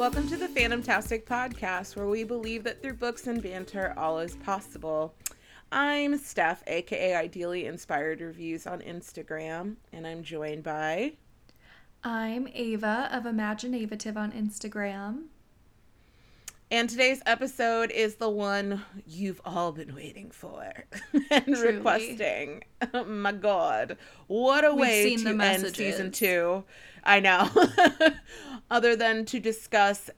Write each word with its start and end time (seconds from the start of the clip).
Welcome 0.00 0.28
to 0.28 0.38
the 0.38 0.48
Phantomtastic 0.48 1.26
podcast, 1.26 1.94
where 1.94 2.06
we 2.06 2.24
believe 2.24 2.64
that 2.64 2.80
through 2.80 2.94
books 2.94 3.26
and 3.26 3.42
banter, 3.42 3.92
all 3.98 4.18
is 4.18 4.34
possible. 4.36 5.14
I'm 5.70 6.16
Steph, 6.16 6.62
aka 6.66 7.14
Ideally 7.14 7.66
Inspired 7.66 8.22
Reviews 8.22 8.66
on 8.66 8.80
Instagram, 8.80 9.76
and 9.92 10.06
I'm 10.06 10.22
joined 10.22 10.62
by. 10.62 11.12
I'm 12.02 12.48
Ava 12.54 13.10
of 13.12 13.24
Imaginavative 13.24 14.16
on 14.16 14.32
Instagram. 14.32 15.24
And 16.72 16.88
today's 16.88 17.20
episode 17.26 17.90
is 17.90 18.14
the 18.16 18.30
one 18.30 18.84
you've 19.04 19.40
all 19.44 19.72
been 19.72 19.92
waiting 19.92 20.30
for 20.30 20.84
and 21.30 21.44
Truly. 21.46 21.76
requesting. 21.76 22.62
Oh 22.94 23.04
my 23.06 23.32
God. 23.32 23.96
What 24.28 24.64
a 24.64 24.70
We've 24.70 24.80
way 24.80 25.16
to 25.16 25.28
end 25.40 25.74
season 25.74 26.12
two. 26.12 26.62
I 27.02 27.18
know. 27.18 27.50
Other 28.70 28.94
than 28.94 29.24
to 29.26 29.40
discuss 29.40 30.10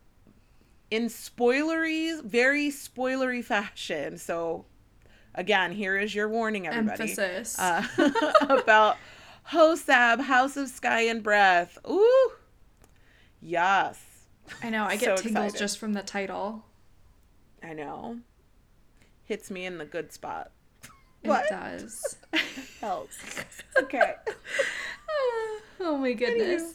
in 0.90 1.06
spoilery, 1.06 2.22
very 2.22 2.68
spoilery 2.68 3.42
fashion. 3.42 4.18
So, 4.18 4.66
again, 5.34 5.72
here 5.72 5.96
is 5.96 6.14
your 6.14 6.28
warning, 6.28 6.66
everybody. 6.66 7.04
Emphasis. 7.12 7.58
Uh, 7.58 7.82
about 8.50 8.98
Hosab, 9.52 10.20
House 10.20 10.58
of 10.58 10.68
Sky 10.68 11.02
and 11.02 11.22
Breath. 11.22 11.78
Ooh. 11.88 12.32
Yes. 13.40 13.98
I 14.62 14.70
know. 14.70 14.84
I 14.84 14.96
get 14.96 15.18
so 15.18 15.22
tingles 15.22 15.44
excited. 15.46 15.58
just 15.58 15.78
from 15.78 15.92
the 15.92 16.02
title. 16.02 16.64
I 17.62 17.72
know. 17.72 18.18
Hits 19.24 19.50
me 19.50 19.64
in 19.66 19.78
the 19.78 19.84
good 19.84 20.12
spot. 20.12 20.50
What? 21.24 21.46
It 21.46 21.50
does. 21.50 22.16
Helps. 22.80 23.16
Okay. 23.80 24.14
oh 25.80 25.96
my 25.98 26.12
goodness. 26.12 26.74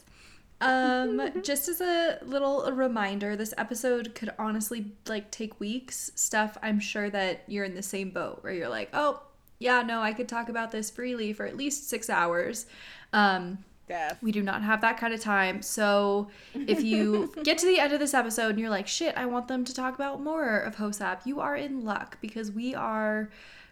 um 0.60 1.30
just 1.42 1.68
as 1.68 1.80
a 1.80 2.18
little 2.24 2.70
reminder 2.72 3.36
this 3.36 3.54
episode 3.56 4.14
could 4.16 4.30
honestly 4.38 4.92
like 5.06 5.30
take 5.30 5.58
weeks 5.60 6.10
stuff 6.16 6.58
i'm 6.62 6.80
sure 6.80 7.08
that 7.08 7.44
you're 7.46 7.64
in 7.64 7.74
the 7.74 7.82
same 7.82 8.10
boat 8.10 8.42
where 8.42 8.52
you're 8.52 8.68
like 8.68 8.90
oh 8.92 9.22
yeah 9.60 9.82
no 9.82 10.00
i 10.02 10.12
could 10.12 10.28
talk 10.28 10.48
about 10.48 10.72
this 10.72 10.90
freely 10.90 11.32
for 11.32 11.46
at 11.46 11.56
least 11.56 11.88
six 11.88 12.10
hours 12.10 12.66
um 13.12 13.58
Death. 13.88 14.18
We 14.22 14.32
do 14.32 14.42
not 14.42 14.62
have 14.62 14.80
that 14.82 14.98
kind 14.98 15.12
of 15.12 15.20
time. 15.20 15.62
So 15.62 16.28
if 16.54 16.82
you 16.82 17.32
get 17.42 17.58
to 17.58 17.66
the 17.66 17.80
end 17.80 17.92
of 17.92 18.00
this 18.00 18.14
episode 18.14 18.50
and 18.50 18.58
you're 18.58 18.70
like, 18.70 18.86
shit, 18.86 19.16
I 19.16 19.26
want 19.26 19.48
them 19.48 19.64
to 19.64 19.74
talk 19.74 19.94
about 19.94 20.20
more 20.20 20.58
of 20.58 20.76
HOSAB, 20.76 21.24
you 21.24 21.40
are 21.40 21.56
in 21.56 21.84
luck 21.84 22.18
because 22.20 22.52
we 22.52 22.74
are 22.74 23.30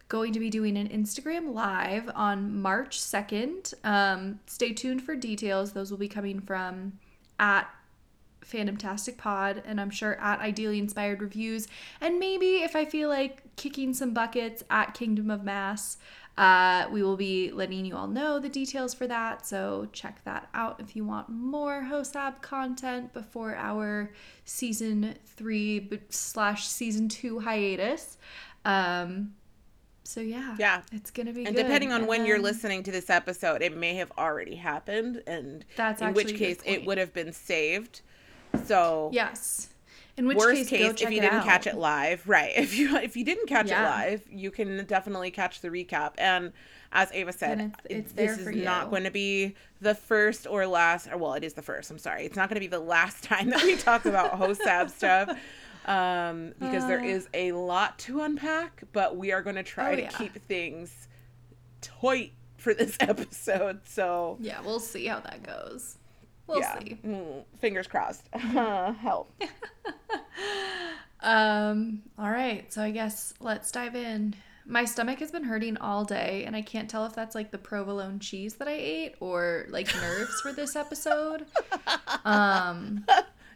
going 0.08 0.32
to 0.32 0.40
be 0.40 0.50
doing 0.50 0.76
an 0.76 0.88
Instagram 0.88 1.52
live 1.52 2.10
on 2.14 2.60
March 2.60 2.98
2nd. 2.98 3.74
Um, 3.84 4.40
stay 4.46 4.72
tuned 4.72 5.02
for 5.02 5.16
details. 5.16 5.72
Those 5.72 5.90
will 5.90 5.98
be 5.98 6.08
coming 6.08 6.40
from 6.40 6.98
at 7.38 7.68
Phantomtastic 8.44 9.16
Pod, 9.16 9.62
and 9.66 9.80
I'm 9.80 9.90
sure 9.90 10.20
at 10.20 10.40
Ideally 10.40 10.78
Inspired 10.78 11.20
Reviews, 11.20 11.66
and 12.00 12.18
maybe 12.18 12.62
if 12.62 12.76
I 12.76 12.84
feel 12.84 13.08
like 13.08 13.42
kicking 13.56 13.92
some 13.92 14.14
buckets 14.14 14.62
at 14.70 14.94
Kingdom 14.94 15.30
of 15.30 15.42
Mass. 15.42 15.98
Uh, 16.38 16.86
we 16.90 17.02
will 17.02 17.16
be 17.16 17.50
letting 17.50 17.86
you 17.86 17.96
all 17.96 18.06
know 18.06 18.38
the 18.38 18.48
details 18.48 18.92
for 18.92 19.06
that, 19.06 19.46
so 19.46 19.88
check 19.92 20.22
that 20.24 20.48
out 20.52 20.78
if 20.80 20.94
you 20.94 21.04
want 21.04 21.28
more 21.30 21.86
HOSAB 21.90 22.42
content 22.42 23.14
before 23.14 23.54
our 23.56 24.12
season 24.44 25.14
three 25.24 25.88
slash 26.10 26.66
season 26.66 27.08
two 27.08 27.38
hiatus. 27.38 28.18
Um, 28.66 29.32
so 30.04 30.20
yeah, 30.20 30.56
yeah, 30.58 30.82
it's 30.92 31.10
gonna 31.10 31.32
be. 31.32 31.46
And 31.46 31.56
good. 31.56 31.62
depending 31.62 31.90
on 31.90 32.00
and 32.02 32.08
when 32.08 32.20
then, 32.20 32.28
you're 32.28 32.38
listening 32.38 32.82
to 32.82 32.92
this 32.92 33.08
episode, 33.08 33.62
it 33.62 33.76
may 33.76 33.94
have 33.94 34.12
already 34.18 34.56
happened, 34.56 35.22
and 35.26 35.64
that's 35.74 36.02
in 36.02 36.12
which 36.12 36.36
case 36.36 36.58
it 36.66 36.84
would 36.84 36.98
have 36.98 37.14
been 37.14 37.32
saved. 37.32 38.02
So 38.66 39.10
yes. 39.12 39.68
In 40.16 40.26
which 40.26 40.38
worst 40.38 40.68
case, 40.68 40.94
case 40.94 41.02
if 41.02 41.10
you 41.10 41.20
didn't 41.20 41.42
catch 41.42 41.66
it 41.66 41.76
live, 41.76 42.22
right? 42.28 42.52
If 42.56 42.76
you 42.78 42.96
if 42.96 43.16
you 43.16 43.24
didn't 43.24 43.48
catch 43.48 43.68
yeah. 43.68 43.82
it 43.82 44.10
live, 44.10 44.22
you 44.30 44.50
can 44.50 44.84
definitely 44.86 45.30
catch 45.30 45.60
the 45.60 45.68
recap. 45.68 46.14
And 46.18 46.52
as 46.92 47.12
Ava 47.12 47.32
said, 47.32 47.74
it's, 47.84 48.12
it's 48.12 48.12
this 48.12 48.38
is 48.38 48.56
you. 48.56 48.64
not 48.64 48.90
going 48.90 49.04
to 49.04 49.10
be 49.10 49.54
the 49.80 49.94
first 49.94 50.46
or 50.46 50.66
last. 50.66 51.08
Or 51.12 51.18
well, 51.18 51.34
it 51.34 51.44
is 51.44 51.52
the 51.52 51.62
first. 51.62 51.90
I'm 51.90 51.98
sorry, 51.98 52.24
it's 52.24 52.36
not 52.36 52.48
going 52.48 52.56
to 52.56 52.60
be 52.60 52.66
the 52.66 52.80
last 52.80 53.24
time 53.24 53.50
that 53.50 53.62
we 53.62 53.76
talk 53.76 54.06
about 54.06 54.32
HOSAB 54.32 54.90
stuff 54.90 55.36
um, 55.86 56.52
because 56.58 56.84
uh, 56.84 56.88
there 56.88 57.04
is 57.04 57.28
a 57.32 57.52
lot 57.52 57.98
to 58.00 58.22
unpack, 58.22 58.82
but 58.92 59.16
we 59.16 59.32
are 59.32 59.42
going 59.42 59.56
to 59.56 59.62
try 59.62 59.92
oh, 59.92 59.96
to 59.96 60.02
yeah. 60.02 60.10
keep 60.10 60.42
things 60.46 61.08
tight 61.80 62.32
for 62.56 62.74
this 62.74 62.96
episode. 63.00 63.80
So 63.86 64.36
yeah, 64.40 64.60
we'll 64.62 64.80
see 64.80 65.06
how 65.06 65.20
that 65.20 65.42
goes. 65.42 65.98
We'll 66.46 66.60
yeah. 66.60 66.78
see. 66.78 66.98
Mm, 67.04 67.44
fingers 67.58 67.86
crossed. 67.86 68.28
Help. 68.34 69.32
um. 71.20 72.02
All 72.18 72.30
right. 72.30 72.72
So 72.72 72.82
I 72.82 72.90
guess 72.90 73.34
let's 73.40 73.70
dive 73.70 73.96
in. 73.96 74.34
My 74.68 74.84
stomach 74.84 75.20
has 75.20 75.30
been 75.30 75.44
hurting 75.44 75.76
all 75.76 76.04
day, 76.04 76.44
and 76.44 76.56
I 76.56 76.62
can't 76.62 76.90
tell 76.90 77.06
if 77.06 77.14
that's 77.14 77.34
like 77.34 77.52
the 77.52 77.58
provolone 77.58 78.18
cheese 78.18 78.54
that 78.54 78.66
I 78.66 78.72
ate 78.74 79.14
or 79.20 79.66
like 79.68 79.94
nerves 79.94 80.40
for 80.40 80.52
this 80.52 80.76
episode. 80.76 81.46
Um. 82.24 83.04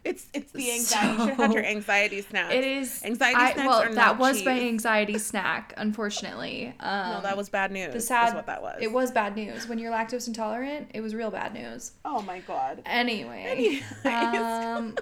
It's 0.03 0.27
it's 0.33 0.51
the 0.51 0.71
anxiety. 0.71 1.17
So, 1.17 1.23
you 1.23 1.29
should 1.29 1.39
have 1.39 1.53
your 1.53 1.63
anxiety 1.63 2.21
snack. 2.21 2.51
It 2.51 2.63
is 2.63 3.03
anxiety 3.03 3.39
I, 3.39 3.53
snacks. 3.53 3.67
Well, 3.67 3.93
that 3.93 4.17
was 4.17 4.37
cheese. 4.37 4.45
my 4.45 4.59
anxiety 4.59 5.17
snack. 5.19 5.73
Unfortunately, 5.77 6.73
um, 6.79 7.09
no, 7.11 7.21
that 7.21 7.37
was 7.37 7.49
bad 7.49 7.71
news. 7.71 7.93
The 7.93 8.01
sad 8.01 8.33
what 8.33 8.47
that 8.47 8.63
was. 8.63 8.79
It 8.81 8.91
was 8.91 9.11
bad 9.11 9.35
news 9.35 9.67
when 9.67 9.77
you're 9.77 9.91
lactose 9.91 10.27
intolerant. 10.27 10.89
It 10.93 11.01
was 11.01 11.13
real 11.13 11.29
bad 11.29 11.53
news. 11.53 11.91
Oh 12.03 12.21
my 12.23 12.39
god. 12.39 12.81
Anyway, 12.85 13.81
um, 14.05 14.95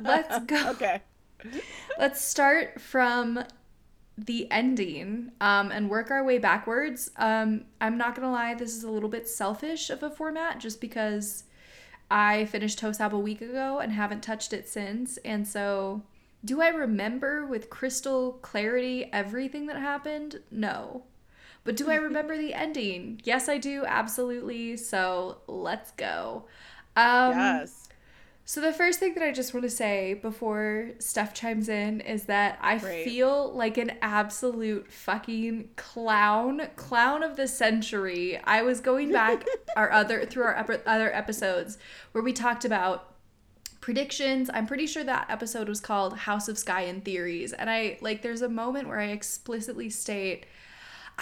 let's 0.00 0.44
go. 0.46 0.62
Okay. 0.72 1.02
Let's 1.98 2.24
start 2.24 2.80
from 2.80 3.44
the 4.16 4.50
ending 4.50 5.32
um, 5.40 5.72
and 5.72 5.90
work 5.90 6.10
our 6.10 6.22
way 6.24 6.38
backwards. 6.38 7.10
Um, 7.16 7.64
I'm 7.80 7.98
not 7.98 8.14
gonna 8.14 8.30
lie, 8.30 8.54
this 8.54 8.76
is 8.76 8.84
a 8.84 8.90
little 8.90 9.08
bit 9.08 9.28
selfish 9.28 9.90
of 9.90 10.02
a 10.02 10.10
format, 10.10 10.60
just 10.60 10.80
because 10.80 11.44
I 12.12 12.44
finished 12.44 12.78
HOSAB 12.82 13.12
a 13.12 13.18
week 13.18 13.40
ago 13.40 13.78
and 13.78 13.90
haven't 13.90 14.22
touched 14.22 14.52
it 14.52 14.68
since. 14.68 15.16
And 15.24 15.48
so, 15.48 16.02
do 16.44 16.60
I 16.60 16.68
remember 16.68 17.46
with 17.46 17.70
crystal 17.70 18.34
clarity 18.42 19.08
everything 19.14 19.64
that 19.68 19.78
happened? 19.78 20.40
No. 20.50 21.04
But 21.64 21.74
do 21.74 21.90
I 21.90 21.94
remember 22.08 22.36
the 22.36 22.52
ending? 22.52 23.22
Yes, 23.24 23.48
I 23.48 23.56
do, 23.56 23.86
absolutely. 23.86 24.76
So, 24.76 25.38
let's 25.46 25.92
go. 25.92 26.44
Um, 26.96 27.30
yes. 27.32 27.81
So 28.44 28.60
the 28.60 28.72
first 28.72 28.98
thing 28.98 29.14
that 29.14 29.22
I 29.22 29.30
just 29.30 29.54
want 29.54 29.62
to 29.64 29.70
say 29.70 30.14
before 30.14 30.90
Steph 30.98 31.32
chimes 31.32 31.68
in 31.68 32.00
is 32.00 32.24
that 32.24 32.58
I 32.60 32.78
right. 32.78 33.04
feel 33.04 33.52
like 33.52 33.78
an 33.78 33.92
absolute 34.02 34.90
fucking 34.90 35.70
clown, 35.76 36.68
clown 36.74 37.22
of 37.22 37.36
the 37.36 37.46
century. 37.46 38.38
I 38.42 38.62
was 38.62 38.80
going 38.80 39.12
back 39.12 39.46
our 39.76 39.92
other 39.92 40.26
through 40.26 40.44
our 40.44 40.76
other 40.86 41.14
episodes 41.14 41.78
where 42.10 42.24
we 42.24 42.32
talked 42.32 42.64
about 42.64 43.14
predictions. 43.80 44.50
I'm 44.52 44.66
pretty 44.66 44.86
sure 44.86 45.04
that 45.04 45.30
episode 45.30 45.68
was 45.68 45.80
called 45.80 46.16
House 46.18 46.48
of 46.48 46.58
Sky 46.58 46.82
and 46.82 47.04
Theories, 47.04 47.52
and 47.52 47.70
I 47.70 47.98
like 48.00 48.22
there's 48.22 48.42
a 48.42 48.48
moment 48.48 48.88
where 48.88 48.98
I 48.98 49.06
explicitly 49.06 49.88
state 49.88 50.46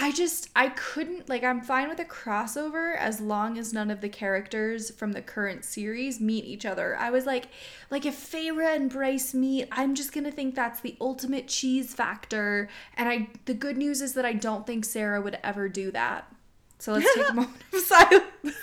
I 0.02 0.12
just 0.12 0.48
I 0.56 0.68
couldn't 0.70 1.28
like 1.28 1.44
I'm 1.44 1.60
fine 1.60 1.90
with 1.90 2.00
a 2.00 2.06
crossover 2.06 2.96
as 2.96 3.20
long 3.20 3.58
as 3.58 3.74
none 3.74 3.90
of 3.90 4.00
the 4.00 4.08
characters 4.08 4.90
from 4.90 5.12
the 5.12 5.20
current 5.20 5.62
series 5.62 6.20
meet 6.20 6.46
each 6.46 6.64
other. 6.64 6.96
I 6.96 7.10
was 7.10 7.26
like 7.26 7.48
like 7.90 8.06
if 8.06 8.16
Feyre 8.16 8.74
and 8.74 8.88
Bryce 8.90 9.34
meet, 9.34 9.68
I'm 9.70 9.94
just 9.94 10.12
going 10.14 10.24
to 10.24 10.32
think 10.32 10.54
that's 10.54 10.80
the 10.80 10.96
ultimate 11.02 11.48
cheese 11.48 11.94
factor 11.94 12.70
and 12.96 13.10
I 13.10 13.28
the 13.44 13.52
good 13.52 13.76
news 13.76 14.00
is 14.00 14.14
that 14.14 14.24
I 14.24 14.32
don't 14.32 14.66
think 14.66 14.86
Sarah 14.86 15.20
would 15.20 15.38
ever 15.44 15.68
do 15.68 15.90
that. 15.90 16.32
So 16.78 16.94
let's 16.94 17.14
take 17.14 17.28
a 17.28 17.34
moment 17.34 17.62
of 17.70 17.80
silence. 17.80 18.56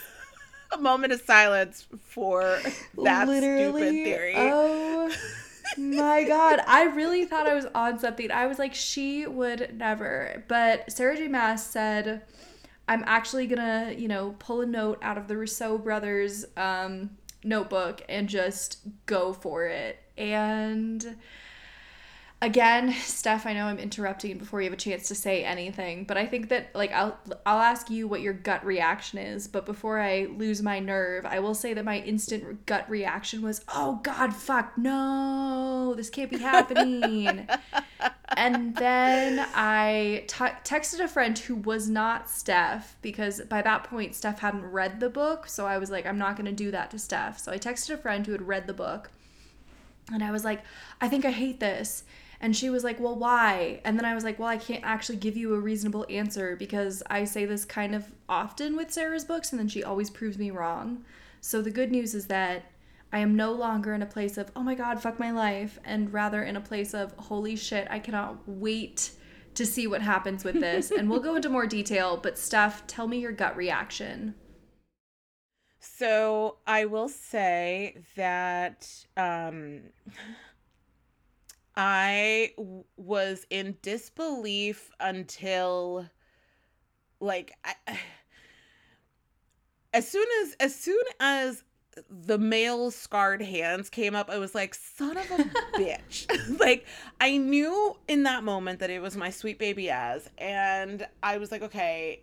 a 0.71 0.77
moment 0.79 1.13
of 1.13 1.21
silence 1.21 1.85
for 2.01 2.59
that 3.03 3.27
Literally, 3.27 3.81
stupid 3.83 4.03
theory. 4.05 4.33
Oh 4.35 5.11
my 5.77 6.23
god, 6.23 6.61
I 6.65 6.83
really 6.83 7.25
thought 7.25 7.47
I 7.47 7.53
was 7.53 7.65
on 7.73 7.99
something. 7.99 8.31
I 8.31 8.47
was 8.47 8.59
like, 8.59 8.73
she 8.73 9.27
would 9.27 9.75
never. 9.77 10.43
But 10.47 10.91
Sarah 10.91 11.17
J. 11.17 11.27
Maas 11.27 11.65
said, 11.65 12.21
I'm 12.87 13.03
actually 13.05 13.47
gonna, 13.47 13.93
you 13.97 14.07
know, 14.07 14.35
pull 14.39 14.61
a 14.61 14.65
note 14.65 14.99
out 15.01 15.17
of 15.17 15.27
the 15.27 15.35
Russo 15.37 15.77
brothers 15.77 16.45
um, 16.55 17.11
notebook 17.43 18.01
and 18.07 18.29
just 18.29 18.79
go 19.05 19.33
for 19.33 19.65
it. 19.65 19.99
And 20.17 21.17
again 22.39 22.93
steph 22.93 23.47
i 23.47 23.53
know 23.53 23.65
i'm 23.65 23.79
interrupting 23.79 24.37
before 24.37 24.61
you 24.61 24.65
have 24.65 24.73
a 24.73 24.81
chance 24.81 25.07
to 25.07 25.15
say 25.15 25.43
anything 25.43 26.03
but 26.03 26.17
i 26.17 26.25
think 26.25 26.49
that 26.49 26.69
like 26.75 26.91
i'll 26.91 27.17
i'll 27.47 27.59
ask 27.59 27.89
you 27.89 28.07
what 28.07 28.21
your 28.21 28.33
gut 28.33 28.63
reaction 28.63 29.17
is 29.17 29.47
but 29.47 29.65
before 29.65 29.99
i 29.99 30.27
lose 30.37 30.61
my 30.61 30.79
nerve 30.79 31.25
i 31.25 31.39
will 31.39 31.55
say 31.55 31.73
that 31.73 31.83
my 31.83 31.99
instant 32.01 32.63
gut 32.67 32.87
reaction 32.87 33.41
was 33.41 33.65
oh 33.73 33.99
god 34.03 34.33
fuck 34.35 34.77
no 34.77 35.95
this 35.97 36.11
can't 36.11 36.29
be 36.29 36.37
happening 36.37 37.47
and 38.37 38.75
then 38.75 39.47
I 39.55 40.25
t- 40.27 40.35
texted 40.63 40.99
a 40.99 41.07
friend 41.07 41.39
who 41.39 41.55
was 41.55 41.89
not 41.89 42.29
steph 42.29 42.97
because 43.01 43.41
by 43.41 43.63
that 43.63 43.85
point 43.85 44.13
steph 44.13 44.39
hadn't 44.39 44.65
read 44.65 44.99
the 44.99 45.09
book 45.09 45.47
so 45.47 45.65
i 45.65 45.79
was 45.79 45.89
like 45.89 46.05
i'm 46.05 46.19
not 46.19 46.35
going 46.35 46.45
to 46.45 46.51
do 46.51 46.69
that 46.69 46.91
to 46.91 46.99
steph 46.99 47.39
so 47.39 47.51
i 47.51 47.57
texted 47.57 47.91
a 47.91 47.97
friend 47.97 48.25
who 48.27 48.33
had 48.33 48.47
read 48.47 48.67
the 48.67 48.73
book 48.73 49.09
And 50.13 50.23
I 50.23 50.31
was 50.31 50.45
like, 50.45 50.61
I 51.01 51.09
think 51.09 51.25
I 51.25 51.31
hate 51.31 51.59
this. 51.59 52.03
And 52.39 52.55
she 52.55 52.69
was 52.69 52.83
like, 52.83 52.99
Well, 52.99 53.15
why? 53.15 53.81
And 53.83 53.97
then 53.97 54.05
I 54.05 54.15
was 54.15 54.23
like, 54.23 54.39
Well, 54.39 54.47
I 54.47 54.57
can't 54.57 54.83
actually 54.83 55.17
give 55.17 55.37
you 55.37 55.53
a 55.53 55.59
reasonable 55.59 56.05
answer 56.09 56.55
because 56.55 57.03
I 57.09 57.23
say 57.23 57.45
this 57.45 57.65
kind 57.65 57.95
of 57.95 58.13
often 58.29 58.75
with 58.75 58.91
Sarah's 58.91 59.25
books, 59.25 59.51
and 59.51 59.59
then 59.59 59.67
she 59.67 59.83
always 59.83 60.09
proves 60.09 60.37
me 60.37 60.51
wrong. 60.51 61.03
So 61.41 61.61
the 61.61 61.71
good 61.71 61.91
news 61.91 62.13
is 62.13 62.27
that 62.27 62.71
I 63.11 63.19
am 63.19 63.35
no 63.35 63.53
longer 63.53 63.93
in 63.93 64.01
a 64.01 64.07
place 64.07 64.37
of, 64.37 64.51
oh 64.55 64.63
my 64.63 64.75
God, 64.75 65.01
fuck 65.01 65.19
my 65.19 65.31
life, 65.31 65.79
and 65.85 66.11
rather 66.11 66.43
in 66.43 66.55
a 66.55 66.61
place 66.61 66.93
of, 66.93 67.13
holy 67.13 67.55
shit, 67.55 67.87
I 67.89 67.99
cannot 67.99 68.47
wait 68.47 69.11
to 69.55 69.65
see 69.65 69.87
what 69.87 70.01
happens 70.01 70.43
with 70.43 70.59
this. 70.59 70.91
and 70.91 71.09
we'll 71.09 71.19
go 71.19 71.35
into 71.35 71.49
more 71.49 71.65
detail, 71.65 72.17
but 72.17 72.37
Steph, 72.37 72.85
tell 72.85 73.07
me 73.07 73.19
your 73.19 73.31
gut 73.31 73.55
reaction. 73.55 74.35
So 75.79 76.57
I 76.67 76.85
will 76.85 77.09
say 77.09 78.03
that 78.15 78.89
um, 79.15 79.81
I 81.77 82.53
w- 82.57 82.83
was 82.97 83.45
in 83.51 83.77
disbelief 83.81 84.89
until 84.99 86.09
like 87.19 87.53
I, 87.63 87.75
as 89.93 90.07
soon 90.07 90.25
as 90.41 90.55
as 90.59 90.75
soon 90.75 91.03
as 91.19 91.63
the 92.09 92.37
male 92.37 92.91
scarred 92.91 93.41
hands 93.41 93.89
came 93.89 94.15
up, 94.15 94.29
I 94.29 94.37
was 94.37 94.53
like, 94.53 94.75
son 94.75 95.17
of 95.17 95.31
a 95.31 95.37
bitch. 95.77 96.59
like, 96.59 96.85
I 97.19 97.37
knew 97.37 97.97
in 98.07 98.23
that 98.23 98.43
moment 98.43 98.79
that 98.79 98.89
it 98.89 99.01
was 99.01 99.15
my 99.17 99.29
sweet 99.29 99.59
baby 99.59 99.89
Az. 99.89 100.29
And 100.37 101.07
I 101.23 101.37
was 101.37 101.51
like, 101.51 101.61
okay, 101.63 102.21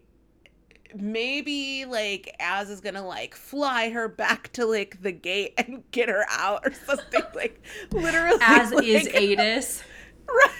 maybe 0.95 1.85
like 1.85 2.35
Az 2.41 2.71
is 2.71 2.81
gonna 2.81 3.07
like 3.07 3.35
fly 3.35 3.91
her 3.91 4.09
back 4.09 4.53
to 4.53 4.67
like 4.67 5.03
the 5.03 5.13
gate 5.13 5.55
and 5.59 5.83
get 5.91 6.09
her 6.09 6.25
out 6.31 6.67
or 6.67 6.73
something. 6.73 7.23
like, 7.35 7.63
literally. 7.93 8.39
As 8.41 8.73
like, 8.73 8.85
is 8.85 9.09
Adis. 9.15 9.83
Right. 10.27 10.51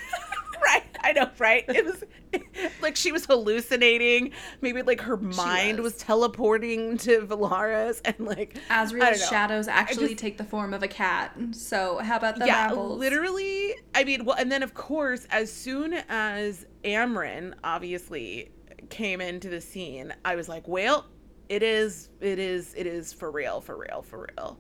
right. 0.63 0.85
I 1.03 1.13
know, 1.13 1.31
right? 1.39 1.65
It 1.69 1.85
was 1.85 2.03
like 2.83 2.97
she 2.97 3.13
was 3.13 3.27
hallucinating. 3.27 4.33
Maybe 4.61 4.83
like 4.83 5.01
her 5.03 5.17
mind 5.17 5.81
was. 5.81 5.95
was. 5.95 6.03
teleporting 6.03 6.97
to 6.99 7.21
Velaris 7.27 8.01
and 8.05 8.19
like 8.21 8.59
Azriel's 8.71 9.27
shadows 9.29 9.69
actually 9.69 10.09
just, 10.09 10.19
take 10.19 10.39
the 10.39 10.45
form 10.45 10.75
of 10.75 10.83
a 10.83 10.89
cat. 10.89 11.37
So 11.53 11.99
how 11.99 12.17
about 12.17 12.39
the 12.39 12.47
yeah, 12.47 12.57
apples? 12.57 12.99
literally. 12.99 13.75
I 13.95 14.05
mean, 14.05 14.25
well, 14.25 14.37
and 14.37 14.51
then 14.51 14.63
of 14.63 14.75
course, 14.75 15.27
as 15.31 15.53
soon 15.53 15.95
as 16.09 16.67
Amren 16.85 17.55
obviously 17.63 18.51
came 18.91 19.21
into 19.21 19.49
the 19.49 19.61
scene, 19.61 20.15
I 20.25 20.37
was 20.37 20.49
like, 20.49 20.67
well, 20.69 21.07
it 21.49 21.63
is, 21.63 22.09
it 22.21 22.39
is, 22.39 22.75
it 22.77 22.87
is 22.87 23.13
for 23.13 23.31
real, 23.31 23.61
for 23.61 23.77
real, 23.77 24.03
for 24.03 24.29
real. 24.37 24.59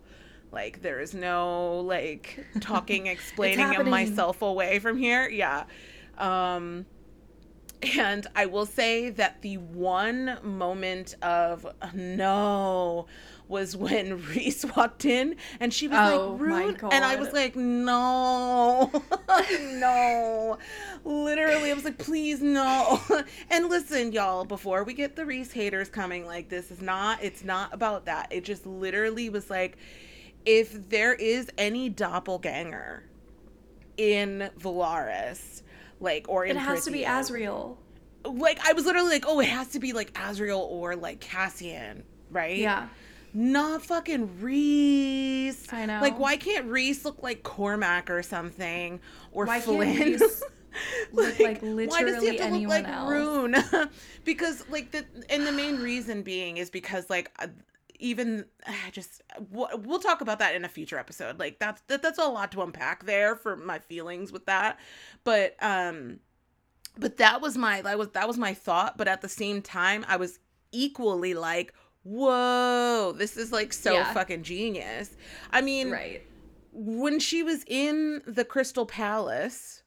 Like 0.53 0.83
there 0.83 1.01
is 1.01 1.15
no 1.15 1.81
like 1.81 2.45
talking, 2.61 3.07
explaining 3.07 3.89
myself 3.91 4.43
away 4.43 4.79
from 4.79 4.97
here. 4.97 5.29
Yeah. 5.29 5.65
Um 6.19 6.87
and 7.97 8.27
I 8.35 8.47
will 8.47 8.67
say 8.67 9.11
that 9.11 9.43
the 9.43 9.59
one 9.59 10.39
moment 10.43 11.17
of 11.23 11.67
no 11.93 13.07
was 13.49 13.77
when 13.77 14.23
Rhys 14.29 14.65
walked 14.77 15.05
in 15.05 15.37
and 15.61 15.73
she 15.73 15.89
was 15.89 15.99
oh, 15.99 16.31
like 16.31 16.41
rude 16.41 16.83
and 16.93 17.05
I 17.05 17.17
was 17.17 17.33
like 17.33 17.57
no 17.57 18.91
no 19.51 20.59
literally 21.05 21.71
I 21.71 21.75
was 21.75 21.85
like 21.85 21.99
please 21.99 22.41
no 22.41 23.01
and 23.51 23.69
listen 23.69 24.13
y'all 24.13 24.45
before 24.45 24.85
we 24.85 24.95
get 24.95 25.17
the 25.17 25.25
Rhys 25.25 25.53
haters 25.53 25.89
coming 25.89 26.27
like 26.27 26.49
this 26.49 26.71
is 26.71 26.81
not 26.81 27.23
it's 27.23 27.45
not 27.45 27.73
about 27.73 28.07
that 28.07 28.29
it 28.31 28.45
just 28.45 28.67
literally 28.67 29.29
was 29.29 29.51
like 29.51 29.77
if 30.45 30.89
there 30.89 31.15
is 31.15 31.51
any 31.59 31.89
doppelganger 31.89 33.05
in 33.97 34.51
Velaris 34.59 35.63
like 36.01 36.27
or 36.29 36.45
in 36.45 36.57
it 36.57 36.61
has 36.61 36.85
to 36.85 36.91
be 36.91 37.03
Azriel. 37.03 37.77
Like 38.25 38.59
I 38.67 38.73
was 38.73 38.87
literally 38.87 39.11
like, 39.11 39.25
oh, 39.27 39.41
it 39.41 39.49
has 39.49 39.69
to 39.69 39.81
be 39.81 39.93
like 39.93 40.13
Azriel 40.15 40.61
or 40.61 40.97
like 40.97 41.21
Cassian, 41.21 42.05
right? 42.31 42.57
Yeah. 42.57 42.89
Not 43.35 43.83
fucking 43.83 44.41
Rhys. 44.41 45.67
I 45.73 45.87
know. 45.87 46.01
Like, 46.01 46.19
why 46.21 46.37
can't 46.37 46.67
Rhys 46.67 47.05
look 47.05 47.23
like 47.23 47.43
Cormac 47.43 48.09
or 48.09 48.23
something? 48.23 49.01
Or 49.33 49.45
why 49.45 49.61
Flynn? 49.61 50.21
like, 51.13 51.41
like 51.41 51.63
literally 51.63 51.87
why 51.87 52.03
does 52.05 52.23
he 52.23 52.37
have 52.37 52.49
to 52.49 52.57
look 52.57 52.69
like 52.69 52.89
else? 52.89 53.11
Ruhn? 53.11 53.91
because 54.25 54.65
like 54.71 54.93
the 54.93 55.05
and 55.29 55.47
the 55.47 55.53
main 55.53 55.77
reason 55.77 56.23
being 56.23 56.59
is 56.59 56.71
because 56.71 57.11
like 57.11 57.33
uh, 57.41 57.49
even 57.99 58.45
just 58.93 59.23
we'll 59.51 59.99
talk 59.99 60.21
about 60.21 60.39
that 60.39 60.55
in 60.55 60.65
a 60.65 60.69
future 60.69 60.99
episode 60.99 61.39
like 61.39 61.59
that's 61.59 61.81
that, 61.87 62.03
that's 62.03 62.19
a 62.19 62.25
lot 62.25 62.51
to 62.53 62.61
unpack 62.61 63.07
there 63.07 63.37
for 63.37 63.57
my 63.57 63.79
feelings 63.79 64.33
with 64.33 64.45
that 64.47 64.79
but 65.23 65.57
um 65.63 66.19
but 66.99 67.17
that 67.17 67.41
was 67.41 67.57
my 67.57 67.81
that 67.83 67.97
was 67.97 68.09
that 68.11 68.27
was 68.27 68.37
my 68.37 68.53
thought 68.53 68.99
but 68.99 69.07
at 69.07 69.23
the 69.23 69.29
same 69.29 69.63
time 69.63 70.05
i 70.09 70.17
was 70.17 70.39
equally 70.73 71.35
like 71.35 71.73
whoa 72.05 73.13
this 73.17 73.37
is 73.37 73.53
like 73.53 73.73
so 73.73 73.95
yeah. 73.95 74.13
fucking 74.13 74.43
genius 74.43 75.11
i 75.51 75.61
mean 75.61 75.91
right 75.91 76.23
when 76.73 77.19
she 77.19 77.43
was 77.43 77.65
in 77.67 78.23
the 78.27 78.45
crystal 78.45 78.87
palace 78.87 79.83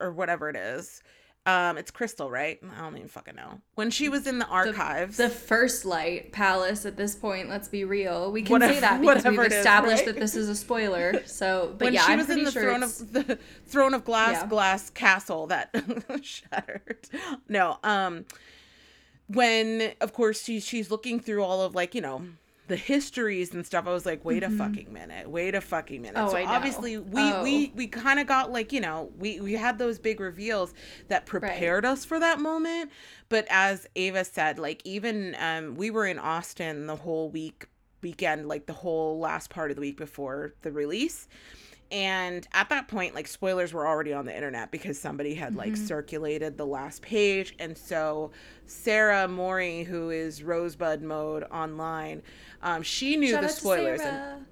or 0.00 0.12
whatever 0.12 0.48
it 0.48 0.56
is 0.56 1.02
um, 1.46 1.78
it's 1.78 1.92
Crystal, 1.92 2.28
right? 2.28 2.58
I 2.76 2.80
don't 2.80 2.96
even 2.96 3.08
fucking 3.08 3.36
know. 3.36 3.60
When 3.76 3.92
she 3.92 4.08
was 4.08 4.26
in 4.26 4.40
the 4.40 4.46
archives, 4.46 5.16
the, 5.16 5.24
the 5.24 5.30
first 5.30 5.84
light 5.84 6.32
palace. 6.32 6.84
At 6.84 6.96
this 6.96 7.14
point, 7.14 7.48
let's 7.48 7.68
be 7.68 7.84
real. 7.84 8.32
We 8.32 8.42
can 8.42 8.54
whatever, 8.54 8.74
say 8.74 8.80
that 8.80 9.00
because 9.00 9.24
we've 9.24 9.40
established 9.40 10.02
is, 10.02 10.06
right? 10.06 10.14
that 10.16 10.20
this 10.20 10.34
is 10.34 10.48
a 10.48 10.56
spoiler. 10.56 11.22
So, 11.36 11.74
but 11.76 11.86
when 11.86 11.94
yeah, 11.94 12.06
she 12.06 12.12
I'm 12.12 12.18
was 12.18 12.30
in 12.30 12.44
the 12.44 12.50
sure 12.50 12.62
throne 12.62 12.82
of 12.82 13.12
the 13.12 13.38
throne 13.66 13.94
of 13.94 14.04
glass, 14.04 14.42
yeah. 14.42 14.46
glass 14.46 14.90
castle 14.90 15.48
that 15.48 15.70
shattered. 16.22 17.08
No, 17.48 17.78
um, 17.84 18.24
when 19.28 19.92
of 20.00 20.12
course 20.12 20.42
she's 20.42 20.64
she's 20.64 20.90
looking 20.90 21.20
through 21.20 21.42
all 21.42 21.62
of 21.62 21.74
like 21.74 21.94
you 21.94 22.00
know 22.00 22.22
the 22.68 22.76
histories 22.76 23.54
and 23.54 23.64
stuff, 23.64 23.86
I 23.86 23.92
was 23.92 24.04
like, 24.04 24.24
wait 24.24 24.42
mm-hmm. 24.42 24.60
a 24.60 24.64
fucking 24.64 24.92
minute, 24.92 25.30
wait 25.30 25.54
a 25.54 25.60
fucking 25.60 26.02
minute. 26.02 26.20
Oh, 26.20 26.30
so 26.30 26.44
obviously 26.44 26.98
we 26.98 27.20
oh. 27.20 27.42
we 27.42 27.72
we 27.74 27.86
kind 27.86 28.18
of 28.18 28.26
got 28.26 28.52
like, 28.52 28.72
you 28.72 28.80
know, 28.80 29.10
we 29.18 29.40
we 29.40 29.52
had 29.52 29.78
those 29.78 29.98
big 29.98 30.20
reveals 30.20 30.74
that 31.08 31.26
prepared 31.26 31.84
right. 31.84 31.92
us 31.92 32.04
for 32.04 32.18
that 32.18 32.40
moment. 32.40 32.90
But 33.28 33.46
as 33.50 33.86
Ava 33.94 34.24
said, 34.24 34.58
like 34.58 34.82
even 34.84 35.36
um 35.38 35.76
we 35.76 35.90
were 35.90 36.06
in 36.06 36.18
Austin 36.18 36.86
the 36.86 36.96
whole 36.96 37.30
week 37.30 37.66
weekend, 38.02 38.48
like 38.48 38.66
the 38.66 38.72
whole 38.72 39.18
last 39.18 39.50
part 39.50 39.70
of 39.70 39.76
the 39.76 39.80
week 39.80 39.96
before 39.96 40.54
the 40.62 40.72
release. 40.72 41.28
And 41.90 42.46
at 42.52 42.68
that 42.70 42.88
point, 42.88 43.14
like 43.14 43.28
spoilers 43.28 43.72
were 43.72 43.86
already 43.86 44.12
on 44.12 44.26
the 44.26 44.34
internet 44.34 44.70
because 44.70 44.98
somebody 44.98 45.34
had 45.34 45.54
like 45.54 45.74
mm-hmm. 45.74 45.86
circulated 45.86 46.58
the 46.58 46.66
last 46.66 47.02
page. 47.02 47.54
And 47.58 47.76
so 47.78 48.32
Sarah 48.66 49.28
Mori, 49.28 49.84
who 49.84 50.10
is 50.10 50.42
Rosebud 50.42 51.02
mode 51.02 51.44
online, 51.44 52.22
um, 52.62 52.82
she 52.82 53.16
knew 53.16 53.32
Shout 53.32 53.42
the 53.42 53.48
spoilers. 53.48 54.00
And, 54.00 54.46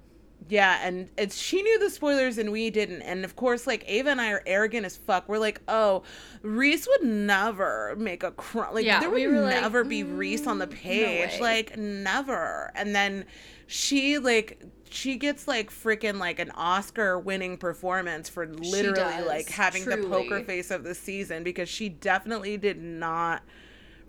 yeah, 0.47 0.79
and 0.83 1.09
it's 1.17 1.35
she 1.35 1.61
knew 1.63 1.79
the 1.79 1.89
spoilers 1.89 2.37
and 2.37 2.51
we 2.51 2.69
didn't. 2.69 3.01
And 3.01 3.25
of 3.25 3.35
course, 3.35 3.65
like 3.65 3.83
Ava 3.87 4.11
and 4.11 4.21
I 4.21 4.31
are 4.31 4.43
arrogant 4.45 4.85
as 4.85 4.95
fuck. 4.95 5.27
We're 5.27 5.39
like, 5.39 5.59
oh, 5.67 6.03
Rhys 6.43 6.87
would 6.87 7.09
never 7.09 7.95
make 7.97 8.23
a 8.23 8.31
crime. 8.31 8.73
Like 8.73 8.85
yeah, 8.85 8.99
there 8.99 9.09
would 9.09 9.15
we 9.15 9.25
never 9.27 9.81
like, 9.81 9.89
be 9.89 10.03
mm, 10.03 10.17
Rhys 10.17 10.45
on 10.45 10.59
the 10.59 10.67
page. 10.67 11.37
No 11.37 11.41
like 11.43 11.77
never. 11.77 12.71
And 12.75 12.95
then 12.95 13.25
she 13.67 14.19
like 14.19 14.61
she 14.89 15.17
gets 15.17 15.47
like 15.47 15.71
freaking 15.71 16.19
like 16.19 16.39
an 16.39 16.51
Oscar 16.51 17.19
winning 17.19 17.57
performance 17.57 18.29
for 18.29 18.47
literally 18.47 19.23
like 19.25 19.49
having 19.49 19.83
truly. 19.83 20.01
the 20.01 20.07
poker 20.07 20.43
face 20.43 20.71
of 20.71 20.83
the 20.83 20.95
season 20.95 21.43
because 21.43 21.69
she 21.69 21.89
definitely 21.89 22.57
did 22.57 22.81
not 22.81 23.43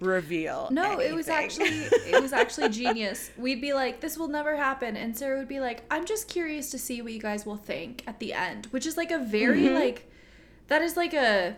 reveal. 0.01 0.69
No, 0.71 0.93
anything. 0.93 1.13
it 1.13 1.15
was 1.15 1.29
actually 1.29 1.67
it 1.69 2.21
was 2.21 2.33
actually 2.33 2.69
genius. 2.69 3.31
We'd 3.37 3.61
be 3.61 3.73
like, 3.73 4.01
this 4.01 4.19
will 4.19 4.29
never 4.29 4.57
happen, 4.57 4.97
and 4.97 5.17
Sarah 5.17 5.39
would 5.39 5.49
be 5.49 5.61
like, 5.61 5.85
I'm 5.91 6.05
just 6.05 6.29
curious 6.29 6.71
to 6.71 6.79
see 6.79 7.03
what 7.03 7.13
you 7.13 7.21
guys 7.21 7.47
will 7.47 7.57
think 7.57 8.03
at 8.07 8.19
the 8.19 8.33
end, 8.33 8.67
which 8.67 8.87
is 8.87 8.97
like 8.97 9.11
a 9.11 9.19
very 9.19 9.63
mm-hmm. 9.63 9.75
like 9.75 10.11
that 10.69 10.83
is 10.83 10.97
like 10.97 11.15
a 11.15 11.57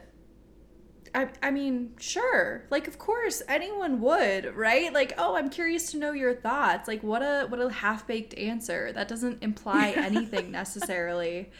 I, 1.15 1.29
I 1.43 1.50
mean, 1.50 1.95
sure. 1.99 2.65
Like 2.71 2.88
of 2.88 2.99
course 2.99 3.43
anyone 3.49 4.00
would, 4.00 4.55
right? 4.57 4.93
Like, 4.93 5.15
oh, 5.19 5.37
I'm 5.37 5.50
curious 5.50 5.91
to 5.93 5.99
know 5.99 6.12
your 6.12 6.35
thoughts. 6.35 6.88
Like 6.88 7.03
what 7.03 7.23
a 7.23 7.47
what 7.49 7.61
a 7.61 7.71
half-baked 7.71 8.35
answer. 8.35 8.93
That 8.93 9.09
doesn't 9.09 9.43
imply 9.43 9.91
anything 9.97 10.50
necessarily 10.50 11.50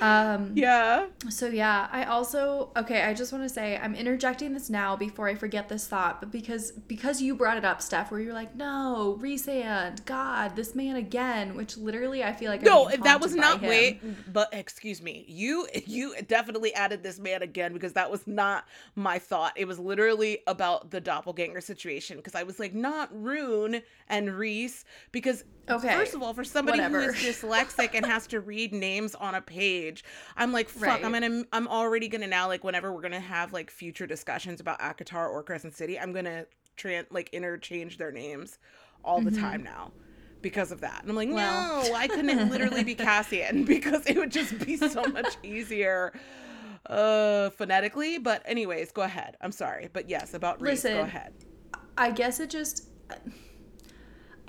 um 0.00 0.52
yeah. 0.54 1.06
so 1.28 1.46
yeah 1.46 1.88
i 1.92 2.04
also 2.04 2.70
okay 2.76 3.02
i 3.02 3.14
just 3.14 3.32
want 3.32 3.44
to 3.44 3.48
say 3.48 3.76
i'm 3.78 3.94
interjecting 3.94 4.52
this 4.52 4.70
now 4.70 4.96
before 4.96 5.28
i 5.28 5.34
forget 5.34 5.68
this 5.68 5.86
thought 5.86 6.20
but 6.20 6.30
because 6.30 6.72
because 6.72 7.20
you 7.20 7.34
brought 7.34 7.56
it 7.56 7.64
up 7.64 7.80
steph 7.82 8.10
where 8.10 8.20
you're 8.20 8.34
like 8.34 8.54
no 8.56 9.18
Rhysand 9.20 10.04
god 10.04 10.56
this 10.56 10.74
man 10.74 10.96
again 10.96 11.54
which 11.54 11.76
literally 11.76 12.22
i 12.22 12.32
feel 12.32 12.50
like 12.50 12.62
no 12.62 12.90
that 13.02 13.20
was 13.20 13.34
not 13.34 13.60
him. 13.60 13.68
wait 13.68 14.32
but 14.32 14.48
excuse 14.52 15.02
me 15.02 15.24
you 15.28 15.66
you 15.86 16.14
definitely 16.26 16.74
added 16.74 17.02
this 17.02 17.18
man 17.18 17.42
again 17.42 17.72
because 17.72 17.92
that 17.94 18.10
was 18.10 18.26
not 18.26 18.66
my 18.94 19.18
thought. 19.18 19.52
It 19.56 19.66
was 19.66 19.78
literally 19.78 20.40
about 20.46 20.90
the 20.90 21.00
doppelganger 21.00 21.60
situation 21.60 22.16
because 22.16 22.34
i 22.34 22.42
was 22.42 22.58
like 22.58 22.74
not 22.74 23.12
ruhn 23.14 23.82
and 24.08 24.28
rhys 24.28 24.84
because 25.12 25.44
okay 25.68 25.94
first 25.94 26.14
of 26.14 26.22
all 26.22 26.32
for 26.32 26.44
somebody 26.44 26.78
Whatever. 26.78 27.12
who 27.12 27.26
is 27.26 27.36
dyslexic 27.36 27.90
and 27.94 28.06
has 28.14 28.26
to 28.28 28.40
read 28.40 28.72
names 28.72 29.14
on 29.14 29.34
a 29.34 29.40
page 29.40 30.04
I'm 30.36 30.52
like, 30.52 30.68
fuck, 30.68 30.82
right. 30.82 31.04
I'm 31.04 31.12
gonna, 31.12 31.44
I'm 31.52 31.68
already 31.68 32.08
gonna 32.08 32.26
now 32.26 32.48
like 32.48 32.64
whenever 32.64 32.92
we're 32.92 33.02
gonna 33.02 33.20
have 33.20 33.52
like 33.52 33.70
future 33.70 34.06
discussions 34.06 34.60
about 34.60 34.78
ACOTAR 34.80 35.30
or 35.30 35.42
Crescent 35.42 35.74
City, 35.74 35.98
I'm 35.98 36.12
gonna 36.12 36.46
tran 36.76 37.06
like 37.10 37.30
interchange 37.30 37.98
their 37.98 38.12
names 38.12 38.58
all 39.04 39.20
the 39.20 39.30
mm-hmm. 39.30 39.40
time 39.40 39.62
now 39.62 39.92
because 40.42 40.72
of 40.72 40.80
that. 40.82 41.02
And 41.02 41.10
I'm 41.10 41.16
like, 41.16 41.30
well. 41.30 41.84
no, 41.84 41.90
why 41.90 42.06
couldn't 42.08 42.30
it 42.30 42.50
literally 42.50 42.84
be 42.84 42.94
Cassian? 42.96 43.64
Because 43.76 44.06
it 44.06 44.16
would 44.16 44.30
just 44.30 44.58
be 44.64 44.76
so 44.76 45.04
much 45.04 45.36
easier 45.42 46.12
uh 46.88 47.50
phonetically. 47.50 48.18
But 48.18 48.42
anyways, 48.44 48.92
go 48.92 49.02
ahead. 49.02 49.36
I'm 49.40 49.52
sorry. 49.52 49.88
But 49.92 50.08
yes, 50.08 50.34
about 50.34 50.60
Rhys, 50.60 50.84
Listen, 50.84 50.98
go 50.98 51.02
ahead. 51.02 51.32
I 51.96 52.10
guess 52.10 52.40
it 52.40 52.50
just 52.50 52.88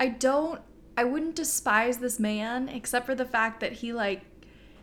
I 0.00 0.08
don't 0.08 0.60
I 0.98 1.04
wouldn't 1.04 1.36
despise 1.36 1.98
this 1.98 2.18
man 2.18 2.68
except 2.68 3.06
for 3.06 3.14
the 3.14 3.24
fact 3.24 3.60
that 3.60 3.72
he 3.72 3.92
like 3.92 4.22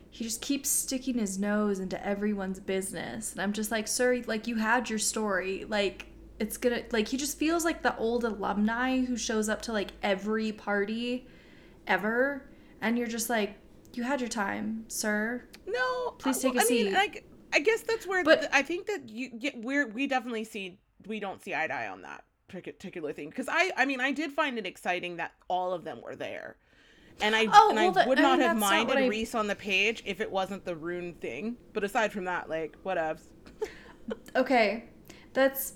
he 0.10 0.24
just 0.24 0.40
keeps 0.40 0.70
sticking 0.70 1.18
his 1.18 1.38
nose 1.38 1.78
into 1.78 2.02
everyone's 2.08 2.62
business. 2.62 3.34
And 3.34 3.42
I'm 3.42 3.52
just 3.52 3.70
like, 3.70 3.86
sir, 3.86 4.24
like 4.26 4.48
you 4.48 4.56
had 4.56 4.90
your 4.90 4.98
story. 4.98 5.66
Like 5.68 6.06
it's 6.40 6.56
gonna 6.56 6.84
like 6.94 7.10
he 7.10 7.18
just 7.18 7.38
feels 7.38 7.66
like 7.66 7.82
the 7.82 7.98
old 7.98 8.24
alumni 8.24 9.02
who 9.02 9.18
shows 9.18 9.50
up 9.50 9.62
to 9.64 9.74
like 9.74 9.92
every 10.02 10.54
party 10.54 11.28
ever. 11.86 12.50
And 12.80 12.98
you're 12.98 13.08
just 13.08 13.30
like, 13.30 13.58
you 13.94 14.04
had 14.04 14.22
your 14.22 14.30
time, 14.30 14.86
sir. 14.88 15.44
No, 15.68 16.12
please 16.12 16.40
take 16.40 16.56
a 16.56 16.62
I 16.62 16.64
seat. 16.64 16.82
I 16.82 16.92
mean, 16.92 16.96
I, 16.96 17.22
I 17.52 17.60
guess 17.60 17.82
that's 17.82 18.08
where 18.08 18.24
but, 18.24 18.44
the, 18.44 18.56
I 18.56 18.62
think 18.62 18.88
that 18.88 19.10
you 19.10 19.32
get 19.32 19.62
we're 19.62 19.86
we 19.86 20.08
definitely 20.08 20.46
see 20.46 20.80
we 21.08 21.20
don't 21.20 21.44
see 21.44 21.54
eye 21.54 21.68
to 21.68 21.74
eye 21.74 21.90
on 21.90 22.04
that 22.04 22.24
particular 22.48 23.14
thing 23.14 23.30
because 23.30 23.48
I 23.50 23.72
I 23.78 23.86
mean 23.86 24.00
I 24.00 24.12
did 24.12 24.32
find 24.32 24.58
it 24.58 24.66
exciting 24.66 25.18
that 25.18 25.34
all 25.48 25.74
of 25.74 25.84
them 25.84 26.02
were 26.02 26.16
there. 26.16 26.58
And 27.22 27.36
I 27.36 27.48
oh, 27.52 27.70
and 27.70 27.78
well, 27.78 28.00
I 28.00 28.08
would 28.08 28.20
not 28.20 28.34
I 28.34 28.38
mean, 28.38 28.48
have 28.48 28.58
minded 28.58 29.10
Rhys 29.10 29.36
on 29.36 29.48
the 29.48 29.56
page 29.56 30.04
if 30.06 30.20
it 30.20 30.30
wasn't 30.30 30.66
the 30.66 30.76
ruhn 30.76 31.16
thing. 31.16 31.56
But 31.74 31.84
aside 31.84 32.12
from 32.12 32.26
that, 32.26 32.50
like 32.50 32.76
whatevs. 32.84 33.22
okay. 34.36 34.86
That's 35.34 35.74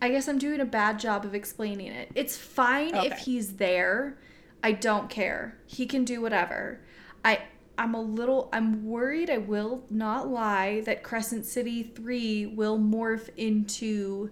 I 0.00 0.10
guess 0.10 0.28
I'm 0.28 0.38
doing 0.38 0.60
a 0.60 0.64
bad 0.64 0.98
job 0.98 1.24
of 1.24 1.34
explaining 1.34 1.88
it. 1.88 2.10
It's 2.14 2.36
fine 2.36 2.94
okay. 2.94 3.08
if 3.08 3.18
he's 3.18 3.56
there. 3.56 4.18
I 4.62 4.72
don't 4.72 5.10
care. 5.10 5.58
He 5.66 5.86
can 5.86 6.04
do 6.04 6.20
whatever. 6.20 6.80
I 7.24 7.40
I'm 7.78 7.94
a 7.94 8.00
little 8.00 8.48
I'm 8.52 8.84
worried 8.84 9.28
I 9.28 9.38
will 9.38 9.84
not 9.90 10.28
lie 10.28 10.80
that 10.86 11.02
Crescent 11.02 11.44
City 11.44 11.82
3 11.82 12.46
will 12.46 12.78
morph 12.78 13.28
into 13.36 14.30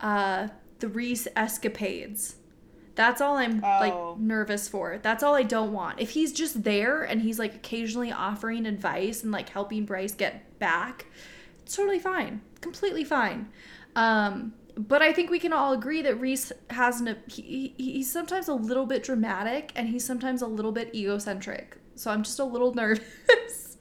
uh 0.00 0.48
the 0.82 0.88
Rhys 0.88 1.28
escapades. 1.34 2.36
That's 2.94 3.22
all 3.22 3.36
I'm 3.36 3.64
oh. 3.64 3.78
like 3.80 4.18
nervous 4.18 4.68
for. 4.68 4.98
That's 5.00 5.22
all 5.22 5.34
I 5.34 5.44
don't 5.44 5.72
want. 5.72 6.00
If 6.00 6.10
he's 6.10 6.32
just 6.32 6.64
there 6.64 7.02
and 7.04 7.22
he's 7.22 7.38
like 7.38 7.54
occasionally 7.54 8.12
offering 8.12 8.66
advice 8.66 9.22
and 9.22 9.32
like 9.32 9.48
helping 9.48 9.86
Bryce 9.86 10.12
get 10.12 10.58
back, 10.58 11.06
it's 11.62 11.74
totally 11.74 11.98
fine. 11.98 12.42
Completely 12.60 13.04
fine. 13.04 13.48
Um 13.96 14.52
but 14.76 15.02
I 15.02 15.12
think 15.12 15.30
we 15.30 15.38
can 15.38 15.52
all 15.52 15.72
agree 15.74 16.02
that 16.02 16.18
Rhys 16.18 16.50
has 16.70 17.00
an 17.00 17.16
he, 17.28 17.74
he's 17.78 18.10
sometimes 18.10 18.48
a 18.48 18.54
little 18.54 18.86
bit 18.86 19.02
dramatic 19.02 19.72
and 19.76 19.88
he's 19.88 20.04
sometimes 20.04 20.42
a 20.42 20.46
little 20.46 20.72
bit 20.72 20.94
egocentric. 20.94 21.78
So 21.94 22.10
I'm 22.10 22.24
just 22.24 22.40
a 22.40 22.44
little 22.44 22.74
nervous. 22.82 23.78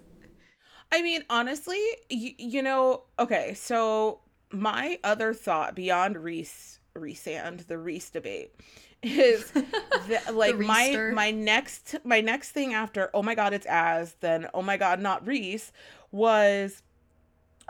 I 0.91 1.01
mean, 1.01 1.23
honestly, 1.29 1.79
you, 2.09 2.31
you 2.37 2.61
know, 2.61 3.03
okay, 3.17 3.53
so 3.53 4.19
my 4.51 4.99
other 5.03 5.33
thought 5.33 5.75
beyond 5.75 6.17
Rhys 6.17 6.80
Rhysand, 6.95 7.67
the 7.67 7.77
Rhys 7.77 8.09
debate, 8.09 8.53
is 9.01 9.51
that, 10.07 10.35
like 10.35 10.57
my 10.57 11.11
my 11.13 11.31
next 11.31 11.95
my 12.03 12.21
next 12.21 12.51
thing 12.51 12.73
after 12.73 13.09
oh 13.13 13.23
my 13.23 13.33
god 13.33 13.53
it's 13.53 13.65
as 13.65 14.15
then 14.19 14.47
oh 14.53 14.61
my 14.61 14.77
god 14.77 14.99
not 14.99 15.25
Rhys 15.25 15.71
was 16.11 16.83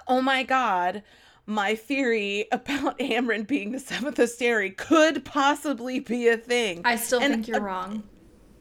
oh 0.07 0.21
my 0.21 0.43
god 0.43 1.03
my 1.45 1.75
theory 1.75 2.47
about 2.51 2.97
Amren 2.99 3.47
being 3.47 3.71
the 3.71 3.79
seventh 3.79 4.17
Asteri 4.17 4.75
could 4.75 5.25
possibly 5.25 5.99
be 5.99 6.27
a 6.27 6.37
thing. 6.37 6.81
I 6.85 6.95
still 6.95 7.19
and, 7.19 7.33
think 7.33 7.47
you're 7.47 7.57
uh, 7.57 7.63
wrong. 7.63 8.03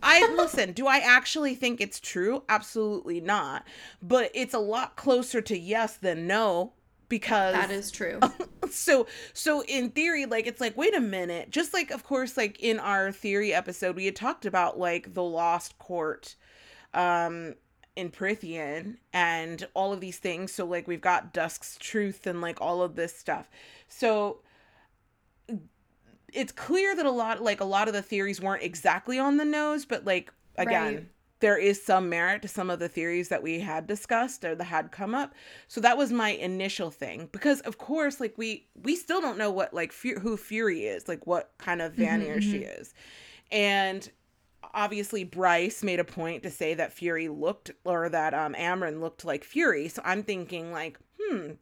I 0.03 0.33
listen, 0.37 0.73
do 0.73 0.87
I 0.87 0.99
actually 0.99 1.55
think 1.55 1.81
it's 1.81 2.01
true? 2.01 2.43
Absolutely 2.49 3.21
not. 3.21 3.67
But 4.03 4.31
it's 4.35 4.55
a 4.55 4.59
lot 4.59 4.97
closer 4.97 5.41
to 5.43 5.59
yes 5.59 5.97
than 5.97 6.27
no 6.27 6.73
because 7.11 7.53
That 7.53 7.71
is 7.71 7.91
true. 7.91 8.19
so 8.71 9.07
so 9.35 9.63
in 9.65 9.91
theory 9.91 10.25
like 10.25 10.47
it's 10.47 10.61
like 10.61 10.75
wait 10.79 10.97
a 10.97 11.01
minute, 11.01 11.51
just 11.51 11.75
like 11.75 11.91
of 11.91 12.05
course 12.05 12.39
like 12.39 12.59
in 12.61 12.79
our 12.79 13.13
theory 13.13 13.53
episode 13.53 13.97
we 13.97 14.07
had 14.07 14.17
talked 14.17 14.47
about 14.47 14.79
like 14.79 15.13
the 15.13 15.23
lost 15.23 15.79
court 15.79 16.37
um 16.95 17.55
in 17.97 18.11
Prythian 18.11 18.97
and 19.13 19.69
all 19.75 19.93
of 19.93 20.01
these 20.01 20.17
things. 20.17 20.53
So 20.53 20.65
like 20.65 20.89
we've 20.89 21.01
got 21.03 21.35
Dusk's 21.35 21.77
truth 21.79 22.27
and 22.27 22.41
like 22.41 22.61
all 22.63 22.81
of 22.81 22.97
this 22.97 23.15
stuff. 23.15 23.51
So 23.89 24.41
it's 26.33 26.53
clear 26.53 26.95
that 26.95 27.05
a 27.05 27.11
lot 27.11 27.43
like 27.43 27.61
a 27.61 27.65
lot 27.65 27.89
of 27.89 27.95
the 27.95 28.03
theories 28.03 28.41
weren't 28.41 28.63
exactly 28.63 29.19
on 29.19 29.37
the 29.37 29.45
nose, 29.45 29.85
but 29.85 30.05
like 30.05 30.33
again, 30.57 30.95
right. 30.95 31.07
There 31.41 31.57
is 31.57 31.83
some 31.83 32.09
merit 32.09 32.43
to 32.43 32.49
some 32.49 32.71
of 32.71 32.79
the 32.79 32.89
theories 32.89 33.29
that 33.29 33.43
we 33.43 33.61
had 33.61 33.87
discussed 33.87 34.45
or 34.45 34.55
that 34.55 34.65
had 34.65 34.93
come 34.93 35.15
up. 35.15 35.35
So 35.69 35.81
that 35.81 35.99
was 35.99 36.13
my 36.13 36.31
initial 36.31 36.91
thing 36.91 37.29
because 37.33 37.61
of 37.63 37.79
course 37.79 38.21
like 38.21 38.37
we 38.37 38.67
we 38.83 38.95
still 38.95 39.21
don't 39.21 39.39
know 39.39 39.51
what 39.51 39.75
like 39.75 39.93
who 39.95 40.37
Fury 40.37 40.85
is, 40.85 41.09
like 41.09 41.27
what 41.27 41.53
kind 41.59 41.83
of 41.83 41.95
Vanir 41.95 42.37
mm-hmm, 42.37 42.51
she 42.51 42.59
mm-hmm. 42.59 42.81
is. 42.81 42.95
And 43.51 44.09
obviously 44.75 45.25
Bryce 45.25 45.83
made 45.83 45.99
a 45.99 46.05
point 46.05 46.43
to 46.43 46.51
say 46.51 46.75
that 46.75 46.93
Fury 46.93 47.29
looked 47.29 47.71
or 47.85 48.09
that 48.11 48.35
um 48.35 48.55
Amren 48.55 49.01
looked 49.01 49.25
like 49.25 49.43
Fury. 49.43 49.89
So 49.89 50.03
I'm 50.05 50.23
thinking 50.23 50.73
like, 50.73 50.99
hmm, 51.19 51.53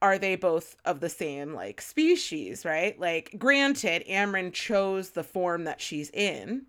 are 0.00 0.18
they 0.18 0.36
both 0.36 0.76
of 0.86 1.00
the 1.00 1.10
same 1.10 1.52
like 1.52 1.82
species, 1.82 2.64
right? 2.64 2.98
Like 2.98 3.34
granted, 3.38 4.04
Amren 4.08 4.52
chose 4.52 5.10
the 5.10 5.24
form 5.24 5.64
that 5.64 5.80
she's 5.80 6.10
in. 6.10 6.66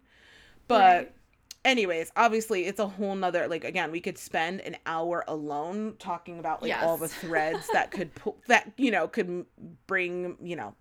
But 0.68 0.96
right. 0.96 1.14
Anyways, 1.66 2.12
obviously 2.16 2.66
it's 2.66 2.80
a 2.80 2.88
whole 2.88 3.16
nother 3.16 3.48
like 3.48 3.64
again, 3.64 3.92
we 3.92 4.00
could 4.00 4.18
spend 4.18 4.62
an 4.62 4.78
hour 4.86 5.24
alone 5.28 5.96
talking 6.00 6.40
about 6.40 6.62
like 6.62 6.70
yes. 6.70 6.84
all 6.84 6.98
the 6.98 7.08
threads 7.08 7.68
that 7.74 7.92
could 7.92 8.14
pull 8.16 8.38
that, 8.48 8.72
you 8.78 8.92
know, 8.92 9.08
could 9.08 9.46
bring, 9.88 10.38
you 10.42 10.56
know, 10.56 10.76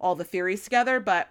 all 0.00 0.14
the 0.14 0.24
theories 0.24 0.64
together. 0.64 1.00
But 1.00 1.28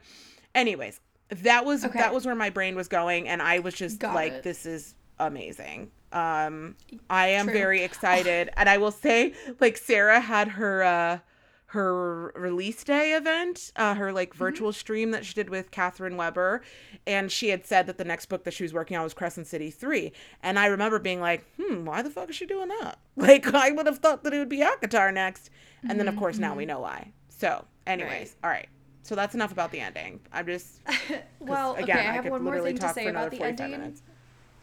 anyways, 0.53 0.99
that 1.29 1.65
was 1.65 1.85
okay. 1.85 1.99
that 1.99 2.13
was 2.13 2.25
where 2.25 2.35
my 2.35 2.49
brain 2.49 2.75
was 2.75 2.87
going 2.87 3.27
and 3.27 3.41
I 3.41 3.59
was 3.59 3.73
just 3.73 3.99
Got 3.99 4.15
like, 4.15 4.33
it. 4.33 4.43
this 4.43 4.65
is 4.65 4.95
amazing. 5.19 5.91
Um, 6.11 6.75
I 7.09 7.27
am 7.27 7.45
True. 7.45 7.53
very 7.53 7.83
excited, 7.83 8.49
and 8.57 8.69
I 8.69 8.77
will 8.77 8.91
say, 8.91 9.33
like 9.59 9.75
Sarah 9.75 10.21
had 10.21 10.47
her 10.47 10.83
uh, 10.83 11.19
her 11.67 12.31
release 12.35 12.83
day 12.83 13.13
event, 13.13 13.71
uh, 13.75 13.95
her 13.95 14.11
like 14.11 14.29
mm-hmm. 14.29 14.37
virtual 14.37 14.69
mm-hmm. 14.69 14.79
stream 14.79 15.11
that 15.11 15.25
she 15.25 15.33
did 15.33 15.49
with 15.49 15.71
Catherine 15.71 16.17
Weber, 16.17 16.61
and 17.07 17.31
she 17.31 17.49
had 17.49 17.65
said 17.65 17.87
that 17.87 17.97
the 17.97 18.05
next 18.05 18.27
book 18.27 18.43
that 18.43 18.53
she 18.53 18.63
was 18.63 18.73
working 18.73 18.95
on 18.97 19.03
was 19.03 19.13
Crescent 19.13 19.47
City 19.47 19.71
Three, 19.71 20.11
and 20.43 20.59
I 20.59 20.67
remember 20.67 20.99
being 20.99 21.21
like, 21.21 21.45
hmm, 21.59 21.85
why 21.85 22.01
the 22.01 22.09
fuck 22.09 22.29
is 22.29 22.35
she 22.35 22.45
doing 22.45 22.69
that? 22.69 22.99
Like, 23.17 23.53
I 23.53 23.71
would 23.71 23.85
have 23.85 23.99
thought 23.99 24.25
that 24.25 24.33
it 24.33 24.39
would 24.39 24.49
be 24.49 24.59
ACOTAR 24.59 25.13
next, 25.13 25.49
and 25.81 25.91
mm-hmm. 25.91 25.99
then 25.99 26.07
of 26.09 26.17
course 26.17 26.37
now 26.37 26.53
we 26.53 26.63
mm-hmm. 26.63 26.73
know 26.73 26.79
why. 26.81 27.13
So, 27.29 27.63
anyways, 27.87 28.11
right. 28.11 28.35
all 28.43 28.49
right. 28.49 28.67
So 29.03 29.15
that's 29.15 29.35
enough 29.35 29.51
about 29.51 29.71
the 29.71 29.79
ending. 29.79 30.19
I'm 30.33 30.45
just 30.45 30.81
well, 31.39 31.75
again, 31.75 31.97
okay. 31.97 32.07
I, 32.07 32.11
I 32.11 32.13
have 32.15 32.25
one 32.25 32.43
more 32.43 32.59
thing 32.59 32.77
to 32.79 32.89
say 32.89 33.07
about 33.07 33.31
the 33.31 33.41
ending. 33.41 33.71
Minutes. 33.71 34.01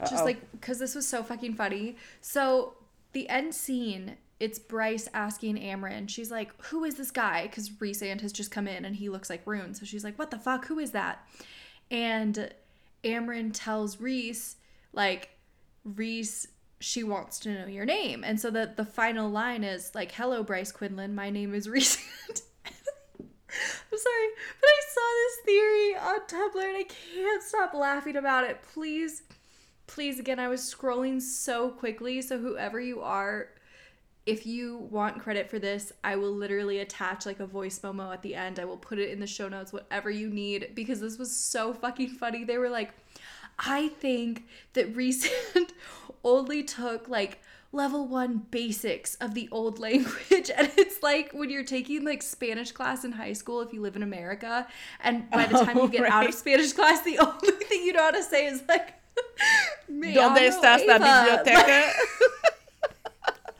Uh-oh. 0.00 0.10
Just 0.10 0.24
like 0.24 0.50
because 0.52 0.78
this 0.78 0.94
was 0.94 1.06
so 1.06 1.22
fucking 1.22 1.54
funny. 1.54 1.96
So 2.20 2.74
the 3.12 3.28
end 3.28 3.54
scene, 3.54 4.16
it's 4.42 4.58
Bryce 4.58 5.08
asking 5.14 5.56
Amren. 5.56 6.08
She's 6.08 6.32
like, 6.32 6.50
"Who 6.64 6.82
is 6.82 6.96
this 6.96 7.12
guy?" 7.12 7.42
Because 7.42 7.70
Rhysand 7.70 8.22
has 8.22 8.32
just 8.32 8.50
come 8.50 8.66
in 8.66 8.84
and 8.84 8.96
he 8.96 9.08
looks 9.08 9.30
like 9.30 9.44
Ruhn. 9.44 9.76
So 9.76 9.86
she's 9.86 10.02
like, 10.02 10.18
"What 10.18 10.32
the 10.32 10.38
fuck? 10.38 10.66
Who 10.66 10.80
is 10.80 10.90
that?" 10.90 11.24
And 11.92 12.52
Amren 13.04 13.52
tells 13.54 14.00
Rhys, 14.00 14.56
like, 14.92 15.30
Rhys, 15.84 16.48
she 16.80 17.04
wants 17.04 17.38
to 17.40 17.54
know 17.54 17.66
your 17.68 17.84
name. 17.84 18.24
And 18.24 18.40
so 18.40 18.50
the 18.50 18.72
the 18.74 18.84
final 18.84 19.30
line 19.30 19.62
is 19.62 19.94
like, 19.94 20.10
"Hello, 20.10 20.42
Bryce 20.42 20.72
Quinlan. 20.72 21.14
My 21.14 21.30
name 21.30 21.54
is 21.54 21.68
Rhys." 21.68 21.96
I'm 22.34 23.98
sorry, 23.98 24.28
but 24.60 24.66
I 24.66 24.80
saw 24.88 25.08
this 25.22 25.38
theory 25.44 25.96
on 25.96 26.20
Tumblr 26.26 26.64
and 26.64 26.76
I 26.78 26.84
can't 26.84 27.42
stop 27.44 27.74
laughing 27.74 28.16
about 28.16 28.44
it. 28.44 28.60
Please 28.74 29.22
please 29.88 30.18
again 30.18 30.38
i 30.38 30.48
was 30.48 30.62
scrolling 30.62 31.20
so 31.20 31.68
quickly 31.68 32.22
so 32.22 32.38
whoever 32.38 32.80
you 32.80 33.02
are 33.02 33.48
if 34.26 34.46
you 34.46 34.78
want 34.90 35.20
credit 35.20 35.50
for 35.50 35.58
this 35.58 35.92
i 36.04 36.16
will 36.16 36.32
literally 36.32 36.78
attach 36.78 37.26
like 37.26 37.40
a 37.40 37.46
voice 37.46 37.80
memo 37.82 38.12
at 38.12 38.22
the 38.22 38.34
end 38.34 38.58
i 38.58 38.64
will 38.64 38.76
put 38.76 38.98
it 38.98 39.10
in 39.10 39.20
the 39.20 39.26
show 39.26 39.48
notes 39.48 39.72
whatever 39.72 40.10
you 40.10 40.28
need 40.28 40.70
because 40.74 41.00
this 41.00 41.18
was 41.18 41.34
so 41.34 41.72
fucking 41.72 42.08
funny 42.08 42.44
they 42.44 42.58
were 42.58 42.70
like 42.70 42.92
i 43.58 43.88
think 43.88 44.44
that 44.74 44.94
Rhysand 44.94 45.70
only 46.24 46.62
took 46.62 47.08
like 47.08 47.40
level 47.72 48.06
one 48.06 48.46
basics 48.50 49.14
of 49.16 49.34
the 49.34 49.48
old 49.50 49.78
language. 49.78 50.50
And 50.56 50.70
it's 50.76 51.02
like 51.02 51.32
when 51.32 51.48
you're 51.48 51.64
taking 51.64 52.04
like 52.04 52.22
Spanish 52.22 52.70
class 52.70 53.04
in 53.04 53.12
high 53.12 53.32
school 53.32 53.62
if 53.62 53.72
you 53.72 53.80
live 53.80 53.96
in 53.96 54.02
America. 54.02 54.66
And 55.02 55.28
by 55.30 55.46
the 55.46 55.64
time 55.64 55.78
oh, 55.78 55.84
you 55.84 55.88
get 55.88 56.02
right. 56.02 56.12
out 56.12 56.28
of 56.28 56.34
Spanish 56.34 56.72
class, 56.74 57.02
the 57.02 57.18
only 57.18 57.64
thing 57.64 57.82
you 57.82 57.94
know 57.94 58.02
how 58.02 58.10
to 58.10 58.22
say 58.22 58.46
is 58.46 58.62
like 58.68 58.94
¿Dónde 59.88 60.48
estás 60.48 60.86
la 60.86 60.98
biblioteca? 60.98 61.92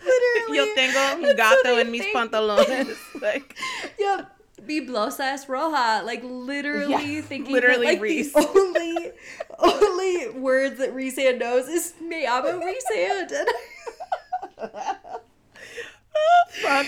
Literally. 0.05 0.57
Yo 0.57 0.75
tengo 0.75 1.35
gato 1.37 1.77
en 1.79 1.91
mis 1.91 2.05
pantalones. 2.15 2.97
Like, 3.23 3.57
yep. 3.99 4.31
Mi 4.67 4.81
blusa 4.81 5.33
es 5.33 5.47
roja. 5.47 6.05
Like 6.05 6.23
literally 6.25 7.17
yeah, 7.17 7.21
thinking 7.23 7.53
literally 7.53 7.87
that, 7.87 7.93
like, 7.95 8.01
Rhys. 8.01 8.33
the 8.33 8.49
only 8.49 9.11
only 9.59 10.41
words 10.41 10.79
that 10.79 10.95
Rhysand 10.95 11.39
knows 11.39 11.69
is 11.69 11.95
me 12.01 12.27
amo 12.27 12.61
Rhysand. 12.61 13.45
oh, 14.59 15.21
fuck. 16.63 16.87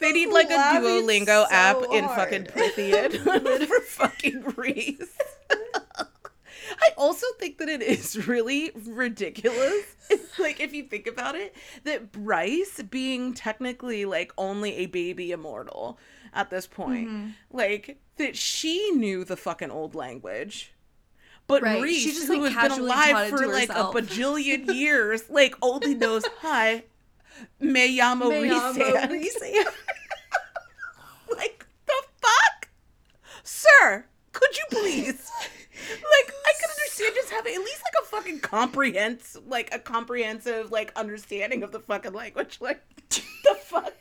They 0.00 0.12
need 0.12 0.30
like 0.30 0.50
a 0.50 0.54
Duolingo 0.54 1.26
so 1.26 1.46
app 1.50 1.76
hard. 1.76 1.92
in 1.92 2.08
fucking 2.08 2.44
Prythian 2.44 3.66
for 3.68 3.80
fucking 3.82 4.42
Rhys. 4.56 5.08
I 6.82 6.90
also 6.96 7.26
think 7.38 7.58
that 7.58 7.68
it 7.68 7.80
is 7.80 8.26
really 8.28 8.72
ridiculous. 8.74 9.84
It's 10.10 10.38
like 10.38 10.58
if 10.60 10.74
you 10.74 10.82
think 10.82 11.06
about 11.06 11.36
it, 11.36 11.54
that 11.84 12.10
Bryce 12.10 12.82
being 12.90 13.34
technically 13.34 14.04
like 14.04 14.32
only 14.36 14.74
a 14.78 14.86
baby 14.86 15.30
immortal 15.30 15.98
at 16.34 16.50
this 16.50 16.66
point, 16.66 17.08
mm-hmm. 17.08 17.28
like 17.52 17.98
that 18.16 18.36
she 18.36 18.90
knew 18.92 19.24
the 19.24 19.36
fucking 19.36 19.70
old 19.70 19.94
language. 19.94 20.72
But 21.46 21.62
right. 21.62 21.80
Rhys, 21.82 22.04
just, 22.04 22.26
who 22.26 22.44
like, 22.44 22.52
has 22.52 22.72
been 22.72 22.82
alive 22.82 23.28
for 23.28 23.46
like 23.46 23.68
herself. 23.68 23.94
a 23.94 23.98
bajillion 24.02 24.74
years, 24.74 25.30
like 25.30 25.54
only 25.62 25.94
knows 25.94 26.24
hi, 26.40 26.82
me 27.60 27.98
llamo 27.98 28.28
Rhys. 28.30 29.40
like 31.36 31.66
the 31.86 32.02
fuck, 32.20 32.68
sir? 33.44 34.06
Could 34.32 34.56
you 34.56 34.64
please? 34.70 35.30
Like 35.90 36.34
I 36.46 36.52
can 36.60 36.70
understand 36.70 37.12
just 37.14 37.30
having 37.30 37.54
at 37.54 37.60
least 37.60 37.82
like 37.82 38.02
a 38.02 38.06
fucking 38.06 38.40
comprehensive, 38.40 39.46
like 39.46 39.74
a 39.74 39.78
comprehensive 39.78 40.70
like 40.70 40.92
understanding 40.96 41.62
of 41.62 41.72
the 41.72 41.80
fucking 41.80 42.12
language. 42.12 42.58
Like 42.60 42.82
the 43.08 43.54
fuck, 43.60 43.84
what 43.84 43.92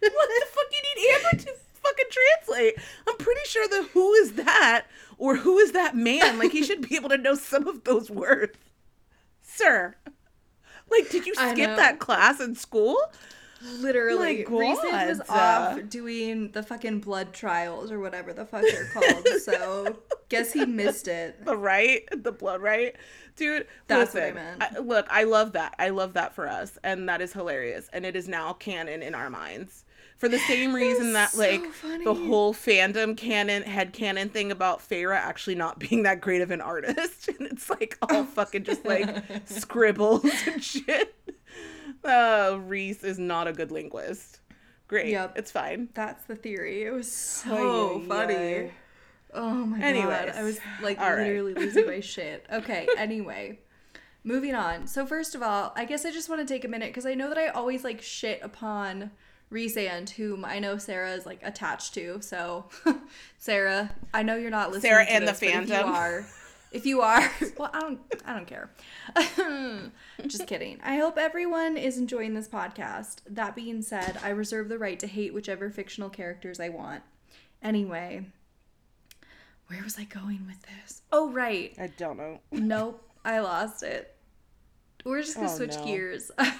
the 0.00 0.46
fuck 0.46 0.66
you 0.70 0.82
need 0.96 1.14
Amren 1.14 1.44
to 1.44 1.52
fucking 1.82 2.06
translate? 2.10 2.74
I'm 3.08 3.16
pretty 3.16 3.40
sure 3.46 3.68
the 3.68 3.88
who 3.92 4.12
is 4.14 4.32
that 4.32 4.86
or 5.18 5.36
who 5.36 5.58
is 5.58 5.72
that 5.72 5.96
man? 5.96 6.38
Like 6.38 6.52
he 6.52 6.62
should 6.62 6.88
be 6.88 6.96
able 6.96 7.10
to 7.10 7.18
know 7.18 7.34
some 7.34 7.66
of 7.68 7.84
those 7.84 8.10
words, 8.10 8.58
sir. 9.42 9.94
Like, 10.90 11.10
did 11.10 11.26
you 11.26 11.34
skip 11.34 11.76
that 11.76 12.00
class 12.00 12.40
in 12.40 12.54
school? 12.56 12.98
Literally, 13.62 14.44
Rhysand 14.44 15.08
was 15.08 15.20
off 15.28 15.88
doing 15.88 16.50
the 16.52 16.62
fucking 16.62 17.00
blood 17.00 17.32
trials 17.32 17.90
or 17.92 18.00
whatever 18.00 18.32
the 18.32 18.46
fuck 18.46 18.62
they're 18.62 18.88
called. 18.88 19.28
so 19.42 19.98
guess 20.28 20.52
he 20.52 20.64
missed 20.64 21.08
it. 21.08 21.44
The 21.44 21.56
right, 21.56 22.08
the 22.10 22.32
blood 22.32 22.62
rite, 22.62 22.96
dude. 23.36 23.66
That's 23.86 24.14
listen, 24.14 24.34
what 24.34 24.42
I 24.42 24.44
meant. 24.44 24.62
I, 24.62 24.78
look, 24.78 25.06
I 25.10 25.24
love 25.24 25.52
that. 25.52 25.74
I 25.78 25.90
love 25.90 26.14
that 26.14 26.34
for 26.34 26.48
us, 26.48 26.78
and 26.82 27.08
that 27.08 27.20
is 27.20 27.32
hilarious, 27.32 27.90
and 27.92 28.06
it 28.06 28.16
is 28.16 28.28
now 28.28 28.54
canon 28.54 29.02
in 29.02 29.14
our 29.14 29.28
minds 29.28 29.84
for 30.20 30.28
the 30.28 30.38
same 30.38 30.74
reason 30.74 31.14
that 31.14 31.34
like 31.34 31.62
the 32.04 32.12
whole 32.12 32.52
fandom 32.52 33.16
canon 33.16 33.62
head 33.62 33.94
canon 33.94 34.28
thing 34.28 34.52
about 34.52 34.86
Feyre 34.86 35.16
actually 35.16 35.54
not 35.54 35.78
being 35.78 36.02
that 36.02 36.20
great 36.20 36.42
of 36.42 36.50
an 36.50 36.60
artist, 36.60 37.28
and 37.38 37.48
it's 37.48 37.70
like 37.70 37.96
all 38.02 38.24
fucking 38.24 38.64
just 38.64 38.84
like 38.84 39.24
scribbles 39.46 40.26
and 40.46 40.62
shit 40.62 41.14
uh, 42.04 42.58
Rhys 42.66 43.04
is 43.04 43.18
not 43.18 43.46
a 43.48 43.52
good 43.52 43.70
linguist. 43.70 44.40
Great. 44.88 45.08
Yep. 45.08 45.38
It's 45.38 45.52
fine. 45.52 45.88
That's 45.94 46.24
the 46.24 46.34
theory. 46.34 46.82
It 46.82 46.90
was 46.92 47.10
so 47.10 48.00
funny. 48.08 48.72
Oh 49.32 49.54
my 49.66 49.80
Anyways. 49.80 50.06
god. 50.06 50.28
I 50.30 50.42
was 50.42 50.58
like 50.82 50.98
all 50.98 51.10
literally 51.14 51.54
right. 51.54 51.62
losing 51.62 51.86
my 51.86 52.00
shit. 52.00 52.44
Okay, 52.52 52.88
anyway. 52.98 53.60
Moving 54.24 54.54
on. 54.54 54.86
So 54.86 55.06
first 55.06 55.34
of 55.34 55.42
all, 55.42 55.72
I 55.76 55.84
guess 55.84 56.04
I 56.04 56.10
just 56.10 56.28
want 56.28 56.46
to 56.46 56.52
take 56.52 56.64
a 56.64 56.68
minute 56.68 56.88
because 56.88 57.06
I 57.06 57.14
know 57.14 57.28
that 57.28 57.38
I 57.38 57.48
always 57.48 57.84
like 57.84 58.02
shit 58.02 58.40
upon 58.42 59.12
Rhysand, 59.52 60.10
whom 60.10 60.44
I 60.44 60.58
know 60.58 60.76
Sarah 60.76 61.12
is 61.12 61.24
like 61.24 61.40
attached 61.42 61.94
to. 61.94 62.20
So 62.20 62.66
Sarah, 63.38 63.94
I 64.12 64.22
know 64.22 64.36
you're 64.36 64.50
not 64.50 64.72
listening. 64.72 64.90
Sarah 64.90 65.04
and 65.04 65.26
this, 65.26 65.38
the 65.38 65.46
fandom. 65.46 65.68
You 65.68 65.92
are, 65.92 66.26
if 66.72 66.86
you 66.86 67.00
are, 67.02 67.30
well, 67.58 67.70
I 67.72 67.80
don't, 67.80 68.00
I 68.24 68.34
don't 68.34 68.46
care. 68.46 68.70
Just 70.26 70.46
kidding. 70.46 70.78
I 70.82 70.96
hope 70.96 71.18
everyone 71.18 71.76
is 71.76 71.98
enjoying 71.98 72.34
this 72.34 72.48
podcast. 72.48 73.22
That 73.28 73.56
being 73.56 73.82
said, 73.82 74.18
I 74.22 74.30
reserve 74.30 74.68
the 74.68 74.78
right 74.78 74.98
to 75.00 75.06
hate 75.06 75.34
whichever 75.34 75.70
fictional 75.70 76.10
characters 76.10 76.60
I 76.60 76.68
want. 76.68 77.02
Anyway, 77.62 78.26
where 79.66 79.82
was 79.82 79.98
I 79.98 80.04
going 80.04 80.46
with 80.46 80.62
this? 80.62 81.02
Oh, 81.12 81.30
right. 81.30 81.74
I 81.78 81.88
don't 81.96 82.16
know. 82.16 82.40
Nope, 82.52 83.02
I 83.24 83.40
lost 83.40 83.82
it. 83.82 84.16
We're 85.04 85.22
just 85.22 85.36
gonna 85.36 85.50
oh, 85.50 85.56
switch 85.56 85.76
no. 85.76 85.84
gears. 85.84 86.30
I 86.38 86.52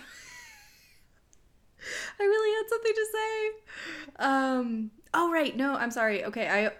really 2.19 2.57
had 2.57 2.69
something 2.69 2.95
to 2.95 3.07
say. 3.13 3.51
Um. 4.17 4.91
Oh 5.13 5.31
right. 5.33 5.57
No, 5.57 5.75
I'm 5.75 5.91
sorry. 5.91 6.25
Okay. 6.25 6.49
I 6.49 6.71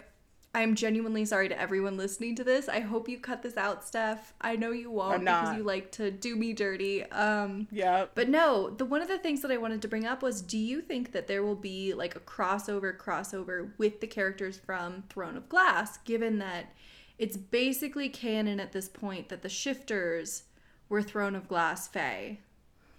I'm 0.53 0.75
genuinely 0.75 1.23
sorry 1.23 1.47
to 1.47 1.59
everyone 1.59 1.95
listening 1.95 2.35
to 2.35 2.43
this. 2.43 2.67
I 2.67 2.81
hope 2.81 3.07
you 3.07 3.19
cut 3.19 3.41
this 3.41 3.55
out, 3.55 3.85
Steph. 3.85 4.33
I 4.41 4.57
know 4.57 4.71
you 4.71 4.91
won't 4.91 5.21
because 5.21 5.55
you 5.55 5.63
like 5.63 5.91
to 5.93 6.11
do 6.11 6.35
me 6.35 6.51
dirty. 6.51 7.03
Um 7.05 7.67
Yeah. 7.71 8.07
But 8.15 8.27
no, 8.27 8.69
the 8.69 8.83
one 8.83 9.01
of 9.01 9.07
the 9.07 9.17
things 9.17 9.41
that 9.41 9.51
I 9.51 9.57
wanted 9.57 9.81
to 9.83 9.87
bring 9.87 10.05
up 10.05 10.21
was 10.21 10.41
do 10.41 10.57
you 10.57 10.81
think 10.81 11.13
that 11.13 11.27
there 11.27 11.43
will 11.43 11.55
be 11.55 11.93
like 11.93 12.15
a 12.15 12.19
crossover 12.19 12.95
crossover 12.95 13.71
with 13.77 14.01
the 14.01 14.07
characters 14.07 14.57
from 14.57 15.03
Throne 15.09 15.37
of 15.37 15.47
Glass 15.47 15.97
given 15.99 16.39
that 16.39 16.73
it's 17.17 17.37
basically 17.37 18.09
canon 18.09 18.59
at 18.59 18.73
this 18.73 18.89
point 18.89 19.29
that 19.29 19.43
the 19.43 19.49
shifters 19.49 20.43
were 20.89 21.01
Throne 21.01 21.35
of 21.35 21.47
Glass 21.47 21.87
Fae? 21.87 22.39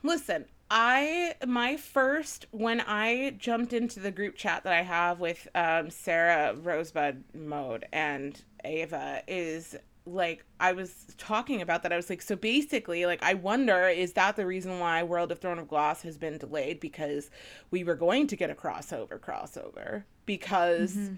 Listen, 0.03 0.47
I 0.74 1.35
my 1.46 1.76
first 1.76 2.46
when 2.50 2.80
I 2.80 3.35
jumped 3.37 3.74
into 3.74 4.00
the 4.00 4.11
group 4.11 4.37
chat 4.37 4.64
that 4.64 4.72
I 4.72 4.80
have 4.80 5.20
with 5.20 5.46
um, 5.54 5.90
Sarah 5.90 6.54
Rosebud 6.54 7.24
Mode 7.35 7.85
and 7.92 8.42
Ava 8.64 9.22
is 9.28 9.76
like 10.06 10.46
I 10.58 10.72
was 10.72 11.14
talking 11.18 11.61
about 11.61 11.82
that. 11.82 11.92
I 11.92 11.96
was 11.96 12.08
like 12.08 12.22
so 12.22 12.37
basically 12.37 13.04
like 13.04 13.22
I 13.22 13.35
wonder 13.35 13.87
is 13.87 14.14
that 14.14 14.37
the 14.37 14.46
reason 14.46 14.80
why 14.80 15.02
World 15.02 15.30
of 15.30 15.40
Throne 15.40 15.58
of 15.58 15.68
Glass 15.68 16.00
has 16.02 16.16
been 16.16 16.38
delayed? 16.38 16.80
Because 16.80 17.30
we 17.70 17.85
were 17.85 17.94
going 17.94 18.26
to 18.28 18.35
get 18.35 18.48
a 18.48 18.54
crossover 18.54 19.20
crossover. 19.20 20.04
Because 20.24 20.94
mm-hmm. 20.94 21.16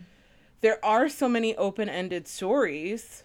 there 0.62 0.84
are 0.84 1.08
so 1.08 1.28
many 1.28 1.54
open-ended 1.54 2.26
stories 2.26 3.22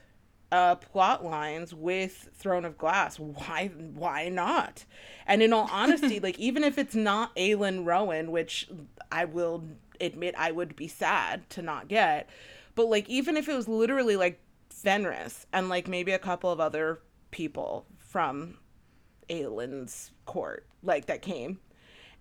uh, 0.51 0.75
plot 0.75 1.23
lines 1.23 1.73
with 1.73 2.29
Throne 2.33 2.65
of 2.65 2.77
Glass. 2.77 3.19
Why 3.19 3.67
why 3.67 4.29
not? 4.29 4.85
And 5.27 5.41
in 5.41 5.53
all 5.53 5.69
honesty, 5.71 6.19
like 6.23 6.39
even 6.39 6.63
if 6.63 6.77
it's 6.77 6.95
not 6.95 7.35
Aelin 7.35 7.85
Rowan, 7.85 8.31
which 8.31 8.69
I 9.12 9.25
will 9.25 9.63
admit 10.01 10.35
I 10.38 10.51
would 10.51 10.75
be 10.75 10.88
sad 10.88 11.49
to 11.51 11.62
not 11.62 11.88
get, 11.88 12.29
but 12.75 12.88
like 12.88 13.07
even 13.09 13.38
if 13.38 13.47
it 13.47 13.55
was 13.55 13.67
literally 13.67 14.15
like 14.15 14.39
Fenris 14.69 15.45
and 15.51 15.69
like 15.69 15.88
maybe 15.88 16.12
a 16.12 16.19
couple 16.19 16.51
of 16.51 16.59
other 16.59 17.01
people 17.31 17.85
from 17.97 18.57
Aelin's 19.29 20.12
court, 20.25 20.65
like 20.81 21.05
that 21.07 21.21
came. 21.21 21.59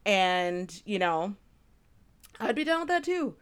And, 0.05 0.83
you 0.85 0.99
know, 0.99 1.35
I'd 2.41 2.55
be 2.55 2.65
down 2.65 2.81
with 2.81 2.89
that 2.89 3.05
too. 3.05 3.37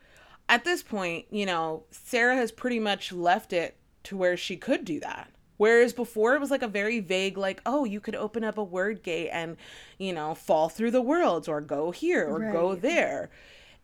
At 0.48 0.64
this 0.64 0.82
point, 0.82 1.26
you 1.30 1.46
know, 1.46 1.84
Sarah 1.90 2.36
has 2.36 2.52
pretty 2.52 2.78
much 2.78 3.12
left 3.12 3.52
it 3.52 3.76
to 4.06 4.16
where 4.16 4.36
she 4.36 4.56
could 4.56 4.84
do 4.84 5.00
that. 5.00 5.30
Whereas 5.56 5.92
before 5.92 6.34
it 6.34 6.40
was 6.40 6.50
like 6.50 6.62
a 6.62 6.68
very 6.68 7.00
vague, 7.00 7.38
like, 7.38 7.62
oh, 7.64 7.84
you 7.84 7.98
could 7.98 8.14
open 8.14 8.44
up 8.44 8.58
a 8.58 8.64
word 8.64 9.02
gate 9.02 9.30
and, 9.30 9.56
you 9.98 10.12
know, 10.12 10.34
fall 10.34 10.68
through 10.68 10.90
the 10.90 11.00
worlds 11.00 11.48
or 11.48 11.60
go 11.60 11.90
here 11.90 12.26
or 12.26 12.40
right. 12.40 12.52
go 12.52 12.74
there. 12.74 13.30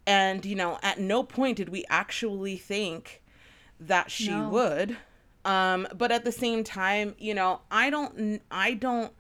And, 0.07 0.45
you 0.45 0.55
know, 0.55 0.79
at 0.83 0.99
no 0.99 1.23
point 1.23 1.57
did 1.57 1.71
we 1.71 1.85
actually 1.89 2.57
think 2.57 3.23
that 3.81 4.11
she 4.11 4.31
no. 4.31 4.49
would. 4.51 4.97
Um, 5.45 5.89
but 5.97 6.13
at 6.13 6.25
the 6.25 6.33
same 6.33 6.63
time, 6.63 7.15
you 7.19 7.35
know, 7.35 7.63
I 7.71 7.89
don't, 7.91 8.43
I 8.51 8.75
don't, 8.75 9.13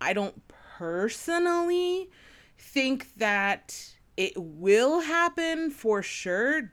I 0.00 0.12
don't 0.12 0.42
personally 0.78 2.10
think 2.58 3.16
that 3.16 3.94
it 4.16 4.32
will 4.36 5.00
happen 5.00 5.70
for 5.70 6.02
sure 6.02 6.72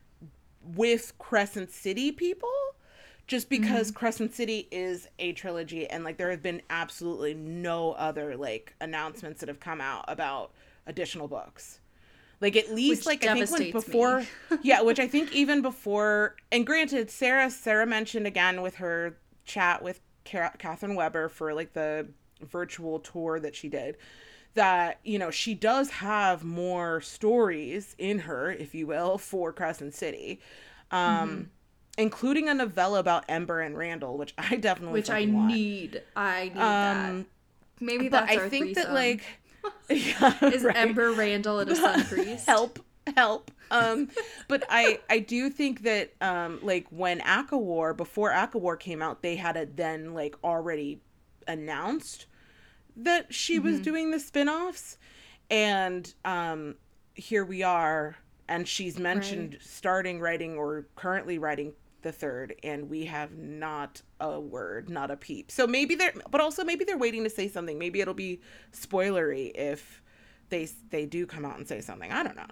with 0.61 1.13
Crescent 1.19 1.69
City 1.71 2.11
people 2.11 2.49
just 3.27 3.49
because 3.49 3.87
mm-hmm. 3.87 3.97
Crescent 3.97 4.33
City 4.33 4.67
is 4.71 5.07
a 5.17 5.33
trilogy 5.33 5.87
and 5.87 6.03
like 6.03 6.17
there 6.17 6.31
have 6.31 6.43
been 6.43 6.61
absolutely 6.69 7.33
no 7.33 7.93
other 7.93 8.37
like 8.37 8.75
announcements 8.79 9.39
that 9.39 9.49
have 9.49 9.59
come 9.59 9.81
out 9.81 10.05
about 10.07 10.51
additional 10.85 11.27
books. 11.27 11.79
Like 12.41 12.55
at 12.55 12.73
least 12.73 13.01
which 13.01 13.05
like 13.07 13.25
I 13.25 13.33
think 13.33 13.49
when 13.49 13.71
before 13.71 14.25
yeah, 14.61 14.81
which 14.81 14.99
I 14.99 15.07
think 15.07 15.33
even 15.33 15.61
before 15.61 16.35
and 16.51 16.65
granted 16.65 17.09
Sarah 17.09 17.49
Sarah 17.49 17.87
mentioned 17.87 18.27
again 18.27 18.61
with 18.61 18.75
her 18.75 19.17
chat 19.45 19.81
with 19.81 20.01
Catherine 20.23 20.95
Weber 20.95 21.29
for 21.29 21.53
like 21.53 21.73
the 21.73 22.07
virtual 22.41 22.99
tour 22.99 23.39
that 23.39 23.55
she 23.55 23.69
did 23.69 23.97
that 24.53 24.99
you 25.03 25.17
know 25.17 25.31
she 25.31 25.53
does 25.55 25.89
have 25.89 26.43
more 26.43 27.01
stories 27.01 27.95
in 27.97 28.19
her 28.19 28.51
if 28.51 28.75
you 28.75 28.85
will 28.85 29.17
for 29.17 29.51
Crescent 29.51 29.95
City. 29.95 30.39
Um 30.91 31.29
mm-hmm 31.29 31.41
including 31.97 32.49
a 32.49 32.53
novella 32.53 32.99
about 32.99 33.25
Ember 33.29 33.61
and 33.61 33.77
Randall, 33.77 34.17
which 34.17 34.33
I 34.37 34.55
definitely 34.55 34.93
which 34.93 35.09
I 35.09 35.25
want. 35.25 35.47
need. 35.47 36.01
I 36.15 36.51
need 36.53 36.61
um, 36.61 37.17
that. 37.17 37.25
maybe 37.79 38.07
that's 38.09 38.35
but 38.35 38.43
I 38.43 38.49
think 38.49 38.65
threesome. 38.75 38.83
that 38.83 38.93
like 38.93 39.23
yeah, 39.89 40.45
is 40.49 40.63
right. 40.63 40.75
Ember 40.75 41.11
Randall 41.11 41.59
and 41.59 41.71
a 41.71 41.75
sun 41.75 42.03
priest. 42.05 42.45
Help, 42.45 42.79
help. 43.15 43.51
Um, 43.71 44.09
but 44.47 44.63
I 44.69 44.99
I 45.09 45.19
do 45.19 45.49
think 45.49 45.83
that 45.83 46.13
um 46.21 46.59
like 46.61 46.87
when 46.89 47.19
ACOWAR 47.21 47.95
before 47.95 48.31
ACOWAR 48.31 48.79
came 48.79 49.01
out, 49.01 49.21
they 49.21 49.35
had 49.35 49.57
it 49.57 49.75
then 49.77 50.13
like 50.13 50.35
already 50.43 51.01
announced 51.47 52.25
that 52.95 53.33
she 53.33 53.57
mm-hmm. 53.57 53.67
was 53.67 53.79
doing 53.79 54.11
the 54.11 54.19
spin-offs 54.19 54.97
and 55.51 56.13
um 56.23 56.75
here 57.13 57.45
we 57.45 57.61
are 57.61 58.15
and 58.47 58.67
she's 58.67 58.97
mentioned 58.97 59.53
right. 59.53 59.63
starting 59.63 60.19
writing 60.19 60.57
or 60.57 60.87
currently 60.95 61.37
writing 61.37 61.73
the 62.05 62.11
third 62.11 62.53
and 62.63 62.87
we 62.87 63.05
have 63.05 63.35
not 63.35 63.99
a 64.19 64.39
word 64.39 64.89
not 64.89 65.09
a 65.09 65.17
peep. 65.17 65.51
So 65.51 65.65
maybe 65.65 65.95
they're 65.95 66.13
but 66.29 66.39
also 66.39 66.63
maybe 66.63 66.85
they're 66.85 66.99
waiting 66.99 67.23
to 67.23 67.31
say 67.31 67.47
something. 67.47 67.79
Maybe 67.79 67.99
it'll 67.99 68.13
be 68.13 68.41
spoilery 68.71 69.51
if 69.55 70.03
they 70.49 70.69
they 70.91 71.07
do 71.07 71.25
come 71.25 71.45
out 71.45 71.57
and 71.57 71.67
say 71.67 71.81
something. 71.81 72.11
I 72.11 72.21
don't 72.21 72.35
know. 72.35 72.45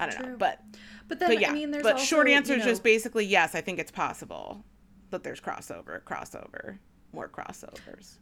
I 0.00 0.06
don't 0.06 0.16
True. 0.16 0.26
know 0.30 0.36
but 0.36 0.60
but 1.06 1.20
then 1.20 1.30
but 1.30 1.40
yeah. 1.40 1.50
I 1.50 1.54
mean, 1.54 1.70
but 1.70 1.92
also, 1.92 2.04
short 2.04 2.28
answer 2.28 2.54
is 2.54 2.58
know, 2.58 2.64
just 2.64 2.82
basically 2.82 3.24
yes 3.24 3.54
i 3.54 3.60
think 3.60 3.78
it's 3.78 3.92
possible 3.92 4.64
that 5.10 5.22
there's 5.22 5.40
crossover 5.40 6.02
crossover 6.02 6.78
more 7.12 7.28
crossovers. 7.28 8.16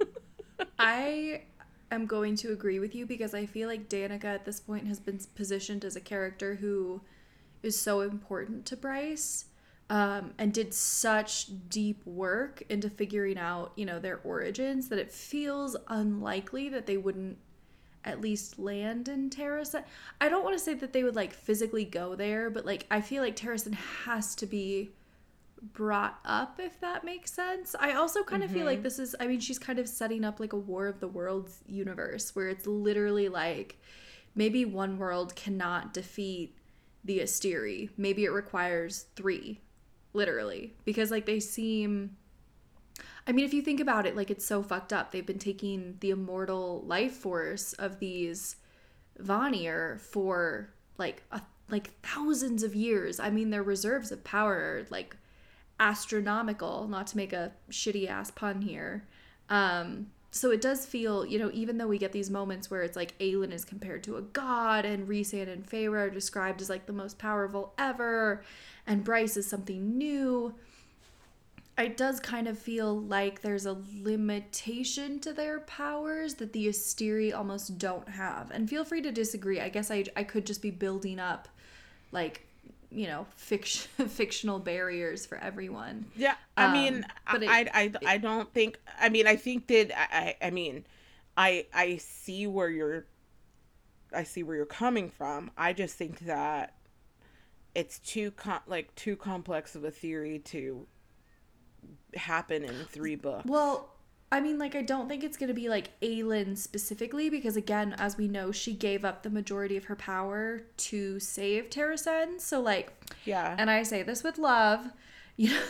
I 0.78 1.44
am 1.90 2.04
going 2.04 2.36
to 2.36 2.52
agree 2.52 2.78
with 2.78 2.94
you 2.94 3.06
because 3.06 3.32
i 3.32 3.46
feel 3.46 3.68
like 3.68 3.88
danika 3.88 4.24
at 4.24 4.44
this 4.44 4.60
point 4.60 4.86
has 4.86 5.00
been 5.00 5.18
positioned 5.34 5.84
as 5.84 5.96
a 5.96 6.00
character 6.00 6.56
who 6.56 7.00
is 7.62 7.80
so 7.80 8.02
important 8.02 8.66
to 8.66 8.76
bryce 8.76 9.46
um, 9.90 10.34
and 10.38 10.52
did 10.52 10.74
such 10.74 11.48
deep 11.70 12.04
work 12.06 12.62
into 12.68 12.90
figuring 12.90 13.38
out, 13.38 13.72
you 13.76 13.86
know, 13.86 13.98
their 13.98 14.20
origins 14.22 14.88
that 14.88 14.98
it 14.98 15.10
feels 15.10 15.76
unlikely 15.88 16.68
that 16.68 16.86
they 16.86 16.96
wouldn't 16.96 17.38
at 18.04 18.20
least 18.20 18.58
land 18.58 19.08
in 19.08 19.30
Terrasen. 19.30 19.84
I 20.20 20.28
don't 20.28 20.44
want 20.44 20.56
to 20.56 20.62
say 20.62 20.74
that 20.74 20.92
they 20.92 21.04
would 21.04 21.16
like 21.16 21.32
physically 21.32 21.84
go 21.84 22.14
there, 22.14 22.50
but 22.50 22.66
like 22.66 22.86
I 22.90 23.00
feel 23.00 23.22
like 23.22 23.36
Terrasen 23.36 23.74
has 23.74 24.34
to 24.36 24.46
be 24.46 24.90
brought 25.72 26.20
up 26.24 26.60
if 26.62 26.78
that 26.80 27.02
makes 27.02 27.32
sense. 27.32 27.74
I 27.78 27.92
also 27.92 28.22
kind 28.22 28.42
of 28.42 28.50
mm-hmm. 28.50 28.58
feel 28.58 28.66
like 28.66 28.78
mm-hmm. 28.78 28.84
this 28.84 28.98
is 28.98 29.16
I 29.18 29.26
mean 29.26 29.40
she's 29.40 29.58
kind 29.58 29.78
of 29.78 29.88
setting 29.88 30.24
up 30.24 30.38
like 30.38 30.52
a 30.52 30.58
War 30.58 30.86
of 30.86 31.00
the 31.00 31.08
Worlds 31.08 31.60
universe 31.66 32.36
where 32.36 32.48
it's 32.48 32.66
literally 32.66 33.28
like 33.28 33.80
maybe 34.34 34.64
one 34.64 34.98
world 34.98 35.34
cannot 35.34 35.92
defeat 35.92 36.56
the 37.04 37.20
Asteri. 37.20 37.90
Maybe 37.96 38.24
it 38.24 38.30
requires 38.30 39.06
3 39.16 39.60
literally 40.18 40.74
because 40.84 41.12
like 41.12 41.24
they 41.24 41.38
seem 41.38 42.16
I 43.26 43.32
mean 43.32 43.44
if 43.44 43.54
you 43.54 43.62
think 43.62 43.78
about 43.78 44.04
it 44.04 44.16
like 44.16 44.30
it's 44.30 44.44
so 44.44 44.62
fucked 44.62 44.92
up. 44.92 45.12
They've 45.12 45.24
been 45.24 45.38
taking 45.38 45.96
the 46.00 46.10
immortal 46.10 46.82
life 46.84 47.14
force 47.14 47.72
of 47.74 48.00
these 48.00 48.56
Vanir 49.18 49.98
for 49.98 50.70
like 50.98 51.22
a, 51.30 51.40
like 51.70 51.90
thousands 52.02 52.64
of 52.64 52.74
years. 52.74 53.20
I 53.20 53.30
mean 53.30 53.50
their 53.50 53.62
reserves 53.62 54.10
of 54.10 54.24
power 54.24 54.54
are 54.54 54.86
like 54.90 55.16
astronomical 55.78 56.88
not 56.88 57.06
to 57.08 57.16
make 57.16 57.32
a 57.32 57.52
shitty 57.70 58.08
ass 58.08 58.32
pun 58.32 58.60
here. 58.60 59.06
Um 59.48 60.08
so 60.30 60.50
it 60.50 60.60
does 60.60 60.84
feel, 60.84 61.24
you 61.24 61.38
know, 61.38 61.50
even 61.54 61.78
though 61.78 61.86
we 61.86 61.96
get 61.96 62.12
these 62.12 62.28
moments 62.28 62.70
where 62.70 62.82
it's 62.82 62.96
like 62.96 63.16
Aelin 63.18 63.50
is 63.52 63.64
compared 63.64 64.02
to 64.04 64.16
a 64.16 64.22
god 64.22 64.84
and 64.84 65.08
Rhysand 65.08 65.48
and 65.48 65.64
Feyre 65.64 65.96
are 65.96 66.10
described 66.10 66.60
as 66.60 66.68
like 66.68 66.86
the 66.86 66.92
most 66.92 67.18
powerful 67.18 67.72
ever 67.78 68.42
and 68.88 69.04
Bryce 69.04 69.36
is 69.36 69.46
something 69.46 69.96
new, 69.98 70.54
it 71.76 71.96
does 71.96 72.18
kind 72.18 72.48
of 72.48 72.58
feel 72.58 72.98
like 72.98 73.42
there's 73.42 73.66
a 73.66 73.76
limitation 74.00 75.20
to 75.20 75.32
their 75.32 75.60
powers 75.60 76.34
that 76.34 76.52
the 76.52 76.66
Asteri 76.66 77.32
almost 77.32 77.78
don't 77.78 78.08
have. 78.08 78.50
And 78.50 78.68
feel 78.68 78.84
free 78.84 79.02
to 79.02 79.12
disagree. 79.12 79.60
I 79.60 79.68
guess 79.68 79.90
I, 79.90 80.04
I 80.16 80.24
could 80.24 80.46
just 80.46 80.62
be 80.62 80.70
building 80.70 81.20
up 81.20 81.48
like 82.10 82.46
you 82.90 83.06
know 83.06 83.26
fiction 83.36 83.90
fictional 84.08 84.58
barriers 84.58 85.26
for 85.26 85.36
everyone 85.36 86.06
yeah 86.16 86.36
i 86.56 86.64
um, 86.64 86.72
mean 86.72 87.06
but 87.30 87.42
it, 87.42 87.48
I, 87.50 87.68
I 87.74 87.92
i 88.06 88.16
don't 88.16 88.50
think 88.54 88.78
i 88.98 89.10
mean 89.10 89.26
i 89.26 89.36
think 89.36 89.66
that 89.66 89.92
i 89.94 90.34
i 90.40 90.48
mean 90.48 90.86
i 91.36 91.66
i 91.74 91.98
see 91.98 92.46
where 92.46 92.70
you're 92.70 93.04
i 94.14 94.22
see 94.22 94.42
where 94.42 94.56
you're 94.56 94.64
coming 94.64 95.10
from 95.10 95.50
i 95.58 95.74
just 95.74 95.96
think 95.96 96.20
that 96.20 96.77
it's 97.78 97.98
too 98.00 98.30
com- 98.32 98.60
like 98.66 98.94
too 98.94 99.16
complex 99.16 99.74
of 99.74 99.84
a 99.84 99.90
theory 99.90 100.40
to 100.40 100.86
happen 102.14 102.64
in 102.64 102.74
three 102.90 103.14
books 103.14 103.46
well 103.46 103.90
I 104.30 104.40
mean, 104.40 104.58
like, 104.58 104.74
I 104.74 104.82
don't 104.82 105.08
think 105.08 105.24
it's 105.24 105.38
going 105.38 105.48
to 105.48 105.54
be 105.54 105.70
like 105.70 105.98
Aelin 106.00 106.56
specifically, 106.56 107.30
because 107.30 107.56
again, 107.56 107.94
as 107.98 108.18
we 108.18 108.28
know, 108.28 108.52
she 108.52 108.74
gave 108.74 109.04
up 109.04 109.22
the 109.22 109.30
majority 109.30 109.76
of 109.76 109.84
her 109.84 109.96
power 109.96 110.64
to 110.76 111.18
save 111.18 111.70
Terrasen. 111.70 112.38
So, 112.38 112.60
like, 112.60 112.92
yeah. 113.24 113.56
And 113.58 113.70
I 113.70 113.82
say 113.84 114.02
this 114.02 114.22
with 114.22 114.38
love. 114.38 114.86
You 115.40 115.50
know, 115.50 115.62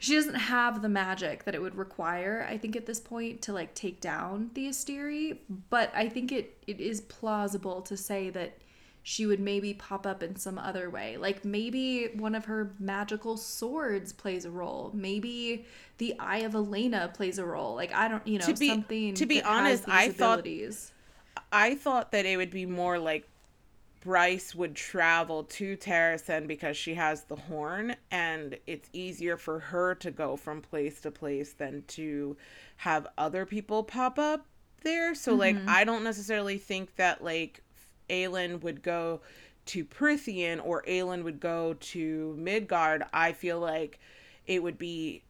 she 0.00 0.14
doesn't 0.14 0.36
have 0.36 0.80
the 0.80 0.88
magic 0.88 1.44
that 1.44 1.54
it 1.54 1.60
would 1.60 1.74
require, 1.74 2.46
I 2.48 2.56
think, 2.56 2.76
at 2.76 2.86
this 2.86 2.98
point 2.98 3.42
to 3.42 3.52
like 3.52 3.74
take 3.74 4.00
down 4.00 4.50
the 4.54 4.68
Asteri. 4.68 5.36
But 5.68 5.92
I 5.94 6.08
think 6.08 6.32
it 6.32 6.56
it 6.66 6.80
is 6.80 7.02
plausible 7.02 7.82
to 7.82 7.94
say 7.94 8.30
that 8.30 8.56
she 9.02 9.26
would 9.26 9.40
maybe 9.40 9.74
pop 9.74 10.06
up 10.06 10.22
in 10.22 10.36
some 10.36 10.58
other 10.58 10.88
way. 10.88 11.16
Like 11.16 11.44
maybe 11.44 12.10
one 12.14 12.34
of 12.34 12.44
her 12.44 12.72
magical 12.78 13.36
swords 13.36 14.12
plays 14.12 14.44
a 14.44 14.50
role. 14.50 14.92
Maybe 14.94 15.66
the 15.98 16.14
Eye 16.18 16.38
of 16.38 16.54
Elena 16.54 17.10
plays 17.12 17.38
a 17.38 17.44
role. 17.44 17.74
Like 17.74 17.92
I 17.92 18.08
don't, 18.08 18.26
you 18.26 18.38
know, 18.38 18.46
to 18.46 18.54
be, 18.54 18.68
something. 18.68 19.14
To 19.14 19.26
be 19.26 19.42
honest, 19.42 19.88
I 19.88 20.04
abilities. 20.04 20.92
thought 21.34 21.44
I 21.52 21.74
thought 21.74 22.12
that 22.12 22.26
it 22.26 22.36
would 22.36 22.50
be 22.50 22.66
more 22.66 22.98
like 22.98 23.28
Bryce 24.02 24.54
would 24.54 24.74
travel 24.74 25.44
to 25.44 25.76
Terrasen 25.76 26.46
because 26.46 26.76
she 26.76 26.94
has 26.94 27.24
the 27.24 27.36
horn 27.36 27.96
and 28.10 28.58
it's 28.66 28.88
easier 28.92 29.36
for 29.36 29.60
her 29.60 29.94
to 29.96 30.10
go 30.10 30.36
from 30.36 30.60
place 30.60 31.00
to 31.02 31.10
place 31.10 31.52
than 31.52 31.84
to 31.88 32.36
have 32.78 33.06
other 33.16 33.46
people 33.46 33.84
pop 33.84 34.18
up 34.18 34.46
there. 34.82 35.14
So 35.14 35.32
mm-hmm. 35.32 35.40
like 35.40 35.56
I 35.68 35.84
don't 35.84 36.04
necessarily 36.04 36.58
think 36.58 36.96
that 36.96 37.22
like 37.22 37.61
Aelin 38.08 38.62
would 38.62 38.82
go 38.82 39.20
to 39.66 39.84
Prythian 39.84 40.64
or 40.64 40.82
Aelin 40.88 41.22
would 41.24 41.40
go 41.40 41.74
to 41.74 42.34
Midgard, 42.38 43.04
I 43.12 43.32
feel 43.32 43.60
like 43.60 44.00
it 44.46 44.62
would 44.62 44.78
be 44.78 45.22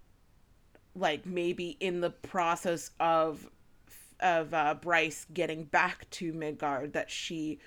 like 0.95 1.27
maybe 1.27 1.77
in 1.81 2.01
the 2.01 2.11
process 2.11 2.91
of 3.01 3.49
of 4.21 4.55
uh, 4.55 4.75
Bryce 4.75 5.27
getting 5.35 5.65
back 5.65 6.09
to 6.11 6.33
Midgard 6.33 6.93
that 6.93 7.11
she, 7.11 7.59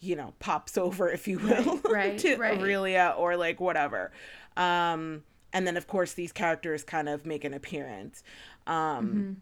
you 0.00 0.14
know, 0.14 0.34
pops 0.38 0.76
over, 0.76 1.08
if 1.08 1.26
you 1.26 1.38
will, 1.38 1.76
right, 1.76 1.84
right 1.90 2.18
to 2.18 2.36
right. 2.36 2.60
Aurelia 2.60 3.14
or 3.16 3.36
like 3.36 3.58
whatever. 3.58 4.12
Um, 4.56 5.22
and 5.52 5.66
then 5.66 5.76
of 5.76 5.86
course 5.86 6.12
these 6.12 6.30
characters 6.30 6.84
kind 6.84 7.08
of 7.08 7.24
make 7.24 7.44
an 7.44 7.54
appearance. 7.54 8.22
Um, 8.66 8.74
mm-hmm. 8.76 9.32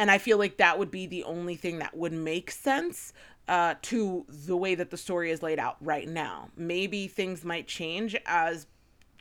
And 0.00 0.10
I 0.10 0.18
feel 0.18 0.38
like 0.38 0.58
that 0.58 0.78
would 0.78 0.90
be 0.90 1.06
the 1.06 1.24
only 1.24 1.56
thing 1.56 1.78
that 1.78 1.96
would 1.96 2.12
make 2.12 2.50
sense 2.50 3.12
uh, 3.48 3.74
to 3.82 4.26
the 4.28 4.56
way 4.56 4.74
that 4.74 4.90
the 4.90 4.96
story 4.96 5.30
is 5.30 5.42
laid 5.42 5.58
out 5.58 5.76
right 5.80 6.06
now. 6.06 6.50
Maybe 6.56 7.08
things 7.08 7.44
might 7.44 7.66
change 7.66 8.14
as 8.26 8.66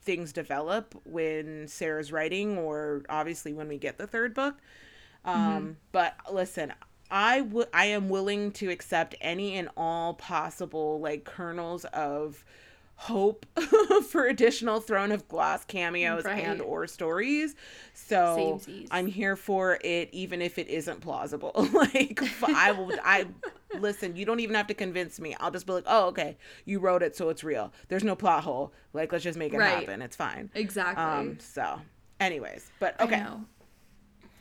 things 0.01 0.33
develop 0.33 0.95
when 1.05 1.67
Sarah's 1.67 2.11
writing, 2.11 2.57
or 2.57 3.03
obviously 3.09 3.53
when 3.53 3.67
we 3.67 3.77
get 3.77 3.97
the 3.97 4.07
third 4.07 4.33
book. 4.33 4.55
Um, 5.25 5.35
mm-hmm. 5.35 5.71
But 5.91 6.15
listen, 6.31 6.73
I 7.09 7.41
would 7.41 7.67
I 7.73 7.85
am 7.85 8.09
willing 8.09 8.51
to 8.53 8.69
accept 8.69 9.15
any 9.21 9.55
and 9.55 9.69
all 9.77 10.13
possible 10.13 10.99
like 10.99 11.23
kernels 11.23 11.85
of 11.85 12.43
hope 12.97 13.45
for 14.09 14.25
additional 14.25 14.79
throne 14.79 15.11
of 15.11 15.27
glass 15.27 15.63
cameos 15.63 16.25
right. 16.25 16.43
and 16.43 16.59
or 16.61 16.87
stories 16.87 17.55
so 17.93 18.59
i'm 18.89 19.05
here 19.05 19.35
for 19.35 19.77
it 19.83 20.09
even 20.11 20.41
if 20.41 20.57
it 20.57 20.67
isn't 20.67 20.99
plausible 20.99 21.51
like 21.73 22.19
i 22.43 22.71
will 22.71 22.91
i 23.03 23.27
listen 23.79 24.15
you 24.15 24.25
don't 24.25 24.39
even 24.39 24.55
have 24.55 24.67
to 24.67 24.73
convince 24.73 25.19
me 25.19 25.35
i'll 25.39 25.51
just 25.51 25.65
be 25.65 25.73
like 25.73 25.83
oh 25.87 26.07
okay 26.07 26.37
you 26.65 26.79
wrote 26.79 27.03
it 27.03 27.15
so 27.15 27.29
it's 27.29 27.43
real 27.43 27.71
there's 27.89 28.03
no 28.03 28.15
plot 28.15 28.43
hole 28.43 28.71
like 28.93 29.11
let's 29.11 29.23
just 29.23 29.37
make 29.37 29.53
it 29.53 29.57
right. 29.57 29.79
happen 29.79 30.01
it's 30.01 30.15
fine 30.15 30.49
exactly 30.55 31.03
um 31.03 31.37
so 31.39 31.79
anyways 32.19 32.69
but 32.79 32.99
okay 33.01 33.25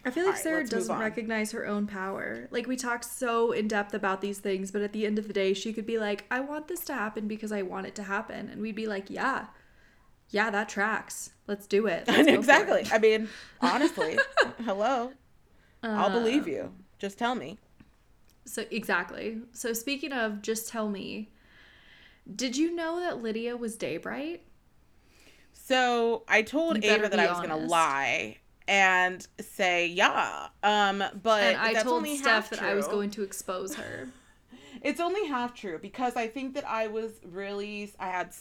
I 0.06 0.10
feel 0.10 0.24
like 0.24 0.34
right, 0.34 0.42
Sarah 0.42 0.64
doesn't 0.64 1.00
recognize 1.00 1.50
her 1.50 1.66
own 1.66 1.88
power. 1.88 2.46
Like 2.52 2.68
we 2.68 2.76
talked 2.76 3.04
so 3.04 3.50
in 3.50 3.66
depth 3.66 3.92
about 3.92 4.20
these 4.20 4.38
things, 4.38 4.70
but 4.70 4.80
at 4.80 4.92
the 4.92 5.04
end 5.04 5.18
of 5.18 5.26
the 5.26 5.32
day, 5.32 5.52
she 5.52 5.72
could 5.72 5.84
be 5.84 5.98
like, 5.98 6.24
"I 6.30 6.38
want 6.38 6.68
this 6.68 6.84
to 6.84 6.94
happen 6.94 7.26
because 7.26 7.50
I 7.50 7.62
want 7.62 7.88
it 7.88 7.96
to 7.96 8.04
happen," 8.04 8.48
and 8.48 8.62
we'd 8.62 8.76
be 8.76 8.86
like, 8.86 9.10
"Yeah, 9.10 9.46
yeah, 10.30 10.48
that 10.50 10.68
tracks. 10.68 11.32
Let's 11.48 11.66
do 11.66 11.88
it." 11.88 12.04
Let's 12.08 12.28
exactly. 12.28 12.82
It. 12.82 12.92
I 12.92 12.98
mean, 12.98 13.28
honestly, 13.60 14.16
hello, 14.64 15.10
uh, 15.82 15.88
I'll 15.88 16.10
believe 16.10 16.46
you. 16.46 16.72
Just 17.00 17.18
tell 17.18 17.34
me. 17.34 17.58
So 18.46 18.64
exactly. 18.70 19.38
So 19.52 19.72
speaking 19.72 20.12
of, 20.12 20.40
just 20.42 20.68
tell 20.68 20.88
me. 20.88 21.30
Did 22.34 22.56
you 22.56 22.74
know 22.74 22.98
that 23.00 23.22
Lydia 23.22 23.56
was 23.56 23.76
Daybright? 23.76 24.40
So 25.52 26.22
I 26.26 26.42
told 26.42 26.82
Ava 26.84 27.08
that 27.08 27.20
I 27.20 27.26
was 27.26 27.40
gonna 27.40 27.56
lie 27.56 28.38
and 28.68 29.26
say 29.40 29.86
yeah. 29.86 30.48
Um, 30.62 31.04
but 31.22 31.42
and 31.42 31.56
I 31.56 31.82
told 31.82 32.06
Steph 32.06 32.50
that 32.50 32.62
I 32.62 32.74
was 32.74 32.88
going 32.88 33.10
to 33.10 33.22
expose 33.22 33.74
her. 33.74 34.08
it's 34.82 35.00
only 35.00 35.26
half 35.26 35.54
true 35.54 35.78
because 35.78 36.16
I 36.16 36.28
think 36.28 36.54
that 36.54 36.66
I 36.68 36.86
was 36.86 37.12
really 37.24 37.92
I 37.98 38.08
had 38.08 38.34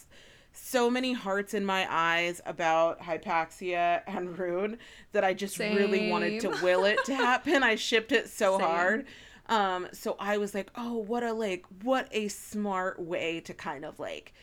so 0.54 0.90
many 0.90 1.14
hearts 1.14 1.54
in 1.54 1.66
my 1.66 1.86
eyes 1.90 2.42
about 2.46 3.02
Hypaxia 3.02 4.02
and 4.08 4.30
Ruhn 4.38 4.78
that 5.12 5.24
I 5.24 5.34
just 5.34 5.56
Same. 5.56 5.76
really 5.76 6.10
wanted 6.10 6.40
to 6.42 6.50
will 6.64 6.86
it 6.86 7.00
to 7.06 7.16
happen. 7.16 7.64
I 7.64 7.76
shipped 7.76 8.12
it 8.12 8.30
so 8.30 8.58
Same. 8.58 8.68
hard. 8.68 9.06
Um, 9.48 9.88
so 9.92 10.16
I 10.20 10.38
was 10.38 10.54
like, 10.54 10.72
oh, 10.76 10.96
what 10.96 11.24
a 11.24 11.34
like, 11.34 11.66
what 11.84 12.08
a 12.12 12.28
smart 12.30 13.00
way 13.00 13.42
to 13.42 13.54
kind 13.54 13.86
of 13.86 14.00
like 14.00 14.34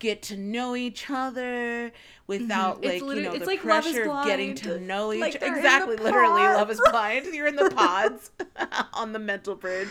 get 0.00 0.22
to 0.22 0.36
know 0.36 0.74
each 0.74 1.10
other 1.10 1.92
without 2.26 2.80
mm-hmm. 2.80 3.06
like 3.06 3.16
you 3.16 3.22
know 3.22 3.36
the 3.36 3.44
like 3.44 3.60
pressure 3.60 4.10
of 4.10 4.24
getting 4.24 4.54
to 4.54 4.80
know 4.80 5.12
each 5.12 5.20
like 5.20 5.34
exactly 5.36 5.94
literally 5.96 6.40
love 6.40 6.70
is 6.70 6.80
blind 6.90 7.26
you're 7.34 7.46
in 7.46 7.54
the 7.54 7.70
pods 7.70 8.30
on 8.94 9.12
the 9.12 9.18
mental 9.18 9.54
bridge 9.54 9.90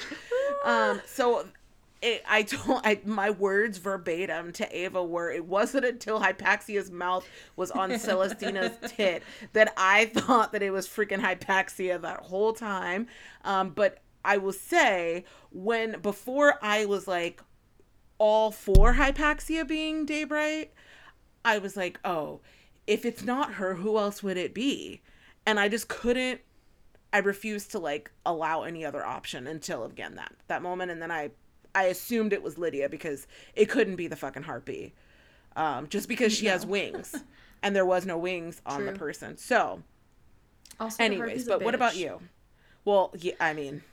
um 0.66 1.00
so 1.06 1.46
it, 2.02 2.24
I 2.28 2.44
told 2.44 2.82
I 2.84 3.02
my 3.06 3.30
words 3.30 3.78
verbatim 3.78 4.54
to 4.54 4.78
Ava 4.78 5.04
were 5.04 5.32
it 5.32 5.46
wasn't 5.46 5.86
until 5.86 6.20
Hypaxia's 6.20 6.90
mouth 6.90 7.28
was 7.56 7.72
on 7.72 7.92
Celestina's 7.92 8.78
tit 8.92 9.22
that 9.54 9.74
I 9.76 10.06
thought 10.06 10.54
that 10.54 10.64
it 10.64 10.72
was 10.72 10.88
freaking 10.88 11.20
Hypaxia 11.20 12.02
that 12.02 12.22
whole 12.22 12.54
time. 12.54 13.08
Um, 13.44 13.72
but 13.72 14.00
I 14.24 14.38
will 14.38 14.54
say 14.54 15.24
when 15.52 16.00
before 16.02 16.56
I 16.62 16.86
was 16.86 17.08
like 17.08 17.42
all 18.18 18.52
for 18.52 18.94
Hypaxia 18.94 19.68
being 19.68 20.06
Daybright, 20.06 20.70
I 21.44 21.58
was 21.58 21.78
like, 21.78 22.00
oh, 22.04 22.42
if 22.86 23.06
it's 23.06 23.24
not 23.24 23.54
her, 23.54 23.76
who 23.76 23.98
else 23.98 24.22
would 24.22 24.38
it 24.38 24.54
be? 24.54 25.02
And 25.46 25.60
I 25.60 25.70
just 25.70 25.88
couldn't. 25.88 26.42
I 27.12 27.20
refused 27.20 27.72
to 27.72 27.80
like 27.80 28.12
allow 28.26 28.64
any 28.64 28.86
other 28.86 29.04
option 29.04 29.48
until 29.48 29.86
again 29.86 30.16
that 30.16 30.34
that 30.48 30.62
moment, 30.62 30.92
and 30.92 31.02
then 31.02 31.12
I 31.12 31.32
I 31.74 31.86
assumed 31.86 32.34
it 32.34 32.44
was 32.44 32.58
Lydia 32.58 32.90
because 32.90 33.28
it 33.56 33.66
couldn't 33.70 33.96
be 33.96 34.08
the 34.08 34.16
fucking 34.16 34.44
harpy. 34.44 34.94
Um, 35.56 35.88
just 35.88 36.08
because 36.08 36.32
she 36.32 36.46
no. 36.46 36.52
has 36.52 36.66
wings 36.66 37.16
and 37.64 37.76
there 37.76 37.86
was 37.86 38.06
no 38.06 38.18
wings 38.18 38.62
on 38.66 38.82
True. 38.82 38.92
the 38.92 39.00
person. 39.00 39.38
So, 39.38 39.82
also, 40.80 41.04
anyways, 41.04 41.48
but 41.48 41.62
what 41.62 41.76
about 41.76 41.96
you? 41.96 42.20
Well, 42.86 43.12
yeah, 43.18 43.34
I 43.40 43.54
mean, 43.54 43.84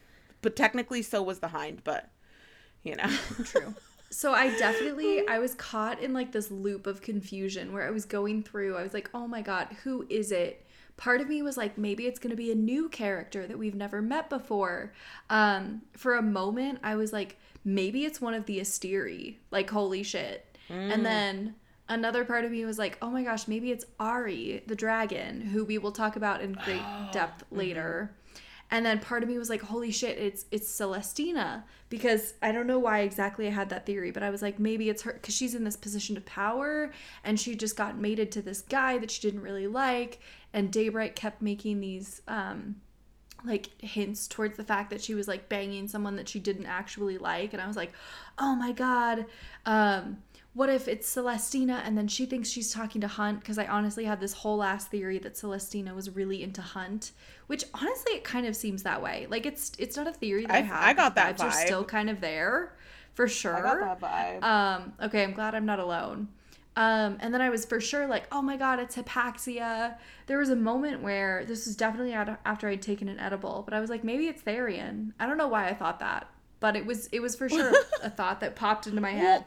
but 0.47 0.57
technically, 0.57 1.03
so 1.03 1.23
was 1.23 1.41
the 1.41 1.49
hind, 1.49 1.83
but 1.83 2.11
you 2.83 2.95
know, 2.97 3.09
true. 3.45 3.75
So 4.11 4.33
I 4.33 4.57
definitely 4.57 5.27
I 5.27 5.39
was 5.41 5.55
caught 5.55 6.01
in 6.01 6.13
like 6.13 6.31
this 6.31 6.51
loop 6.51 6.87
of 6.87 7.03
confusion 7.03 7.73
where 7.73 7.87
I 7.87 7.91
was 7.91 8.05
going 8.05 8.43
through. 8.45 8.77
I 8.77 8.83
was 8.83 8.95
like, 8.95 9.11
"Oh 9.13 9.27
my 9.27 9.43
god, 9.43 9.69
who 9.85 10.07
is 10.09 10.33
it?" 10.33 10.63
part 10.97 11.21
of 11.21 11.29
me 11.29 11.43
was 11.43 11.59
like 11.59 11.77
maybe 11.77 12.07
it's 12.07 12.19
going 12.19 12.31
to 12.31 12.37
be 12.37 12.51
a 12.51 12.55
new 12.55 12.89
character 12.89 13.47
that 13.47 13.59
we've 13.59 13.75
never 13.75 14.01
met 14.01 14.31
before 14.31 14.95
um, 15.29 15.83
for 15.95 16.15
a 16.15 16.23
moment 16.23 16.79
i 16.83 16.97
was 16.97 17.13
like 17.13 17.37
maybe 17.67 18.05
it's 18.05 18.21
one 18.21 18.33
of 18.33 18.47
the 18.47 18.61
Asteri. 18.61 19.37
Like, 19.51 19.69
holy 19.69 20.05
shit. 20.05 20.57
Mm. 20.71 20.95
And 20.95 21.05
then 21.05 21.55
another 21.89 22.25
part 22.25 22.45
of 22.45 22.53
me 22.53 22.65
was 22.65 22.79
like, 22.79 22.97
oh 23.03 23.11
my 23.11 23.25
gosh, 23.25 23.49
maybe 23.49 23.73
it's 23.73 23.85
Ari, 23.99 24.63
the 24.67 24.77
dragon, 24.77 25.41
who 25.41 25.65
we 25.65 25.77
will 25.77 25.93
talk 25.93 26.17
about 26.17 26.41
in 26.41 26.53
great 26.53 26.83
depth 27.13 27.45
mm-hmm. 27.45 27.57
And 28.71 28.85
then 28.85 28.99
part 28.99 29.23
of 29.23 29.29
me 29.29 29.39
was 29.39 29.49
like, 29.49 29.63
holy 29.63 29.91
shit, 29.91 30.19
it's 30.19 30.47
it's 30.51 30.69
Celestina. 30.69 31.65
Because 31.89 32.35
I 32.43 32.51
don't 32.51 32.67
know 32.67 32.81
why 32.81 33.01
exactly 33.01 33.47
I 33.47 33.51
had 33.51 33.69
that 33.69 33.87
theory, 33.87 34.11
but 34.11 34.23
I 34.23 34.31
was 34.31 34.43
like, 34.43 34.59
maybe 34.59 34.89
it's 34.89 35.03
her 35.03 35.13
because 35.13 35.35
she's 35.35 35.55
in 35.55 35.65
this 35.65 35.77
position 35.77 36.17
of 36.17 36.27
power 36.27 36.91
and 37.23 37.39
she 37.39 37.55
just 37.55 37.77
got 37.77 37.99
mated 37.99 38.33
to 38.33 38.43
this 38.43 38.63
guy 38.63 38.99
that 38.99 39.11
she 39.11 39.21
didn't 39.21 39.43
really 39.43 39.69
like. 39.69 40.19
And 40.53 40.73
Daybright 40.73 41.15
kept 41.15 41.43
making 41.43 41.81
these 41.81 42.23
um 42.27 42.77
like 43.45 43.71
hints 43.81 44.27
towards 44.27 44.57
the 44.57 44.65
fact 44.65 44.91
that 44.91 45.01
she 45.01 45.15
was 45.15 45.29
like 45.29 45.49
banging 45.49 45.87
someone 45.87 46.17
that 46.17 46.29
she 46.29 46.41
didn't 46.41 46.67
actually 46.67 47.19
like 47.19 47.53
and 47.53 47.61
i 47.61 47.67
was 47.67 47.77
like 47.77 47.93
oh 48.39 48.55
my 48.57 48.73
god 48.73 49.27
um 49.67 50.17
what 50.57 50.71
if 50.71 50.89
it's 50.89 51.15
celestina 51.15 51.83
and 51.85 51.99
then 51.99 52.09
she 52.09 52.25
thinks 52.25 52.49
she's 52.49 52.73
talking 52.73 52.99
to 53.03 53.07
hunt 53.07 53.39
because 53.41 53.59
i 53.59 53.67
honestly 53.67 54.07
had 54.07 54.19
this 54.19 54.33
whole 54.33 54.63
ass 54.63 54.87
theory 54.87 55.19
that 55.19 55.35
celestina 55.35 55.95
was 55.95 56.09
really 56.17 56.43
into 56.43 56.63
hunt 56.63 57.13
which 57.47 57.65
honestly 57.75 58.15
it 58.15 58.25
kind 58.25 58.47
of 58.47 58.57
seems 58.57 58.83
that 58.83 59.03
way 59.03 59.27
like 59.29 59.45
it's 59.45 59.73
it's 59.79 59.99
not 59.99 60.07
a 60.07 60.13
theory 60.13 60.47
that 60.47 60.55
i, 60.55 60.59
I 60.59 60.63
have 60.63 60.83
i 60.83 60.93
got 60.95 61.15
that 61.17 61.37
vibes 61.37 61.41
vibe. 61.41 61.45
are 61.45 61.67
still 61.67 61.85
kind 61.85 62.09
of 62.09 62.23
there 62.23 62.75
for 63.13 63.29
sure 63.29 63.55
i 63.55 63.61
got 63.61 64.01
that 64.01 64.41
vibe 64.41 64.43
um 64.43 64.95
okay 65.03 65.23
i'm 65.23 65.35
glad 65.35 65.55
i'm 65.55 65.67
not 65.67 65.79
alone 65.79 66.29
um, 66.79 67.17
and 67.21 67.33
then 67.33 67.41
I 67.41 67.49
was 67.49 67.65
for 67.65 67.81
sure 67.81 68.07
like, 68.07 68.27
oh 68.31 68.43
my 68.43 68.59
god, 68.59 68.79
it's 68.79 68.97
hypaxia. 68.97 69.97
There 70.27 70.37
was 70.37 70.51
a 70.51 70.57
moment 70.57 71.03
where 71.03 71.43
this 71.47 71.65
was 71.65 71.75
definitely 71.75 72.13
after 72.13 72.69
I'd 72.69 72.83
taken 72.83 73.09
an 73.09 73.19
edible, 73.19 73.63
but 73.65 73.73
I 73.73 73.81
was 73.81 73.89
like, 73.89 74.05
maybe 74.05 74.27
it's 74.27 74.43
Tharion. 74.43 75.13
I 75.19 75.27
don't 75.27 75.39
know 75.39 75.49
why 75.49 75.69
I 75.69 75.73
thought 75.73 76.01
that, 76.01 76.29
but 76.61 76.77
it 76.77 76.85
was 76.85 77.07
it 77.13 77.21
was 77.21 77.35
for 77.35 77.49
sure 77.49 77.73
a 78.03 78.11
thought 78.11 78.41
that 78.41 78.57
popped 78.57 78.87
into 78.87 79.01
my 79.01 79.13
head. 79.13 79.47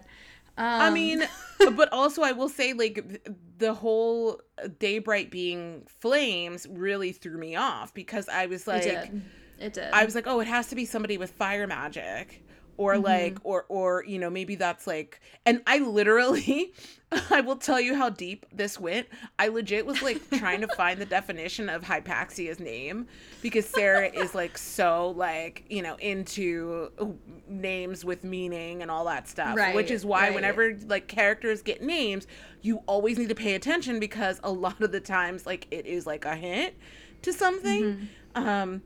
Um, 0.59 0.81
I 0.81 0.89
mean, 0.89 1.23
but 1.75 1.91
also 1.93 2.21
I 2.21 2.33
will 2.33 2.49
say 2.49 2.73
like 2.73 3.23
the 3.57 3.73
whole 3.73 4.41
Daybright 4.61 5.31
being 5.31 5.87
flames 5.87 6.67
really 6.69 7.13
threw 7.13 7.37
me 7.37 7.55
off 7.55 7.93
because 7.93 8.27
I 8.27 8.45
was 8.47 8.67
like, 8.67 8.85
it 8.85 9.11
did. 9.11 9.21
It 9.59 9.73
did. 9.73 9.89
I 9.93 10.03
was 10.03 10.15
like, 10.15 10.27
oh, 10.27 10.41
it 10.41 10.47
has 10.47 10.67
to 10.67 10.75
be 10.75 10.85
somebody 10.85 11.17
with 11.17 11.31
fire 11.31 11.65
magic 11.65 12.43
or 12.75 12.95
mm-hmm. 12.95 13.03
like 13.03 13.37
or 13.43 13.65
or 13.69 14.03
you 14.07 14.17
know 14.17 14.29
maybe 14.29 14.55
that's 14.55 14.87
like 14.87 15.19
and 15.45 15.61
i 15.67 15.79
literally 15.79 16.73
i 17.31 17.41
will 17.41 17.55
tell 17.55 17.79
you 17.79 17.95
how 17.95 18.09
deep 18.09 18.45
this 18.51 18.79
went 18.79 19.07
i 19.37 19.47
legit 19.47 19.85
was 19.85 20.01
like 20.01 20.21
trying 20.31 20.61
to 20.61 20.67
find 20.75 20.99
the 21.01 21.05
definition 21.05 21.69
of 21.69 21.83
hypaxia's 21.83 22.59
name 22.59 23.07
because 23.41 23.65
sarah 23.65 24.07
is 24.07 24.35
like 24.35 24.57
so 24.57 25.13
like 25.17 25.63
you 25.69 25.81
know 25.81 25.95
into 25.95 26.91
names 27.47 28.05
with 28.05 28.23
meaning 28.23 28.81
and 28.81 28.91
all 28.91 29.05
that 29.05 29.27
stuff 29.27 29.55
right, 29.55 29.75
which 29.75 29.91
is 29.91 30.05
why 30.05 30.27
right. 30.27 30.35
whenever 30.35 30.77
like 30.87 31.07
characters 31.07 31.61
get 31.61 31.81
names 31.81 32.27
you 32.61 32.81
always 32.85 33.17
need 33.17 33.29
to 33.29 33.35
pay 33.35 33.55
attention 33.55 33.99
because 33.99 34.39
a 34.43 34.51
lot 34.51 34.81
of 34.81 34.91
the 34.91 34.99
times 34.99 35.45
like 35.45 35.67
it 35.71 35.85
is 35.85 36.05
like 36.05 36.25
a 36.25 36.35
hint 36.35 36.73
to 37.21 37.33
something 37.33 37.83
mm-hmm. 37.83 38.47
um 38.47 38.81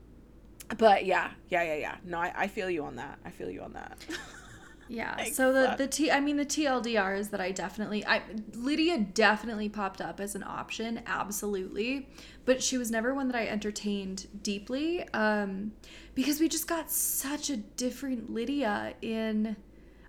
but 0.78 1.04
yeah, 1.04 1.30
yeah, 1.48 1.62
yeah, 1.62 1.74
yeah. 1.74 1.96
No, 2.04 2.18
I, 2.18 2.32
I 2.34 2.46
feel 2.48 2.70
you 2.70 2.84
on 2.84 2.96
that. 2.96 3.18
I 3.24 3.30
feel 3.30 3.50
you 3.50 3.62
on 3.62 3.74
that. 3.74 3.98
Yeah. 4.88 5.16
Thanks, 5.16 5.36
so 5.36 5.52
the 5.52 5.74
the 5.76 5.86
T 5.86 6.10
I 6.10 6.20
mean 6.20 6.36
the 6.36 6.46
TLDR 6.46 7.18
is 7.18 7.28
that 7.30 7.40
I 7.40 7.50
definitely 7.50 8.04
I 8.06 8.22
Lydia 8.54 8.98
definitely 8.98 9.68
popped 9.68 10.00
up 10.00 10.20
as 10.20 10.34
an 10.34 10.42
option, 10.42 11.02
absolutely, 11.06 12.08
but 12.44 12.62
she 12.62 12.78
was 12.78 12.90
never 12.90 13.14
one 13.14 13.28
that 13.28 13.36
I 13.36 13.46
entertained 13.46 14.26
deeply 14.42 15.08
um 15.10 15.72
because 16.14 16.40
we 16.40 16.48
just 16.48 16.66
got 16.66 16.90
such 16.90 17.50
a 17.50 17.56
different 17.56 18.30
Lydia 18.30 18.94
in 19.02 19.56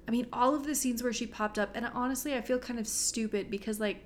I 0.08 0.12
mean 0.12 0.28
all 0.32 0.54
of 0.56 0.66
the 0.66 0.76
scenes 0.76 1.02
where 1.02 1.14
she 1.14 1.26
popped 1.28 1.58
up 1.58 1.72
and 1.74 1.86
honestly 1.94 2.36
I 2.36 2.42
feel 2.42 2.60
kind 2.60 2.80
of 2.80 2.88
stupid 2.88 3.50
because 3.50 3.80
like 3.80 4.06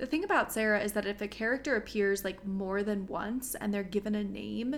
the 0.00 0.06
thing 0.06 0.24
about 0.24 0.50
Sarah 0.50 0.80
is 0.82 0.92
that 0.92 1.04
if 1.04 1.20
a 1.20 1.28
character 1.28 1.76
appears 1.76 2.24
like 2.24 2.46
more 2.46 2.82
than 2.82 3.06
once 3.06 3.54
and 3.54 3.72
they're 3.72 3.82
given 3.82 4.14
a 4.14 4.24
name, 4.24 4.76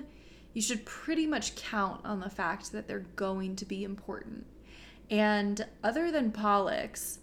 you 0.53 0.61
should 0.61 0.85
pretty 0.85 1.29
much 1.29 1.55
count 1.55 2.05
on 2.05 2.19
the 2.19 2.29
fact 2.29 2.73
that 2.73 2.89
they're 2.89 3.07
going 3.15 3.55
to 3.55 3.65
be 3.65 3.85
important. 3.85 4.45
And 5.13 5.67
other 5.85 6.11
than 6.11 6.33
Pollux, 6.33 7.19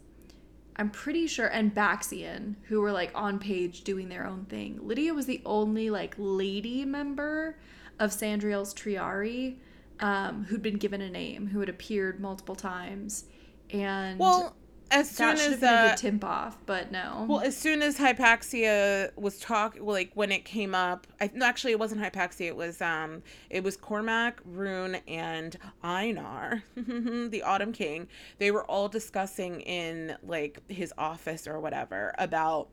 I'm 0.76 0.92
pretty 0.92 1.26
sure, 1.26 1.48
and 1.48 1.74
Baxian, 1.74 2.56
who 2.68 2.82
were 2.82 2.92
like 2.92 3.12
on 3.16 3.40
page 3.40 3.82
doing 3.84 4.10
their 4.10 4.28
own 4.28 4.46
thing, 4.46 4.80
Lydia 4.82 5.14
was 5.14 5.26
the 5.26 5.42
only 5.44 5.90
like 5.90 6.14
lady 6.18 6.86
member 6.86 7.58
of 8.00 8.12
Sandriel's 8.12 8.74
Triarii 8.76 9.58
um, 10.00 10.46
who'd 10.46 10.62
been 10.62 10.78
given 10.78 11.02
a 11.02 11.10
name, 11.10 11.48
who 11.48 11.60
had 11.60 11.68
appeared 11.68 12.20
multiple 12.20 12.56
times. 12.56 13.26
And 13.72 14.20
well, 14.20 14.56
as 14.92 15.10
soon 15.10 15.38
as 15.38 15.60
been 15.60 15.70
uh, 15.70 15.92
a 15.94 15.98
tip 15.98 16.24
off, 16.24 16.58
but 16.66 16.92
no. 16.92 17.26
Well, 17.28 17.42
as 17.42 17.56
soon 17.56 17.82
as 17.82 17.98
Hypaxia 17.98 19.16
was 19.18 19.40
talk, 19.40 19.78
well, 19.80 19.96
like 19.96 20.12
when 20.14 20.32
it 20.32 20.46
came 20.46 20.74
up, 20.74 21.08
I 21.20 21.30
no, 21.34 21.46
actually 21.46 21.72
it 21.72 21.80
wasn't 21.80 22.02
Hypaxia. 22.02 22.48
It 22.48 22.56
was 22.56 22.82
um, 22.82 23.22
it 23.50 23.64
was 23.64 23.78
Cormac, 23.78 24.42
Ruhn, 24.50 25.02
and 25.08 25.58
Einar, 25.84 26.64
the 26.76 27.44
Autumn 27.44 27.74
King. 27.74 28.08
They 28.38 28.52
were 28.52 28.66
all 28.66 28.90
discussing 28.90 29.62
in 29.62 30.18
like 30.24 30.60
his 30.70 30.94
office 30.98 31.48
or 31.48 31.60
whatever 31.60 32.14
about 32.18 32.70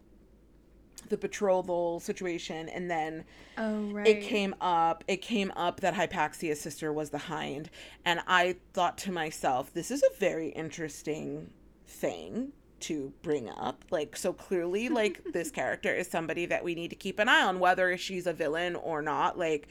the 1.09 1.17
betrothal 1.17 2.01
situation 2.01 2.69
and 2.69 2.91
then 2.91 3.25
oh, 3.59 3.81
right. 3.93 4.09
it 4.09 4.23
came 4.23 4.55
up 4.61 5.05
it 5.07 5.19
came 5.19 5.53
up 5.55 5.81
that 5.81 5.95
hypaxia's 5.95 6.61
sister 6.61 6.93
was 6.93 7.11
the 7.11 7.19
hind 7.19 7.71
and 8.05 8.21
i 8.27 8.57
thought 8.73 8.99
to 8.99 9.13
myself 9.13 9.73
this 9.73 9.91
is 9.91 10.03
a 10.03 10.19
very 10.19 10.49
interesting 10.49 11.51
thing 11.87 12.53
to 12.81 13.13
bring 13.23 13.49
up. 13.49 13.85
Like, 13.91 14.17
so 14.17 14.33
clearly, 14.33 14.89
like, 14.89 15.23
this 15.33 15.51
character 15.51 15.93
is 15.95 16.09
somebody 16.09 16.47
that 16.47 16.65
we 16.65 16.75
need 16.75 16.89
to 16.89 16.97
keep 16.97 17.19
an 17.19 17.29
eye 17.29 17.43
on, 17.43 17.59
whether 17.59 17.97
she's 17.97 18.27
a 18.27 18.33
villain 18.33 18.77
or 18.77 19.03
not. 19.03 19.39
Like, 19.39 19.69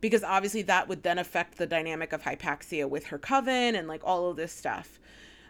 because 0.00 0.22
obviously 0.22 0.62
that 0.62 0.88
would 0.88 1.02
then 1.02 1.18
affect 1.18 1.58
the 1.58 1.66
dynamic 1.66 2.12
of 2.12 2.22
Hypaxia 2.22 2.88
with 2.88 3.06
her 3.06 3.18
coven 3.18 3.74
and 3.74 3.88
like 3.88 4.02
all 4.04 4.30
of 4.30 4.36
this 4.36 4.52
stuff. 4.52 5.00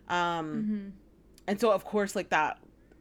Um, 0.09 0.17
mm-hmm. 0.17 0.89
And 1.47 1.61
so, 1.61 1.71
of 1.73 1.85
course, 1.85 2.17
like 2.17 2.31
that 2.31 2.59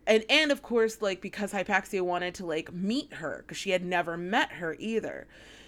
and 0.08 0.24
and 0.30 0.52
of 0.52 0.64
course 0.64 1.02
like 1.02 1.22
because 1.22 1.52
Hypaxia 1.52 2.02
wanted 2.02 2.34
to 2.36 2.46
like 2.46 2.74
meet 2.74 3.14
her 3.16 3.44
because 3.46 3.58
she 3.58 3.72
had 3.72 3.86
never 3.86 4.18
met 4.18 4.54
her 4.54 4.76
either. 4.80 5.28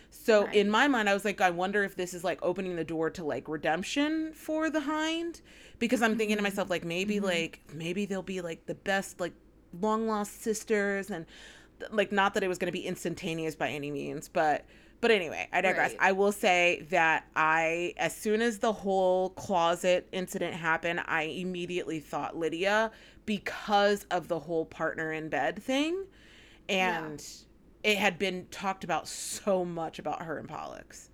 So 0.09 0.45
right. 0.45 0.55
in 0.55 0.69
my 0.69 0.87
mind, 0.87 1.09
I 1.09 1.13
was 1.13 1.25
like, 1.25 1.41
I 1.41 1.49
wonder 1.49 1.83
if 1.83 1.95
this 1.95 2.13
is 2.13 2.23
like 2.23 2.39
opening 2.41 2.75
the 2.75 2.83
door 2.83 3.09
to 3.11 3.23
like 3.23 3.47
redemption 3.47 4.33
for 4.33 4.69
the 4.69 4.81
Hind, 4.81 5.41
because 5.77 6.01
I'm 6.01 6.17
thinking 6.17 6.37
to 6.37 6.43
mm-hmm. 6.43 6.51
myself 6.51 6.69
like 6.69 6.83
maybe 6.83 7.15
mm-hmm. 7.15 7.25
like 7.25 7.61
maybe 7.73 8.05
they'll 8.05 8.21
be 8.21 8.41
like 8.41 8.65
the 8.65 8.75
best 8.75 9.19
like 9.19 9.33
long 9.79 10.07
lost 10.07 10.41
sisters 10.41 11.09
and 11.09 11.25
like 11.91 12.11
not 12.11 12.33
that 12.33 12.43
it 12.43 12.47
was 12.47 12.57
going 12.57 12.71
to 12.71 12.77
be 12.77 12.85
instantaneous 12.85 13.55
by 13.55 13.69
any 13.69 13.91
means, 13.91 14.27
but 14.27 14.65
but 15.01 15.11
anyway, 15.11 15.47
I 15.53 15.61
digress. 15.61 15.91
Right. 15.91 15.99
I 16.01 16.11
will 16.11 16.33
say 16.33 16.85
that 16.89 17.25
I, 17.35 17.93
as 17.97 18.13
soon 18.13 18.41
as 18.41 18.59
the 18.59 18.73
whole 18.73 19.29
closet 19.29 20.07
incident 20.11 20.53
happened, 20.53 21.01
I 21.05 21.23
immediately 21.23 21.99
thought 22.01 22.35
Lydia 22.35 22.91
because 23.25 24.05
of 24.11 24.27
the 24.27 24.39
whole 24.39 24.65
partner 24.65 25.13
in 25.13 25.29
bed 25.29 25.61
thing. 25.63 26.05
And 26.67 27.21
yeah. 27.21 27.45
It 27.83 27.97
had 27.97 28.19
been 28.19 28.47
talked 28.51 28.83
about 28.83 29.07
so 29.07 29.63
much 29.63 29.99
about 29.99 30.23
her 30.23 30.37
and 30.37 30.47
Pollux. 30.47 31.09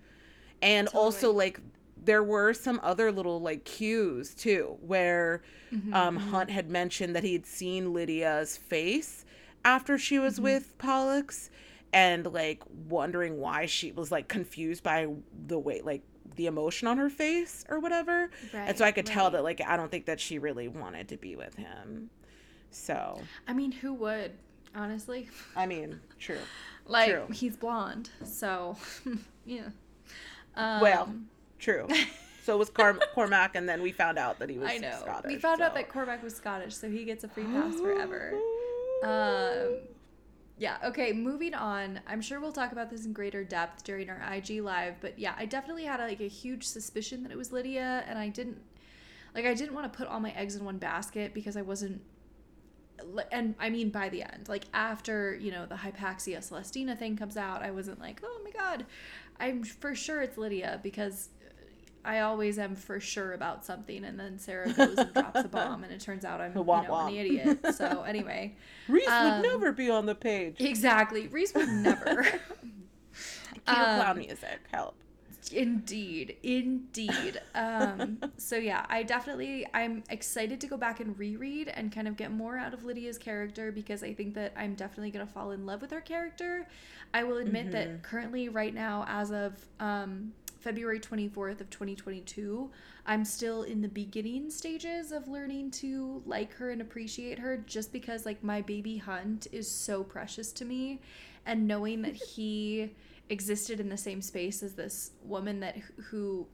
And 0.62 0.88
totally. 0.88 1.04
also, 1.04 1.32
like, 1.32 1.60
there 1.97 2.23
were 2.23 2.54
some 2.54 2.80
other 2.84 3.12
little 3.12 3.41
like 3.41 3.65
cues 3.65 4.36
too 4.36 4.78
where 4.82 5.41
mm-hmm, 5.73 5.91
um, 5.93 6.17
mm-hmm. 6.19 6.30
hunt 6.30 6.51
had 6.51 6.69
mentioned 6.69 7.15
that 7.15 7.23
he 7.23 7.34
had 7.34 7.47
seen 7.47 7.93
lydia's 7.93 8.58
face 8.58 9.25
after 9.63 9.97
she 9.97 10.19
was 10.19 10.36
mm-hmm. 10.36 10.43
with 10.43 10.78
pollux 10.78 11.49
and 11.93 12.32
like 12.32 12.62
wondering 12.89 13.39
why 13.39 13.65
she 13.65 13.91
was 13.91 14.12
like 14.12 14.28
confused 14.28 14.84
by 14.84 15.08
the 15.47 15.58
way 15.58 15.82
like 15.82 16.04
the 16.36 16.47
emotion 16.47 16.88
on 16.88 16.97
her 16.97 17.10
face 17.10 17.65
or 17.69 17.80
whatever. 17.80 18.30
Right, 18.54 18.67
and 18.67 18.78
so 18.78 18.86
I 18.86 18.91
could 18.91 19.08
right. 19.08 19.13
tell 19.13 19.32
that 19.32 19.43
like 19.43 19.62
I 19.65 19.78
don't 19.78 19.89
think 19.89 20.06
that 20.06 20.19
she 20.19 20.39
really 20.39 20.67
wanted 20.67 21.10
to 21.10 21.17
be 21.17 21.36
with 21.36 21.56
him. 21.56 22.10
So 22.71 23.21
I 23.47 23.54
mean, 23.54 23.71
who 23.71 23.93
would, 23.95 24.34
honestly? 24.75 25.29
I 25.55 25.65
mean, 25.65 25.99
true. 26.19 26.39
like 26.88 27.11
true. 27.11 27.25
he's 27.31 27.57
blonde, 27.57 28.09
so 28.23 28.77
yeah. 29.45 29.69
Um, 30.55 30.81
well, 30.81 31.13
true. 31.59 31.88
So 32.45 32.53
it 32.53 32.59
was 32.59 32.69
Cormac, 32.69 33.55
and 33.55 33.67
then 33.67 33.81
we 33.81 33.91
found 33.91 34.19
out 34.19 34.38
that 34.38 34.51
he 34.51 34.59
was 34.59 34.69
I 34.69 34.77
know. 34.77 34.95
Scottish. 35.01 35.31
We 35.31 35.39
found 35.39 35.57
so. 35.57 35.63
out 35.63 35.73
that 35.73 35.89
Cormac 35.89 36.21
was 36.21 36.35
Scottish, 36.35 36.75
so 36.75 36.88
he 36.88 37.03
gets 37.03 37.23
a 37.23 37.27
free 37.27 37.43
pass 37.43 37.73
forever. 37.79 38.33
Um, 39.03 39.79
yeah, 40.57 40.77
okay, 40.85 41.11
moving 41.11 41.53
on. 41.53 41.99
I'm 42.07 42.21
sure 42.21 42.39
we'll 42.39 42.53
talk 42.53 42.71
about 42.71 42.89
this 42.89 43.05
in 43.05 43.13
greater 43.13 43.43
depth 43.43 43.83
during 43.83 44.09
our 44.09 44.21
IG 44.33 44.61
live, 44.61 44.95
but 45.01 45.19
yeah, 45.19 45.35
I 45.38 45.45
definitely 45.45 45.83
had 45.83 45.99
a, 45.99 46.07
like 46.07 46.21
a 46.21 46.29
huge 46.29 46.63
suspicion 46.63 47.23
that 47.23 47.31
it 47.31 47.38
was 47.38 47.51
Lydia 47.51 48.05
and 48.07 48.17
I 48.17 48.29
didn't 48.29 48.57
like 49.35 49.45
I 49.45 49.53
didn't 49.53 49.75
want 49.75 49.91
to 49.91 49.95
put 49.95 50.07
all 50.07 50.21
my 50.21 50.31
eggs 50.31 50.55
in 50.55 50.63
one 50.63 50.77
basket 50.77 51.33
because 51.33 51.57
I 51.57 51.61
wasn't 51.61 52.01
and 53.31 53.55
I 53.60 53.69
mean 53.69 53.89
by 53.89 54.10
the 54.10 54.23
end, 54.23 54.47
like 54.47 54.65
after, 54.73 55.36
you 55.36 55.51
know, 55.51 55.65
the 55.65 55.75
Hypaxia 55.75 56.38
Celestina 56.39 56.97
thing 56.97 57.17
comes 57.17 57.38
out, 57.38 57.62
I 57.62 57.71
wasn't 57.71 57.99
like, 57.99 58.21
"Oh 58.23 58.41
my 58.43 58.51
god, 58.51 58.86
I'm 59.39 59.63
for 59.63 59.95
sure 59.95 60.21
it's 60.21 60.38
Lydia" 60.38 60.79
because 60.84 61.29
I 62.05 62.19
always 62.19 62.60
am 62.60 62.75
for 62.75 62.99
sure 62.99 63.34
about 63.34 63.65
something, 63.65 64.05
and 64.05 64.19
then 64.19 64.38
Sarah 64.38 64.71
goes 64.71 64.97
and 64.97 65.12
drops 65.13 65.39
a 65.39 65.47
bomb, 65.47 65.84
and 65.84 65.91
it 65.91 65.99
turns 65.99 66.23
out 66.23 66.39
I'm 66.39 66.55
you 66.55 66.63
know, 66.63 66.95
an 67.08 67.13
idiot. 67.13 67.75
So 67.75 68.03
anyway, 68.03 68.55
Rhys 68.88 69.08
um, 69.08 69.41
would 69.41 69.49
never 69.49 69.71
be 69.71 69.89
on 69.89 70.05
the 70.05 70.15
page. 70.15 70.58
Exactly, 70.60 71.27
Rhys 71.27 71.53
would 71.55 71.67
never. 71.67 72.23
Cue 72.23 72.39
um, 73.67 73.99
clown 73.99 74.17
music, 74.19 74.60
help. 74.71 74.95
Indeed, 75.53 76.38
indeed. 76.43 77.41
Um, 77.53 78.19
so 78.38 78.55
yeah, 78.55 78.86
I 78.89 79.03
definitely 79.03 79.65
I'm 79.73 80.03
excited 80.10 80.60
to 80.62 80.67
go 80.67 80.77
back 80.77 80.99
and 80.99 81.17
reread 81.17 81.67
and 81.69 81.91
kind 81.91 82.08
of 82.08 82.17
get 82.17 82.31
more 82.31 82.58
out 82.58 82.73
of 82.73 82.84
Lydia's 82.84 83.17
character 83.17 83.71
because 83.71 84.03
I 84.03 84.13
think 84.13 84.34
that 84.36 84.53
I'm 84.58 84.75
definitely 84.75 85.12
gonna 85.12 85.27
fall 85.27 85.51
in 85.51 85.65
love 85.65 85.81
with 85.81 85.91
her 85.91 86.01
character. 86.01 86.67
I 87.13 87.23
will 87.23 87.38
admit 87.38 87.65
mm-hmm. 87.65 87.71
that 87.71 88.03
currently, 88.03 88.49
right 88.49 88.73
now, 88.73 89.05
as 89.08 89.31
of 89.31 89.53
um, 89.79 90.34
February 90.65 90.99
24th 90.99 91.62
of 91.62 91.69
2022. 91.69 92.71
I'm 93.05 93.23
still 93.23 93.62
in 93.62 93.81
the 93.81 93.88
beginning 93.88 94.49
stages 94.49 95.12
of 95.12 95.27
learning 95.27 95.69
to 95.71 96.23
like 96.25 96.53
her 96.55 96.71
and 96.71 96.81
appreciate 96.81 97.38
her 97.38 97.58
just 97.67 97.93
because 97.93 98.25
like 98.25 98.43
my 98.43 98.62
baby 98.62 98.97
Hunt 98.97 99.45
is 99.51 99.69
so 99.69 100.03
precious 100.03 100.51
to 100.53 100.65
me 100.65 101.01
and 101.45 101.67
knowing 101.67 102.01
that 102.01 102.15
he 102.15 102.89
existed 103.29 103.79
in 103.79 103.89
the 103.89 103.97
same 103.97 104.21
space 104.21 104.61
as 104.61 104.73
this 104.73 105.11
woman 105.23 105.59
that 105.59 105.75
who 106.09 106.47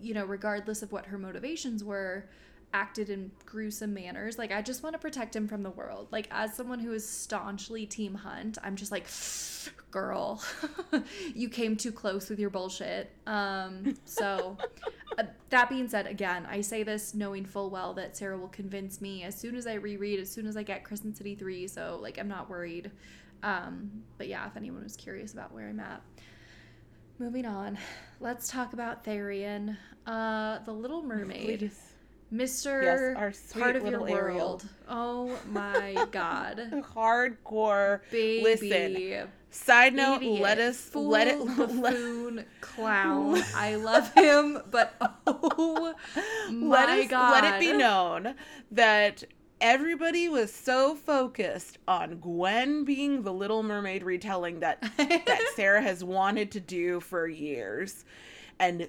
you 0.00 0.14
know 0.14 0.24
regardless 0.24 0.82
of 0.82 0.92
what 0.92 1.06
her 1.06 1.18
motivations 1.18 1.82
were 1.82 2.28
acted 2.74 3.08
in 3.08 3.30
gruesome 3.46 3.94
manners. 3.94 4.36
Like 4.36 4.52
I 4.52 4.60
just 4.60 4.82
want 4.82 4.94
to 4.94 4.98
protect 4.98 5.34
him 5.34 5.46
from 5.46 5.62
the 5.62 5.70
world. 5.70 6.08
Like 6.10 6.26
as 6.32 6.54
someone 6.54 6.80
who 6.80 6.92
is 6.92 7.08
staunchly 7.08 7.86
team 7.86 8.14
hunt, 8.14 8.58
I'm 8.62 8.74
just 8.74 8.90
like 8.90 9.06
girl, 9.92 10.42
you 11.34 11.48
came 11.48 11.76
too 11.76 11.92
close 11.92 12.28
with 12.28 12.40
your 12.40 12.50
bullshit. 12.50 13.12
Um 13.28 13.94
so 14.04 14.58
uh, 15.16 15.22
that 15.50 15.68
being 15.68 15.88
said 15.88 16.08
again, 16.08 16.46
I 16.50 16.60
say 16.60 16.82
this 16.82 17.14
knowing 17.14 17.46
full 17.46 17.70
well 17.70 17.94
that 17.94 18.16
Sarah 18.16 18.36
will 18.36 18.48
convince 18.48 19.00
me 19.00 19.22
as 19.22 19.36
soon 19.36 19.54
as 19.54 19.68
I 19.68 19.74
reread, 19.74 20.18
as 20.18 20.30
soon 20.30 20.46
as 20.46 20.56
I 20.56 20.64
get 20.64 20.82
Crescent 20.82 21.16
City 21.16 21.36
3, 21.36 21.68
so 21.68 22.00
like 22.02 22.18
I'm 22.18 22.28
not 22.28 22.50
worried. 22.50 22.90
Um 23.44 24.02
but 24.18 24.28
yeah, 24.28 24.46
if 24.46 24.56
anyone 24.56 24.82
was 24.82 24.96
curious 24.96 25.32
about 25.32 25.52
where 25.52 25.68
I'm 25.68 25.80
at. 25.80 26.02
Moving 27.20 27.46
on, 27.46 27.78
let's 28.18 28.48
talk 28.48 28.72
about 28.72 29.04
Tharion, 29.04 29.76
uh, 30.04 30.58
the 30.64 30.72
Little 30.72 31.02
Mermaid. 31.04 31.60
Please 31.60 31.94
Mr. 32.34 33.14
Yes, 33.16 33.52
part 33.52 33.76
of 33.76 33.86
your 33.86 34.00
world. 34.00 34.64
Oh 34.88 35.38
my 35.50 36.06
god. 36.10 36.60
Hardcore. 36.94 38.00
Baby. 38.10 38.42
Listen. 38.42 39.28
Side 39.50 39.94
note, 39.94 40.16
Idiot. 40.16 40.42
let 40.42 40.58
us 40.58 40.80
Fool, 40.80 41.10
let 41.10 41.28
it 41.28 41.38
buffoon 41.38 42.44
clown. 42.60 43.40
I 43.54 43.76
love 43.76 44.12
him, 44.14 44.60
but 44.68 44.94
oh 45.28 45.94
my 46.50 46.66
let 46.66 46.88
us, 46.88 47.08
god. 47.08 47.44
Let 47.44 47.54
it 47.54 47.60
be 47.60 47.72
known 47.72 48.34
that 48.72 49.22
everybody 49.60 50.28
was 50.28 50.52
so 50.52 50.94
focused 50.94 51.78
on 51.86 52.16
Gwen 52.16 52.84
being 52.84 53.22
the 53.22 53.32
Little 53.32 53.62
Mermaid 53.62 54.02
retelling 54.02 54.60
that 54.60 54.80
that 54.96 55.52
Sarah 55.54 55.82
has 55.82 56.04
wanted 56.04 56.50
to 56.52 56.60
do 56.60 57.00
for 57.00 57.26
years. 57.26 58.04
And 58.58 58.88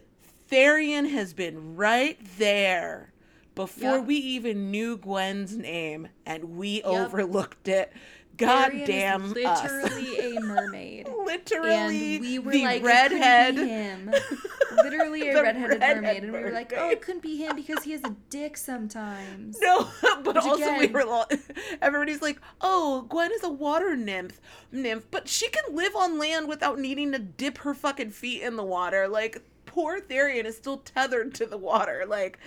Tharion 0.49 1.10
has 1.12 1.34
been 1.34 1.75
right 1.75 2.19
there 2.38 3.13
before 3.56 3.97
yep. 3.97 4.06
we 4.06 4.17
even 4.17 4.69
knew 4.69 4.97
Gwen's 4.97 5.56
name 5.56 6.10
and 6.25 6.58
we 6.58 6.78
yep. 6.78 6.86
overlooked 6.86 7.67
it. 7.67 7.91
God 8.38 8.71
Arian 8.71 8.88
damn 8.88 9.34
literally 9.34 10.19
us. 10.19 10.38
a 10.38 10.39
mermaid. 10.41 11.08
literally, 11.26 12.15
and 12.15 12.21
we 12.21 12.39
were 12.39 12.52
the 12.52 12.63
like, 12.63 12.84
redhead. 12.84 13.56
him. 13.56 14.12
literally 14.76 15.30
a 15.30 15.41
redheaded 15.41 15.80
redhead 15.80 15.98
mermaid, 15.98 16.24
and 16.24 16.34
we 16.34 16.39
were 16.39 16.52
like, 16.52 16.74
"Oh, 16.76 16.89
it 16.89 17.02
couldn't 17.02 17.21
be 17.21 17.38
him 17.38 17.56
because 17.56 17.84
he 17.84 17.91
has 17.91 18.02
a 18.04 18.15
dick 18.30 18.58
sometimes." 18.58 19.58
No, 19.62 19.88
but 20.24 20.36
Which 20.36 20.43
also 20.43 20.63
again, 20.63 20.80
we 20.80 20.88
were. 20.88 21.06
Like, 21.06 21.39
everybody's 21.82 22.21
like, 22.21 22.39
"Oh, 22.62 23.04
Gwen 23.10 23.32
is 23.32 23.43
a 23.43 23.50
water 23.50 23.95
nymph, 23.95 24.39
nymph, 24.71 25.06
but 25.12 25.28
she 25.28 25.50
can 25.50 25.76
live 25.76 25.95
on 25.95 26.17
land 26.19 26.48
without 26.48 26.80
needing 26.80 27.12
to 27.13 27.19
dip 27.19 27.60
her 27.60 27.74
fucking 27.74 28.12
feet 28.12 28.41
in 28.41 28.56
the 28.56 28.63
water." 28.63 29.08
Like, 29.08 29.41
poor 29.65 30.00
Tharion 30.00 30.45
is 30.45 30.58
still 30.58 30.78
tethered 30.78 31.34
to 31.36 31.45
the 31.45 31.58
water. 31.58 32.06
Like, 32.08 32.39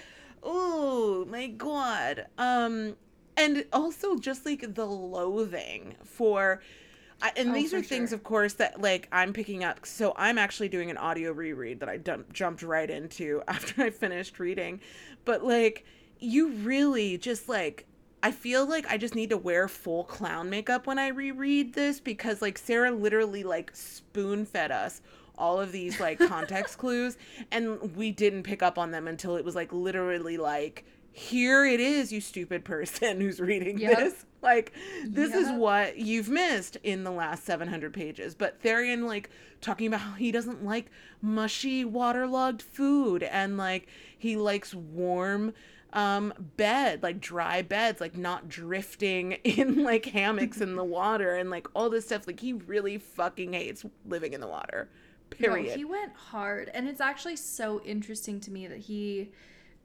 oh 0.42 1.24
my 1.28 1.48
god 1.48 2.26
um 2.38 2.96
and 3.38 3.64
also 3.72 4.18
just 4.18 4.44
like 4.44 4.74
the 4.74 4.84
loathing 4.84 5.94
for 6.04 6.60
and 7.36 7.50
oh, 7.50 7.52
these 7.52 7.74
are 7.74 7.82
things 7.82 8.12
of 8.12 8.22
course 8.22 8.54
that 8.54 8.80
like 8.80 9.08
i'm 9.10 9.32
picking 9.32 9.64
up. 9.64 9.86
So 9.86 10.12
i'm 10.16 10.38
actually 10.38 10.68
doing 10.68 10.90
an 10.90 10.96
audio 10.96 11.32
reread 11.32 11.80
that 11.80 11.88
i 11.88 11.96
dump, 11.96 12.32
jumped 12.32 12.62
right 12.62 12.88
into 12.88 13.42
after 13.48 13.82
i 13.82 13.90
finished 13.90 14.38
reading. 14.38 14.80
But 15.24 15.44
like 15.44 15.84
you 16.18 16.50
really 16.50 17.16
just 17.16 17.48
like 17.48 17.86
I 18.20 18.32
feel 18.32 18.66
like 18.66 18.90
I 18.90 18.96
just 18.96 19.14
need 19.14 19.30
to 19.30 19.36
wear 19.36 19.68
full 19.68 20.02
clown 20.02 20.50
makeup 20.50 20.88
when 20.88 20.98
I 20.98 21.08
reread 21.08 21.74
this 21.74 22.00
because 22.00 22.42
like 22.42 22.58
Sarah 22.58 22.90
literally 22.90 23.44
like 23.44 23.70
spoon 23.74 24.44
fed 24.44 24.72
us 24.72 25.02
all 25.36 25.60
of 25.60 25.70
these 25.70 26.00
like 26.00 26.18
context 26.18 26.78
clues 26.78 27.16
and 27.52 27.94
we 27.94 28.10
didn't 28.10 28.42
pick 28.42 28.60
up 28.60 28.76
on 28.76 28.90
them 28.90 29.06
until 29.06 29.36
it 29.36 29.44
was 29.44 29.54
like 29.54 29.72
literally 29.72 30.36
like 30.36 30.84
here 31.12 31.64
it 31.64 31.80
is 31.80 32.12
you 32.12 32.20
stupid 32.20 32.64
person 32.64 33.20
who's 33.20 33.40
reading 33.40 33.78
yep. 33.78 33.96
this 33.96 34.24
like 34.40 34.72
this 35.04 35.30
yep. 35.30 35.40
is 35.40 35.50
what 35.52 35.98
you've 35.98 36.28
missed 36.28 36.76
in 36.82 37.04
the 37.04 37.10
last 37.10 37.44
700 37.44 37.92
pages 37.92 38.34
but 38.34 38.62
Tharion 38.62 39.06
like 39.06 39.30
talking 39.60 39.88
about 39.88 40.00
how 40.00 40.12
he 40.12 40.30
doesn't 40.30 40.64
like 40.64 40.86
mushy 41.20 41.84
waterlogged 41.84 42.62
food 42.62 43.22
and 43.24 43.56
like 43.56 43.88
he 44.16 44.36
likes 44.36 44.74
warm 44.74 45.52
um 45.94 46.32
bed 46.56 47.02
like 47.02 47.18
dry 47.18 47.62
beds 47.62 48.00
like 48.00 48.16
not 48.16 48.48
drifting 48.48 49.32
in 49.44 49.82
like 49.82 50.06
hammocks 50.06 50.60
in 50.60 50.76
the 50.76 50.84
water 50.84 51.34
and 51.34 51.50
like 51.50 51.66
all 51.74 51.90
this 51.90 52.04
stuff 52.06 52.26
like 52.26 52.40
he 52.40 52.52
really 52.52 52.98
fucking 52.98 53.54
hates 53.54 53.84
living 54.06 54.34
in 54.34 54.40
the 54.40 54.46
water 54.46 54.88
Period. 55.30 55.70
No, 55.70 55.76
he 55.76 55.84
went 55.84 56.14
hard. 56.14 56.70
And 56.72 56.88
it's 56.88 57.00
actually 57.00 57.36
so 57.36 57.80
interesting 57.84 58.40
to 58.40 58.50
me 58.50 58.66
that 58.66 58.78
he 58.78 59.30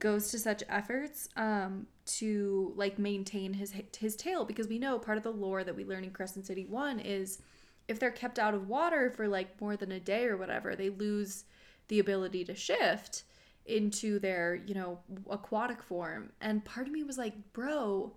goes 0.03 0.29
to 0.29 0.37
such 0.37 0.63
efforts 0.67 1.29
um, 1.37 1.87
to 2.05 2.73
like 2.75 2.99
maintain 2.99 3.53
his 3.53 3.73
his 3.97 4.17
tail 4.17 4.43
because 4.43 4.67
we 4.67 4.77
know 4.77 4.99
part 4.99 5.17
of 5.17 5.23
the 5.23 5.31
lore 5.31 5.63
that 5.63 5.77
we 5.77 5.85
learn 5.85 6.03
in 6.03 6.11
Crescent 6.11 6.45
City 6.45 6.65
1 6.65 6.99
is 6.99 7.41
if 7.87 7.99
they're 7.99 8.11
kept 8.11 8.37
out 8.37 8.53
of 8.53 8.67
water 8.67 9.09
for 9.09 9.29
like 9.29 9.59
more 9.61 9.77
than 9.77 9.93
a 9.93 10.01
day 10.01 10.25
or 10.25 10.35
whatever, 10.35 10.75
they 10.75 10.89
lose 10.89 11.45
the 11.87 11.99
ability 11.99 12.43
to 12.43 12.53
shift 12.53 13.23
into 13.65 14.19
their, 14.19 14.55
you 14.55 14.75
know, 14.75 14.99
aquatic 15.29 15.81
form. 15.81 16.33
And 16.41 16.65
part 16.65 16.85
of 16.85 16.91
me 16.91 17.03
was 17.03 17.17
like, 17.17 17.53
bro, 17.53 18.11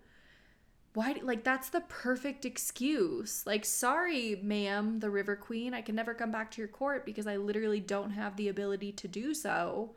why 0.95 1.15
like 1.23 1.45
that's 1.45 1.69
the 1.69 1.83
perfect 1.83 2.45
excuse. 2.45 3.47
Like, 3.47 3.65
sorry, 3.65 4.41
ma'am, 4.43 4.99
the 4.99 5.11
River 5.11 5.37
Queen, 5.37 5.73
I 5.73 5.83
can 5.83 5.95
never 5.95 6.15
come 6.15 6.33
back 6.33 6.51
to 6.53 6.61
your 6.61 6.69
court 6.69 7.07
because 7.07 7.29
I 7.29 7.37
literally 7.37 7.81
don't 7.81 8.11
have 8.11 8.37
the 8.37 8.49
ability 8.49 8.91
to 8.91 9.07
do 9.07 9.35
so 9.35 9.95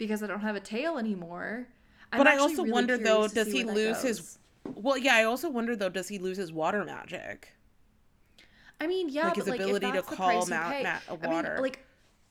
because 0.00 0.22
I 0.22 0.26
don't 0.26 0.40
have 0.40 0.56
a 0.56 0.60
tail 0.60 0.98
anymore. 0.98 1.68
But 2.10 2.26
I 2.26 2.38
also 2.38 2.62
really 2.62 2.72
wonder 2.72 2.98
though, 2.98 3.28
does 3.28 3.52
he 3.52 3.62
lose 3.62 4.02
his 4.02 4.38
Well, 4.64 4.96
yeah, 4.96 5.14
I 5.14 5.24
also 5.24 5.48
wonder 5.48 5.76
though, 5.76 5.90
does 5.90 6.08
he 6.08 6.18
lose 6.18 6.38
his 6.38 6.52
water 6.52 6.84
magic? 6.84 7.52
I 8.80 8.86
mean, 8.86 9.10
yeah, 9.10 9.26
like 9.26 9.36
his 9.36 9.44
but 9.44 9.56
ability 9.56 9.86
like, 9.86 9.94
to 9.94 10.02
call 10.02 10.46
ma- 10.46 10.82
ma- 10.82 11.14
water. 11.22 11.50
I 11.50 11.54
mean, 11.54 11.62
like 11.62 11.84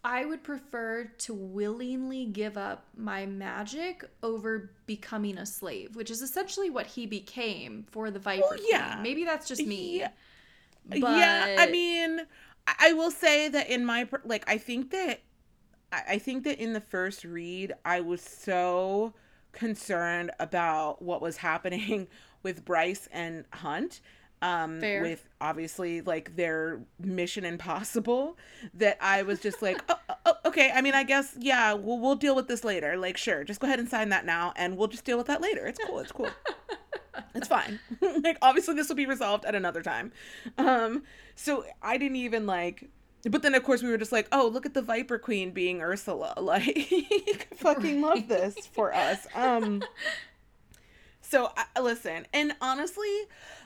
I 0.04 0.26
would 0.26 0.44
prefer 0.44 1.12
to 1.20 1.34
willingly 1.34 2.26
give 2.26 2.58
up 2.58 2.88
my 2.98 3.28
magic 3.28 4.04
over 4.24 4.72
becoming 4.88 5.38
a 5.38 5.46
slave, 5.46 5.96
which 5.96 6.10
is 6.10 6.22
essentially 6.24 6.72
what 6.72 6.88
he 6.88 7.06
became 7.06 7.86
for 7.92 8.10
the 8.10 8.20
Viper 8.20 8.48
well, 8.50 8.60
yeah. 8.68 8.94
Queen. 8.94 9.04
Maybe 9.04 9.26
that's 9.26 9.48
just 9.48 9.64
me. 9.66 10.00
Yeah. 10.00 10.10
But... 10.88 11.00
yeah, 11.02 11.58
I 11.60 11.70
mean, 11.70 12.22
I 12.66 12.94
will 12.94 13.12
say 13.12 13.48
that 13.50 13.70
in 13.70 13.86
my 13.86 14.10
like, 14.26 14.44
I 14.50 14.58
think 14.58 14.90
that 14.90 15.22
I 15.92 16.18
think 16.20 16.44
that 16.44 16.60
in 16.60 16.74
the 16.74 16.82
first 16.82 17.26
read, 17.26 17.74
I 17.84 18.02
was 18.02 18.22
so 18.22 19.14
concerned 19.52 20.32
about 20.40 21.02
what 21.02 21.22
was 21.22 21.38
happening 21.38 22.08
with 22.44 22.64
Bryce 22.66 23.08
and 23.12 23.46
Hunt 23.52 24.02
um 24.42 24.80
Fair. 24.80 25.02
with 25.02 25.28
obviously 25.42 26.02
like 26.02 26.36
their 26.36 26.80
mission 26.98 27.44
impossible 27.44 28.38
that 28.74 28.98
i 29.02 29.22
was 29.22 29.42
just 29.42 29.62
like 29.62 29.84
oh, 29.90 30.00
oh, 30.08 30.16
oh, 30.28 30.34
okay 30.46 30.72
i 30.74 30.82
mean 30.82 30.94
i 30.94 31.04
guess 31.04 31.36
yeah 31.38 31.74
we'll, 31.74 32.00
we'll 32.00 32.16
deal 32.16 32.36
with 32.36 32.48
this 32.48 32.64
later 32.64 32.96
like 32.96 33.18
sure 33.18 33.44
just 33.44 33.60
go 33.60 33.68
ahead 33.68 33.80
and 33.80 33.90
sign 33.90 34.10
that 34.10 34.26
now 34.26 34.54
and 34.56 34.78
we'll 34.78 34.88
just 34.88 35.04
deal 35.04 35.18
with 35.18 35.28
that 35.28 35.42
later 35.42 35.66
it's 35.68 35.80
cool 35.86 36.00
it's 36.00 36.12
cool. 36.12 36.30
It's 37.36 37.48
fine. 37.48 37.80
Like 38.02 38.38
obviously 38.42 38.76
this 38.76 38.88
will 38.88 38.96
be 38.96 39.06
resolved 39.06 39.46
at 39.46 39.54
another 39.54 39.82
time. 39.82 40.12
Um 40.58 41.04
so 41.36 41.66
i 41.82 41.98
didn't 41.98 42.16
even 42.16 42.46
like 42.46 42.90
but 43.30 43.42
then 43.42 43.54
of 43.56 43.64
course 43.64 43.84
we 43.84 43.90
were 43.90 43.98
just 43.98 44.12
like 44.12 44.28
oh 44.32 44.48
look 44.48 44.66
at 44.66 44.74
the 44.74 44.82
viper 44.82 45.18
queen 45.18 45.52
being 45.52 45.82
ursula 45.82 46.34
like 46.42 47.48
fucking 47.56 48.02
love 48.02 48.28
this 48.28 48.68
for 48.68 48.94
us 48.94 49.28
um 49.36 49.82
so 51.30 51.52
uh, 51.56 51.82
listen, 51.82 52.26
and 52.34 52.54
honestly, 52.60 53.14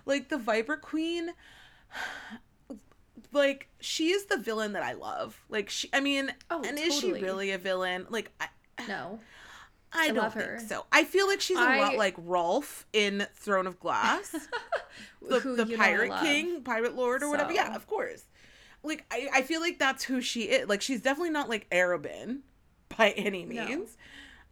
like 0.05 0.29
the 0.29 0.37
Viper 0.37 0.75
Queen, 0.75 1.31
like 3.31 3.69
she 3.79 4.09
is 4.09 4.25
the 4.25 4.37
villain 4.37 4.73
that 4.73 4.83
I 4.83 4.93
love. 4.93 5.41
Like 5.49 5.69
she, 5.69 5.89
I 5.93 6.01
mean, 6.01 6.33
oh, 6.51 6.57
and 6.57 6.77
totally. 6.77 6.87
is 6.87 6.99
she 6.99 7.13
really 7.13 7.51
a 7.51 7.57
villain? 7.57 8.05
Like 8.09 8.31
I, 8.39 8.47
no. 8.87 9.19
I, 9.95 10.05
I 10.05 10.11
don't 10.11 10.33
think 10.33 10.45
her. 10.45 10.59
so. 10.67 10.87
I 10.91 11.03
feel 11.03 11.27
like 11.27 11.39
she's 11.39 11.57
a 11.57 11.61
I... 11.61 11.79
lot 11.79 11.97
like 11.97 12.15
Rolfe 12.17 12.87
in 12.93 13.27
Throne 13.35 13.67
of 13.67 13.79
Glass, 13.79 14.31
the, 15.21 15.39
the 15.39 15.75
pirate 15.77 16.11
king, 16.19 16.63
pirate 16.63 16.95
lord, 16.95 17.21
or 17.21 17.27
so. 17.27 17.29
whatever. 17.29 17.53
Yeah, 17.53 17.75
of 17.75 17.85
course. 17.85 18.25
Like 18.83 19.05
I, 19.11 19.29
I 19.33 19.41
feel 19.41 19.61
like 19.61 19.79
that's 19.79 20.03
who 20.03 20.21
she 20.21 20.43
is. 20.43 20.67
Like 20.67 20.81
she's 20.81 21.01
definitely 21.01 21.31
not 21.31 21.49
like 21.49 21.69
Arobynn 21.69 22.39
by 22.97 23.11
any 23.11 23.45
means. 23.45 23.97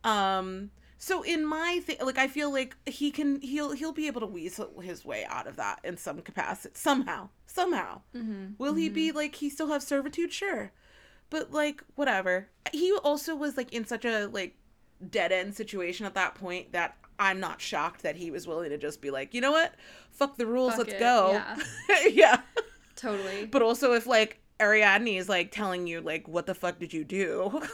No. 0.03 0.11
Um, 0.11 0.71
so 0.97 1.23
in 1.23 1.45
my 1.45 1.79
thing, 1.83 1.97
like 2.01 2.17
I 2.17 2.27
feel 2.27 2.51
like 2.51 2.75
he 2.85 3.11
can 3.11 3.41
he'll 3.41 3.71
he'll 3.71 3.91
be 3.91 4.07
able 4.07 4.21
to 4.21 4.27
weasel 4.27 4.79
his 4.81 5.03
way 5.03 5.25
out 5.27 5.47
of 5.47 5.55
that 5.55 5.79
in 5.83 5.97
some 5.97 6.21
capacity 6.21 6.73
somehow 6.75 7.29
somehow. 7.47 8.01
Mm-hmm. 8.15 8.53
Will 8.57 8.71
mm-hmm. 8.71 8.79
he 8.79 8.89
be 8.89 9.07
mm-hmm. 9.09 9.17
like 9.17 9.35
he 9.35 9.49
still 9.49 9.67
have 9.67 9.83
servitude? 9.83 10.31
Sure, 10.31 10.71
but 11.29 11.51
like 11.51 11.83
whatever. 11.95 12.49
He 12.71 12.93
also 13.03 13.35
was 13.35 13.57
like 13.57 13.73
in 13.73 13.85
such 13.85 14.05
a 14.05 14.27
like 14.27 14.55
dead 15.09 15.31
end 15.31 15.55
situation 15.55 16.05
at 16.05 16.13
that 16.13 16.35
point 16.35 16.71
that 16.73 16.95
I'm 17.17 17.39
not 17.39 17.61
shocked 17.61 18.03
that 18.03 18.15
he 18.15 18.31
was 18.31 18.47
willing 18.47 18.69
to 18.69 18.77
just 18.77 19.01
be 19.01 19.11
like, 19.11 19.33
you 19.33 19.41
know 19.41 19.51
what, 19.51 19.75
fuck 20.11 20.37
the 20.37 20.45
rules, 20.45 20.71
fuck 20.71 20.87
let's 20.87 20.93
it. 20.93 20.99
go. 20.99 21.31
Yeah. 21.31 22.07
yeah. 22.11 22.41
Totally. 23.01 23.45
But 23.45 23.61
also 23.61 23.93
if 23.93 24.05
like 24.05 24.39
Ariadne 24.59 25.17
is 25.17 25.27
like 25.27 25.51
telling 25.51 25.87
you 25.87 26.01
like 26.01 26.27
what 26.27 26.45
the 26.45 26.53
fuck 26.55 26.79
did 26.79 26.93
you 26.93 27.03
do? 27.03 27.61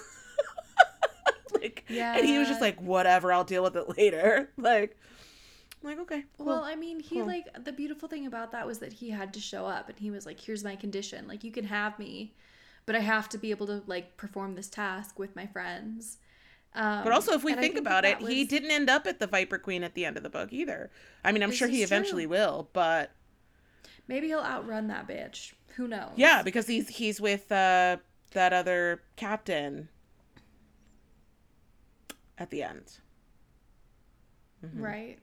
like 1.61 1.85
yeah. 1.89 2.17
and 2.17 2.25
he 2.25 2.37
was 2.37 2.47
just 2.47 2.61
like 2.61 2.79
whatever 2.81 3.31
i'll 3.31 3.43
deal 3.43 3.63
with 3.63 3.75
it 3.75 3.97
later 3.97 4.49
like 4.57 4.97
I'm 5.81 5.89
like 5.89 5.99
okay 5.99 6.23
cool. 6.37 6.47
well 6.47 6.63
i 6.63 6.75
mean 6.75 6.99
he 6.99 7.17
cool. 7.17 7.27
like 7.27 7.63
the 7.63 7.71
beautiful 7.71 8.07
thing 8.07 8.25
about 8.25 8.51
that 8.51 8.65
was 8.65 8.79
that 8.79 8.93
he 8.93 9.09
had 9.09 9.33
to 9.33 9.39
show 9.39 9.65
up 9.65 9.89
and 9.89 9.99
he 9.99 10.11
was 10.11 10.25
like 10.25 10.39
here's 10.39 10.63
my 10.63 10.75
condition 10.75 11.27
like 11.27 11.43
you 11.43 11.51
can 11.51 11.65
have 11.65 11.97
me 11.99 12.33
but 12.85 12.95
i 12.95 12.99
have 12.99 13.29
to 13.29 13.37
be 13.37 13.51
able 13.51 13.67
to 13.67 13.83
like 13.87 14.17
perform 14.17 14.55
this 14.55 14.69
task 14.69 15.19
with 15.19 15.35
my 15.35 15.45
friends 15.45 16.17
um, 16.75 17.03
but 17.03 17.11
also, 17.11 17.31
if 17.31 17.43
we 17.43 17.53
think, 17.53 17.73
think, 17.73 17.77
about 17.77 18.05
it, 18.05 18.19
was... 18.19 18.29
he 18.29 18.43
didn't 18.43 18.69
end 18.69 18.87
up 18.87 19.07
at 19.07 19.19
the 19.19 19.25
Viper 19.25 19.57
Queen 19.57 19.83
at 19.83 19.95
the 19.95 20.05
end 20.05 20.15
of 20.15 20.21
the 20.21 20.29
book 20.29 20.49
either. 20.51 20.91
I 21.23 21.31
mean, 21.31 21.41
I'm 21.41 21.49
this 21.49 21.57
sure 21.57 21.67
he 21.67 21.81
eventually 21.81 22.25
true. 22.25 22.31
will, 22.31 22.69
but 22.73 23.13
maybe 24.07 24.27
he'll 24.27 24.39
outrun 24.39 24.87
that 24.87 25.07
bitch. 25.07 25.53
Who 25.75 25.87
knows? 25.87 26.11
Yeah, 26.15 26.41
because 26.43 26.67
he's 26.67 26.89
he's 26.89 27.21
with 27.21 27.51
uh, 27.51 27.97
that 28.31 28.53
other 28.53 29.03
captain 29.15 29.89
at 32.37 32.49
the 32.49 32.63
end. 32.63 32.99
Mm-hmm. 34.65 34.81
Right. 34.81 35.19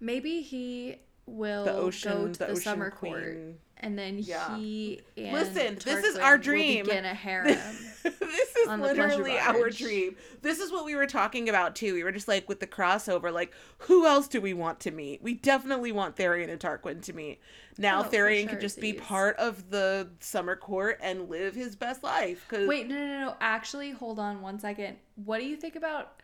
Maybe 0.00 0.42
he 0.42 0.96
will 1.26 1.64
the 1.64 1.72
ocean, 1.74 2.12
go 2.12 2.32
to 2.32 2.38
the, 2.38 2.46
the 2.46 2.56
summer 2.56 2.90
queen. 2.90 3.12
court 3.12 3.38
and 3.78 3.98
then 3.98 4.18
yeah. 4.18 4.56
he 4.56 5.00
listen 5.16 5.78
this 5.84 6.04
is 6.04 6.16
our 6.16 6.38
dream. 6.38 6.84
begin 6.84 7.04
a 7.04 7.14
harem 7.14 7.58
this 8.04 8.56
is 8.56 8.68
literally 8.68 9.38
our 9.38 9.70
dream. 9.70 10.16
This 10.42 10.58
is 10.58 10.70
what 10.70 10.84
we 10.84 10.94
were 10.94 11.06
talking 11.06 11.48
about 11.48 11.74
too. 11.74 11.94
We 11.94 12.04
were 12.04 12.12
just 12.12 12.28
like 12.28 12.48
with 12.48 12.60
the 12.60 12.66
crossover 12.66 13.32
like 13.32 13.52
who 13.78 14.06
else 14.06 14.28
do 14.28 14.40
we 14.40 14.52
want 14.52 14.80
to 14.80 14.90
meet? 14.90 15.22
We 15.22 15.34
definitely 15.34 15.90
want 15.90 16.16
Tharion 16.16 16.50
and 16.50 16.60
Tarquin 16.60 17.02
to 17.02 17.12
meet. 17.14 17.40
Now 17.78 18.00
oh, 18.00 18.04
Tharion 18.04 18.42
sure, 18.42 18.50
could 18.50 18.60
just 18.60 18.78
be 18.78 18.92
part 18.92 19.36
of 19.36 19.70
the 19.70 20.10
summer 20.20 20.54
court 20.54 20.98
and 21.02 21.30
live 21.30 21.54
his 21.54 21.76
best 21.76 22.02
life 22.02 22.46
cause... 22.48 22.68
wait 22.68 22.88
no 22.88 22.94
no 22.94 23.20
no. 23.20 23.36
Actually 23.40 23.92
hold 23.92 24.18
on 24.18 24.42
one 24.42 24.58
second. 24.58 24.96
What 25.16 25.38
do 25.38 25.46
you 25.46 25.56
think 25.56 25.76
about 25.76 26.20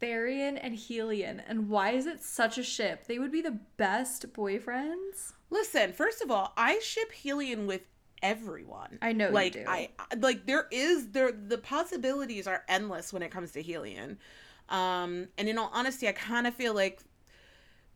Tharion 0.00 0.58
and 0.60 0.76
Helion, 0.76 1.42
and 1.46 1.68
why 1.68 1.90
is 1.90 2.06
it 2.06 2.22
such 2.22 2.58
a 2.58 2.62
ship? 2.62 3.06
They 3.06 3.18
would 3.18 3.32
be 3.32 3.42
the 3.42 3.58
best 3.76 4.32
boyfriends. 4.32 5.32
Listen, 5.50 5.92
first 5.92 6.22
of 6.22 6.30
all, 6.30 6.52
I 6.56 6.78
ship 6.80 7.12
Helion 7.12 7.66
with 7.66 7.82
everyone. 8.22 8.98
I 9.02 9.12
know 9.12 9.30
like 9.30 9.56
I 9.66 9.90
like 10.18 10.46
there 10.46 10.66
is 10.70 11.08
there 11.08 11.32
the 11.32 11.58
possibilities 11.58 12.46
are 12.46 12.64
endless 12.68 13.12
when 13.12 13.22
it 13.22 13.30
comes 13.30 13.52
to 13.52 13.62
Helion. 13.62 14.16
Um 14.68 15.28
and 15.38 15.48
in 15.48 15.58
all 15.58 15.70
honesty, 15.72 16.08
I 16.08 16.12
kind 16.12 16.46
of 16.46 16.54
feel 16.54 16.74
like 16.74 17.00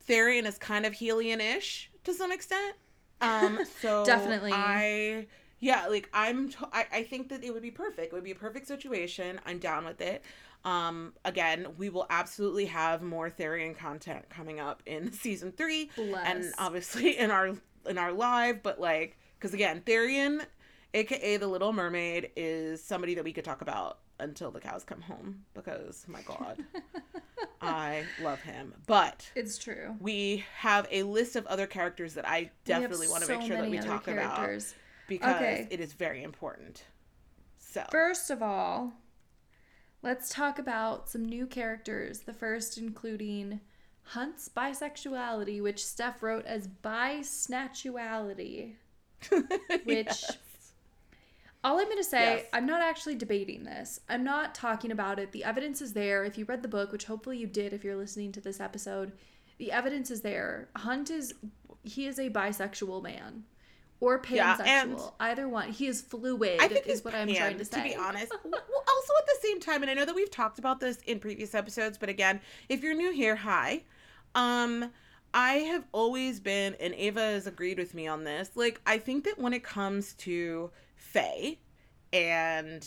Tharion 0.08 0.46
is 0.46 0.58
kind 0.58 0.86
of 0.86 0.94
Helion-ish 0.94 1.90
to 2.04 2.14
some 2.14 2.32
extent. 2.32 2.76
Um 3.20 3.60
so 3.80 4.04
definitely 4.04 4.52
I 4.52 5.26
yeah, 5.60 5.86
like 5.86 6.10
I'm 6.12 6.50
t- 6.50 6.56
I, 6.72 6.86
I 6.92 7.02
think 7.04 7.28
that 7.30 7.42
it 7.42 7.52
would 7.52 7.62
be 7.62 7.70
perfect. 7.70 8.12
It 8.12 8.12
would 8.12 8.24
be 8.24 8.32
a 8.32 8.36
perfect 8.36 8.66
situation. 8.66 9.40
I'm 9.46 9.58
down 9.58 9.84
with 9.84 10.00
it. 10.00 10.22
Um, 10.64 11.12
again, 11.24 11.66
we 11.76 11.90
will 11.90 12.06
absolutely 12.08 12.66
have 12.66 13.02
more 13.02 13.30
Tharion 13.30 13.76
content 13.76 14.28
coming 14.30 14.60
up 14.60 14.82
in 14.86 15.12
season 15.24 15.52
three, 15.52 15.90
Bless. 15.96 16.26
and 16.26 16.54
obviously 16.58 17.18
in 17.18 17.30
our 17.30 17.54
in 17.86 17.98
our 17.98 18.12
live. 18.12 18.62
But 18.62 18.80
like, 18.80 19.18
because 19.38 19.52
again, 19.54 19.82
Tharion, 19.84 20.44
aka 20.94 21.36
the 21.36 21.48
Little 21.48 21.72
Mermaid, 21.72 22.30
is 22.36 22.82
somebody 22.82 23.14
that 23.14 23.24
we 23.24 23.32
could 23.32 23.44
talk 23.44 23.60
about 23.60 23.98
until 24.20 24.50
the 24.50 24.60
cows 24.60 24.84
come 24.84 25.00
home 25.00 25.44
because 25.54 26.04
my 26.06 26.22
god 26.22 26.62
i 27.60 28.04
love 28.22 28.40
him 28.40 28.72
but 28.86 29.28
it's 29.34 29.58
true 29.58 29.96
we 30.00 30.44
have 30.56 30.86
a 30.90 31.02
list 31.02 31.34
of 31.36 31.46
other 31.46 31.66
characters 31.66 32.14
that 32.14 32.26
i 32.28 32.50
definitely 32.64 33.08
want 33.08 33.20
to 33.20 33.26
so 33.26 33.38
make 33.38 33.46
sure 33.46 33.56
that 33.60 33.70
we 33.70 33.78
talk 33.78 34.04
characters. 34.04 34.70
about 34.70 35.08
because 35.08 35.36
okay. 35.36 35.68
it 35.70 35.80
is 35.80 35.92
very 35.92 36.22
important 36.22 36.84
so 37.58 37.84
first 37.90 38.30
of 38.30 38.40
all 38.40 38.92
Let's 40.04 40.28
talk 40.28 40.58
about 40.58 41.08
some 41.08 41.24
new 41.24 41.46
characters. 41.46 42.20
The 42.20 42.34
first 42.34 42.76
including 42.76 43.60
Hunt's 44.02 44.50
bisexuality, 44.54 45.62
which 45.62 45.82
Steph 45.82 46.22
wrote 46.22 46.44
as 46.44 46.68
bisnatuality. 46.68 48.74
which 49.30 49.86
yes. 49.86 50.36
all 51.64 51.80
I'm 51.80 51.86
going 51.86 51.96
to 51.96 52.04
say, 52.04 52.36
yes. 52.36 52.46
I'm 52.52 52.66
not 52.66 52.82
actually 52.82 53.14
debating 53.14 53.64
this. 53.64 53.98
I'm 54.06 54.22
not 54.22 54.54
talking 54.54 54.90
about 54.90 55.18
it. 55.18 55.32
The 55.32 55.42
evidence 55.42 55.80
is 55.80 55.94
there. 55.94 56.22
If 56.22 56.36
you 56.36 56.44
read 56.44 56.60
the 56.60 56.68
book, 56.68 56.92
which 56.92 57.06
hopefully 57.06 57.38
you 57.38 57.46
did 57.46 57.72
if 57.72 57.82
you're 57.82 57.96
listening 57.96 58.30
to 58.32 58.42
this 58.42 58.60
episode, 58.60 59.12
the 59.56 59.72
evidence 59.72 60.10
is 60.10 60.20
there. 60.20 60.68
Hunt 60.76 61.08
is 61.08 61.32
he 61.82 62.06
is 62.06 62.18
a 62.18 62.28
bisexual 62.28 63.02
man 63.02 63.44
or 64.00 64.20
pansexual. 64.20 64.66
Yeah, 64.66 64.96
Either 65.20 65.48
one. 65.48 65.70
He 65.70 65.86
is 65.86 66.00
fluid. 66.00 66.58
I 66.60 66.68
think 66.68 66.86
is 66.86 67.04
what 67.04 67.14
pan, 67.14 67.28
I'm 67.28 67.34
trying 67.34 67.58
to 67.58 67.64
say. 67.64 67.78
To 67.78 67.82
be 67.82 67.96
honest, 67.96 68.32
well, 68.44 68.62
also 68.88 69.12
at 69.18 69.26
the 69.26 69.38
same 69.42 69.60
time, 69.60 69.82
and 69.82 69.90
I 69.90 69.94
know 69.94 70.04
that 70.04 70.14
we've 70.14 70.30
talked 70.30 70.58
about 70.58 70.80
this 70.80 70.98
in 71.06 71.18
previous 71.18 71.54
episodes, 71.54 71.98
but 71.98 72.08
again, 72.08 72.40
if 72.68 72.82
you're 72.82 72.94
new 72.94 73.12
here, 73.12 73.36
hi. 73.36 73.82
Um, 74.34 74.90
I 75.32 75.54
have 75.54 75.84
always 75.92 76.38
been, 76.40 76.76
and 76.80 76.94
Ava 76.94 77.20
has 77.20 77.46
agreed 77.46 77.78
with 77.78 77.94
me 77.94 78.06
on 78.06 78.24
this. 78.24 78.50
Like, 78.54 78.80
I 78.86 78.98
think 78.98 79.24
that 79.24 79.38
when 79.38 79.52
it 79.52 79.64
comes 79.64 80.14
to 80.14 80.70
Fae 80.96 81.58
and 82.12 82.86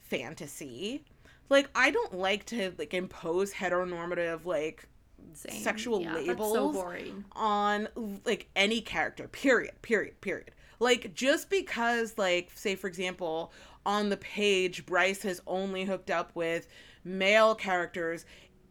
fantasy, 0.00 1.04
like 1.48 1.70
I 1.74 1.90
don't 1.90 2.14
like 2.14 2.44
to 2.46 2.72
like 2.78 2.94
impose 2.94 3.52
heteronormative 3.52 4.44
like 4.44 4.88
Same. 5.34 5.60
sexual 5.62 6.00
yeah, 6.00 6.14
labels 6.14 6.52
so 6.52 6.94
on 7.32 7.88
like 8.24 8.48
any 8.56 8.80
character. 8.80 9.28
Period. 9.28 9.80
Period. 9.82 10.20
Period. 10.20 10.50
Like 10.78 11.14
just 11.14 11.50
because 11.50 12.16
like 12.18 12.50
say 12.54 12.74
for 12.74 12.86
example 12.86 13.52
on 13.84 14.08
the 14.08 14.16
page 14.16 14.84
Bryce 14.86 15.22
has 15.22 15.40
only 15.46 15.84
hooked 15.84 16.10
up 16.10 16.32
with 16.34 16.66
male 17.04 17.54
characters, 17.54 18.24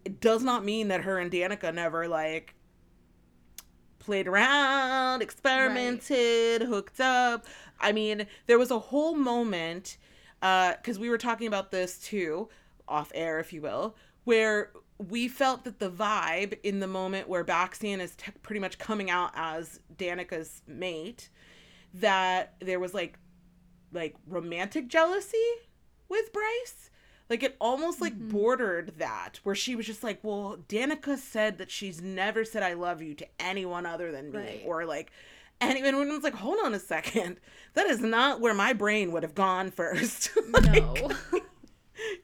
it 0.03 0.19
does 0.19 0.43
not 0.43 0.63
mean 0.65 0.89
that 0.89 1.01
her 1.01 1.17
and 1.17 1.31
Danika 1.31 1.73
never 1.73 2.07
like 2.07 2.55
played 4.05 4.27
around, 4.27 5.21
experimented, 5.21 6.61
right. 6.61 6.69
hooked 6.69 6.99
up. 6.99 7.45
I 7.79 7.91
mean, 7.91 8.27
there 8.45 8.59
was 8.59 8.71
a 8.71 8.79
whole 8.79 9.15
moment 9.15 9.97
because 10.39 10.97
uh, 10.97 11.01
we 11.01 11.09
were 11.09 11.17
talking 11.17 11.47
about 11.47 11.71
this 11.71 11.97
too, 11.97 12.49
off 12.87 13.11
air, 13.15 13.39
if 13.39 13.51
you 13.51 13.61
will, 13.61 13.95
where 14.23 14.71
we 14.97 15.27
felt 15.27 15.63
that 15.65 15.79
the 15.79 15.89
vibe 15.89 16.57
in 16.63 16.79
the 16.79 16.87
moment 16.87 17.27
where 17.27 17.43
Baxian 17.43 17.99
is 17.99 18.15
t- 18.15 18.31
pretty 18.41 18.59
much 18.59 18.77
coming 18.77 19.09
out 19.09 19.31
as 19.35 19.79
Danika's 19.97 20.61
mate, 20.67 21.29
that 21.93 22.55
there 22.61 22.79
was 22.79 22.93
like, 22.93 23.17
like 23.91 24.15
romantic 24.27 24.87
jealousy 24.87 25.37
with 26.09 26.31
Bryce. 26.31 26.89
Like 27.29 27.43
it 27.43 27.55
almost 27.59 28.01
like 28.01 28.13
mm-hmm. 28.13 28.29
bordered 28.29 28.93
that, 28.99 29.39
where 29.43 29.55
she 29.55 29.75
was 29.75 29.87
just 29.87 30.03
like, 30.03 30.19
"Well, 30.21 30.59
Danika 30.69 31.17
said 31.17 31.57
that 31.57 31.71
she's 31.71 31.99
never 31.99 32.45
said 32.45 32.61
I 32.61 32.73
love 32.73 33.01
you 33.01 33.15
to 33.15 33.27
anyone 33.39 33.87
other 33.87 34.11
than 34.11 34.31
me," 34.31 34.37
right. 34.37 34.63
or 34.63 34.85
like, 34.85 35.11
and 35.61 35.77
even 35.77 35.97
when 35.97 36.07
it 36.07 36.13
was 36.13 36.23
like, 36.23 36.35
hold 36.35 36.59
on 36.63 36.73
a 36.73 36.79
second, 36.79 37.37
that 37.73 37.87
is 37.87 38.01
not 38.01 38.41
where 38.41 38.53
my 38.53 38.73
brain 38.73 39.11
would 39.11 39.23
have 39.23 39.35
gone 39.35 39.71
first. 39.71 40.31
like, 40.51 40.65
no. 40.65 41.11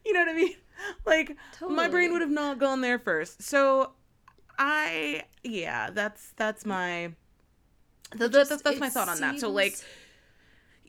you 0.06 0.14
know 0.14 0.20
what 0.20 0.30
I 0.30 0.34
mean? 0.34 0.56
Like 1.06 1.38
totally. 1.54 1.76
my 1.76 1.88
brain 1.88 2.12
would 2.12 2.22
have 2.22 2.32
not 2.32 2.60
gone 2.60 2.82
there 2.82 3.00
first. 3.00 3.42
So 3.42 3.92
I 4.58 5.24
yeah, 5.44 5.90
that's 5.92 6.34
that's 6.38 6.66
my 6.66 7.14
just, 8.18 8.50
that's, 8.50 8.62
that's 8.62 8.80
my 8.80 8.90
thought 8.90 9.10
on 9.10 9.20
that. 9.22 9.40
So 9.40 9.50
like 9.50 9.76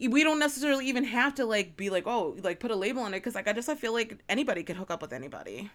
we 0.00 0.24
don't 0.24 0.38
necessarily 0.38 0.86
even 0.88 1.04
have 1.04 1.34
to 1.36 1.46
like 1.46 1.76
be 1.76 1.90
like 1.90 2.06
oh 2.06 2.36
like 2.42 2.60
put 2.60 2.70
a 2.70 2.76
label 2.76 3.02
on 3.02 3.14
it 3.14 3.18
because 3.18 3.34
like 3.34 3.48
I 3.48 3.52
just 3.52 3.68
I 3.68 3.74
feel 3.74 3.92
like 3.92 4.18
anybody 4.28 4.62
could 4.62 4.76
hook 4.76 4.90
up 4.90 5.02
with 5.02 5.12
anybody. 5.12 5.70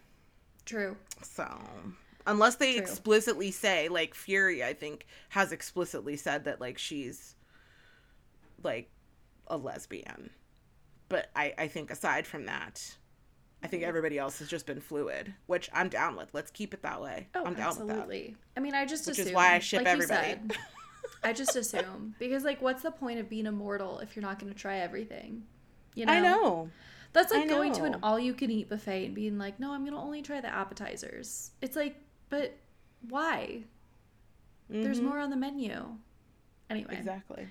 True. 0.66 0.98
So 1.24 1.48
unless 2.26 2.56
they 2.56 2.74
True. 2.74 2.82
explicitly 2.82 3.52
say 3.52 3.88
like 3.88 4.14
Fury 4.14 4.64
I 4.64 4.74
think 4.74 5.06
has 5.30 5.52
explicitly 5.52 6.18
said 6.18 6.44
that 6.46 6.60
like 6.60 6.78
she's 6.78 7.36
like 8.64 8.90
a 9.48 9.58
lesbian. 9.58 10.30
But 11.10 11.30
I 11.36 11.54
I 11.58 11.68
think 11.68 11.90
aside 11.90 12.28
from 12.28 12.46
that 12.46 12.98
I 13.68 13.70
think 13.70 13.84
everybody 13.84 14.18
else 14.18 14.40
has 14.40 14.48
just 14.48 14.66
been 14.66 14.80
fluid, 14.80 15.34
which 15.48 15.70
I'm 15.74 15.90
down 15.90 16.16
with. 16.16 16.30
Let's 16.34 16.52
keep 16.52 16.74
it 16.74 16.82
that 16.84 17.02
way. 17.02 17.28
Oh, 17.36 17.44
I'm 17.44 17.54
down 17.54 17.68
absolutely. 17.68 18.22
with 18.22 18.38
that. 18.38 18.60
I 18.60 18.60
mean, 18.62 18.74
I 18.74 18.86
just 18.86 19.06
which 19.06 19.20
assume, 19.20 19.28
is 19.28 19.34
why 19.34 19.56
I 19.56 19.60
ship 19.60 19.80
like 19.80 19.88
everybody. 19.88 20.28
Said, 20.28 20.54
I 21.24 21.34
just 21.34 21.56
assume 21.58 22.16
because 22.18 22.46
like, 22.46 22.62
what's 22.62 22.82
the 22.82 22.92
point 22.92 23.20
of 23.20 23.30
being 23.30 23.46
immortal 23.46 24.00
if 24.00 24.16
you're 24.16 24.24
not 24.24 24.40
going 24.40 24.54
to 24.54 24.58
try 24.58 24.78
everything? 24.78 25.44
You 25.96 26.06
know. 26.06 26.14
I 26.14 26.20
know. 26.22 26.70
That's 27.12 27.34
like 27.34 27.50
going 27.50 27.74
to 27.74 27.84
an 27.84 27.98
all-you-can-eat 28.04 28.70
buffet 28.70 29.08
and 29.08 29.16
being 29.16 29.38
like, 29.38 29.60
"No, 29.60 29.74
I'm 29.74 29.82
going 29.82 29.94
to 29.94 30.00
only 30.00 30.22
try 30.22 30.40
the 30.40 30.54
appetizers." 30.54 31.52
It's 31.62 31.76
like, 31.76 31.96
but 32.30 32.56
why? 33.10 33.64
Mm-hmm. 34.72 34.84
There's 34.84 35.02
more 35.02 35.20
on 35.20 35.30
the 35.30 35.36
menu. 35.36 35.84
Anyway. 36.70 36.96
Exactly. 36.96 37.48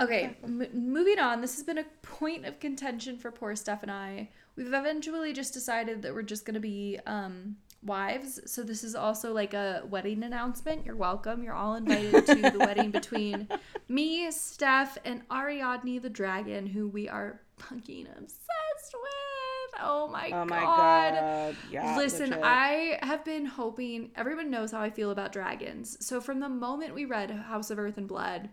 Okay, 0.00 0.36
m- 0.42 0.68
moving 0.72 1.18
on. 1.18 1.40
This 1.40 1.54
has 1.54 1.64
been 1.64 1.78
a 1.78 1.84
point 2.02 2.46
of 2.46 2.58
contention 2.60 3.16
for 3.16 3.30
poor 3.30 3.54
Steph 3.54 3.82
and 3.82 3.90
I. 3.90 4.28
We've 4.56 4.72
eventually 4.72 5.32
just 5.32 5.52
decided 5.52 6.02
that 6.02 6.14
we're 6.14 6.22
just 6.22 6.44
going 6.44 6.54
to 6.54 6.60
be 6.60 6.98
um, 7.06 7.56
wives. 7.82 8.40
So 8.46 8.62
this 8.62 8.84
is 8.84 8.94
also 8.94 9.32
like 9.32 9.54
a 9.54 9.82
wedding 9.88 10.22
announcement. 10.22 10.86
You're 10.86 10.96
welcome. 10.96 11.42
You're 11.42 11.54
all 11.54 11.74
invited 11.74 12.26
to 12.26 12.34
the 12.34 12.58
wedding 12.58 12.90
between 12.90 13.48
me, 13.88 14.30
Steph, 14.30 14.96
and 15.04 15.22
Ariadne 15.30 16.00
the 16.00 16.10
dragon, 16.10 16.66
who 16.66 16.88
we 16.88 17.08
are 17.08 17.40
fucking 17.58 18.06
obsessed 18.16 18.94
with. 18.94 19.80
Oh 19.82 20.08
my, 20.08 20.30
oh 20.30 20.44
my 20.44 20.60
god. 20.60 21.14
god. 21.14 21.56
Yeah, 21.70 21.96
Listen, 21.96 22.30
legit. 22.30 22.44
I 22.44 22.98
have 23.02 23.24
been 23.24 23.44
hoping 23.44 24.12
everyone 24.14 24.50
knows 24.50 24.70
how 24.70 24.80
I 24.80 24.90
feel 24.90 25.10
about 25.10 25.32
dragons. 25.32 25.96
So 26.04 26.20
from 26.20 26.38
the 26.40 26.48
moment 26.48 26.94
we 26.94 27.04
read 27.04 27.30
House 27.30 27.70
of 27.70 27.78
Earth 27.78 27.98
and 27.98 28.06
Blood 28.06 28.50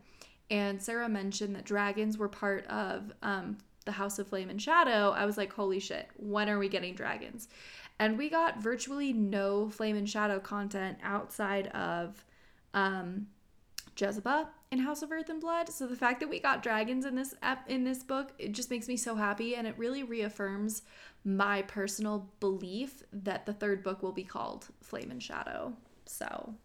and 0.50 0.82
Sarah 0.82 1.08
mentioned 1.08 1.56
that 1.56 1.64
dragons 1.64 2.18
were 2.18 2.28
part 2.28 2.66
of 2.68 3.14
um, 3.22 3.58
the 3.86 3.92
House 3.92 4.20
of 4.20 4.28
Flame 4.28 4.50
and 4.50 4.62
Shadow, 4.62 5.12
I 5.12 5.26
was 5.26 5.38
like, 5.38 5.54
holy 5.54 5.80
shit, 5.80 6.08
when 6.18 6.50
are 6.50 6.60
we 6.60 6.70
getting 6.70 6.96
dragons? 6.96 7.48
And 8.00 8.18
we 8.18 8.30
got 8.30 8.62
virtually 8.62 9.14
no 9.14 9.70
Flame 9.70 9.96
and 9.96 10.10
Shadow 10.10 10.40
content 10.40 10.98
outside 11.04 11.68
of 11.68 12.26
um, 12.74 13.28
Jesiba 13.96 14.48
in 14.72 14.80
House 14.80 15.02
of 15.02 15.12
Earth 15.12 15.30
and 15.30 15.42
Blood. 15.42 15.70
So 15.70 15.86
the 15.86 15.96
fact 15.96 16.20
that 16.22 16.30
we 16.30 16.40
got 16.40 16.64
dragons 16.64 17.06
in 17.06 17.16
this 17.16 17.36
ep- 17.44 17.70
in 17.70 17.84
this 17.84 18.04
book, 18.04 18.32
it 18.40 18.54
just 18.54 18.70
makes 18.70 18.88
me 18.88 18.98
so 18.98 19.16
happy 19.16 19.56
and 19.56 19.68
it 19.68 19.78
really 19.78 20.04
reaffirms 20.04 20.84
my 21.24 21.62
personal 21.64 22.30
belief 22.40 23.04
that 23.14 23.46
the 23.46 23.54
third 23.54 23.84
book 23.84 24.02
will 24.02 24.14
be 24.14 24.24
called 24.24 24.68
Flame 24.82 25.12
and 25.12 25.22
Shadow. 25.22 25.74
So 26.06 26.56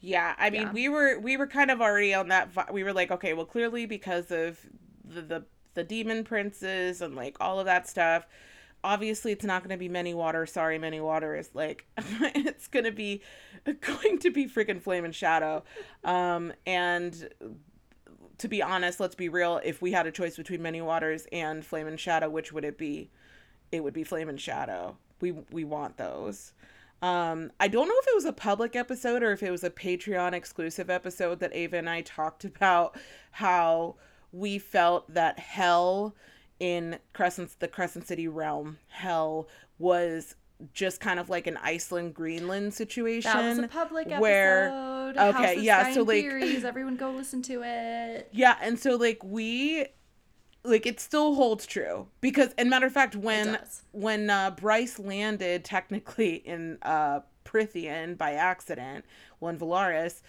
yeah, 0.00 0.34
I 0.36 0.50
mean, 0.50 0.62
yeah. 0.62 0.72
we 0.72 0.88
were 0.88 1.18
we 1.20 1.36
were 1.36 1.46
kind 1.46 1.70
of 1.70 1.80
already 1.80 2.12
on 2.12 2.28
that 2.28 2.50
vi- 2.52 2.68
we 2.72 2.82
were 2.82 2.92
like, 2.92 3.10
okay, 3.12 3.32
well 3.32 3.46
clearly 3.46 3.86
because 3.86 4.30
of 4.30 4.58
the 5.04 5.22
the 5.22 5.44
the 5.74 5.84
demon 5.84 6.24
princes 6.24 7.00
and 7.00 7.14
like 7.14 7.36
all 7.40 7.58
of 7.58 7.66
that 7.66 7.88
stuff, 7.88 8.26
obviously 8.84 9.32
it's 9.32 9.44
not 9.44 9.62
going 9.62 9.70
to 9.70 9.76
be 9.76 9.88
many 9.88 10.14
water. 10.14 10.46
Sorry 10.46 10.78
many 10.78 11.00
water 11.00 11.36
is 11.36 11.50
like 11.54 11.86
it's 11.96 12.68
going 12.68 12.84
to 12.84 12.92
be 12.92 13.22
going 13.80 14.18
to 14.20 14.30
be 14.30 14.46
freaking 14.46 14.80
flame 14.80 15.04
and 15.04 15.14
shadow. 15.14 15.62
Um 16.04 16.52
and 16.66 17.28
to 18.38 18.48
be 18.48 18.62
honest 18.62 18.98
let's 18.98 19.14
be 19.14 19.28
real 19.28 19.60
if 19.64 19.80
we 19.80 19.92
had 19.92 20.06
a 20.06 20.10
choice 20.10 20.36
between 20.36 20.62
many 20.62 20.80
waters 20.80 21.26
and 21.30 21.64
flame 21.64 21.86
and 21.86 22.00
shadow 22.00 22.28
which 22.28 22.52
would 22.52 22.64
it 22.64 22.78
be? 22.78 23.10
It 23.70 23.82
would 23.82 23.94
be 23.94 24.04
flame 24.04 24.28
and 24.28 24.40
shadow. 24.40 24.96
We 25.20 25.32
we 25.50 25.64
want 25.64 25.96
those. 25.96 26.52
Um, 27.02 27.50
I 27.58 27.66
don't 27.66 27.88
know 27.88 27.94
if 27.98 28.06
it 28.06 28.14
was 28.14 28.24
a 28.24 28.32
public 28.32 28.76
episode 28.76 29.24
or 29.24 29.32
if 29.32 29.42
it 29.42 29.50
was 29.50 29.64
a 29.64 29.70
Patreon 29.70 30.34
exclusive 30.34 30.88
episode 30.88 31.40
that 31.40 31.52
Ava 31.52 31.78
and 31.78 31.90
I 31.90 32.02
talked 32.02 32.44
about 32.44 32.96
how 33.32 33.96
we 34.32 34.58
felt 34.58 35.12
that 35.12 35.38
hell 35.38 36.14
in 36.58 36.98
Crescent 37.12 37.58
the 37.60 37.68
Crescent 37.68 38.06
City 38.06 38.28
realm, 38.28 38.78
hell 38.88 39.48
was 39.78 40.34
just 40.72 41.00
kind 41.00 41.18
of 41.18 41.28
like 41.28 41.46
an 41.46 41.56
Iceland 41.56 42.14
Greenland 42.14 42.72
situation. 42.72 43.30
That 43.32 43.48
was 43.48 43.58
a 43.58 43.68
public 43.68 44.06
episode. 44.06 44.20
Where 44.20 45.12
okay, 45.18 45.60
yeah, 45.60 45.92
so 45.92 46.02
like 46.02 46.22
theories, 46.22 46.64
everyone 46.64 46.96
go 46.96 47.10
listen 47.10 47.42
to 47.42 47.62
it. 47.64 48.28
Yeah, 48.32 48.56
and 48.62 48.78
so 48.78 48.96
like 48.96 49.22
we 49.24 49.86
like 50.64 50.86
it 50.86 51.00
still 51.00 51.34
holds 51.34 51.66
true 51.66 52.06
because 52.20 52.54
and 52.56 52.70
matter 52.70 52.86
of 52.86 52.92
fact 52.92 53.16
when 53.16 53.58
when 53.90 54.30
uh, 54.30 54.50
Bryce 54.50 54.98
landed 54.98 55.64
technically 55.64 56.36
in 56.36 56.78
uh 56.82 57.20
Prythian 57.44 58.16
by 58.16 58.32
accident, 58.32 59.04
one 59.40 59.58
Velaris, 59.58 60.22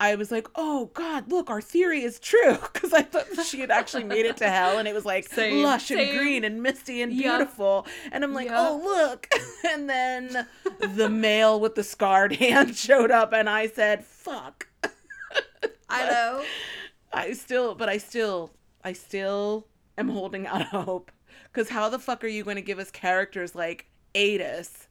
I 0.00 0.16
was 0.16 0.30
like, 0.30 0.48
oh 0.56 0.90
God, 0.92 1.30
look, 1.30 1.48
our 1.48 1.60
theory 1.60 2.02
is 2.02 2.18
true. 2.18 2.58
Because 2.74 2.92
I 2.92 3.02
thought 3.02 3.46
she 3.46 3.60
had 3.60 3.70
actually 3.70 4.04
made 4.04 4.26
it 4.26 4.36
to 4.38 4.48
hell 4.48 4.78
and 4.78 4.86
it 4.86 4.94
was 4.94 5.04
like 5.06 5.26
same, 5.26 5.62
lush 5.62 5.86
same. 5.86 5.98
and 5.98 6.18
green 6.18 6.44
and 6.44 6.62
misty 6.62 7.00
and 7.00 7.12
beautiful. 7.12 7.86
And 8.12 8.24
I'm 8.24 8.34
like, 8.34 8.48
yep. 8.48 8.56
oh, 8.58 8.80
look. 8.84 9.28
and 9.70 9.88
then 9.88 10.46
the 10.80 11.08
male 11.08 11.58
with 11.60 11.76
the 11.76 11.84
scarred 11.84 12.32
hand 12.36 12.76
showed 12.76 13.10
up 13.10 13.32
and 13.32 13.48
I 13.48 13.68
said, 13.68 14.04
fuck. 14.04 14.66
I 15.88 16.10
know. 16.10 16.44
I 17.12 17.32
still, 17.32 17.74
but 17.74 17.88
I 17.88 17.98
still, 17.98 18.50
I 18.82 18.92
still 18.92 19.66
am 19.96 20.08
holding 20.08 20.46
out 20.46 20.62
hope. 20.62 21.12
Because 21.52 21.68
how 21.68 21.88
the 21.88 21.98
fuck 21.98 22.24
are 22.24 22.28
you 22.28 22.42
going 22.42 22.56
to 22.56 22.62
give 22.62 22.80
us 22.80 22.90
characters 22.90 23.54
like 23.54 23.86
Aidas 24.14 24.88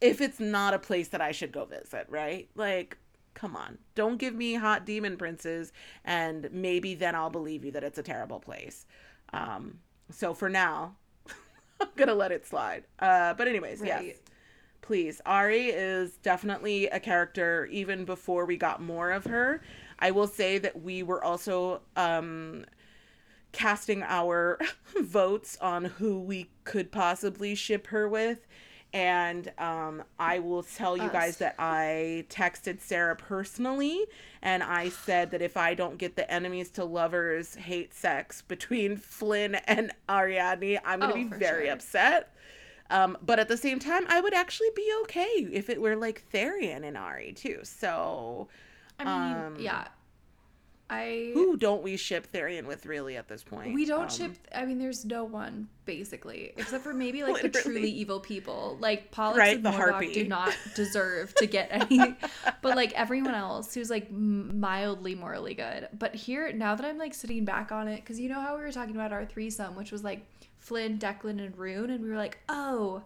if 0.00 0.20
it's 0.20 0.40
not 0.40 0.74
a 0.74 0.78
place 0.78 1.08
that 1.08 1.20
I 1.20 1.32
should 1.32 1.52
go 1.52 1.66
visit, 1.66 2.06
right? 2.08 2.48
Like, 2.56 2.98
come 3.34 3.56
on. 3.56 3.78
Don't 3.94 4.18
give 4.18 4.34
me 4.34 4.54
hot 4.54 4.86
demon 4.86 5.16
princes 5.16 5.72
and 6.04 6.48
maybe 6.52 6.94
then 6.94 7.14
I'll 7.14 7.30
believe 7.30 7.64
you 7.64 7.72
that 7.72 7.84
it's 7.84 7.98
a 7.98 8.02
terrible 8.02 8.40
place. 8.40 8.86
Um, 9.32 9.78
so 10.10 10.34
for 10.34 10.48
now, 10.48 10.96
I'm 11.80 11.88
going 11.96 12.08
to 12.08 12.14
let 12.14 12.32
it 12.32 12.46
slide. 12.46 12.84
Uh, 12.98 13.34
but 13.34 13.48
anyways, 13.48 13.80
right. 13.80 14.06
yes. 14.06 14.16
Please. 14.82 15.20
Ari 15.24 15.68
is 15.68 16.16
definitely 16.18 16.88
a 16.88 16.98
character 16.98 17.66
even 17.70 18.04
before 18.04 18.44
we 18.44 18.56
got 18.56 18.82
more 18.82 19.12
of 19.12 19.24
her. 19.24 19.62
I 20.00 20.10
will 20.10 20.26
say 20.26 20.58
that 20.58 20.82
we 20.82 21.04
were 21.04 21.22
also 21.22 21.82
um 21.94 22.64
casting 23.52 24.02
our 24.02 24.58
votes 25.00 25.56
on 25.60 25.84
who 25.84 26.18
we 26.18 26.50
could 26.64 26.90
possibly 26.90 27.54
ship 27.54 27.88
her 27.88 28.08
with. 28.08 28.46
And 28.92 29.50
um, 29.56 30.02
I 30.18 30.38
will 30.38 30.62
tell 30.62 30.96
you 30.96 31.04
Us. 31.04 31.12
guys 31.12 31.36
that 31.38 31.54
I 31.58 32.26
texted 32.28 32.80
Sarah 32.80 33.16
personally 33.16 34.04
and 34.42 34.62
I 34.62 34.90
said 34.90 35.30
that 35.30 35.40
if 35.40 35.56
I 35.56 35.74
don't 35.74 35.96
get 35.96 36.16
the 36.16 36.30
enemies 36.30 36.68
to 36.72 36.84
lovers 36.84 37.54
hate 37.54 37.94
sex 37.94 38.42
between 38.42 38.96
Flynn 38.98 39.54
and 39.54 39.92
Ariadne, 40.10 40.78
I'm 40.84 41.00
going 41.00 41.12
to 41.12 41.18
oh, 41.18 41.30
be 41.30 41.38
very 41.38 41.66
sure. 41.66 41.74
upset. 41.74 42.34
Um, 42.90 43.16
but 43.22 43.38
at 43.38 43.48
the 43.48 43.56
same 43.56 43.78
time, 43.78 44.04
I 44.08 44.20
would 44.20 44.34
actually 44.34 44.68
be 44.76 44.92
okay 45.02 45.48
if 45.50 45.70
it 45.70 45.80
were 45.80 45.96
like 45.96 46.24
Tharion 46.30 46.84
and 46.86 46.98
Ari 46.98 47.32
too. 47.32 47.60
So, 47.62 48.48
I 48.98 49.04
mean, 49.04 49.44
um, 49.46 49.56
yeah, 49.58 49.88
I 50.92 51.30
who 51.32 51.56
don't 51.56 51.82
we 51.82 51.96
ship 51.96 52.30
Tharion 52.30 52.66
with 52.66 52.84
really 52.84 53.16
at 53.16 53.26
this 53.26 53.42
point? 53.42 53.74
We 53.74 53.86
don't 53.86 54.02
um, 54.02 54.08
ship. 54.10 54.36
I 54.54 54.66
mean, 54.66 54.78
there's 54.78 55.06
no 55.06 55.24
one 55.24 55.68
basically 55.86 56.52
except 56.58 56.84
for 56.84 56.92
maybe 56.92 57.22
like 57.22 57.40
the 57.42 57.48
truly 57.48 57.90
evil 57.90 58.20
people, 58.20 58.76
like 58.78 59.10
Pollux 59.10 59.38
right, 59.38 59.56
and 59.56 59.64
Mordoc 59.64 60.12
do 60.12 60.28
not 60.28 60.54
deserve 60.74 61.34
to 61.36 61.46
get 61.46 61.68
any, 61.70 62.14
but 62.60 62.76
like 62.76 62.92
everyone 62.92 63.34
else 63.34 63.72
who's 63.72 63.88
like 63.88 64.10
mildly 64.10 65.14
morally 65.14 65.54
good. 65.54 65.88
But 65.98 66.14
here, 66.14 66.52
now 66.52 66.74
that 66.74 66.84
I'm 66.84 66.98
like 66.98 67.14
sitting 67.14 67.46
back 67.46 67.72
on 67.72 67.88
it, 67.88 67.96
because 67.96 68.20
you 68.20 68.28
know 68.28 68.40
how 68.40 68.54
we 68.56 68.62
were 68.62 68.72
talking 68.72 68.94
about 68.94 69.12
our 69.12 69.24
threesome, 69.24 69.74
which 69.74 69.92
was 69.92 70.04
like 70.04 70.26
Flynn, 70.58 70.98
Declan, 70.98 71.42
and 71.42 71.56
Ruhn, 71.56 71.90
and 71.90 72.02
we 72.02 72.10
were 72.10 72.16
like, 72.16 72.38
oh. 72.50 73.02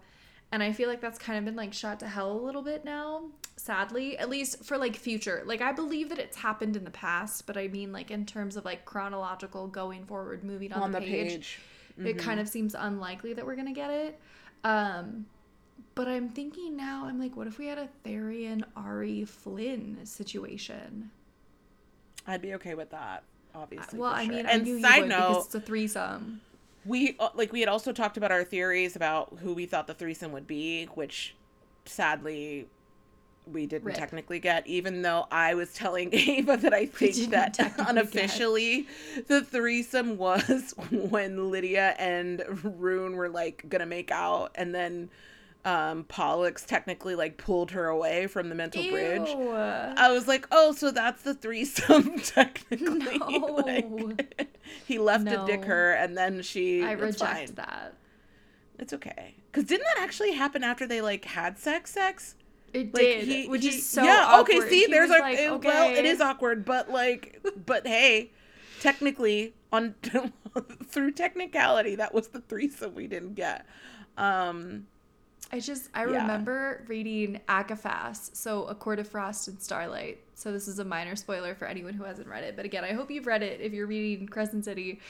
And 0.52 0.62
I 0.62 0.72
feel 0.72 0.88
like 0.88 1.00
that's 1.00 1.18
kind 1.18 1.38
of 1.38 1.44
been 1.44 1.56
like 1.56 1.72
shot 1.72 2.00
to 2.00 2.08
hell 2.08 2.32
a 2.32 2.40
little 2.40 2.62
bit 2.62 2.84
now, 2.84 3.24
sadly, 3.56 4.16
at 4.16 4.30
least 4.30 4.64
for 4.64 4.78
like 4.78 4.96
future. 4.96 5.42
Like, 5.44 5.60
I 5.60 5.72
believe 5.72 6.08
that 6.10 6.18
it's 6.18 6.36
happened 6.36 6.76
in 6.76 6.84
the 6.84 6.90
past, 6.90 7.46
but 7.46 7.56
I 7.56 7.68
mean, 7.68 7.92
like, 7.92 8.10
in 8.10 8.26
terms 8.26 8.56
of 8.56 8.64
like 8.64 8.84
chronological 8.84 9.66
going 9.66 10.04
forward, 10.04 10.44
moving 10.44 10.72
on, 10.72 10.82
on 10.82 10.92
the, 10.92 11.00
the, 11.00 11.06
page, 11.06 11.30
page. 11.30 11.60
Mm-hmm. 11.98 12.06
it 12.06 12.18
kind 12.18 12.38
of 12.38 12.48
seems 12.48 12.74
unlikely 12.74 13.32
that 13.32 13.44
we're 13.44 13.56
going 13.56 13.66
to 13.66 13.72
get 13.72 13.90
it. 13.90 14.20
Um, 14.62 15.26
but 15.94 16.08
I'm 16.08 16.28
thinking 16.28 16.76
now, 16.76 17.06
I'm 17.06 17.18
like, 17.18 17.36
what 17.36 17.46
if 17.46 17.58
we 17.58 17.66
had 17.66 17.78
a 17.78 17.88
Tharion, 18.04 18.62
Ari, 18.76 19.24
Flynn 19.24 19.98
situation? 20.04 21.10
I'd 22.26 22.42
be 22.42 22.54
okay 22.54 22.74
with 22.74 22.90
that, 22.90 23.24
obviously. 23.54 23.98
Well, 23.98 24.12
I 24.12 24.26
mean, 24.26 24.46
and 24.46 24.62
I 24.62 24.80
side 24.80 24.96
you 24.96 25.00
would 25.02 25.08
note, 25.08 25.42
it's 25.46 25.54
a 25.54 25.60
threesome 25.60 26.40
we 26.86 27.16
uh, 27.18 27.30
like 27.34 27.52
we 27.52 27.60
had 27.60 27.68
also 27.68 27.92
talked 27.92 28.16
about 28.16 28.32
our 28.32 28.44
theories 28.44 28.96
about 28.96 29.38
who 29.42 29.54
we 29.54 29.66
thought 29.66 29.86
the 29.86 29.94
threesome 29.94 30.32
would 30.32 30.46
be, 30.46 30.86
which 30.94 31.34
sadly 31.84 32.68
we 33.46 33.66
didn't 33.66 33.84
Rip. 33.84 33.96
technically 33.96 34.40
get, 34.40 34.66
even 34.66 35.02
though 35.02 35.26
I 35.30 35.54
was 35.54 35.72
telling 35.72 36.10
Ava 36.12 36.56
that 36.56 36.74
I 36.74 36.86
think 36.86 37.30
that 37.30 37.58
unofficially 37.88 38.86
get. 39.14 39.28
the 39.28 39.42
threesome 39.42 40.16
was 40.16 40.74
when 40.90 41.50
Lydia 41.50 41.94
and 41.98 42.40
Ruhn 42.40 43.14
were 43.14 43.28
like 43.28 43.64
gonna 43.68 43.86
make 43.86 44.10
out, 44.10 44.52
and 44.54 44.74
then 44.74 45.10
um, 45.64 46.04
Pollux 46.04 46.64
technically 46.64 47.16
like 47.16 47.38
pulled 47.38 47.72
her 47.72 47.86
away 47.86 48.28
from 48.28 48.48
the 48.48 48.54
mental 48.54 48.82
Ew. 48.82 48.92
bridge. 48.92 49.28
I 49.28 50.12
was 50.12 50.28
like, 50.28 50.46
oh, 50.52 50.72
so 50.72 50.92
that's 50.92 51.22
the 51.22 51.34
threesome 51.34 52.18
technically. 52.20 53.18
No. 53.18 53.62
like, 53.66 54.55
he 54.86 54.98
left 54.98 55.24
no. 55.24 55.44
to 55.44 55.46
dick 55.46 55.64
her, 55.64 55.92
and 55.92 56.16
then 56.16 56.42
she. 56.42 56.82
I 56.82 56.92
reject 56.92 57.18
fine. 57.18 57.54
that. 57.54 57.94
It's 58.78 58.92
okay, 58.92 59.34
because 59.50 59.64
didn't 59.64 59.86
that 59.94 60.02
actually 60.02 60.32
happen 60.32 60.62
after 60.62 60.86
they 60.86 61.00
like 61.00 61.24
had 61.24 61.58
sex? 61.58 61.92
Sex. 61.92 62.34
It 62.72 62.92
like, 62.92 63.02
did, 63.02 63.24
he, 63.24 63.48
which 63.48 63.62
he, 63.62 63.68
is 63.70 63.88
so 63.88 64.02
yeah. 64.02 64.24
Awkward. 64.26 64.58
Okay, 64.58 64.68
see, 64.68 64.80
he 64.80 64.86
there's 64.86 65.10
a 65.10 65.18
like, 65.18 65.38
it, 65.38 65.50
okay. 65.50 65.68
well, 65.68 65.96
it 65.96 66.04
is 66.04 66.20
awkward, 66.20 66.64
but 66.64 66.90
like, 66.90 67.42
but 67.64 67.86
hey, 67.86 68.32
technically 68.80 69.54
on 69.72 69.94
through 70.86 71.12
technicality, 71.12 71.96
that 71.96 72.12
was 72.12 72.28
the 72.28 72.40
threesome 72.40 72.94
we 72.94 73.06
didn't 73.06 73.34
get. 73.34 73.66
Um, 74.16 74.86
I 75.52 75.60
just 75.60 75.90
I 75.94 76.00
yeah. 76.00 76.22
remember 76.22 76.84
reading 76.88 77.40
ACOFAS, 77.48 78.36
so 78.36 78.64
A 78.64 78.74
Court 78.74 78.98
of 78.98 79.08
Frost 79.08 79.48
and 79.48 79.60
Starlight. 79.60 80.20
So 80.36 80.52
this 80.52 80.68
is 80.68 80.78
a 80.78 80.84
minor 80.84 81.16
spoiler 81.16 81.54
for 81.54 81.66
anyone 81.66 81.94
who 81.94 82.04
hasn't 82.04 82.28
read 82.28 82.44
it, 82.44 82.54
but 82.54 82.64
again, 82.64 82.84
I 82.84 82.92
hope 82.92 83.10
you've 83.10 83.26
read 83.26 83.42
it 83.42 83.60
if 83.60 83.72
you're 83.72 83.86
reading 83.86 84.28
Crescent 84.28 84.64
City. 84.64 85.00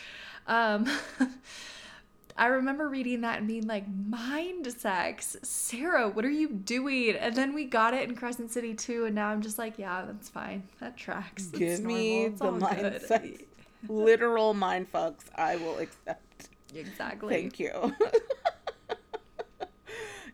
Um, 0.47 0.89
I 2.39 2.47
remember 2.47 2.89
reading 2.89 3.22
that 3.22 3.39
and 3.39 3.49
being 3.49 3.66
like, 3.66 3.85
mind 3.89 4.72
sex, 4.72 5.37
Sarah, 5.43 6.09
what 6.09 6.24
are 6.24 6.31
you 6.31 6.49
doing? 6.49 7.16
And 7.16 7.35
then 7.35 7.55
we 7.55 7.64
got 7.64 7.93
it 7.93 8.09
in 8.09 8.14
Crescent 8.14 8.53
City 8.53 8.72
too, 8.72 9.05
and 9.05 9.14
now 9.14 9.29
I'm 9.29 9.43
just 9.43 9.59
like, 9.59 9.79
yeah, 9.79 10.05
that's 10.07 10.29
fine, 10.29 10.62
that 10.81 10.97
tracks. 10.97 11.47
Give 11.47 11.72
it's 11.72 11.81
me 11.81 12.29
the 12.29 12.53
mind 12.53 12.81
good. 12.81 13.03
sex, 13.03 13.27
literal 13.89 14.55
mind 14.55 14.91
fucks. 14.93 15.24
I 15.35 15.57
will 15.57 15.79
accept. 15.79 16.49
Exactly. 16.74 17.35
Thank 17.35 17.59
you. 17.59 17.95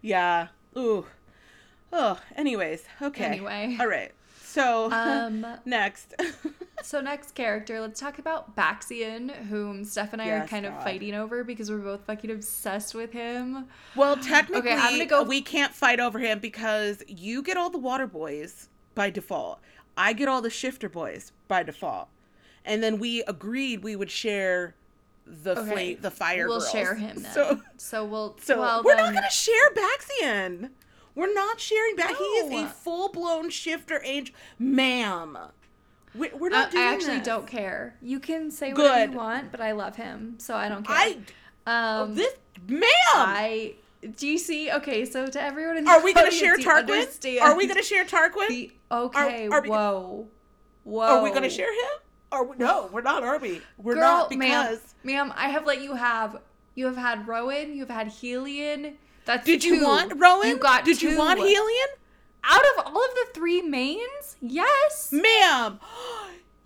Yeah. 0.03 0.49
Ooh. 0.77 1.07
Oh, 1.93 2.19
anyways. 2.37 2.85
Okay. 3.01 3.25
Anyway. 3.25 3.77
All 3.81 3.87
right. 3.87 4.11
So, 4.53 4.93
um, 4.93 5.47
next. 5.65 6.15
so, 6.83 7.01
next 7.01 7.35
character, 7.35 7.81
let's 7.81 7.99
talk 7.99 8.19
about 8.19 8.55
Baxian, 8.55 9.31
whom 9.47 9.83
Steph 9.83 10.13
and 10.13 10.21
I 10.21 10.27
yes, 10.27 10.45
are 10.45 10.49
kind 10.49 10.67
God. 10.67 10.77
of 10.77 10.83
fighting 10.85 11.15
over 11.15 11.43
because 11.43 11.71
we're 11.71 11.79
both 11.79 12.05
fucking 12.05 12.31
obsessed 12.31 12.95
with 12.95 13.13
him. 13.13 13.67
Well, 13.97 14.17
technically, 14.17 14.73
okay, 14.73 14.79
I'm 14.79 14.93
gonna 14.93 15.07
go... 15.07 15.23
we 15.23 15.41
can't 15.41 15.75
fight 15.75 16.01
over 16.01 16.19
him 16.19 16.39
because 16.39 17.03
you 17.09 17.43
get 17.43 17.57
all 17.57 17.71
the 17.71 17.79
water 17.79 18.07
boys 18.07 18.69
by 18.95 19.09
default. 19.09 19.59
I 19.97 20.13
get 20.13 20.29
all 20.29 20.43
the 20.43 20.51
shifter 20.51 20.91
boys 20.91 21.33
by 21.49 21.63
default. 21.63 22.09
And 22.65 22.83
then 22.83 22.99
we 22.99 23.23
agreed 23.23 23.83
we 23.83 23.97
would 23.97 24.11
share 24.11 24.75
the 25.27 25.59
okay. 25.59 25.71
flame, 25.71 25.99
the 26.03 26.11
fire. 26.11 26.47
We'll 26.47 26.59
girls. 26.59 26.71
share 26.71 26.95
him 26.95 27.23
then. 27.23 27.33
So, 27.35 27.61
so 27.79 28.05
we'll. 28.05 28.37
So 28.43 28.61
well, 28.61 28.83
we're 28.85 28.97
then... 28.97 29.15
not 29.15 29.15
gonna 29.15 29.31
share 29.31 29.71
Baxian. 29.71 30.71
We're 31.15 31.33
not 31.33 31.61
sharing 31.61 31.97
back. 31.97 32.13
No. 32.13 32.17
He 32.19 32.25
is 32.25 32.65
a 32.65 32.69
full 32.69 33.09
blown 33.11 33.51
shifter 33.51 34.01
angel, 34.05 34.35
ma'am. 34.59 35.39
We're, 36.15 36.35
we're 36.37 36.51
not 36.51 36.69
uh, 36.69 36.71
doing 36.71 36.85
I 36.85 36.93
actually 36.93 37.19
this. 37.19 37.27
don't 37.27 37.47
care. 37.47 37.97
You 38.03 38.21
can 38.21 38.51
say 38.51 38.73
Good. 38.73 38.83
whatever 38.83 39.13
you 39.13 39.19
want, 39.19 39.51
but 39.51 39.61
I 39.61 39.73
love 39.73 39.97
him, 39.97 40.35
so 40.39 40.55
I 40.55 40.69
don't 40.69 40.87
care. 40.87 40.97
I, 40.97 41.11
um, 41.67 42.11
oh, 42.11 42.15
this 42.15 42.35
ma'am. 42.69 42.87
I 43.15 43.75
do 44.17 44.27
you 44.27 44.39
see? 44.39 44.71
Okay, 44.71 45.05
so 45.05 45.27
to 45.27 45.41
everyone 45.41 45.77
in 45.77 45.85
the 45.85 45.91
are 45.91 46.03
we 46.03 46.13
gonna 46.13 46.31
share 46.31 46.57
Tarquin? 46.57 47.41
Are 47.41 47.57
we 47.57 47.67
gonna 47.67 47.83
share 47.83 48.05
Tarquin? 48.07 48.49
The, 48.49 48.73
okay, 48.91 49.49
are, 49.49 49.53
are 49.55 49.63
we, 49.63 49.69
whoa, 49.69 50.27
whoa. 50.85 51.19
Are 51.19 51.23
we 51.23 51.31
gonna 51.31 51.51
share 51.51 51.73
him? 51.73 52.01
Or 52.33 52.55
no, 52.57 52.89
we're 52.93 53.03
not 53.03 53.23
Arby. 53.23 53.61
We're 53.79 53.95
Girl, 53.95 54.03
not 54.03 54.31
because 54.31 54.81
ma'am, 55.05 55.29
ma'am, 55.29 55.35
I 55.37 55.49
have 55.49 55.67
let 55.67 55.83
you 55.83 55.95
have. 55.95 56.41
You 56.75 56.87
have 56.87 56.97
had 56.97 57.29
Rowan. 57.29 57.77
You've 57.77 57.91
had 57.91 58.09
Helion. 58.09 58.95
That's 59.25 59.47
did 59.47 59.63
two. 59.63 59.75
you 59.75 59.85
want 59.85 60.13
Rowan? 60.17 60.49
You 60.49 60.59
got. 60.59 60.85
Did 60.85 60.99
two. 60.99 61.11
you 61.11 61.19
want 61.19 61.41
Helion? 61.41 61.87
Out 62.45 62.63
of 62.77 62.87
all 62.87 63.05
of 63.05 63.11
the 63.15 63.27
three 63.35 63.63
mains, 63.63 64.37
yes, 64.41 65.13
ma'am. 65.13 65.81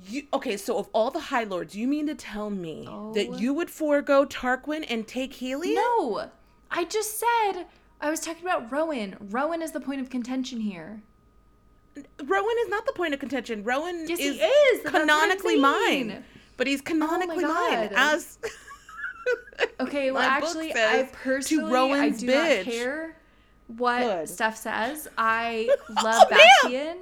You, 0.09 0.23
okay, 0.33 0.57
so 0.57 0.79
of 0.79 0.89
all 0.93 1.11
the 1.11 1.19
High 1.19 1.43
Lords, 1.43 1.75
you 1.75 1.89
mean 1.89 2.07
to 2.07 2.15
tell 2.15 2.49
me 2.49 2.87
oh. 2.89 3.13
that 3.15 3.41
you 3.41 3.53
would 3.53 3.69
forego 3.69 4.25
Tarquin 4.25 4.85
and 4.89 5.09
take 5.09 5.33
Helion? 5.33 5.75
No, 5.75 6.31
I 6.71 6.85
just 6.85 7.19
said 7.19 7.65
I 8.01 8.11
was 8.11 8.21
talking 8.21 8.45
about 8.45 8.71
Rowan. 8.71 9.17
Rowan 9.31 9.63
is 9.63 9.73
the 9.73 9.81
point 9.81 10.01
of 10.01 10.11
contention 10.11 10.61
here. 10.61 11.03
Rowan 12.25 12.55
is 12.61 12.69
not 12.69 12.87
the 12.87 12.93
point 12.93 13.15
of 13.15 13.21
contention. 13.21 13.65
Rowan 13.65 14.07
yes, 14.07 14.21
is, 14.21 14.39
is. 14.39 14.91
canonically 14.91 15.59
mine, 15.59 16.23
but 16.57 16.69
he's 16.69 16.81
oh 16.83 16.85
canonically 16.85 17.45
oh 17.45 17.71
mine 17.71 17.91
as. 17.97 18.39
okay, 19.81 20.11
well, 20.11 20.23
actually, 20.23 20.73
I 20.75 21.09
personally 21.13 21.93
I 21.93 22.11
do 22.11 22.27
bitch. 22.27 22.57
not 22.57 22.65
care 22.65 23.17
what 23.69 24.01
Good. 24.01 24.29
Steph 24.29 24.57
says. 24.57 25.09
I 25.17 25.69
oh, 25.91 26.03
love 26.03 26.29
oh, 26.31 26.49
Baxian. 26.65 26.97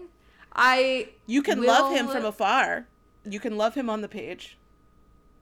I 0.55 1.09
you 1.27 1.43
can 1.43 1.61
will... 1.61 1.67
love 1.67 1.95
him 1.95 2.09
from 2.09 2.25
afar. 2.25 2.87
You 3.25 3.41
can 3.41 3.57
love 3.57 3.75
him 3.75 3.89
on 3.89 4.01
the 4.01 4.09
page, 4.09 4.59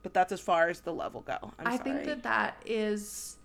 but 0.03 0.14
that's 0.14 0.33
as 0.33 0.41
far 0.41 0.68
as 0.68 0.80
the 0.80 0.93
level 0.93 1.20
go. 1.20 1.53
I'm 1.59 1.66
i 1.66 1.76
think 1.76 2.05
that 2.05 2.22
that 2.22 2.57
is 2.64 3.37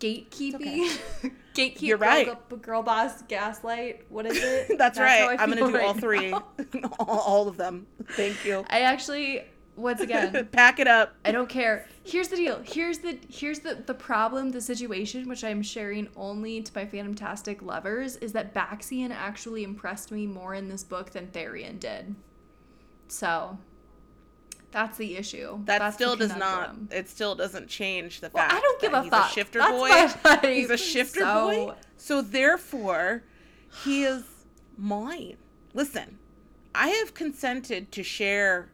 gatekeeping. 0.00 0.90
Okay. 1.22 1.34
Gatekeep. 1.54 1.82
You're 1.82 1.98
right. 1.98 2.26
Girl, 2.48 2.58
girl, 2.58 2.82
boss, 2.82 3.22
gaslight. 3.22 4.04
What 4.08 4.24
is 4.24 4.36
it? 4.36 4.68
That's, 4.78 4.96
That's 4.96 4.98
right. 4.98 5.38
I'm 5.38 5.50
gonna 5.50 5.66
do 5.66 5.74
right 5.74 5.84
all 5.84 5.94
three, 5.94 6.32
all, 6.32 7.18
all 7.18 7.48
of 7.48 7.56
them. 7.56 7.86
Thank 8.12 8.44
you. 8.44 8.64
I 8.70 8.82
actually, 8.82 9.42
once 9.80 10.00
again, 10.00 10.48
pack 10.52 10.78
it 10.78 10.86
up. 10.86 11.14
I 11.24 11.32
don't 11.32 11.48
care. 11.48 11.86
Here's 12.04 12.28
the 12.28 12.36
deal. 12.36 12.62
Here's 12.64 12.98
the 12.98 13.18
here's 13.28 13.60
the 13.60 13.74
the 13.74 13.94
problem. 13.94 14.50
The 14.50 14.60
situation, 14.60 15.28
which 15.28 15.44
I'm 15.44 15.62
sharing 15.62 16.08
only 16.16 16.62
to 16.62 16.72
my 16.74 16.86
Phantomtastic 16.86 17.62
lovers, 17.62 18.16
is 18.16 18.32
that 18.32 18.54
Baxian 18.54 19.10
actually 19.10 19.64
impressed 19.64 20.10
me 20.10 20.26
more 20.26 20.54
in 20.54 20.68
this 20.68 20.84
book 20.84 21.10
than 21.10 21.28
Tharion 21.28 21.80
did. 21.80 22.14
So 23.08 23.58
that's 24.70 24.96
the 24.98 25.16
issue. 25.16 25.58
That 25.64 25.78
That's 25.80 25.96
still 25.96 26.16
does 26.16 26.36
not. 26.36 26.76
It 26.90 27.08
still 27.08 27.34
doesn't 27.34 27.68
change 27.68 28.20
the 28.20 28.30
well, 28.32 28.44
fact. 28.44 28.54
I 28.54 28.60
don't 28.60 28.80
give 28.80 28.92
a 28.92 29.02
he's 29.02 29.10
fuck. 29.10 29.30
A 29.30 29.32
shifter 29.32 29.58
That's 29.58 30.16
boy. 30.16 30.48
He's 30.48 30.70
a 30.70 30.76
shifter 30.76 31.20
so... 31.20 31.46
boy. 31.46 31.74
So 31.96 32.22
therefore, 32.22 33.24
he 33.84 34.04
is 34.04 34.24
mine. 34.76 35.36
Listen, 35.74 36.18
I 36.74 36.88
have 36.88 37.14
consented 37.14 37.90
to 37.92 38.02
share 38.02 38.70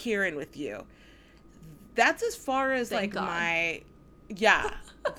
Kieran 0.00 0.34
with 0.34 0.56
you. 0.56 0.84
that's 1.94 2.22
as 2.22 2.34
far 2.34 2.72
as 2.72 2.88
Thank 2.88 3.02
like 3.02 3.12
God. 3.12 3.26
my 3.26 3.82
yeah. 4.28 4.70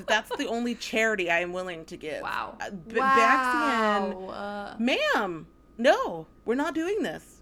that's 0.07 0.35
the 0.37 0.47
only 0.47 0.75
charity 0.75 1.29
I 1.29 1.39
am 1.39 1.53
willing 1.53 1.85
to 1.85 1.97
give. 1.97 2.21
Wow. 2.21 2.57
Uh, 2.59 2.69
B- 2.71 2.99
wow. 2.99 4.29
uh... 4.29 4.75
ma'am, 4.79 5.47
no, 5.77 6.27
we're 6.45 6.55
not 6.55 6.73
doing 6.75 7.03
this. 7.03 7.41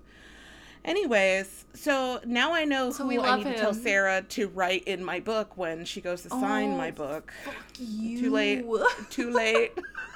Anyways, 0.85 1.65
so 1.73 2.21
now 2.25 2.53
I 2.53 2.63
know 2.63 2.91
so 2.91 3.07
who 3.07 3.21
I 3.21 3.37
need 3.37 3.47
him. 3.47 3.53
to 3.53 3.59
tell 3.59 3.73
Sarah 3.73 4.21
to 4.29 4.47
write 4.47 4.85
in 4.85 5.03
my 5.03 5.19
book 5.19 5.57
when 5.57 5.83
she 5.83 5.99
goes 5.99 6.23
to 6.23 6.29
sign 6.29 6.71
oh, 6.71 6.77
my 6.77 6.91
book. 6.91 7.33
Fuck 7.43 7.55
you. 7.77 8.21
Too 8.21 8.31
late. 8.31 8.65
Too 9.09 9.31
late. 9.31 9.77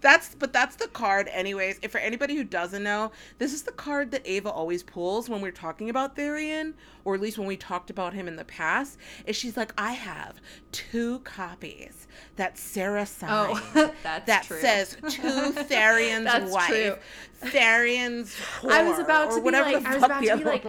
that's 0.00 0.34
but 0.34 0.52
that's 0.52 0.76
the 0.76 0.88
card 0.88 1.28
anyways 1.32 1.78
if 1.82 1.92
for 1.92 1.98
anybody 1.98 2.36
who 2.36 2.44
doesn't 2.44 2.82
know 2.82 3.10
this 3.38 3.52
is 3.52 3.62
the 3.62 3.72
card 3.72 4.10
that 4.10 4.22
ava 4.24 4.50
always 4.50 4.82
pulls 4.82 5.28
when 5.28 5.40
we're 5.40 5.50
talking 5.50 5.90
about 5.90 6.16
Tharion 6.16 6.74
or 7.04 7.14
at 7.14 7.20
least 7.20 7.38
when 7.38 7.46
we 7.46 7.56
talked 7.56 7.90
about 7.90 8.14
him 8.14 8.28
in 8.28 8.36
the 8.36 8.44
past 8.44 8.98
is 9.26 9.36
she's 9.36 9.56
like 9.56 9.72
i 9.78 9.92
have 9.92 10.40
two 10.72 11.20
copies 11.20 12.06
that 12.36 12.58
sarah 12.58 13.02
oh, 13.02 13.04
signed 13.04 13.60
oh, 13.74 13.94
that's 14.02 14.26
that 14.26 14.44
true. 14.44 14.60
says 14.60 14.96
to 14.96 15.52
Tharion's 15.68 16.50
wife 16.52 16.68
true. 16.68 16.96
Tharion's 17.50 18.34
whore, 18.60 18.70
i 18.70 18.88
was 18.88 18.98
about 18.98 19.32
to 19.32 19.42
be 19.42 19.50
like 19.50 19.84
i 19.84 19.94
was 19.94 20.02
about 20.02 20.22
to 20.22 20.36
be 20.36 20.44
like. 20.44 20.64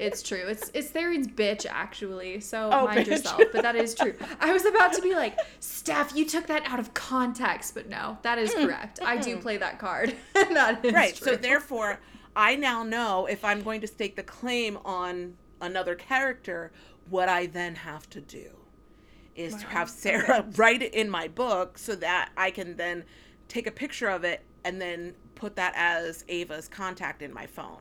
It's 0.00 0.22
true. 0.22 0.46
It's 0.48 0.70
it's 0.72 0.90
Tharion's 0.90 1.28
bitch 1.28 1.66
actually. 1.68 2.40
So 2.40 2.70
oh, 2.72 2.86
mind 2.86 3.00
bitch. 3.00 3.10
yourself. 3.10 3.42
But 3.52 3.62
that 3.62 3.76
is 3.76 3.94
true. 3.94 4.14
I 4.40 4.52
was 4.52 4.64
about 4.64 4.94
to 4.94 5.02
be 5.02 5.14
like, 5.14 5.38
Steph, 5.60 6.16
you 6.16 6.24
took 6.24 6.46
that 6.46 6.62
out 6.66 6.80
of 6.80 6.94
context, 6.94 7.74
but 7.74 7.88
no, 7.88 8.18
that 8.22 8.38
is 8.38 8.50
mm, 8.50 8.66
correct. 8.66 9.00
I 9.02 9.18
do 9.18 9.36
play 9.36 9.58
that 9.58 9.78
card. 9.78 10.14
that 10.34 10.84
is 10.84 10.92
right. 10.92 11.14
True. 11.14 11.32
So 11.32 11.36
therefore, 11.36 12.00
I 12.34 12.56
now 12.56 12.82
know 12.82 13.26
if 13.26 13.44
I'm 13.44 13.62
going 13.62 13.82
to 13.82 13.86
stake 13.86 14.16
the 14.16 14.22
claim 14.22 14.78
on 14.84 15.36
another 15.60 15.94
character, 15.94 16.72
what 17.10 17.28
I 17.28 17.46
then 17.46 17.74
have 17.74 18.08
to 18.10 18.20
do 18.20 18.50
is 19.36 19.52
wow. 19.52 19.58
to 19.58 19.66
have 19.66 19.90
Sarah 19.90 20.38
okay. 20.38 20.48
write 20.56 20.82
it 20.82 20.94
in 20.94 21.10
my 21.10 21.28
book 21.28 21.76
so 21.76 21.94
that 21.96 22.30
I 22.36 22.50
can 22.50 22.76
then 22.76 23.04
take 23.48 23.66
a 23.66 23.70
picture 23.70 24.08
of 24.08 24.24
it 24.24 24.42
and 24.64 24.80
then 24.80 25.14
put 25.34 25.56
that 25.56 25.74
as 25.76 26.24
Ava's 26.28 26.68
contact 26.68 27.20
in 27.20 27.34
my 27.34 27.46
phone. 27.46 27.80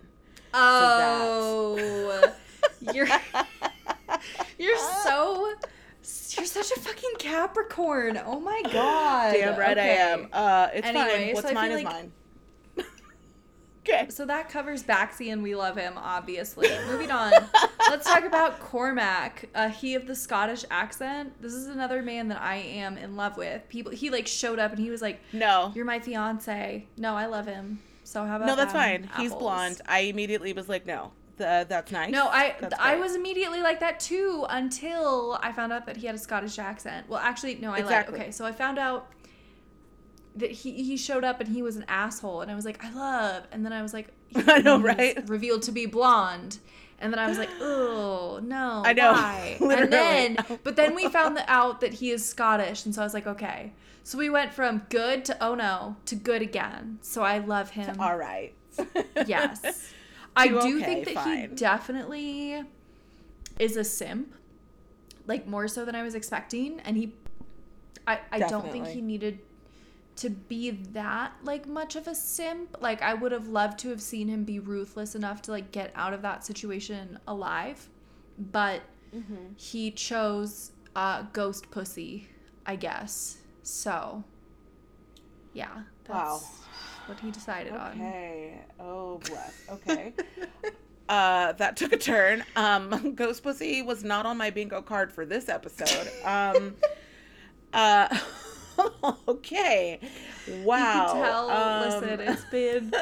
Oh, 0.54 2.34
you're 2.94 3.08
you're 4.58 4.78
so 5.04 5.54
you're 6.38 6.46
such 6.46 6.72
a 6.72 6.80
fucking 6.80 7.14
Capricorn. 7.20 8.20
Oh 8.26 8.40
my 8.40 8.62
god. 8.72 9.34
Damn 9.34 9.60
right 9.60 9.78
okay. 9.78 9.92
I 9.92 10.12
am. 10.12 10.30
Uh, 10.32 10.68
it's 10.74 10.88
anyway, 10.88 11.26
fine. 11.26 11.34
What's 11.36 11.48
so 11.48 11.54
mine 11.54 11.72
is 11.72 11.84
like, 11.84 11.94
mine. 11.94 12.12
okay. 13.80 14.08
So 14.10 14.26
that 14.26 14.50
covers 14.50 14.84
Baxi 14.84 15.32
and 15.32 15.44
we 15.44 15.56
love 15.56 15.76
him, 15.76 15.94
obviously. 15.98 16.70
Moving 16.88 17.12
on. 17.12 17.34
Let's 17.90 18.08
talk 18.08 18.24
about 18.24 18.60
Cormac. 18.60 19.50
Uh, 19.54 19.70
he 19.70 19.96
of 19.96 20.08
the 20.08 20.16
Scottish 20.16 20.66
accent. 20.72 21.42
This 21.42 21.54
is 21.54 21.68
another 21.68 22.02
man 22.02 22.28
that 22.30 22.42
I 22.42 22.56
am 22.56 22.98
in 22.98 23.16
love 23.16 23.38
with. 23.38 23.68
People, 23.70 23.92
he 23.92 24.10
like 24.10 24.28
showed 24.28 24.60
up 24.60 24.72
and 24.72 24.80
he 24.80 24.90
was 24.90 25.02
like, 25.02 25.20
"No, 25.34 25.72
you're 25.76 25.86
my 25.86 26.00
fiance." 26.00 26.88
No, 26.98 27.16
I 27.16 27.26
love 27.26 27.46
him. 27.46 27.80
So 28.10 28.26
how 28.26 28.38
about 28.38 28.48
No, 28.48 28.56
that's 28.56 28.74
fine. 28.74 29.04
Apples? 29.04 29.22
He's 29.22 29.36
blonde. 29.36 29.82
I 29.88 30.00
immediately 30.00 30.52
was 30.52 30.68
like, 30.68 30.88
no. 30.88 31.12
The, 31.38 31.66
that's 31.70 31.92
nice. 31.92 32.12
No, 32.12 32.28
I 32.28 32.56
I 32.78 32.96
was 32.98 33.16
immediately 33.16 33.62
like 33.62 33.80
that 33.80 34.00
too 34.00 34.46
until 34.50 35.40
I 35.42 35.54
found 35.54 35.72
out 35.72 35.86
that 35.86 35.96
he 35.96 36.08
had 36.08 36.16
a 36.16 36.18
Scottish 36.18 36.60
accent. 36.60 37.08
Well, 37.08 37.20
actually, 37.20 37.56
no, 37.56 37.72
I 37.72 37.78
exactly. 37.78 38.18
like 38.18 38.22
okay. 38.24 38.32
So 38.32 38.46
I 38.46 38.52
found 38.52 38.78
out 38.78 39.10
that 40.36 40.52
he 40.52 40.84
he 40.84 40.98
showed 40.98 41.24
up 41.24 41.40
and 41.40 41.48
he 41.48 41.62
was 41.62 41.78
an 41.78 41.86
asshole, 41.88 42.42
and 42.42 42.52
I 42.52 42.56
was 42.56 42.66
like, 42.66 42.84
I 42.84 42.92
love. 42.92 43.48
And 43.54 43.64
then 43.64 43.72
I 43.72 43.82
was 43.82 43.94
like, 43.94 44.10
I 44.36 44.60
know, 44.60 44.82
right? 44.82 45.30
Revealed 45.30 45.62
to 45.64 45.72
be 45.72 45.86
blonde. 45.86 46.58
And 47.00 47.14
then 47.14 47.20
I 47.20 47.28
was 47.28 47.38
like, 47.38 47.50
oh 47.62 48.42
no, 48.44 48.82
I 48.84 48.92
know. 48.92 49.14
Why? 49.14 49.58
and 49.62 49.94
then, 49.94 50.38
but 50.64 50.76
then 50.76 50.94
we 50.94 51.08
found 51.08 51.42
out 51.48 51.80
that 51.82 51.94
he 51.94 52.10
is 52.10 52.28
Scottish, 52.28 52.86
and 52.86 52.94
so 52.94 53.02
I 53.02 53.06
was 53.06 53.14
like, 53.14 53.28
okay. 53.28 53.72
So 54.10 54.18
we 54.18 54.32
went 54.32 54.56
from 54.56 54.82
good 54.90 55.24
to 55.26 55.38
oh 55.40 55.54
no 55.54 55.96
to 56.08 56.16
good 56.16 56.42
again. 56.42 56.98
So 57.04 57.22
I 57.22 57.38
love 57.38 57.70
him. 57.70 58.02
All 58.02 58.18
right. 58.18 58.56
yes. 59.28 59.94
I 60.36 60.48
do 60.48 60.58
okay, 60.58 60.84
think 60.84 61.06
that 61.06 61.14
fine. 61.14 61.50
he 61.50 61.56
definitely 61.56 62.64
is 63.60 63.78
a 63.78 63.84
simp. 63.84 64.34
Like 65.28 65.46
more 65.46 65.68
so 65.68 65.86
than 65.86 65.94
I 65.94 66.02
was 66.02 66.16
expecting. 66.16 66.80
And 66.80 66.98
he 66.98 67.14
I, 68.08 68.20
I 68.32 68.40
don't 68.40 68.72
think 68.72 68.88
he 68.88 69.00
needed 69.00 69.38
to 70.16 70.32
be 70.32 70.72
that 70.72 71.34
like 71.44 71.68
much 71.68 71.96
of 71.96 72.08
a 72.08 72.16
simp. 72.16 72.78
Like 72.82 73.04
I 73.04 73.14
would 73.14 73.32
have 73.32 73.50
loved 73.50 73.78
to 73.82 73.90
have 73.90 74.02
seen 74.02 74.28
him 74.28 74.44
be 74.44 74.58
ruthless 74.60 75.14
enough 75.14 75.44
to 75.44 75.52
like 75.52 75.72
get 75.72 75.92
out 75.94 76.16
of 76.16 76.24
that 76.24 76.44
situation 76.44 77.20
alive. 77.28 77.88
But 78.40 78.82
mm-hmm. 79.16 79.54
he 79.56 79.92
chose 79.92 80.72
uh 80.96 81.26
ghost 81.32 81.70
pussy, 81.70 82.28
I 82.66 82.76
guess. 82.76 83.39
So, 83.70 84.24
yeah. 85.54 85.84
That's 86.06 86.18
wow. 86.18 86.42
what 87.06 87.20
he 87.20 87.30
decided 87.30 87.74
okay. 87.74 87.82
on. 87.82 87.92
Okay. 87.92 88.62
Oh, 88.80 89.22
bless. 89.26 89.62
Okay. 89.70 90.14
uh, 91.10 91.54
that 91.54 91.78
took 91.78 91.94
a 91.94 91.98
turn. 91.98 92.44
Um, 92.56 93.14
Ghost 93.16 93.44
Pussy 93.44 93.84
was 93.84 94.04
not 94.04 94.26
on 94.26 94.38
my 94.38 94.50
bingo 94.50 94.82
card 94.82 95.12
for 95.12 95.24
this 95.24 95.50
episode. 95.50 96.12
Um, 96.26 96.76
uh, 97.74 98.18
okay. 99.28 100.00
Wow. 100.64 100.78
You 100.78 101.14
can 101.14 101.24
tell, 101.24 101.50
um, 101.52 101.90
listen, 101.90 102.20
it's 102.22 102.46
been 102.46 102.94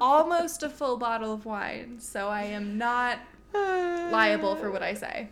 almost 0.00 0.64
a 0.64 0.68
full 0.68 0.96
bottle 0.96 1.32
of 1.32 1.46
wine, 1.46 2.00
so 2.00 2.28
I 2.28 2.42
am 2.42 2.76
not 2.76 3.20
liable 3.54 4.56
for 4.56 4.72
what 4.72 4.82
I 4.82 4.94
say. 4.94 5.28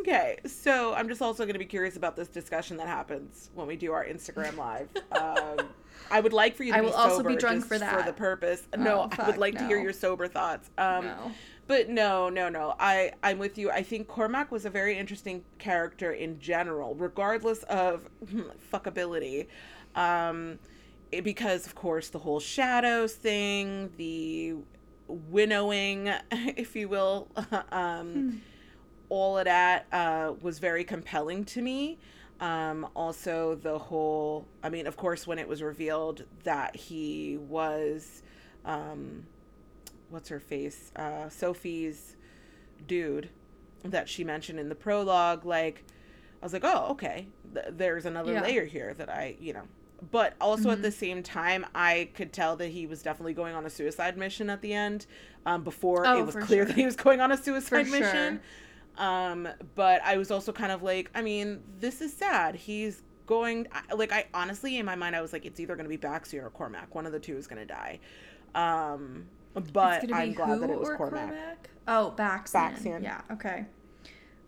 Okay, 0.00 0.38
so 0.46 0.94
I'm 0.94 1.08
just 1.08 1.20
also 1.20 1.44
going 1.44 1.54
to 1.54 1.58
be 1.58 1.66
curious 1.66 1.96
about 1.96 2.16
this 2.16 2.28
discussion 2.28 2.78
that 2.78 2.88
happens 2.88 3.50
when 3.54 3.66
we 3.66 3.76
do 3.76 3.92
our 3.92 4.04
Instagram 4.04 4.56
live. 4.56 4.88
Um, 5.12 5.68
I 6.10 6.20
would 6.20 6.32
like 6.32 6.56
for 6.56 6.64
you 6.64 6.72
to 6.72 6.78
I 6.78 6.80
will 6.80 6.94
also 6.94 7.22
be 7.22 7.36
drunk 7.36 7.66
for 7.66 7.78
that 7.78 7.98
for 7.98 8.02
the 8.04 8.12
purpose. 8.12 8.66
Oh, 8.72 8.80
no, 8.80 9.08
fuck, 9.08 9.20
I 9.20 9.26
would 9.26 9.38
like 9.38 9.54
no. 9.54 9.60
to 9.60 9.66
hear 9.66 9.78
your 9.78 9.92
sober 9.92 10.28
thoughts. 10.28 10.70
Um, 10.78 11.04
no. 11.04 11.32
But 11.66 11.88
no, 11.88 12.28
no, 12.28 12.48
no. 12.48 12.74
I 12.80 13.12
I'm 13.22 13.38
with 13.38 13.58
you. 13.58 13.70
I 13.70 13.82
think 13.82 14.08
Cormac 14.08 14.50
was 14.50 14.64
a 14.64 14.70
very 14.70 14.96
interesting 14.96 15.44
character 15.58 16.12
in 16.12 16.40
general, 16.40 16.94
regardless 16.94 17.64
of 17.64 18.08
fuckability. 18.72 19.48
Um, 19.94 20.58
it, 21.12 21.22
because 21.22 21.66
of 21.66 21.74
course 21.74 22.08
the 22.08 22.18
whole 22.18 22.40
shadows 22.40 23.14
thing, 23.14 23.90
the 23.96 24.54
winnowing, 25.06 26.10
if 26.32 26.74
you 26.74 26.88
will. 26.88 27.28
um, 27.72 28.12
hmm 28.12 28.36
all 29.10 29.36
of 29.36 29.44
that 29.44 29.86
uh, 29.92 30.32
was 30.40 30.58
very 30.58 30.84
compelling 30.84 31.44
to 31.44 31.60
me. 31.60 31.98
Um, 32.40 32.88
also, 32.96 33.56
the 33.56 33.78
whole, 33.78 34.46
I 34.62 34.70
mean, 34.70 34.86
of 34.86 34.96
course, 34.96 35.26
when 35.26 35.38
it 35.38 35.46
was 35.46 35.62
revealed 35.62 36.24
that 36.44 36.74
he 36.74 37.36
was, 37.36 38.22
um, 38.64 39.26
what's 40.08 40.30
her 40.30 40.40
face? 40.40 40.90
Uh, 40.96 41.28
Sofie's 41.28 42.16
dude 42.86 43.28
that 43.84 44.08
she 44.08 44.24
mentioned 44.24 44.58
in 44.58 44.70
the 44.70 44.74
prologue, 44.74 45.44
like, 45.44 45.84
I 46.40 46.46
was 46.46 46.54
like, 46.54 46.64
oh, 46.64 46.86
okay, 46.92 47.26
Th- 47.52 47.66
there's 47.70 48.06
another 48.06 48.32
yeah. 48.32 48.42
layer 48.42 48.64
here 48.64 48.94
that 48.94 49.10
I, 49.10 49.36
you 49.38 49.52
know. 49.52 49.64
But 50.10 50.32
also 50.40 50.62
mm-hmm. 50.62 50.70
at 50.70 50.82
the 50.82 50.90
same 50.90 51.22
time, 51.22 51.66
I 51.74 52.08
could 52.14 52.32
tell 52.32 52.56
that 52.56 52.68
he 52.68 52.86
was 52.86 53.02
definitely 53.02 53.34
going 53.34 53.54
on 53.54 53.66
a 53.66 53.70
suicide 53.70 54.16
mission 54.16 54.48
at 54.48 54.62
the 54.62 54.72
end. 54.72 55.04
Um, 55.44 55.62
before 55.62 56.06
oh, 56.06 56.20
it 56.20 56.24
was 56.24 56.36
clear 56.36 56.46
sure. 56.48 56.64
that 56.64 56.76
he 56.76 56.86
was 56.86 56.96
going 56.96 57.20
on 57.20 57.32
a 57.32 57.36
suicide 57.36 57.86
for 57.86 57.92
mission. 57.92 58.36
Sure. 58.36 58.40
Um, 58.96 59.48
but 59.74 60.02
I 60.04 60.16
was 60.16 60.30
also 60.30 60.52
kind 60.52 60.72
of 60.72 60.82
like, 60.82 61.10
I 61.14 61.22
mean, 61.22 61.62
this 61.78 62.00
is 62.00 62.12
sad. 62.12 62.54
He's 62.54 63.02
going 63.26 63.68
like 63.94 64.10
I 64.10 64.24
honestly 64.34 64.78
in 64.78 64.84
my 64.84 64.96
mind 64.96 65.14
I 65.14 65.22
was 65.22 65.32
like, 65.32 65.46
it's 65.46 65.60
either 65.60 65.76
gonna 65.76 65.88
be 65.88 65.98
Baxian 65.98 66.44
or 66.44 66.50
Cormac. 66.50 66.94
One 66.94 67.06
of 67.06 67.12
the 67.12 67.20
two 67.20 67.36
is 67.36 67.46
gonna 67.46 67.64
die. 67.64 68.00
Um, 68.54 69.26
but 69.54 70.12
I'm 70.12 70.32
glad 70.32 70.60
that 70.60 70.70
it 70.70 70.78
was 70.78 70.88
Cormac. 70.96 71.28
Cormac. 71.28 71.70
Oh, 71.86 72.14
Baxian. 72.16 72.74
Baxian. 72.74 73.02
Yeah. 73.02 73.20
Okay. 73.30 73.64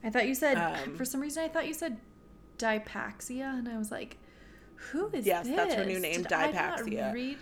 I 0.04 0.10
thought 0.10 0.26
you 0.26 0.34
said 0.34 0.56
um, 0.56 0.96
for 0.96 1.04
some 1.04 1.20
reason 1.20 1.44
I 1.44 1.48
thought 1.48 1.68
you 1.68 1.74
said 1.74 1.98
Dipaxia, 2.58 3.58
and 3.58 3.68
I 3.68 3.78
was 3.78 3.90
like, 3.90 4.18
who 4.74 5.06
is 5.06 5.12
this? 5.12 5.26
yes, 5.26 5.46
this? 5.46 5.56
that's 5.56 5.74
her 5.74 5.84
new 5.84 6.00
name, 6.00 6.22
Did 6.22 6.32
Dipaxia. 6.32 7.12
read? 7.12 7.38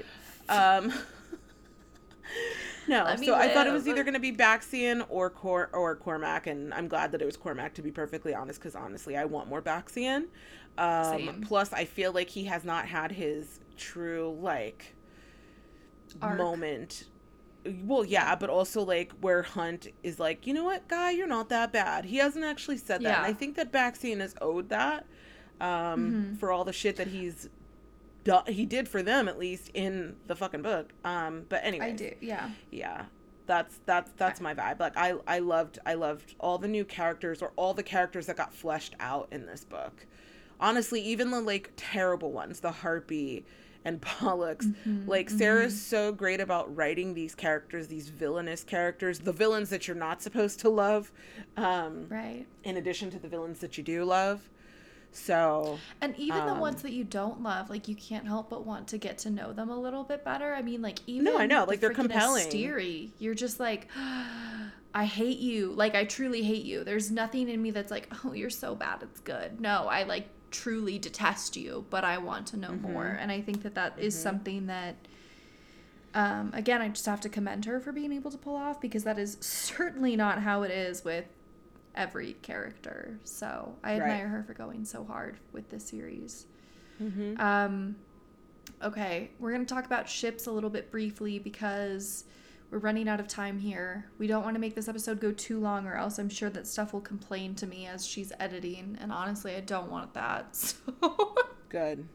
Um. 0.49 0.93
no, 2.91 3.17
so. 3.17 3.35
I 3.35 3.49
thought 3.49 3.67
it 3.67 3.73
was 3.73 3.87
either 3.89 4.03
going 4.03 4.15
to 4.15 4.21
be 4.21 4.33
Baxian 4.33 5.05
or 5.09 5.31
Cor- 5.31 5.71
or 5.73 5.97
Cormac, 5.97 6.47
and 6.47 6.75
I'm 6.75 6.89
glad 6.89 7.13
that 7.13 7.23
it 7.23 7.25
was 7.25 7.37
Cormac 7.37 7.75
to 7.75 7.83
be 7.83 7.91
perfectly 7.91 8.35
honest, 8.35 8.61
because 8.61 8.75
honestly, 8.75 9.17
I 9.17 9.25
want 9.25 9.49
more 9.49 9.63
Baxian. 9.63 10.27
Um, 10.77 11.43
plus, 11.47 11.73
I 11.73 11.85
feel 11.85 12.13
like 12.13 12.29
he 12.29 12.45
has 12.45 12.65
not 12.65 12.87
had 12.87 13.13
his 13.13 13.61
true 13.77 14.37
like 14.41 14.95
Arc. 16.21 16.39
moment. 16.39 17.05
Well, 17.85 18.05
yeah, 18.05 18.35
but 18.35 18.51
also 18.51 18.83
like 18.83 19.13
where 19.21 19.43
Hunt 19.43 19.89
is 20.03 20.19
like, 20.19 20.47
you 20.47 20.55
know 20.55 20.65
what, 20.65 20.89
guy, 20.89 21.11
you're 21.11 21.27
not 21.27 21.51
that 21.51 21.73
bad. 21.73 22.07
He 22.07 22.17
hasn't 22.17 22.45
actually 22.45 22.79
said 22.79 23.03
that, 23.03 23.11
yeah. 23.11 23.17
and 23.19 23.27
I 23.27 23.33
think 23.33 23.57
that 23.57 23.71
Baxian 23.71 24.21
is 24.21 24.35
owed 24.41 24.71
that 24.71 25.07
um, 25.61 25.69
mm-hmm. 25.69 26.35
for 26.37 26.51
all 26.51 26.65
the 26.65 26.73
shit 26.73 26.97
that 26.97 27.09
he's 27.09 27.49
he 28.47 28.67
did 28.67 28.89
for 28.89 29.03
them 29.03 29.29
at 29.29 29.39
least 29.39 29.71
in 29.75 30.17
the 30.27 30.37
fucking 30.37 30.63
book. 30.63 30.93
Um, 31.05 31.47
but 31.49 31.61
anyway, 31.65 31.87
I 31.87 31.93
do, 31.93 32.13
yeah, 32.21 32.51
yeah. 32.71 33.05
That's 33.47 33.81
that's 33.85 34.13
that's 34.17 34.41
my 34.41 34.55
vibe. 34.55 34.79
Like 34.79 34.97
I 34.97 35.15
I 35.27 35.41
loved 35.41 35.79
I 35.85 35.95
loved 35.95 36.37
all 36.39 36.59
the 36.59 36.69
new 36.69 36.85
characters 36.85 37.43
or 37.43 37.53
all 37.57 37.75
the 37.75 37.83
characters 37.83 38.27
that 38.27 38.37
got 38.37 38.55
fleshed 38.55 38.95
out 39.01 39.29
in 39.33 39.47
this 39.47 39.65
book. 39.65 40.07
Honestly, 40.61 41.01
even 41.01 41.31
the 41.31 41.41
like 41.41 41.73
terrible 41.77 42.31
ones, 42.31 42.61
the 42.61 42.71
harpy 42.71 43.45
and 43.85 44.01
Pollux. 44.03 44.67
Mm-hmm, 44.67 45.09
like 45.09 45.31
Sarah's 45.31 45.73
mm-hmm. 45.75 45.81
so 45.81 46.13
great 46.13 46.41
about 46.41 46.75
writing 46.75 47.15
these 47.15 47.35
characters, 47.35 47.89
these 47.89 48.09
villainous 48.09 48.63
characters, 48.63 49.21
the 49.21 49.33
villains 49.33 49.71
that 49.71 49.89
you're 49.89 49.97
not 49.97 50.23
supposed 50.23 50.61
to 50.61 50.69
love. 50.69 51.11
Um, 51.57 52.07
right. 52.09 52.47
In 52.65 52.77
addition 52.77 53.11
to 53.11 53.19
the 53.19 53.29
villains 53.29 53.61
that 53.61 53.79
you 53.79 53.85
do 53.85 54.05
love. 54.05 54.49
So 55.13 55.79
And 56.01 56.15
even 56.17 56.41
um, 56.41 56.47
the 56.47 56.55
ones 56.55 56.83
that 56.83 56.93
you 56.93 57.05
don't 57.05 57.43
love, 57.43 57.69
like 57.71 57.89
you 57.89 57.97
can't 57.97 58.27
help 58.27 58.51
but 58.51 58.65
want 58.65 58.89
to 58.89 58.99
get 58.99 59.19
to 59.19 59.31
know 59.31 59.53
them 59.53 59.71
a 59.71 59.79
little 59.79 60.05
bit 60.05 60.25
better. 60.25 60.55
I 60.55 60.63
mean, 60.63 60.83
like 60.83 61.01
even 61.07 61.25
No, 61.25 61.39
I 61.39 61.47
know, 61.47 61.65
like 61.65 61.81
the 61.81 61.89
they're 61.89 61.95
compelling. 61.95 62.47
Steery, 62.47 63.11
you're 63.19 63.35
just 63.35 63.59
like 63.59 63.89
I 64.95 65.05
hate 65.05 65.39
you. 65.39 65.73
Like 65.73 65.95
I 65.95 66.05
truly 66.05 66.43
hate 66.43 66.65
you. 66.65 66.85
There's 66.85 67.11
nothing 67.11 67.49
in 67.49 67.61
me 67.63 67.71
that's 67.71 67.91
like, 67.91 68.13
"Oh, 68.25 68.33
you're 68.33 68.51
so 68.51 68.75
bad. 68.75 69.03
It's 69.03 69.21
good." 69.21 69.61
No, 69.61 69.87
I 69.89 70.03
like 70.05 70.29
truly 70.51 70.99
detest 70.99 71.57
you, 71.57 71.85
but 71.91 72.05
I 72.05 72.19
want 72.19 72.49
to 72.49 72.57
know 72.57 72.71
mm-hmm. 72.71 72.93
more. 72.93 73.07
And 73.07 73.31
I 73.31 73.41
think 73.41 73.63
that 73.63 73.75
that 73.77 73.97
mm-hmm. 73.97 74.07
is 74.07 74.21
something 74.21 74.67
that 74.67 74.97
um, 76.15 76.51
again, 76.55 76.83
I 76.83 76.89
just 76.89 77.07
have 77.07 77.21
to 77.21 77.29
commend 77.29 77.65
her 77.67 77.79
for 77.81 77.93
being 77.93 78.13
able 78.13 78.31
to 78.31 78.39
pull 78.39 78.57
off 78.57 78.81
because 78.81 79.05
that 79.05 79.19
is 79.19 79.37
certainly 79.41 80.17
not 80.17 80.43
how 80.43 80.63
it 80.63 80.71
is 80.71 81.05
with 81.05 81.27
every 81.95 82.35
character. 82.43 83.19
So 83.25 83.75
I 83.83 83.95
admire 83.95 84.25
right. 84.25 84.31
her 84.31 84.45
for 84.47 84.55
going 84.55 84.85
so 84.85 85.05
hard 85.05 85.39
with 85.53 85.69
this 85.71 85.87
series. 85.89 86.47
Mm-hmm. 87.03 87.41
Um, 87.41 87.97
okay, 88.83 89.31
we're 89.39 89.53
going 89.53 89.65
to 89.65 89.75
talk 89.75 89.87
about 89.87 90.09
ships 90.09 90.47
a 90.47 90.53
little 90.53 90.71
bit 90.71 90.91
briefly 90.91 91.39
because 91.39 92.25
we're 92.71 92.79
running 92.79 93.09
out 93.09 93.21
of 93.21 93.27
time 93.27 93.59
here. 93.59 94.07
We 94.19 94.27
don't 94.27 94.45
want 94.45 94.55
to 94.55 94.61
make 94.61 94.75
this 94.75 94.89
episode 94.89 95.21
go 95.21 95.33
too 95.33 95.59
long, 95.59 95.87
or 95.87 95.95
else 95.95 96.19
I'm 96.19 96.29
sure 96.29 96.51
that 96.51 96.67
Steph 96.67 96.93
will 96.93 97.01
complain 97.01 97.55
to 97.57 97.67
me 97.67 97.87
as 97.87 98.07
she's 98.07 98.33
editing. 98.39 98.97
And 99.01 99.11
honestly, 99.11 99.57
I 99.57 99.61
don't 99.61 99.91
want 99.91 100.15
that. 100.15 100.47
So. 101.01 101.35
Good. 101.69 102.09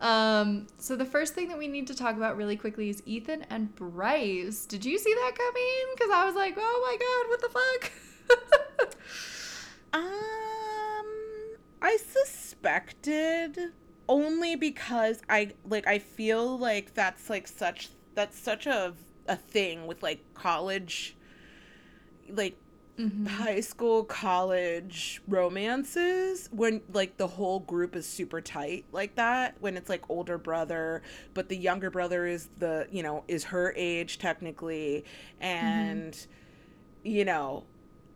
Um, 0.00 0.66
so 0.78 0.96
the 0.96 1.04
first 1.04 1.34
thing 1.34 1.48
that 1.48 1.58
we 1.58 1.68
need 1.68 1.86
to 1.88 1.94
talk 1.94 2.16
about 2.16 2.36
really 2.36 2.56
quickly 2.56 2.88
is 2.88 3.02
Ethan 3.06 3.44
and 3.50 3.74
Bryce. 3.74 4.66
Did 4.66 4.84
you 4.84 4.98
see 4.98 5.12
that 5.14 5.32
coming? 5.36 5.94
Because 5.94 6.10
I 6.12 6.24
was 6.24 6.34
like, 6.34 6.54
oh 6.56 6.82
my 6.86 6.96
god, 6.96 7.30
what 7.30 7.40
the 7.40 7.48
fuck? 7.48 7.92
um, 9.92 10.02
I 11.82 11.98
suspected 12.10 13.72
only 14.08 14.56
because 14.56 15.22
I 15.28 15.52
like 15.68 15.86
I 15.86 15.98
feel 15.98 16.58
like 16.58 16.94
that's 16.94 17.30
like 17.30 17.48
such 17.48 17.88
that's 18.14 18.38
such 18.38 18.66
a 18.66 18.94
a 19.26 19.36
thing 19.36 19.86
with 19.86 20.02
like 20.02 20.22
college 20.34 21.16
like 22.28 22.56
mm-hmm. 22.98 23.26
high 23.26 23.60
school 23.60 24.04
college 24.04 25.22
romances 25.26 26.48
when 26.52 26.80
like 26.92 27.16
the 27.16 27.26
whole 27.26 27.60
group 27.60 27.96
is 27.96 28.06
super 28.06 28.40
tight 28.40 28.84
like 28.92 29.14
that 29.14 29.56
when 29.60 29.76
it's 29.76 29.88
like 29.88 30.02
older 30.08 30.38
brother 30.38 31.02
but 31.32 31.48
the 31.48 31.56
younger 31.56 31.90
brother 31.90 32.26
is 32.26 32.48
the 32.58 32.86
you 32.90 33.02
know 33.02 33.24
is 33.28 33.44
her 33.44 33.72
age 33.76 34.18
technically 34.18 35.04
and 35.40 36.12
mm-hmm. 36.12 37.08
you 37.10 37.24
know 37.24 37.64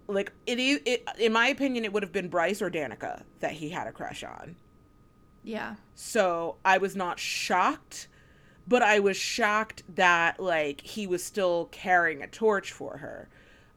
like 0.08 0.32
it, 0.46 0.58
it 0.58 1.06
in 1.18 1.32
my 1.32 1.48
opinion 1.48 1.84
it 1.84 1.92
would 1.92 2.02
have 2.02 2.12
been 2.12 2.28
Bryce 2.28 2.60
or 2.60 2.70
Danika 2.70 3.22
that 3.40 3.52
he 3.52 3.68
had 3.68 3.86
a 3.86 3.92
crush 3.92 4.24
on. 4.24 4.56
Yeah. 5.44 5.76
So 5.94 6.56
I 6.64 6.78
was 6.78 6.96
not 6.96 7.18
shocked, 7.18 8.08
but 8.66 8.82
I 8.82 8.98
was 8.98 9.16
shocked 9.16 9.82
that 9.94 10.40
like 10.40 10.80
he 10.80 11.06
was 11.06 11.22
still 11.22 11.68
carrying 11.70 12.22
a 12.22 12.26
torch 12.26 12.72
for 12.72 12.96
her. 12.96 13.28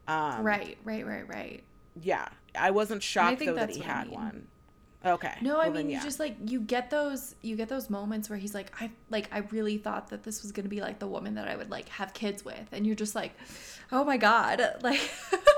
Um, 0.08 0.42
right, 0.42 0.76
right, 0.84 1.06
right, 1.06 1.28
right. 1.28 1.62
Yeah, 2.00 2.28
I 2.58 2.70
wasn't 2.70 3.02
shocked 3.02 3.42
I 3.42 3.46
though 3.46 3.54
that 3.54 3.70
he 3.70 3.80
had 3.80 4.06
I 4.06 4.10
mean. 4.10 4.14
one. 4.14 4.48
Okay. 5.04 5.34
No, 5.40 5.58
I 5.58 5.68
well, 5.68 5.78
mean, 5.78 5.90
yeah. 5.90 5.98
you 5.98 6.04
just 6.04 6.20
like 6.20 6.36
you 6.44 6.60
get 6.60 6.90
those 6.90 7.34
you 7.42 7.56
get 7.56 7.68
those 7.68 7.90
moments 7.90 8.30
where 8.30 8.38
he's 8.38 8.54
like, 8.54 8.72
I 8.80 8.90
like 9.10 9.28
I 9.32 9.38
really 9.50 9.78
thought 9.78 10.08
that 10.08 10.22
this 10.22 10.42
was 10.42 10.52
gonna 10.52 10.68
be 10.68 10.80
like 10.80 10.98
the 10.98 11.08
woman 11.08 11.34
that 11.34 11.48
I 11.48 11.56
would 11.56 11.70
like 11.70 11.88
have 11.88 12.14
kids 12.14 12.44
with, 12.44 12.68
and 12.70 12.86
you're 12.86 12.96
just 12.96 13.14
like, 13.14 13.32
oh 13.90 14.04
my 14.04 14.16
god, 14.16 14.62
like, 14.82 15.00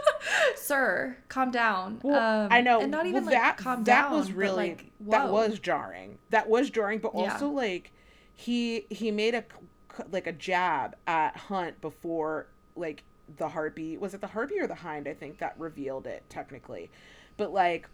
sir, 0.57 1.17
calm 1.29 1.51
down. 1.51 2.01
Well, 2.03 2.45
um, 2.45 2.49
I 2.51 2.61
know, 2.63 2.81
and 2.81 2.91
not 2.91 3.07
even 3.07 3.25
well, 3.25 3.35
that, 3.35 3.57
like 3.57 3.57
calm 3.59 3.85
that 3.85 4.03
down. 4.03 4.13
That 4.13 4.17
was 4.17 4.33
really 4.33 4.69
like, 4.69 4.91
that 5.01 5.31
was 5.31 5.59
jarring. 5.59 6.19
That 6.31 6.49
was 6.49 6.71
jarring, 6.71 7.01
but 7.01 7.09
also 7.09 7.49
yeah. 7.49 7.57
like 7.57 7.93
he 8.35 8.87
he 8.89 9.11
made 9.11 9.35
a 9.35 9.45
like 10.11 10.27
a 10.27 10.33
jab 10.33 10.97
at 11.07 11.37
Hunt 11.37 11.81
before 11.81 12.47
like 12.77 13.03
the 13.37 13.49
harpy 13.49 13.97
was 13.97 14.15
it 14.15 14.21
the 14.21 14.27
harpy 14.27 14.59
or 14.59 14.67
the 14.67 14.75
hind 14.75 15.09
I 15.09 15.15
think 15.15 15.39
that 15.39 15.55
revealed 15.59 16.07
it 16.07 16.23
technically, 16.29 16.91
but 17.37 17.53
like 17.53 17.89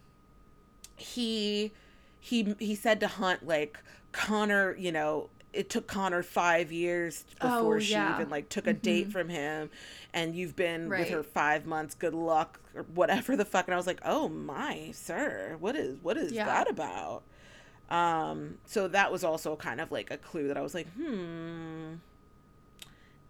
he 1.00 1.72
he 2.20 2.54
he 2.58 2.74
said 2.74 3.00
to 3.00 3.08
Hunt 3.08 3.46
like 3.46 3.78
Connor, 4.12 4.76
you 4.76 4.92
know, 4.92 5.30
it 5.52 5.70
took 5.70 5.86
Connor 5.86 6.22
five 6.22 6.70
years 6.70 7.24
before 7.40 7.76
oh, 7.76 7.78
she 7.78 7.92
yeah. 7.92 8.14
even 8.14 8.30
like 8.30 8.48
took 8.48 8.66
a 8.66 8.70
mm-hmm. 8.70 8.80
date 8.80 9.12
from 9.12 9.28
him, 9.28 9.70
and 10.12 10.34
you've 10.34 10.56
been 10.56 10.88
right. 10.88 11.00
with 11.00 11.08
her 11.10 11.22
five 11.22 11.66
months. 11.66 11.94
Good 11.94 12.14
luck 12.14 12.60
or 12.74 12.82
whatever 12.94 13.36
the 13.36 13.44
fuck. 13.44 13.66
And 13.66 13.74
I 13.74 13.76
was 13.76 13.86
like, 13.86 14.00
oh 14.04 14.28
my 14.28 14.90
sir, 14.92 15.56
what 15.58 15.76
is 15.76 15.98
what 16.02 16.16
is 16.16 16.32
yeah. 16.32 16.44
that 16.44 16.70
about? 16.70 17.22
Um, 17.88 18.58
so 18.66 18.86
that 18.88 19.10
was 19.10 19.24
also 19.24 19.56
kind 19.56 19.80
of 19.80 19.90
like 19.90 20.10
a 20.10 20.16
clue 20.16 20.48
that 20.48 20.56
I 20.56 20.60
was 20.60 20.74
like, 20.74 20.86
hmm, 20.92 21.94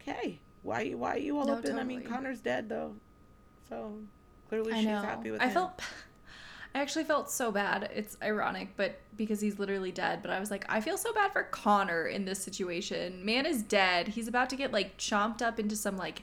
okay, 0.01 0.39
why 0.63 0.91
why 0.91 1.15
are 1.15 1.19
you 1.19 1.39
all 1.39 1.47
no, 1.47 1.55
up 1.55 1.59
in? 1.61 1.73
Totally. 1.73 1.81
I 1.81 1.85
mean, 1.85 2.03
Connor's 2.03 2.41
dead 2.41 2.69
though, 2.69 2.95
so 3.69 3.95
clearly 4.49 4.73
I 4.73 4.77
she's 4.79 4.87
know. 4.87 5.01
happy 5.01 5.31
with 5.31 5.41
that. 5.41 5.47
I 5.47 5.49
him. 5.49 5.55
felt 5.55 5.81
I 6.75 6.81
actually 6.81 7.05
felt 7.05 7.31
so 7.31 7.51
bad. 7.51 7.91
It's 7.95 8.17
ironic, 8.23 8.77
but 8.77 9.01
because 9.17 9.41
he's 9.41 9.59
literally 9.59 9.91
dead. 9.91 10.23
But 10.23 10.31
I 10.31 10.39
was 10.39 10.51
like, 10.51 10.65
I 10.69 10.81
feel 10.81 10.97
so 10.97 11.13
bad 11.13 11.33
for 11.33 11.43
Connor 11.43 12.07
in 12.07 12.25
this 12.25 12.43
situation. 12.43 13.25
Man 13.25 13.45
is 13.45 13.63
dead. 13.63 14.09
He's 14.09 14.29
about 14.29 14.51
to 14.51 14.57
get 14.57 14.73
like 14.73 14.97
chomped 14.97 15.43
up 15.43 15.59
into 15.59 15.75
some 15.75 15.97
like 15.97 16.23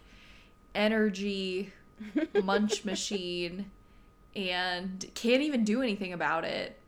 energy 0.73 1.73
munch 2.43 2.85
machine 2.85 3.71
and 4.35 5.05
can't 5.15 5.41
even 5.41 5.63
do 5.63 5.81
anything 5.81 6.13
about 6.13 6.45
it. 6.45 6.79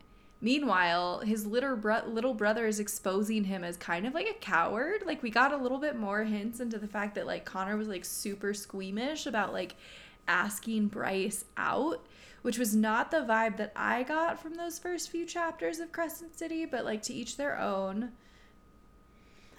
Meanwhile, 0.42 1.20
his 1.20 1.46
little, 1.46 1.76
bro- 1.76 2.06
little 2.08 2.34
brother 2.34 2.66
is 2.66 2.80
exposing 2.80 3.44
him 3.44 3.64
as 3.64 3.76
kind 3.76 4.08
of 4.08 4.14
like 4.14 4.30
a 4.30 4.36
coward. 4.36 5.04
Like, 5.06 5.22
we 5.22 5.30
got 5.30 5.52
a 5.52 5.58
little 5.58 5.80
bit 5.80 5.98
more 5.98 6.24
hints 6.24 6.62
into 6.62 6.78
the 6.78 6.88
fact 6.88 7.16
that, 7.16 7.26
like, 7.28 7.44
Connor 7.44 7.76
was, 7.76 7.90
like, 7.90 8.06
super 8.06 8.54
squeamish 8.54 9.26
about, 9.26 9.52
like, 9.52 9.76
asking 10.30 10.88
Bryce 10.88 11.44
out 11.58 12.06
which 12.42 12.58
was 12.58 12.76
not 12.76 13.12
the 13.12 13.18
vibe 13.18 13.58
that 13.58 13.72
I 13.76 14.04
got 14.04 14.42
from 14.42 14.56
those 14.56 14.80
first 14.80 15.10
few 15.10 15.26
chapters 15.26 15.80
of 15.80 15.92
Crescent 15.92 16.38
City, 16.38 16.66
but 16.66 16.86
like 16.86 17.02
to 17.04 17.14
each 17.14 17.38
their 17.38 17.60
own. 17.60 18.12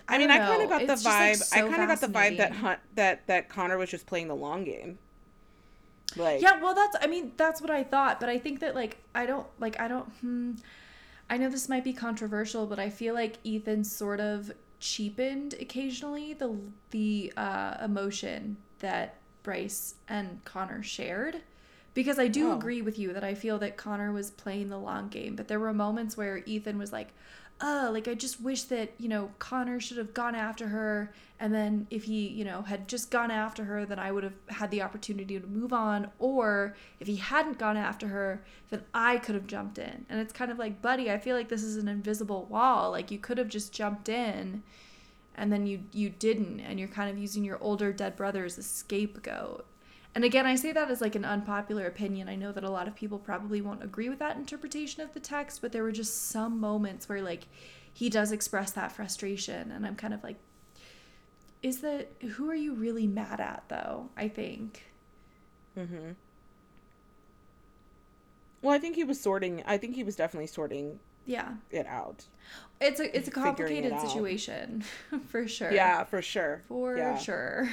I, 0.08 0.16
I 0.16 0.18
mean, 0.18 0.30
I 0.30 0.38
kind 0.38 0.62
of 0.62 0.68
got 0.68 0.82
it's 0.82 1.02
the 1.02 1.08
vibe. 1.08 1.28
Like, 1.28 1.36
so 1.36 1.56
I 1.56 1.68
kind 1.68 1.82
of 1.82 1.88
got 1.88 2.00
the 2.00 2.08
vibe 2.08 2.36
that 2.38 2.52
Hunt 2.52 2.80
that 2.94 3.26
that 3.26 3.48
Connor 3.48 3.78
was 3.78 3.90
just 3.90 4.06
playing 4.06 4.28
the 4.28 4.36
long 4.36 4.64
game. 4.64 4.98
Like 6.16 6.42
Yeah, 6.42 6.60
well 6.60 6.74
that's 6.74 6.96
I 7.00 7.06
mean, 7.06 7.32
that's 7.36 7.60
what 7.60 7.70
I 7.70 7.84
thought, 7.84 8.18
but 8.18 8.28
I 8.28 8.38
think 8.38 8.60
that 8.60 8.74
like 8.74 8.98
I 9.14 9.26
don't 9.26 9.46
like 9.60 9.78
I 9.78 9.88
don't 9.88 10.06
hmm, 10.20 10.52
I 11.28 11.36
know 11.36 11.48
this 11.48 11.68
might 11.68 11.84
be 11.84 11.92
controversial, 11.92 12.66
but 12.66 12.78
I 12.78 12.90
feel 12.90 13.14
like 13.14 13.38
Ethan 13.44 13.84
sort 13.84 14.20
of 14.20 14.50
cheapened 14.80 15.54
occasionally 15.60 16.32
the 16.32 16.56
the 16.90 17.32
uh, 17.36 17.76
emotion 17.84 18.56
that 18.80 19.16
Bryce 19.42 19.94
and 20.08 20.44
Connor 20.44 20.82
shared 20.82 21.42
because 21.94 22.18
I 22.18 22.28
do 22.28 22.50
oh. 22.50 22.56
agree 22.56 22.82
with 22.82 22.98
you 22.98 23.12
that 23.12 23.24
I 23.24 23.34
feel 23.34 23.58
that 23.58 23.76
Connor 23.76 24.12
was 24.12 24.30
playing 24.30 24.68
the 24.68 24.78
long 24.78 25.08
game, 25.08 25.36
but 25.36 25.48
there 25.48 25.60
were 25.60 25.72
moments 25.72 26.16
where 26.16 26.42
Ethan 26.46 26.78
was 26.78 26.92
like, 26.92 27.08
"Oh, 27.60 27.90
like 27.92 28.08
I 28.08 28.14
just 28.14 28.40
wish 28.40 28.64
that, 28.64 28.92
you 28.98 29.08
know, 29.08 29.30
Connor 29.38 29.80
should 29.80 29.98
have 29.98 30.14
gone 30.14 30.34
after 30.34 30.68
her 30.68 31.12
and 31.40 31.54
then 31.54 31.86
if 31.90 32.04
he, 32.04 32.28
you 32.28 32.44
know, 32.44 32.62
had 32.62 32.86
just 32.86 33.10
gone 33.10 33.30
after 33.30 33.64
her, 33.64 33.86
then 33.86 33.98
I 33.98 34.12
would 34.12 34.24
have 34.24 34.34
had 34.48 34.70
the 34.70 34.82
opportunity 34.82 35.40
to 35.40 35.46
move 35.46 35.72
on, 35.72 36.10
or 36.18 36.76
if 37.00 37.06
he 37.06 37.16
hadn't 37.16 37.58
gone 37.58 37.78
after 37.78 38.08
her, 38.08 38.44
then 38.68 38.82
I 38.92 39.16
could 39.18 39.34
have 39.34 39.46
jumped 39.46 39.78
in." 39.78 40.04
And 40.08 40.20
it's 40.20 40.32
kind 40.32 40.50
of 40.50 40.58
like, 40.58 40.82
"Buddy, 40.82 41.10
I 41.10 41.18
feel 41.18 41.36
like 41.36 41.48
this 41.48 41.62
is 41.62 41.76
an 41.76 41.88
invisible 41.88 42.44
wall. 42.46 42.90
Like 42.90 43.10
you 43.10 43.18
could 43.18 43.38
have 43.38 43.48
just 43.48 43.72
jumped 43.72 44.08
in." 44.08 44.62
and 45.36 45.52
then 45.52 45.66
you 45.66 45.80
you 45.92 46.10
didn't 46.10 46.60
and 46.60 46.78
you're 46.78 46.88
kind 46.88 47.10
of 47.10 47.16
using 47.16 47.44
your 47.44 47.56
older 47.62 47.92
dead 47.92 48.16
brother 48.16 48.44
as 48.44 48.58
a 48.58 48.62
scapegoat 48.62 49.64
and 50.14 50.24
again, 50.24 50.46
I 50.46 50.56
say 50.56 50.72
that 50.72 50.90
as 50.90 51.00
like 51.00 51.14
an 51.14 51.24
unpopular 51.24 51.86
opinion. 51.86 52.28
I 52.28 52.34
know 52.34 52.50
that 52.52 52.64
a 52.64 52.70
lot 52.70 52.88
of 52.88 52.96
people 52.96 53.18
probably 53.18 53.60
won't 53.60 53.84
agree 53.84 54.08
with 54.08 54.18
that 54.18 54.36
interpretation 54.36 55.02
of 55.02 55.14
the 55.14 55.20
text, 55.20 55.62
but 55.62 55.70
there 55.72 55.82
were 55.82 55.92
just 55.92 56.28
some 56.30 56.58
moments 56.58 57.08
where 57.08 57.22
like 57.22 57.46
he 57.92 58.08
does 58.08 58.32
express 58.32 58.72
that 58.72 58.92
frustration 58.92 59.70
and 59.70 59.86
I'm 59.86 59.96
kind 59.96 60.14
of 60.14 60.22
like 60.22 60.36
is 61.62 61.80
that 61.82 62.08
who 62.36 62.50
are 62.50 62.54
you 62.54 62.74
really 62.74 63.06
mad 63.06 63.40
at 63.40 63.64
though? 63.68 64.08
I 64.16 64.28
think. 64.28 64.84
Mhm. 65.76 66.16
Well, 68.62 68.74
I 68.74 68.78
think 68.78 68.96
he 68.96 69.04
was 69.04 69.20
sorting 69.20 69.62
I 69.66 69.76
think 69.76 69.94
he 69.94 70.02
was 70.02 70.16
definitely 70.16 70.48
sorting 70.48 70.98
yeah 71.26 71.54
it 71.70 71.86
out. 71.86 72.24
It's 72.80 72.98
a 72.98 73.16
it's 73.16 73.28
a 73.28 73.30
complicated 73.30 73.92
it 73.92 74.00
situation 74.00 74.82
for 75.28 75.46
sure. 75.46 75.70
Yeah, 75.72 76.02
for 76.02 76.20
sure. 76.20 76.62
For 76.66 76.96
yeah. 76.96 77.16
sure. 77.16 77.68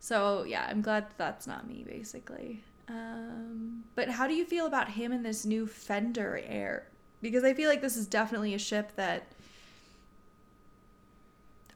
So 0.00 0.44
yeah, 0.44 0.66
I'm 0.68 0.82
glad 0.82 1.06
that's 1.16 1.46
not 1.46 1.68
me, 1.68 1.84
basically. 1.88 2.62
Um, 2.88 3.84
but 3.94 4.08
how 4.08 4.26
do 4.26 4.34
you 4.34 4.44
feel 4.44 4.66
about 4.66 4.90
him 4.90 5.12
and 5.12 5.24
this 5.24 5.44
new 5.44 5.66
Fendyr 5.66 6.42
heir? 6.46 6.86
Because 7.20 7.44
I 7.44 7.52
feel 7.52 7.68
like 7.68 7.82
this 7.82 7.96
is 7.96 8.06
definitely 8.06 8.54
a 8.54 8.58
ship 8.58 8.92
that 8.96 9.26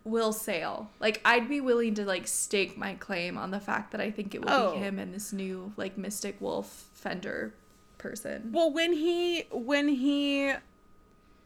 will 0.05 0.33
sail. 0.33 0.91
Like 1.01 1.20
I'd 1.25 1.49
be 1.49 1.61
willing 1.61 1.95
to 1.95 2.05
like 2.05 2.27
stake 2.27 2.77
my 2.77 2.95
claim 2.95 3.37
on 3.39 3.51
the 3.51 3.61
fact 3.61 3.93
that 3.93 4.01
I 4.01 4.11
think 4.11 4.35
it 4.35 4.43
will 4.43 4.51
oh. 4.51 4.73
be 4.73 4.79
him 4.79 4.99
and 4.99 5.12
this 5.12 5.33
new 5.33 5.73
like 5.77 5.99
Mystic 5.99 6.41
Wolf 6.41 6.89
Fendyr 7.03 7.53
person. 7.99 8.51
Well, 8.53 8.73
when 8.73 8.93
he 8.93 9.47
when 9.51 9.89
he 9.89 10.53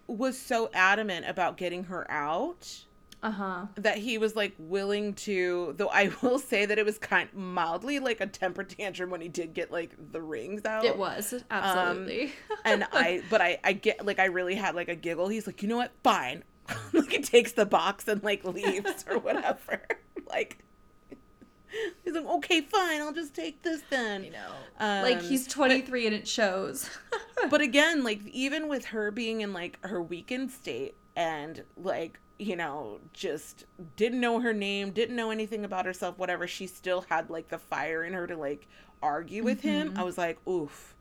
was 0.06 0.38
so 0.38 0.70
adamant 0.72 1.26
about 1.28 1.56
getting 1.56 1.84
her 1.84 2.10
out, 2.10 2.84
uh-huh. 3.22 3.66
that 3.76 3.98
he 3.98 4.18
was 4.18 4.36
like 4.36 4.54
willing 4.58 5.14
to 5.14 5.74
though 5.78 5.88
i 5.88 6.10
will 6.22 6.38
say 6.38 6.66
that 6.66 6.78
it 6.78 6.84
was 6.84 6.98
kind 6.98 7.28
mildly 7.34 7.98
like 7.98 8.20
a 8.20 8.26
temper 8.26 8.62
tantrum 8.62 9.10
when 9.10 9.20
he 9.20 9.28
did 9.28 9.54
get 9.54 9.70
like 9.70 9.94
the 10.12 10.20
rings 10.20 10.64
out. 10.64 10.84
It 10.84 10.96
was. 10.96 11.34
Absolutely. 11.50 12.24
um, 12.26 12.30
and 12.64 12.84
i 12.92 13.22
but 13.30 13.40
i 13.40 13.58
i 13.64 13.72
get 13.72 14.04
like 14.04 14.18
i 14.18 14.26
really 14.26 14.54
had 14.54 14.74
like 14.74 14.88
a 14.88 14.96
giggle. 14.96 15.28
He's 15.28 15.46
like 15.46 15.62
you 15.62 15.68
know 15.68 15.76
what? 15.76 15.92
Fine. 16.02 16.44
Like 16.92 17.12
he 17.12 17.18
takes 17.20 17.52
the 17.52 17.64
box 17.64 18.08
and 18.08 18.22
like 18.24 18.44
leaves 18.44 19.04
or 19.08 19.18
whatever. 19.18 19.80
Like 20.28 20.58
He's 22.04 22.14
like, 22.14 22.24
okay, 22.24 22.60
fine, 22.60 23.00
I'll 23.00 23.12
just 23.12 23.34
take 23.34 23.62
this 23.62 23.82
then. 23.90 24.24
You 24.24 24.30
know, 24.30 24.50
um, 24.78 25.02
like 25.02 25.20
he's 25.20 25.46
23 25.46 25.82
but, 26.02 26.06
and 26.06 26.14
it 26.14 26.28
shows. 26.28 26.88
but 27.50 27.60
again, 27.60 28.02
like 28.02 28.24
even 28.28 28.68
with 28.68 28.86
her 28.86 29.10
being 29.10 29.40
in 29.42 29.52
like 29.52 29.78
her 29.84 30.02
weakened 30.02 30.50
state 30.50 30.94
and 31.14 31.64
like 31.76 32.20
you 32.38 32.56
know, 32.56 33.00
just 33.12 33.64
didn't 33.96 34.20
know 34.20 34.40
her 34.40 34.52
name, 34.52 34.90
didn't 34.90 35.16
know 35.16 35.30
anything 35.30 35.64
about 35.64 35.86
herself, 35.86 36.18
whatever. 36.18 36.46
She 36.46 36.66
still 36.66 37.02
had 37.08 37.30
like 37.30 37.48
the 37.48 37.58
fire 37.58 38.04
in 38.04 38.12
her 38.12 38.26
to 38.26 38.36
like 38.36 38.68
argue 39.02 39.42
with 39.42 39.58
mm-hmm. 39.58 39.68
him. 39.68 39.94
I 39.96 40.02
was 40.02 40.18
like, 40.18 40.38
oof. 40.48 40.94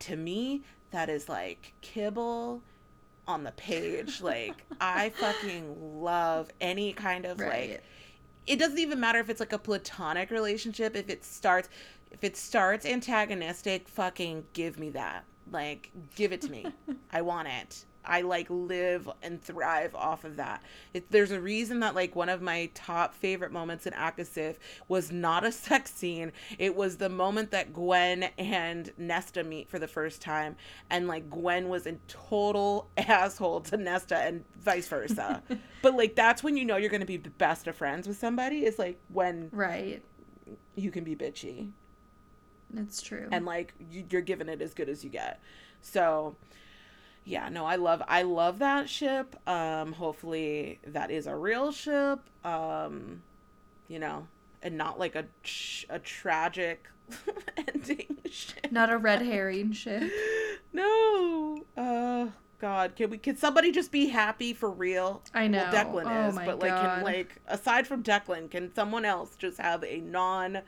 To 0.00 0.16
me, 0.16 0.62
that 0.90 1.08
is 1.08 1.28
like 1.28 1.74
kibble 1.80 2.62
on 3.26 3.44
the 3.44 3.52
page. 3.52 4.20
like, 4.22 4.64
I 4.80 5.10
fucking 5.10 6.02
love 6.02 6.50
any 6.60 6.92
kind 6.92 7.24
of 7.24 7.40
right. 7.40 7.70
like, 7.70 7.84
it 8.46 8.58
doesn't 8.58 8.78
even 8.78 8.98
matter 8.98 9.18
if 9.18 9.28
it's 9.28 9.40
like 9.40 9.52
a 9.52 9.58
platonic 9.58 10.30
relationship. 10.30 10.96
If 10.96 11.10
it 11.10 11.24
starts, 11.24 11.68
if 12.10 12.24
it 12.24 12.36
starts 12.36 12.86
antagonistic, 12.86 13.88
fucking 13.88 14.44
give 14.54 14.78
me 14.78 14.90
that. 14.90 15.24
Like, 15.50 15.90
give 16.16 16.32
it 16.32 16.40
to 16.42 16.50
me. 16.50 16.66
I 17.12 17.22
want 17.22 17.48
it. 17.48 17.84
I 18.04 18.22
like 18.22 18.46
live 18.48 19.08
and 19.22 19.42
thrive 19.42 19.94
off 19.94 20.24
of 20.24 20.36
that. 20.36 20.62
It, 20.94 21.10
there's 21.10 21.30
a 21.30 21.40
reason 21.40 21.80
that 21.80 21.94
like 21.94 22.16
one 22.16 22.28
of 22.28 22.40
my 22.40 22.70
top 22.74 23.14
favorite 23.14 23.52
moments 23.52 23.86
in 23.86 23.92
ACOSF 23.92 24.56
was 24.88 25.12
not 25.12 25.44
a 25.44 25.52
sex 25.52 25.92
scene. 25.92 26.32
It 26.58 26.74
was 26.74 26.96
the 26.96 27.08
moment 27.08 27.50
that 27.50 27.72
Gwyn 27.72 28.24
and 28.38 28.92
Nesta 28.96 29.44
meet 29.44 29.68
for 29.68 29.78
the 29.78 29.88
first 29.88 30.22
time, 30.22 30.56
and 30.90 31.06
like 31.08 31.28
Gwyn 31.30 31.68
was 31.68 31.86
a 31.86 31.96
total 32.06 32.88
asshole 32.96 33.60
to 33.62 33.76
Nesta 33.76 34.16
and 34.16 34.44
vice 34.58 34.88
versa. 34.88 35.42
but 35.82 35.94
like 35.94 36.14
that's 36.14 36.42
when 36.42 36.56
you 36.56 36.64
know 36.64 36.76
you're 36.76 36.90
gonna 36.90 37.04
be 37.04 37.16
the 37.16 37.30
best 37.30 37.66
of 37.66 37.76
friends 37.76 38.08
with 38.08 38.18
somebody. 38.18 38.64
Is 38.64 38.78
like 38.78 39.00
when 39.08 39.50
right 39.52 40.02
you 40.74 40.90
can 40.90 41.04
be 41.04 41.14
bitchy. 41.14 41.70
That's 42.70 43.00
true. 43.00 43.28
And 43.32 43.44
like 43.44 43.74
you're 43.90 44.22
given 44.22 44.48
it 44.48 44.60
as 44.60 44.74
good 44.74 44.88
as 44.88 45.02
you 45.02 45.10
get. 45.10 45.40
So 45.80 46.36
yeah, 47.28 47.50
no, 47.50 47.66
I 47.66 47.76
love 47.76 48.02
I 48.08 48.22
love 48.22 48.58
that 48.60 48.88
ship. 48.88 49.36
Um, 49.46 49.92
hopefully 49.92 50.80
that 50.86 51.10
is 51.10 51.26
a 51.26 51.36
real 51.36 51.72
ship. 51.72 52.20
Um, 52.42 53.22
you 53.86 53.98
know, 53.98 54.26
and 54.62 54.78
not 54.78 54.98
like 54.98 55.14
a 55.14 55.26
a 55.90 55.98
tragic 55.98 56.88
ending 57.56 58.16
ship. 58.30 58.72
Not 58.72 58.90
a 58.90 58.96
red 58.96 59.20
herring 59.32 59.72
ship. 59.72 60.10
no. 60.72 61.66
Uh 61.76 62.28
God, 62.60 62.96
can 62.96 63.10
we 63.10 63.18
can 63.18 63.36
somebody 63.36 63.72
just 63.72 63.92
be 63.92 64.08
happy 64.08 64.54
for 64.54 64.70
real? 64.70 65.22
I 65.34 65.48
know. 65.48 65.68
Well, 65.70 65.84
Declan 65.84 66.06
oh 66.06 66.28
is, 66.30 66.34
but 66.34 66.60
like 66.60 66.70
God. 66.70 66.94
can 66.96 67.04
like 67.04 67.36
aside 67.46 67.86
from 67.86 68.02
Declan, 68.02 68.50
can 68.50 68.74
someone 68.74 69.04
else 69.04 69.36
just 69.36 69.58
have 69.58 69.84
a 69.84 70.00
non 70.00 70.62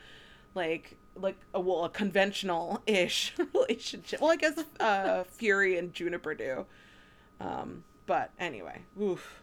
like 0.55 0.99
like 1.17 1.37
a 1.55 1.61
well 1.61 1.85
a 1.85 1.89
conventional 1.89 2.83
ish 2.87 3.35
relationship. 3.55 4.21
Well, 4.21 4.31
I 4.31 4.37
guess 4.37 4.63
uh, 4.79 5.25
Fury 5.25 5.79
and 5.79 5.93
Juniper 5.93 6.35
do. 6.35 6.67
Um, 7.41 7.85
but 8.07 8.31
anyway, 8.39 8.83
oof. 9.01 9.43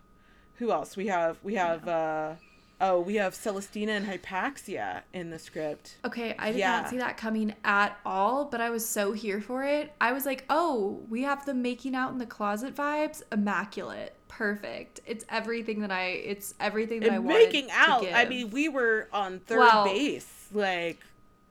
Who 0.55 0.71
else? 0.71 0.97
We 0.97 1.07
have 1.07 1.37
we 1.43 1.55
have 1.55 1.87
uh 1.87 2.33
oh 2.81 2.99
we 2.99 3.15
have 3.15 3.33
Celestina 3.35 3.89
and 3.89 4.07
Hypaxia 4.07 5.03
in 5.13 5.29
the 5.29 5.37
script. 5.37 5.97
Okay, 6.03 6.35
I 6.39 6.51
did 6.51 6.59
yeah. 6.59 6.81
not 6.81 6.89
see 6.89 6.97
that 6.97 7.15
coming 7.15 7.53
at 7.63 7.97
all, 8.05 8.45
but 8.45 8.59
I 8.59 8.71
was 8.71 8.87
so 8.87 9.13
here 9.13 9.39
for 9.39 9.63
it. 9.63 9.93
I 10.01 10.13
was 10.13 10.25
like, 10.25 10.45
oh, 10.49 11.03
we 11.09 11.21
have 11.23 11.45
the 11.45 11.53
making 11.53 11.93
out 11.93 12.11
in 12.11 12.17
the 12.17 12.25
closet 12.25 12.75
vibes, 12.75 13.21
immaculate 13.31 14.17
perfect. 14.27 14.99
It's 15.05 15.25
everything 15.29 15.81
that 15.81 15.91
I. 15.91 16.09
It's 16.09 16.53
everything 16.59 16.99
that 17.01 17.07
and 17.07 17.15
I 17.15 17.19
want. 17.19 17.37
Making 17.37 17.69
out. 17.71 18.05
I 18.05 18.25
mean, 18.25 18.49
we 18.49 18.69
were 18.69 19.09
on 19.11 19.39
third 19.39 19.59
well, 19.59 19.85
base. 19.85 20.47
Like 20.53 21.01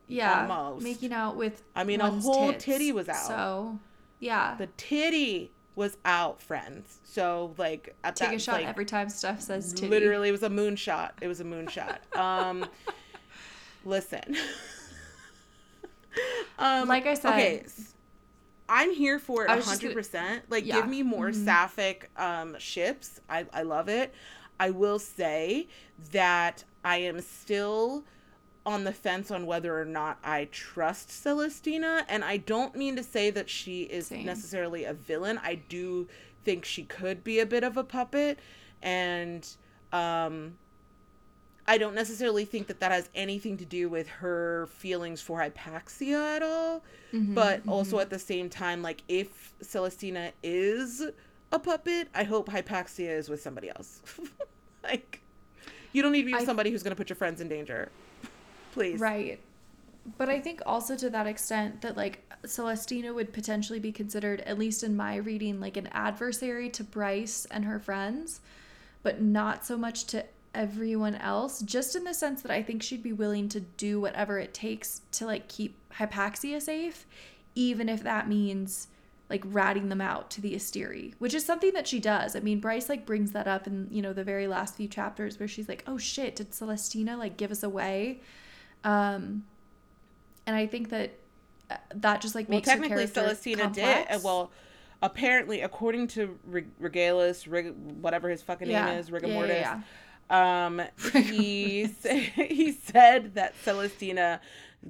yeah, 0.07 0.47
almost. 0.49 0.83
making 0.83 1.13
out 1.13 1.35
with. 1.35 1.63
I 1.75 1.83
mean, 1.83 2.01
a 2.01 2.09
whole 2.09 2.51
tits. 2.51 2.65
titty 2.65 2.91
was 2.91 3.09
out. 3.09 3.27
So, 3.27 3.79
yeah, 4.19 4.55
the 4.57 4.67
titty 4.77 5.51
was 5.75 5.97
out, 6.05 6.41
friends. 6.41 6.99
So 7.03 7.53
like, 7.57 7.95
at 8.03 8.15
take 8.15 8.29
that, 8.29 8.35
a 8.35 8.39
shot 8.39 8.53
like, 8.53 8.67
every 8.67 8.85
time 8.85 9.09
stuff 9.09 9.41
says 9.41 9.73
titty. 9.73 9.87
Literally, 9.87 10.29
it 10.29 10.31
was 10.31 10.43
a 10.43 10.49
moonshot. 10.49 11.11
It 11.21 11.27
was 11.27 11.39
a 11.39 11.43
moonshot. 11.43 11.97
um, 12.17 12.65
listen. 13.85 14.35
um, 16.59 16.87
like 16.87 17.05
I 17.05 17.13
said. 17.13 17.33
Okay. 17.33 17.65
I'm 18.69 18.91
here 18.91 19.17
for 19.17 19.45
it 19.45 19.63
hundred 19.63 19.93
percent. 19.93 20.43
Like, 20.49 20.65
yeah. 20.65 20.75
give 20.75 20.89
me 20.89 21.01
more 21.01 21.29
mm-hmm. 21.29 21.45
sapphic 21.45 22.09
um, 22.17 22.57
ships. 22.59 23.21
I 23.29 23.45
I 23.53 23.61
love 23.61 23.87
it. 23.87 24.13
I 24.59 24.71
will 24.71 24.99
say 24.99 25.67
that 26.11 26.63
I 26.83 26.97
am 26.97 27.21
still 27.21 28.03
on 28.67 28.83
the 28.83 28.91
fence 28.91 29.31
on 29.31 29.45
whether 29.45 29.79
or 29.79 29.85
not 29.85 30.19
I 30.25 30.49
trust 30.51 31.09
Celestina. 31.09 32.03
And 32.09 32.21
I 32.21 32.35
don't 32.35 32.75
mean 32.75 32.97
to 32.97 33.03
say 33.03 33.29
that 33.29 33.49
she 33.49 33.83
is 33.83 34.07
Same. 34.07 34.25
necessarily 34.25 34.83
a 34.83 34.93
villain. 34.93 35.39
I 35.41 35.55
do 35.55 36.09
think 36.43 36.65
she 36.65 36.83
could 36.83 37.23
be 37.23 37.39
a 37.39 37.45
bit 37.45 37.63
of 37.63 37.77
a 37.77 37.83
puppet. 37.85 38.39
And 38.81 39.47
um, 39.93 40.55
I 41.65 41.77
don't 41.77 41.95
necessarily 41.95 42.43
think 42.43 42.67
that 42.67 42.81
that 42.81 42.91
has 42.91 43.09
anything 43.15 43.55
to 43.55 43.65
do 43.65 43.87
with 43.87 44.09
her 44.09 44.67
feelings 44.73 45.21
for 45.21 45.39
Hypaxia 45.39 46.35
at 46.35 46.43
all. 46.43 46.83
Mm-hmm, 47.13 47.35
but 47.35 47.61
mm-hmm. 47.61 47.69
also 47.69 47.99
at 47.99 48.09
the 48.09 48.19
same 48.19 48.49
time, 48.49 48.81
like, 48.81 49.01
if 49.07 49.53
Celestina 49.63 50.33
is 50.43 51.01
a 51.53 51.59
puppet, 51.59 52.09
I 52.13 52.25
hope 52.25 52.49
Hypaxia 52.49 53.17
is 53.17 53.29
with 53.29 53.41
somebody 53.41 53.69
else. 53.69 54.01
like, 54.83 55.21
you 55.93 56.01
don't 56.01 56.11
need 56.11 56.23
to 56.23 56.25
be 56.25 56.33
with 56.33 56.41
I... 56.41 56.45
somebody 56.45 56.69
who's 56.69 56.83
going 56.83 56.91
to 56.91 56.97
put 56.97 57.09
your 57.09 57.15
friends 57.15 57.39
in 57.39 57.47
danger 57.47 57.89
please. 58.71 58.99
Right. 58.99 59.39
But 60.17 60.29
I 60.29 60.39
think 60.39 60.61
also 60.65 60.95
to 60.95 61.09
that 61.09 61.27
extent 61.27 61.81
that 61.81 61.97
like 61.97 62.23
Celestina 62.45 63.13
would 63.13 63.33
potentially 63.33 63.79
be 63.79 63.91
considered, 63.91 64.41
at 64.41 64.57
least 64.57 64.83
in 64.83 64.95
my 64.95 65.17
reading, 65.17 65.59
like 65.59 65.77
an 65.77 65.87
adversary 65.91 66.69
to 66.71 66.83
Bryce 66.83 67.45
and 67.51 67.65
her 67.65 67.79
friends, 67.79 68.39
but 69.03 69.21
not 69.21 69.65
so 69.65 69.77
much 69.77 70.05
to 70.05 70.25
everyone 70.53 71.15
else, 71.15 71.61
just 71.61 71.95
in 71.95 72.03
the 72.03 72.13
sense 72.13 72.41
that 72.41 72.51
I 72.51 72.63
think 72.63 72.81
she'd 72.81 73.03
be 73.03 73.13
willing 73.13 73.49
to 73.49 73.59
do 73.59 73.99
whatever 73.99 74.39
it 74.39 74.53
takes 74.53 75.01
to 75.13 75.25
like 75.25 75.47
keep 75.47 75.75
Hypaxia 75.93 76.61
safe, 76.61 77.05
even 77.53 77.89
if 77.89 78.03
that 78.03 78.27
means 78.27 78.87
like 79.29 79.43
ratting 79.45 79.89
them 79.89 79.99
out 79.99 80.29
to 80.31 80.41
the 80.41 80.55
Asteri, 80.55 81.13
which 81.19 81.33
is 81.33 81.45
something 81.45 81.73
that 81.73 81.87
she 81.87 81.99
does. 81.99 82.35
I 82.35 82.39
mean, 82.39 82.59
Bryce 82.59 82.87
like 82.87 83.05
brings 83.05 83.33
that 83.33 83.47
up 83.47 83.67
in, 83.67 83.87
you 83.91 84.01
know, 84.01 84.13
the 84.13 84.23
very 84.23 84.47
last 84.47 84.75
few 84.75 84.87
chapters 84.87 85.37
where 85.37 85.49
she's 85.49 85.67
like, 85.67 85.83
"Oh 85.85 85.97
shit, 85.97 86.37
did 86.37 86.51
Celestina 86.51 87.17
like 87.17 87.35
give 87.35 87.51
us 87.51 87.61
away?" 87.61 88.21
Um, 88.87 89.43
and 90.45 90.55
I 90.55 90.65
think 90.65 90.89
that 90.89 91.11
uh, 91.69 91.75
that 91.95 92.21
just 92.21 92.35
like 92.35 92.47
makes 92.47 92.67
well, 92.67 92.77
technically 92.77 93.05
Celestina 93.05 93.63
complex. 93.63 94.11
did. 94.11 94.23
Well, 94.23 94.49
apparently, 95.01 95.61
according 95.61 96.07
to 96.07 96.39
Rigelus, 96.49 97.51
Rig- 97.51 97.75
whatever 98.01 98.29
his 98.29 98.41
fucking 98.41 98.69
yeah. 98.69 98.85
name 98.85 98.99
is, 98.99 99.09
Rigamortis. 99.09 99.49
Yeah, 99.49 99.81
yeah, 100.29 100.65
um, 100.65 100.81
he 101.13 101.89
he 102.35 102.71
said 102.71 103.35
that 103.35 103.55
Celestina 103.65 104.39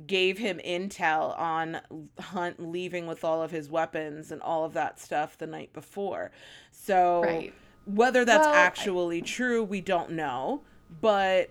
gave 0.05 0.37
him 0.37 0.59
intel 0.63 1.37
on 1.39 1.79
Hunt 2.19 2.59
leaving 2.59 3.07
with 3.07 3.23
all 3.23 3.41
of 3.41 3.49
his 3.49 3.67
weapons 3.67 4.31
and 4.31 4.41
all 4.43 4.63
of 4.63 4.73
that 4.73 4.99
stuff 4.99 5.39
the 5.39 5.47
night 5.47 5.73
before. 5.73 6.29
So 6.71 7.23
right. 7.23 7.53
whether 7.85 8.23
that's 8.25 8.45
well, 8.45 8.53
actually 8.53 9.17
I... 9.17 9.25
true, 9.25 9.63
we 9.63 9.81
don't 9.81 10.11
know. 10.11 10.61
But 11.01 11.49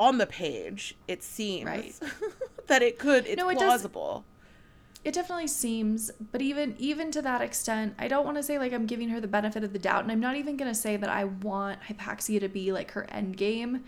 on 0.00 0.16
the 0.16 0.26
page, 0.26 0.96
it 1.06 1.22
seems 1.22 1.66
right. 1.66 1.94
that 2.66 2.82
it 2.82 2.98
could. 2.98 3.26
It's 3.26 3.36
no, 3.36 3.50
it 3.50 3.58
plausible. 3.58 4.24
Does, 4.24 5.04
it 5.04 5.14
definitely 5.14 5.46
seems, 5.46 6.10
but 6.32 6.40
even 6.42 6.74
even 6.78 7.12
to 7.12 7.22
that 7.22 7.42
extent, 7.42 7.94
I 7.98 8.08
don't 8.08 8.24
want 8.24 8.38
to 8.38 8.42
say 8.42 8.58
like 8.58 8.72
I'm 8.72 8.86
giving 8.86 9.10
her 9.10 9.20
the 9.20 9.28
benefit 9.28 9.62
of 9.62 9.74
the 9.74 9.78
doubt, 9.78 10.02
and 10.02 10.10
I'm 10.10 10.18
not 10.18 10.36
even 10.36 10.56
gonna 10.56 10.74
say 10.74 10.96
that 10.96 11.10
I 11.10 11.24
want 11.24 11.82
Hypaxia 11.82 12.40
to 12.40 12.48
be 12.48 12.72
like 12.72 12.92
her 12.92 13.08
end 13.10 13.36
game, 13.36 13.84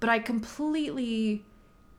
but 0.00 0.10
I 0.10 0.18
completely 0.18 1.44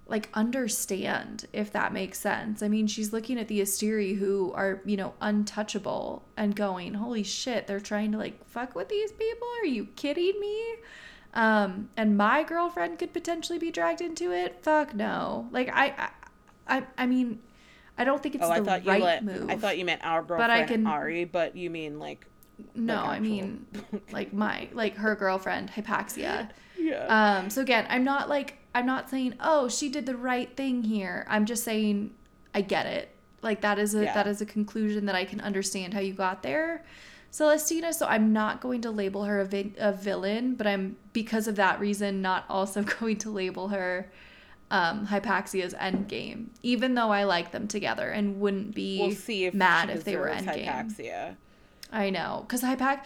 like 0.07 0.29
understand 0.33 1.45
if 1.53 1.71
that 1.71 1.93
makes 1.93 2.19
sense. 2.19 2.61
I 2.61 2.67
mean, 2.67 2.87
she's 2.87 3.13
looking 3.13 3.39
at 3.39 3.47
the 3.47 3.61
Asteri 3.61 4.17
who 4.17 4.51
are, 4.53 4.81
you 4.83 4.97
know, 4.97 5.13
untouchable 5.21 6.23
and 6.35 6.53
going, 6.53 6.95
"Holy 6.95 7.23
shit, 7.23 7.67
they're 7.67 7.79
trying 7.79 8.11
to 8.11 8.17
like 8.17 8.45
fuck 8.45 8.75
with 8.75 8.89
these 8.89 9.13
people? 9.13 9.47
Are 9.61 9.65
you 9.67 9.85
kidding 9.95 10.37
me?" 10.41 10.75
Um, 11.33 11.89
and 11.97 12.15
my 12.15 12.43
girlfriend 12.43 12.99
could 12.99 13.13
potentially 13.13 13.57
be 13.57 13.71
dragged 13.71 14.01
into 14.01 14.31
it. 14.31 14.59
Fuck 14.61 14.93
no. 14.93 15.47
Like 15.51 15.69
I 15.73 15.87
I 15.87 16.09
I, 16.67 16.83
I 16.97 17.05
mean, 17.05 17.39
I 17.97 18.03
don't 18.03 18.21
think 18.21 18.35
it's 18.35 18.43
oh, 18.43 18.47
the 18.47 18.53
I 18.53 18.57
thought 18.61 18.85
right 18.85 18.99
you 18.99 19.05
let, 19.05 19.23
move. 19.23 19.49
I 19.49 19.57
thought 19.57 19.77
you 19.77 19.85
meant 19.85 20.03
our 20.03 20.21
girlfriend 20.21 20.39
but 20.39 20.49
I 20.49 20.63
can, 20.63 20.87
Ari, 20.87 21.25
but 21.25 21.55
you 21.55 21.69
mean 21.69 21.99
like 21.99 22.27
No, 22.75 22.95
like 22.95 23.05
I 23.05 23.19
mean 23.19 23.65
like 24.11 24.33
my 24.33 24.69
like 24.73 24.95
her 24.97 25.15
girlfriend, 25.15 25.71
Hypaxia. 25.71 26.49
Yeah. 26.77 27.05
Um, 27.39 27.49
so 27.49 27.61
again, 27.61 27.85
I'm 27.89 28.03
not 28.03 28.29
like 28.29 28.57
I'm 28.75 28.85
not 28.85 29.09
saying, 29.09 29.35
"Oh, 29.39 29.69
she 29.69 29.89
did 29.89 30.05
the 30.05 30.17
right 30.17 30.55
thing 30.55 30.83
here." 30.83 31.25
I'm 31.29 31.45
just 31.45 31.63
saying 31.63 32.13
I 32.53 32.61
get 32.61 32.85
it. 32.85 33.09
Like 33.41 33.61
that 33.61 33.79
is 33.79 33.95
a 33.95 34.03
yeah. 34.03 34.13
that 34.13 34.27
is 34.27 34.41
a 34.41 34.45
conclusion 34.45 35.05
that 35.07 35.15
I 35.15 35.25
can 35.25 35.41
understand 35.41 35.93
how 35.93 35.99
you 35.99 36.13
got 36.13 36.43
there. 36.43 36.83
Celestina, 37.33 37.93
so 37.93 38.05
I'm 38.05 38.31
not 38.31 38.61
going 38.61 38.81
to 38.81 38.91
label 38.91 39.23
her 39.23 39.39
a, 39.39 39.45
vi- 39.45 39.73
a 39.79 39.91
villain, 39.91 40.53
but 40.53 40.67
I'm 40.67 40.97
because 41.13 41.47
of 41.47 41.55
that 41.55 41.79
reason 41.79 42.21
not 42.21 42.45
also 42.49 42.83
going 42.83 43.17
to 43.19 43.31
label 43.31 43.69
her 43.69 44.11
um, 44.69 45.07
Hypaxia's 45.07 45.73
endgame, 45.73 46.47
even 46.61 46.93
though 46.93 47.09
I 47.09 47.23
like 47.23 47.51
them 47.51 47.67
together 47.67 48.09
and 48.09 48.39
wouldn't 48.39 48.75
be 48.75 48.99
we'll 48.99 49.11
see 49.11 49.45
if 49.45 49.53
mad 49.53 49.89
if 49.89 50.03
they 50.03 50.15
were 50.15 50.27
endgame. 50.27 50.67
Hypaxia. 50.67 51.35
I 51.91 52.11
know, 52.11 52.45
because 52.47 52.61
Hypax 52.61 53.03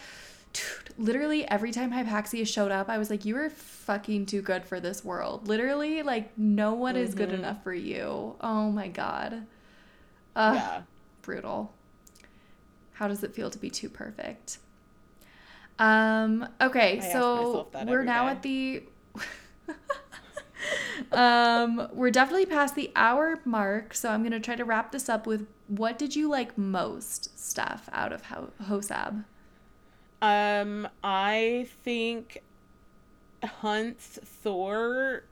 dude, 0.52 0.94
literally 0.98 1.46
every 1.48 1.72
time 1.72 1.92
Hypaxia 1.92 2.46
showed 2.46 2.70
up, 2.70 2.88
I 2.88 2.98
was 2.98 3.10
like, 3.10 3.24
you 3.24 3.36
are 3.36 3.50
fucking 3.50 4.26
too 4.26 4.42
good 4.42 4.64
for 4.64 4.80
this 4.80 5.04
world. 5.04 5.48
Literally, 5.48 6.02
like, 6.02 6.36
no 6.38 6.74
one 6.74 6.94
mm-hmm. 6.94 7.04
is 7.04 7.14
good 7.14 7.30
mm-hmm. 7.30 7.38
enough 7.38 7.62
for 7.62 7.74
you. 7.74 8.36
Oh 8.40 8.70
my 8.70 8.88
God. 8.88 9.46
Uh, 10.36 10.52
yeah. 10.54 10.82
Brutal. 11.22 11.72
How 12.98 13.06
does 13.06 13.22
it 13.22 13.32
feel 13.32 13.48
to 13.48 13.58
be 13.58 13.70
too 13.70 13.88
perfect? 13.88 14.58
Um, 15.78 16.48
okay, 16.60 16.98
I 16.98 17.12
so 17.12 17.68
we're 17.86 18.02
now 18.02 18.24
day. 18.24 18.30
at 18.30 18.42
the. 18.42 18.82
um, 21.12 21.88
we're 21.92 22.10
definitely 22.10 22.46
past 22.46 22.74
the 22.74 22.90
hour 22.96 23.38
mark, 23.44 23.94
so 23.94 24.10
I'm 24.10 24.24
gonna 24.24 24.40
try 24.40 24.56
to 24.56 24.64
wrap 24.64 24.90
this 24.90 25.08
up 25.08 25.28
with 25.28 25.46
what 25.68 25.96
did 25.96 26.16
you 26.16 26.28
like 26.28 26.58
most 26.58 27.38
stuff 27.38 27.88
out 27.92 28.12
of 28.12 28.22
Ho- 28.22 28.50
HOSAB? 28.64 29.24
Um, 30.20 30.88
I 31.04 31.68
think 31.84 32.42
Hunt's 33.44 34.18
Thor 34.24 35.22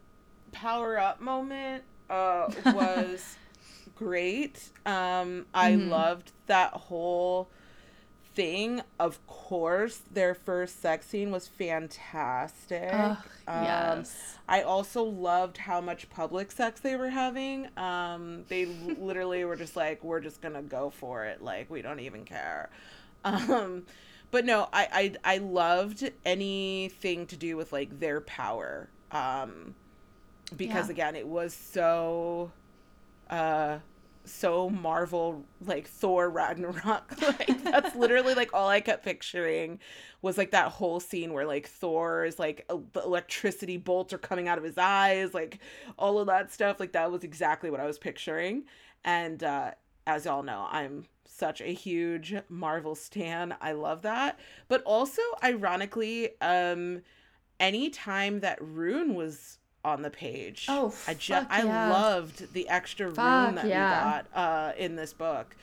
power 0.53 1.01
up 1.01 1.21
moment 1.21 1.83
uh 2.09 2.49
was 2.67 3.37
great. 3.97 4.71
Um, 4.87 5.47
I 5.53 5.73
mm-hmm. 5.73 5.91
loved 5.91 6.31
that 6.47 6.73
whole 6.73 7.49
thing. 8.37 8.83
Of 9.01 9.27
course, 9.27 10.03
their 10.13 10.35
first 10.35 10.81
sex 10.81 11.07
scene 11.07 11.33
was 11.33 11.49
fantastic. 11.49 12.93
um, 13.49 13.65
yes. 13.65 14.37
I 14.49 14.63
also 14.63 15.03
loved 15.03 15.57
how 15.57 15.81
much 15.81 16.09
public 16.11 16.53
sex 16.53 16.79
they 16.81 16.95
were 16.95 17.11
having. 17.11 17.69
Um, 17.77 18.45
they 18.49 18.67
literally 18.67 19.45
were 19.45 19.57
just 19.57 19.75
like, 19.75 20.05
"We're 20.05 20.21
just 20.21 20.41
gonna 20.41 20.63
go 20.63 20.91
for 20.91 21.25
it. 21.25 21.43
Like, 21.43 21.69
we 21.71 21.83
don't 21.83 22.01
even 22.01 22.25
care." 22.25 22.71
Um, 23.25 23.85
but 24.31 24.45
no, 24.45 24.69
I, 24.73 25.15
I 25.25 25.35
I 25.35 25.39
loved 25.39 26.11
anything 26.25 27.27
to 27.27 27.37
do 27.37 27.57
with 27.57 27.73
like 27.73 27.99
their 27.99 28.21
power. 28.21 28.89
Um 29.11 29.75
because 30.57 30.87
yeah. 30.87 30.93
again, 30.93 31.17
it 31.17 31.27
was 31.27 31.55
so 31.55 32.53
uh 33.31 33.79
so 34.27 34.69
Marvel 34.69 35.45
like 35.65 35.87
Thor 35.89 36.29
Ragnarok. 36.29 37.21
like 37.23 37.65
that's 37.65 37.95
literally 37.95 38.35
like 38.35 38.51
all 38.53 38.69
I 38.69 38.81
kept 38.81 39.05
picturing 39.05 39.79
was 40.23 40.37
like 40.37 40.51
that 40.51 40.73
whole 40.73 41.01
scene 41.01 41.33
where 41.33 41.47
like 41.47 41.67
Thor 41.69 42.25
is 42.25 42.39
like 42.39 42.67
the 42.69 43.03
electricity 43.03 43.77
bolts 43.77 44.13
are 44.13 44.19
coming 44.19 44.49
out 44.49 44.59
of 44.59 44.65
his 44.65 44.79
eyes, 44.79 45.35
like 45.35 45.61
all 45.99 46.19
of 46.19 46.27
that 46.27 46.53
stuff. 46.53 46.81
Like 46.81 46.93
that 46.93 47.11
was 47.11 47.25
exactly 47.25 47.71
what 47.71 47.81
I 47.81 47.87
was 47.87 47.99
picturing. 47.99 48.65
And 49.05 49.43
uh 49.43 49.73
as 50.07 50.25
y'all 50.25 50.43
know, 50.43 50.69
I'm 50.71 51.05
such 51.25 51.61
a 51.61 51.73
huge 51.73 52.35
Marvel 52.49 52.95
stan. 52.95 53.55
I 53.61 53.73
love 53.73 54.03
that. 54.03 54.39
But 54.69 54.83
also, 54.85 55.21
ironically, 55.43 56.41
um, 56.41 57.03
anytime 57.59 58.41
that 58.41 58.61
Ruhn 58.61 59.15
was 59.15 59.59
on 59.87 60.03
the 60.03 60.11
page, 60.11 60.67
oh, 60.69 60.93
I 61.07 61.15
just 61.15 61.49
I 61.49 61.63
yeah. 61.63 61.91
loved 61.91 62.53
the 62.53 62.69
extra 62.69 63.09
fuck 63.09 63.25
Ruhn 63.25 63.55
that 63.55 63.67
yeah. 63.67 64.05
we 64.05 64.11
got 64.11 64.27
uh, 64.35 64.73
in 64.77 64.97
this 64.97 65.13
book. 65.13 65.57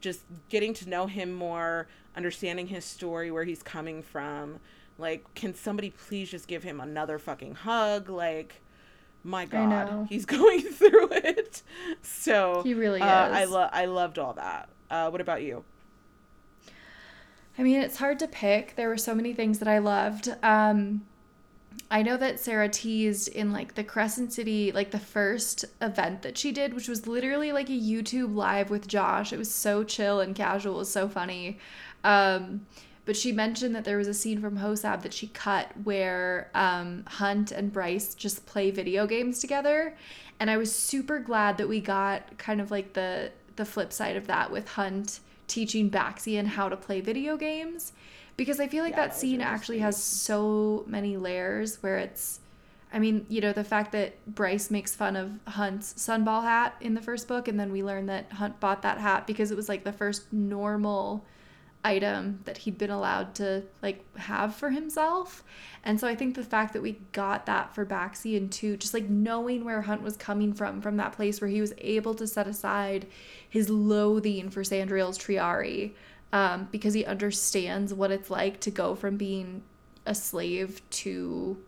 Just 0.00 0.20
getting 0.50 0.74
to 0.74 0.88
know 0.88 1.06
him 1.06 1.32
more, 1.32 1.88
understanding 2.14 2.66
his 2.66 2.84
story, 2.84 3.30
where 3.30 3.44
he's 3.44 3.62
coming 3.62 4.02
from. 4.02 4.60
Like, 4.98 5.32
can 5.34 5.54
somebody 5.54 5.90
please 5.90 6.30
just 6.30 6.46
give 6.46 6.62
him 6.62 6.78
another 6.78 7.18
fucking 7.18 7.54
hug? 7.54 8.10
Like, 8.10 8.60
my 9.22 9.44
god 9.44 10.06
he's 10.08 10.24
going 10.38 10.62
through 10.62 11.08
it 11.10 11.62
so 12.02 12.62
he 12.64 12.72
really 12.72 13.02
uh, 13.02 13.28
is 13.28 13.36
i 13.36 13.44
love 13.44 13.70
i 13.72 13.84
loved 13.84 14.18
all 14.18 14.32
that 14.32 14.68
uh, 14.90 15.10
what 15.10 15.20
about 15.20 15.42
you 15.42 15.62
i 17.58 17.62
mean 17.62 17.80
it's 17.80 17.98
hard 17.98 18.18
to 18.18 18.26
pick 18.26 18.74
there 18.76 18.88
were 18.88 18.96
so 18.96 19.14
many 19.14 19.34
things 19.34 19.58
that 19.58 19.68
i 19.68 19.76
loved 19.76 20.34
um 20.42 21.02
i 21.90 22.02
know 22.02 22.16
that 22.16 22.38
sarah 22.38 22.68
teased 22.68 23.28
in 23.28 23.52
like 23.52 23.74
the 23.74 23.84
crescent 23.84 24.32
city 24.32 24.72
like 24.72 24.90
the 24.90 24.98
first 24.98 25.64
event 25.80 26.22
that 26.22 26.36
she 26.36 26.52
did 26.52 26.74
which 26.74 26.88
was 26.88 27.06
literally 27.06 27.52
like 27.52 27.68
a 27.68 27.72
youtube 27.72 28.34
live 28.34 28.70
with 28.70 28.86
josh. 28.86 29.32
It 29.32 29.38
was 29.38 29.50
so 29.50 29.84
chill 29.84 30.20
and 30.20 30.34
casual. 30.34 30.76
It 30.76 30.78
was 30.78 30.92
so 30.92 31.08
funny. 31.08 31.58
Um 32.04 32.66
but 33.10 33.16
she 33.16 33.32
mentioned 33.32 33.74
that 33.74 33.84
there 33.84 33.96
was 33.96 34.06
a 34.06 34.14
scene 34.14 34.40
from 34.40 34.58
HOSAB 34.58 35.02
that 35.02 35.12
she 35.12 35.26
cut 35.28 35.70
where 35.82 36.50
um, 36.54 37.02
Hunt 37.06 37.50
and 37.50 37.72
Bryce 37.72 38.14
just 38.14 38.46
play 38.46 38.70
video 38.70 39.06
games 39.06 39.40
together, 39.40 39.96
and 40.38 40.50
I 40.50 40.56
was 40.56 40.72
super 40.72 41.18
glad 41.18 41.58
that 41.58 41.68
we 41.68 41.80
got 41.80 42.38
kind 42.38 42.60
of 42.60 42.70
like 42.70 42.92
the 42.92 43.32
the 43.56 43.64
flip 43.64 43.92
side 43.92 44.16
of 44.16 44.26
that 44.28 44.52
with 44.52 44.68
Hunt 44.68 45.20
teaching 45.48 45.90
Baxian 45.90 46.46
how 46.46 46.68
to 46.68 46.76
play 46.76 47.00
video 47.00 47.36
games, 47.36 47.92
because 48.40 48.58
I 48.58 48.68
feel 48.68 48.82
like 48.82 48.92
yeah, 48.92 49.08
that, 49.08 49.14
scene 49.14 49.42
actually 49.42 49.80
has 49.80 50.02
so 50.02 50.82
many 50.86 51.18
layers 51.18 51.82
where 51.82 51.98
it's. 51.98 52.40
I 52.90 52.98
mean, 52.98 53.26
you 53.28 53.42
know, 53.42 53.52
the 53.52 53.62
fact 53.62 53.92
that 53.92 54.14
Bryce 54.26 54.70
makes 54.70 54.96
fun 54.96 55.14
of 55.14 55.32
Hunt's 55.46 55.92
sunball 55.92 56.42
hat 56.42 56.74
in 56.80 56.94
the 56.94 57.02
first 57.02 57.28
book, 57.28 57.48
and 57.48 57.60
then 57.60 57.70
we 57.70 57.84
learn 57.84 58.06
that 58.06 58.32
Hunt 58.32 58.58
bought 58.58 58.80
that 58.80 58.96
hat 58.96 59.26
because 59.26 59.50
it 59.50 59.58
was 59.58 59.68
like 59.68 59.84
the 59.84 59.92
first 59.92 60.32
normal 60.32 61.22
item 61.84 62.40
that 62.44 62.56
he'd 62.56 62.78
been 62.78 62.90
allowed 62.90 63.34
to 63.34 63.62
like 63.82 64.02
have 64.16 64.54
for 64.54 64.70
himself. 64.70 65.44
And 65.84 66.00
so 66.00 66.08
I 66.08 66.14
think 66.14 66.34
the 66.34 66.42
fact 66.42 66.72
that 66.72 66.80
we 66.80 66.98
got 67.12 67.44
that 67.44 67.74
for 67.74 67.84
Baxian 67.84 68.50
two, 68.50 68.78
just 68.78 68.94
like 68.94 69.10
knowing 69.10 69.66
where 69.66 69.82
Hunt 69.82 70.00
was 70.00 70.16
coming 70.16 70.54
from, 70.54 70.80
from 70.80 70.96
that 70.96 71.12
place 71.12 71.42
where 71.42 71.50
he 71.50 71.60
was 71.60 71.74
able 71.76 72.14
to 72.14 72.26
set 72.26 72.46
aside 72.46 73.06
his 73.50 73.68
loathing 73.68 74.48
for 74.48 74.64
Sandriel's 74.64 75.18
Triarii, 75.18 75.92
um, 76.32 76.68
because 76.70 76.94
he 76.94 77.04
understands 77.04 77.92
what 77.92 78.10
it's 78.10 78.30
like 78.30 78.60
to 78.60 78.70
go 78.70 78.94
from 78.94 79.16
being 79.16 79.62
a 80.06 80.14
slave 80.14 80.80
to 80.90 81.58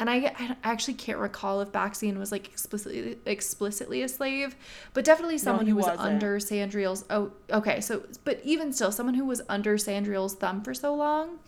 and 0.00 0.08
I, 0.08 0.34
I 0.38 0.56
actually 0.64 0.94
can't 0.94 1.18
recall 1.18 1.60
if 1.60 1.70
Baxian 1.72 2.18
was 2.18 2.32
like 2.32 2.48
explicitly 2.48 3.18
explicitly 3.26 4.02
a 4.02 4.08
slave, 4.08 4.56
but 4.94 5.04
definitely 5.04 5.36
someone 5.36 5.66
no, 5.66 5.72
who 5.72 5.76
was 5.76 5.86
wasn't. 5.86 6.00
under 6.00 6.40
Sandriel's. 6.40 7.04
Oh, 7.10 7.32
okay. 7.52 7.82
So, 7.82 8.02
but 8.24 8.40
even 8.42 8.72
still, 8.72 8.90
someone 8.90 9.14
who 9.14 9.26
was 9.26 9.42
under 9.50 9.76
Sandriel's 9.76 10.34
thumb 10.34 10.62
for 10.62 10.72
so 10.72 10.94
long, 10.94 11.38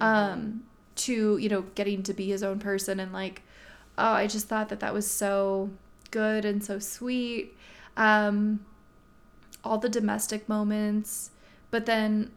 mm-hmm. 0.00 0.02
um, 0.02 0.62
to 0.94 1.38
you 1.38 1.48
know 1.48 1.62
getting 1.74 2.04
to 2.04 2.14
be 2.14 2.28
his 2.28 2.44
own 2.44 2.60
person 2.60 3.00
and 3.00 3.12
like, 3.12 3.42
oh, 3.98 4.12
I 4.12 4.28
just 4.28 4.46
thought 4.46 4.68
that 4.68 4.78
that 4.78 4.94
was 4.94 5.10
so 5.10 5.70
good 6.12 6.44
and 6.44 6.62
so 6.62 6.78
sweet. 6.78 7.56
Um, 7.96 8.64
all 9.64 9.78
the 9.78 9.88
domestic 9.88 10.48
moments, 10.48 11.32
but 11.70 11.86
then 11.86 12.30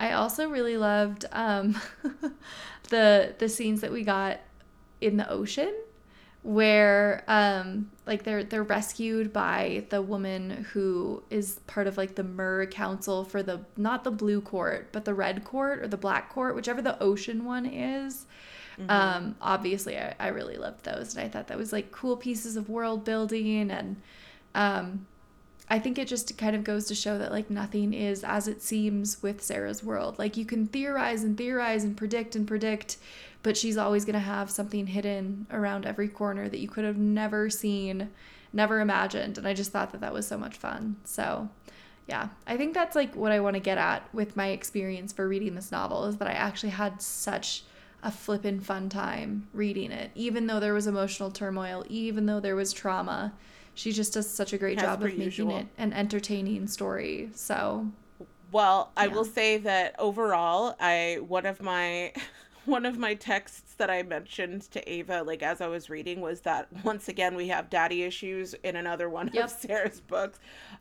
I 0.00 0.12
also 0.12 0.48
really 0.48 0.76
loved 0.76 1.24
um, 1.32 1.80
the 2.90 3.34
the 3.38 3.48
scenes 3.48 3.80
that 3.80 3.92
we 3.92 4.02
got 4.04 4.40
in 5.00 5.16
the 5.16 5.28
ocean 5.30 5.74
where 6.42 7.24
um 7.26 7.90
like 8.06 8.22
they're 8.22 8.44
they're 8.44 8.62
rescued 8.62 9.32
by 9.32 9.84
the 9.90 10.00
woman 10.00 10.66
who 10.72 11.22
is 11.30 11.60
part 11.66 11.86
of 11.86 11.96
like 11.96 12.14
the 12.14 12.22
Mer 12.22 12.64
Council 12.66 13.24
for 13.24 13.42
the 13.42 13.60
not 13.76 14.04
the 14.04 14.10
blue 14.10 14.40
court 14.40 14.88
but 14.92 15.04
the 15.04 15.14
red 15.14 15.44
court 15.44 15.80
or 15.80 15.88
the 15.88 15.96
black 15.96 16.30
court 16.30 16.54
whichever 16.54 16.80
the 16.80 17.00
ocean 17.02 17.44
one 17.44 17.66
is 17.66 18.24
mm-hmm. 18.78 18.88
um 18.88 19.36
obviously 19.42 19.98
I, 19.98 20.14
I 20.18 20.28
really 20.28 20.56
loved 20.56 20.84
those 20.84 21.14
and 21.14 21.24
I 21.24 21.28
thought 21.28 21.48
that 21.48 21.58
was 21.58 21.72
like 21.72 21.90
cool 21.90 22.16
pieces 22.16 22.56
of 22.56 22.68
world 22.68 23.04
building 23.04 23.70
and 23.70 23.96
um 24.54 25.06
I 25.70 25.78
think 25.78 25.98
it 25.98 26.08
just 26.08 26.38
kind 26.38 26.56
of 26.56 26.64
goes 26.64 26.86
to 26.86 26.94
show 26.94 27.18
that 27.18 27.30
like 27.30 27.50
nothing 27.50 27.92
is 27.92 28.24
as 28.24 28.48
it 28.48 28.62
seems 28.62 29.22
with 29.22 29.42
Sarah's 29.42 29.84
world. 29.84 30.18
Like 30.18 30.36
you 30.36 30.44
can 30.44 30.66
theorize 30.66 31.24
and 31.24 31.36
theorize 31.36 31.84
and 31.84 31.96
predict 31.96 32.36
and 32.36 32.46
predict, 32.46 32.96
but 33.42 33.56
she's 33.56 33.76
always 33.76 34.04
going 34.04 34.14
to 34.14 34.20
have 34.20 34.50
something 34.50 34.86
hidden 34.86 35.46
around 35.50 35.84
every 35.84 36.08
corner 36.08 36.48
that 36.48 36.58
you 36.58 36.68
could 36.68 36.84
have 36.84 36.96
never 36.96 37.50
seen 37.50 38.08
never 38.52 38.80
imagined. 38.80 39.38
And 39.38 39.46
I 39.46 39.54
just 39.54 39.72
thought 39.72 39.92
that 39.92 40.00
that 40.00 40.12
was 40.12 40.26
so 40.26 40.38
much 40.38 40.56
fun. 40.56 40.96
So, 41.04 41.48
yeah, 42.06 42.28
I 42.46 42.56
think 42.56 42.74
that's 42.74 42.96
like 42.96 43.14
what 43.14 43.32
I 43.32 43.40
want 43.40 43.54
to 43.54 43.60
get 43.60 43.78
at 43.78 44.02
with 44.14 44.36
my 44.36 44.48
experience 44.48 45.12
for 45.12 45.28
reading 45.28 45.54
this 45.54 45.70
novel 45.70 46.04
is 46.06 46.16
that 46.16 46.28
I 46.28 46.32
actually 46.32 46.70
had 46.70 47.02
such 47.02 47.64
a 48.02 48.10
flippin' 48.10 48.60
fun 48.60 48.88
time 48.88 49.48
reading 49.52 49.90
it, 49.90 50.10
even 50.14 50.46
though 50.46 50.60
there 50.60 50.72
was 50.72 50.86
emotional 50.86 51.30
turmoil, 51.30 51.84
even 51.88 52.26
though 52.26 52.40
there 52.40 52.56
was 52.56 52.72
trauma. 52.72 53.32
She 53.78 53.92
just 53.92 54.12
does 54.12 54.28
such 54.28 54.52
a 54.52 54.58
great 54.58 54.76
As 54.78 54.82
job 54.82 55.02
of 55.04 55.10
making 55.10 55.22
usual. 55.22 55.56
it 55.56 55.66
an 55.78 55.92
entertaining 55.92 56.66
story. 56.66 57.30
So, 57.32 57.86
well, 58.50 58.90
I 58.96 59.06
yeah. 59.06 59.12
will 59.12 59.24
say 59.24 59.56
that 59.58 59.94
overall, 60.00 60.74
I 60.80 61.20
one 61.20 61.46
of 61.46 61.62
my 61.62 62.12
one 62.64 62.84
of 62.84 62.98
my 62.98 63.14
texts 63.14 63.74
that 63.74 63.88
I 63.88 64.02
mentioned 64.02 64.62
to 64.72 64.92
Ava, 64.92 65.22
like 65.22 65.44
as 65.44 65.60
I 65.60 65.68
was 65.68 65.88
reading, 65.88 66.20
was 66.20 66.40
that 66.40 66.66
once 66.84 67.08
again 67.08 67.36
we 67.36 67.46
have 67.48 67.70
daddy 67.70 68.02
issues 68.02 68.52
in 68.64 68.74
another 68.74 69.08
one 69.08 69.30
yep. 69.32 69.44
of 69.44 69.50
Sarah's 69.52 70.00
books, 70.00 70.40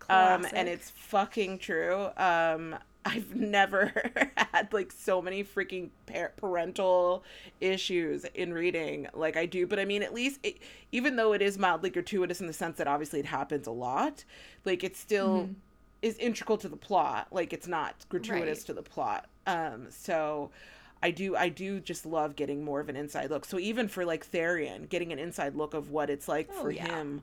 um, 0.10 0.48
and 0.56 0.68
it's 0.68 0.90
fucking 0.90 1.60
true. 1.60 2.07
Um, 2.18 2.78
I've 3.08 3.36
never 3.36 3.94
had 4.36 4.74
like 4.74 4.92
so 4.92 5.22
many 5.22 5.44
freaking 5.44 5.90
parental 6.36 7.24
issues 7.62 8.26
in 8.36 8.54
reading 8.54 9.08
like 9.14 9.38
I 9.38 9.46
do. 9.46 9.66
But 9.66 9.80
I 9.80 9.86
mean, 9.86 10.04
at 10.04 10.14
least 10.14 10.40
it, 10.44 10.58
even 10.92 11.16
though 11.16 11.32
it 11.32 11.42
is 11.42 11.58
mildly 11.58 11.90
gratuitous 11.90 12.42
in 12.42 12.48
the 12.48 12.54
sense 12.54 12.78
that 12.78 12.88
obviously 12.88 13.20
it 13.20 13.26
happens 13.26 13.66
a 13.66 13.72
lot, 13.72 14.26
like 14.66 14.84
it 14.84 14.98
still 14.98 15.44
mm-hmm. 15.44 15.54
is 16.02 16.18
integral 16.18 16.58
to 16.58 16.68
the 16.68 16.76
plot. 16.76 17.28
Like 17.32 17.54
it's 17.54 17.68
not 17.68 18.06
gratuitous 18.10 18.60
right. 18.60 18.66
to 18.66 18.74
the 18.74 18.84
plot. 18.84 19.28
Um, 19.46 19.88
so 19.90 20.52
I 21.02 21.12
do 21.12 21.38
I 21.38 21.48
do 21.48 21.80
just 21.80 22.06
love 22.06 22.36
getting 22.36 22.62
more 22.64 22.82
of 22.82 22.90
an 22.90 22.98
inside 22.98 23.30
look. 23.30 23.46
So 23.46 23.58
even 23.58 23.88
for 23.88 24.04
like 24.04 24.30
Tharion, 24.30 24.90
getting 24.90 25.14
an 25.14 25.20
inside 25.20 25.56
look 25.56 25.74
of 25.74 25.92
what 25.92 26.10
it's 26.10 26.28
like 26.28 26.50
oh, 26.52 26.62
for 26.62 26.72
yeah. 26.72 26.88
him 26.88 27.22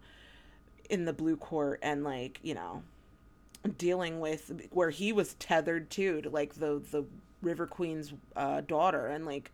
in 0.89 1.05
the 1.05 1.13
blue 1.13 1.37
court 1.37 1.81
and 1.83 2.05
like, 2.05 2.41
you 2.43 2.55
know, 2.55 2.83
dealing 3.79 4.21
with 4.21 4.69
where 4.71 4.91
he 4.91 5.13
was 5.13 5.35
tethered 5.35 5.91
to 5.91 6.21
to 6.23 6.31
like 6.31 6.55
the 6.55 6.83
the 6.91 7.05
River 7.43 7.67
Queen's 7.67 8.13
uh, 8.37 8.63
daughter 8.63 9.07
and 9.07 9.27
like 9.27 9.53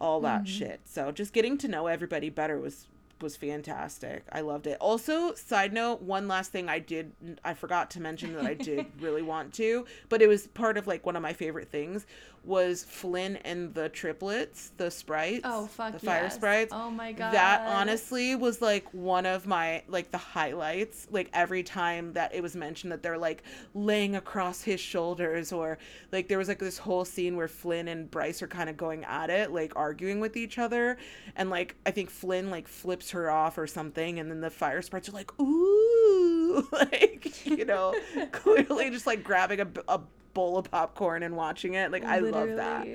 all 0.00 0.20
that 0.20 0.44
mm-hmm. 0.44 0.58
shit. 0.58 0.80
So 0.84 1.10
just 1.10 1.32
getting 1.32 1.56
to 1.58 1.68
know 1.68 1.86
everybody 1.86 2.30
better 2.30 2.58
was 2.58 2.86
was 3.20 3.36
fantastic. 3.36 4.24
I 4.30 4.42
loved 4.42 4.66
it. 4.66 4.76
Also, 4.78 5.32
side 5.34 5.72
note, 5.72 6.02
one 6.02 6.28
last 6.28 6.52
thing 6.52 6.68
I 6.68 6.78
did 6.78 7.12
I 7.44 7.54
forgot 7.54 7.90
to 7.92 8.00
mention 8.00 8.34
that 8.34 8.44
I 8.44 8.54
did 8.54 8.86
really 9.00 9.22
want 9.22 9.54
to, 9.54 9.86
but 10.08 10.20
it 10.20 10.28
was 10.28 10.46
part 10.48 10.76
of 10.76 10.86
like 10.86 11.06
one 11.06 11.16
of 11.16 11.22
my 11.22 11.32
favorite 11.32 11.70
things 11.70 12.06
was 12.46 12.84
Flynn 12.84 13.36
and 13.44 13.74
the 13.74 13.88
triplets, 13.88 14.72
the 14.76 14.90
sprites. 14.90 15.42
Oh 15.44 15.66
fuck 15.66 15.92
the 15.92 15.98
fire 15.98 16.30
sprites. 16.30 16.72
Oh 16.72 16.90
my 16.90 17.12
god. 17.12 17.34
That 17.34 17.66
honestly 17.66 18.34
was 18.34 18.62
like 18.62 18.92
one 18.92 19.26
of 19.26 19.46
my 19.46 19.82
like 19.88 20.10
the 20.10 20.18
highlights. 20.18 21.08
Like 21.10 21.30
every 21.32 21.62
time 21.62 22.12
that 22.14 22.34
it 22.34 22.42
was 22.42 22.54
mentioned 22.54 22.92
that 22.92 23.02
they're 23.02 23.18
like 23.18 23.42
laying 23.74 24.16
across 24.16 24.62
his 24.62 24.80
shoulders 24.80 25.52
or 25.52 25.78
like 26.12 26.28
there 26.28 26.38
was 26.38 26.48
like 26.48 26.58
this 26.58 26.78
whole 26.78 27.04
scene 27.04 27.36
where 27.36 27.48
Flynn 27.48 27.88
and 27.88 28.10
Bryce 28.10 28.42
are 28.42 28.48
kind 28.48 28.70
of 28.70 28.76
going 28.76 29.04
at 29.04 29.30
it, 29.30 29.52
like 29.52 29.72
arguing 29.76 30.20
with 30.20 30.36
each 30.36 30.58
other 30.58 30.96
and 31.34 31.50
like 31.50 31.74
I 31.84 31.90
think 31.90 32.10
Flynn 32.10 32.50
like 32.50 32.68
flips 32.68 33.10
her 33.10 33.30
off 33.30 33.58
or 33.58 33.66
something 33.66 34.18
and 34.18 34.30
then 34.30 34.40
the 34.40 34.50
fire 34.50 34.82
sprites 34.82 35.08
are 35.08 35.12
like 35.12 35.32
ooh 35.40 36.66
like 36.72 37.46
you 37.46 37.64
know 37.64 37.94
clearly 38.32 38.90
just 38.90 39.06
like 39.06 39.22
grabbing 39.22 39.60
a, 39.60 39.68
a 39.88 40.00
bowl 40.36 40.58
of 40.58 40.70
popcorn 40.70 41.22
and 41.22 41.34
watching 41.34 41.74
it. 41.74 41.90
Like 41.90 42.04
I 42.04 42.18
love 42.18 42.56
that. 42.56 42.86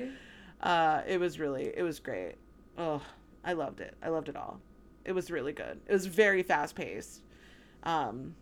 Uh, 0.61 1.01
it 1.07 1.19
was 1.19 1.39
really, 1.39 1.73
it 1.75 1.81
was 1.81 1.99
great. 1.99 2.35
Oh, 2.77 3.01
I 3.43 3.53
loved 3.53 3.81
it. 3.81 3.95
I 4.03 4.09
loved 4.09 4.29
it 4.29 4.35
all. 4.35 4.61
It 5.03 5.13
was 5.13 5.31
really 5.31 5.51
good. 5.51 5.81
It 5.87 5.91
was 5.91 6.05
very 6.05 6.43
fast 6.43 6.75
paced. 6.75 7.23
Um, 7.81 8.35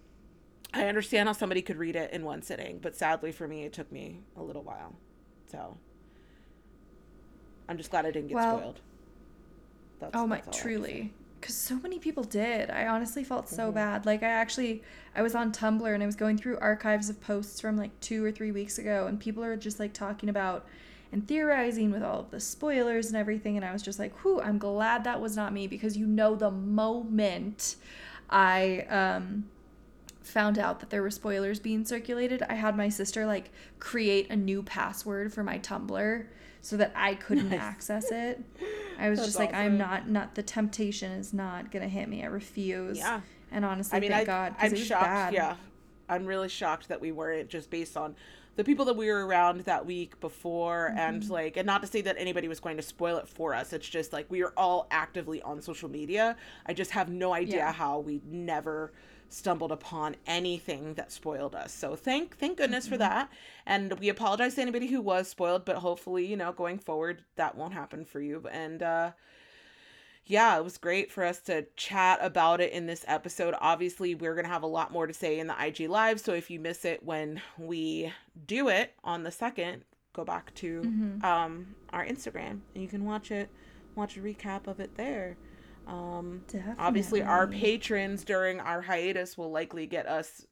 I 0.74 0.88
understand 0.88 1.30
how 1.30 1.34
somebody 1.34 1.62
could 1.62 1.78
read 1.78 1.96
it 1.96 2.12
in 2.12 2.26
one 2.26 2.42
sitting, 2.42 2.80
but 2.80 2.94
sadly 2.94 3.32
for 3.32 3.48
me, 3.48 3.64
it 3.64 3.72
took 3.72 3.90
me 3.90 4.20
a 4.36 4.44
little 4.44 4.64
while. 4.64 4.94
So 5.50 5.78
I'm 7.70 7.78
just 7.78 7.90
glad 7.90 8.06
I 8.06 8.12
didn't 8.12 8.28
get 8.28 8.36
well, 8.36 8.58
spoiled. 8.58 8.82
That's, 10.02 10.12
oh 10.14 10.28
my, 10.28 10.42
truly 10.52 11.14
because 11.40 11.56
so 11.56 11.76
many 11.76 12.00
people 12.00 12.24
did 12.24 12.70
i 12.70 12.88
honestly 12.88 13.24
felt 13.24 13.48
so 13.48 13.66
mm-hmm. 13.66 13.76
bad 13.76 14.06
like 14.06 14.24
i 14.24 14.28
actually 14.28 14.82
i 15.16 15.22
was 15.22 15.36
on 15.36 15.52
tumblr 15.52 15.94
and 15.94 16.04
i 16.04 16.06
was 16.06 16.16
going 16.16 16.38
through 16.38 16.58
archives 16.60 17.10
of 17.10 17.20
posts 17.22 17.60
from 17.60 17.78
like 17.78 17.98
two 18.00 18.24
or 18.24 18.32
three 18.32 18.52
weeks 18.52 18.78
ago 18.78 19.08
and 19.08 19.20
people 19.20 19.44
are 19.44 19.56
just 19.56 19.80
like 19.80 19.94
talking 19.94 20.30
about 20.30 20.66
and 21.12 21.28
theorizing 21.28 21.92
with 21.92 22.04
all 22.04 22.20
of 22.20 22.32
the 22.32 22.40
spoilers 22.40 23.08
and 23.08 23.16
everything 23.16 23.56
and 23.56 23.66
i 23.66 23.74
was 23.74 23.82
just 23.82 24.00
like 24.00 24.16
whew 24.20 24.42
i'm 24.42 24.58
glad 24.58 25.04
that 25.04 25.20
was 25.20 25.36
not 25.36 25.54
me 25.54 25.68
because 25.68 25.98
you 25.98 26.06
know 26.06 26.36
the 26.36 26.52
moment 26.52 27.76
i 28.30 28.86
um 28.90 29.44
found 30.22 30.60
out 30.60 30.80
that 30.80 30.90
there 30.90 31.02
were 31.02 31.10
spoilers 31.10 31.60
being 31.60 31.86
circulated 31.86 32.44
i 32.50 32.54
had 32.54 32.76
my 32.76 32.90
sister 32.90 33.26
like 33.26 33.52
create 33.80 34.30
a 34.30 34.36
new 34.36 34.62
password 34.62 35.34
for 35.34 35.44
my 35.44 35.58
tumblr 35.60 36.26
so 36.62 36.78
that 36.78 36.92
I 36.96 37.16
couldn't 37.16 37.50
nice. 37.50 37.60
access 37.60 38.12
it. 38.12 38.44
I 38.98 39.10
was 39.10 39.20
That's 39.20 39.30
just 39.30 39.40
like. 39.40 39.54
I'm 39.54 39.78
not, 39.78 40.10
not 40.10 40.36
the 40.36 40.44
temptation 40.44 41.12
is 41.12 41.34
not 41.34 41.72
gonna 41.72 41.88
hit 41.88 42.10
me. 42.10 42.24
I 42.24 42.28
refuse. 42.28 42.98
Yeah. 42.98 43.22
And 43.52 43.66
honestly, 43.66 43.98
I 43.98 44.00
mean, 44.00 44.12
thank 44.12 44.30
I, 44.30 44.50
God, 44.50 44.56
I'm 44.60 44.76
shocked. 44.76 45.04
Bad. 45.06 45.34
Yeah, 45.34 45.56
I'm 46.08 46.26
really 46.26 46.50
shocked 46.50 46.90
that 46.90 47.02
we 47.02 47.12
weren't 47.12 47.50
just 47.50 47.70
based 47.70 47.98
on 47.98 48.16
the 48.56 48.64
people 48.64 48.86
that 48.86 48.96
we 48.96 49.08
were 49.08 49.26
around 49.26 49.62
that 49.62 49.86
week 49.86 50.20
before, 50.20 50.90
mm-hmm. 50.90 51.00
and 51.00 51.30
like, 51.30 51.58
and 51.58 51.66
not 51.66 51.82
to 51.82 51.88
say 51.88 52.02
that 52.02 52.18
anybody 52.20 52.48
was 52.48 52.60
going 52.60 52.78
to 52.78 52.84
spoil 52.84 53.18
it 53.18 53.28
for 53.28 53.56
us. 53.56 53.74
It's 53.74 53.88
just 53.88 54.14
like 54.14 54.30
we 54.30 54.44
are 54.44 54.54
all 54.58 54.88
actively 54.92 55.42
on 55.42 55.62
social 55.62 55.90
media. 55.90 56.36
I 56.66 56.74
just 56.74 56.92
have 56.92 57.10
no 57.10 57.34
idea 57.34 57.58
yeah. 57.58 57.72
how 57.72 58.00
we 58.00 58.22
never 58.30 58.92
stumbled 59.30 59.72
upon 59.72 60.16
anything 60.26 60.96
that 60.96 61.12
spoiled 61.12 61.56
us. 61.56 61.74
So 61.74 61.96
thank 61.96 62.38
thank 62.38 62.58
goodness 62.58 62.86
mm-hmm. 62.86 62.96
for 62.96 62.98
that. 63.00 63.32
And 63.66 63.98
we 64.00 64.10
apologize 64.10 64.56
to 64.56 64.62
anybody 64.62 64.88
who 64.88 65.02
was 65.02 65.28
spoiled, 65.28 65.66
but 65.66 65.78
hopefully, 65.78 66.26
you 66.26 66.36
know, 66.36 66.52
going 66.52 66.80
forward 66.80 67.24
that 67.36 67.56
won't 67.56 67.74
happen 67.74 68.06
for 68.06 68.20
you. 68.20 68.48
And 68.52 68.84
uh 68.84 69.12
yeah, 70.26 70.58
it 70.58 70.64
was 70.64 70.78
great 70.78 71.12
for 71.12 71.24
us 71.24 71.40
to 71.42 71.66
chat 71.76 72.20
about 72.22 72.62
it 72.62 72.72
in 72.72 72.86
this 72.86 73.04
episode. 73.08 73.56
Obviously, 73.60 74.14
we're 74.14 74.36
going 74.36 74.46
to 74.46 74.52
have 74.52 74.62
a 74.62 74.68
lot 74.68 74.92
more 74.92 75.08
to 75.08 75.14
say 75.14 75.40
in 75.40 75.48
the 75.48 75.56
IG 75.60 75.90
live, 75.90 76.20
so 76.20 76.34
if 76.34 76.52
you 76.52 76.60
miss 76.60 76.86
it 76.86 77.02
when 77.02 77.42
we 77.58 78.14
do 78.46 78.68
it 78.68 78.94
on 79.04 79.24
the 79.24 79.32
second, 79.32 79.84
go 80.14 80.24
back 80.24 80.54
to 80.56 80.82
mm-hmm. 80.82 81.26
um 81.26 81.76
our 81.92 82.06
Instagram 82.06 82.60
and 82.74 82.84
you 82.84 82.88
can 82.88 83.06
watch 83.06 83.32
it 83.32 83.50
watch 83.96 84.18
a 84.18 84.20
recap 84.20 84.68
of 84.68 84.80
it 84.80 84.96
there. 84.96 85.38
Um, 85.90 86.44
Definitely. 86.48 86.76
Obviously, 86.78 87.22
our 87.24 87.48
patrons 87.48 88.24
during 88.24 88.60
our 88.60 88.82
hiatus 88.82 89.38
will 89.38 89.52
likely 89.52 89.88
get 89.88 90.06
us 90.06 90.46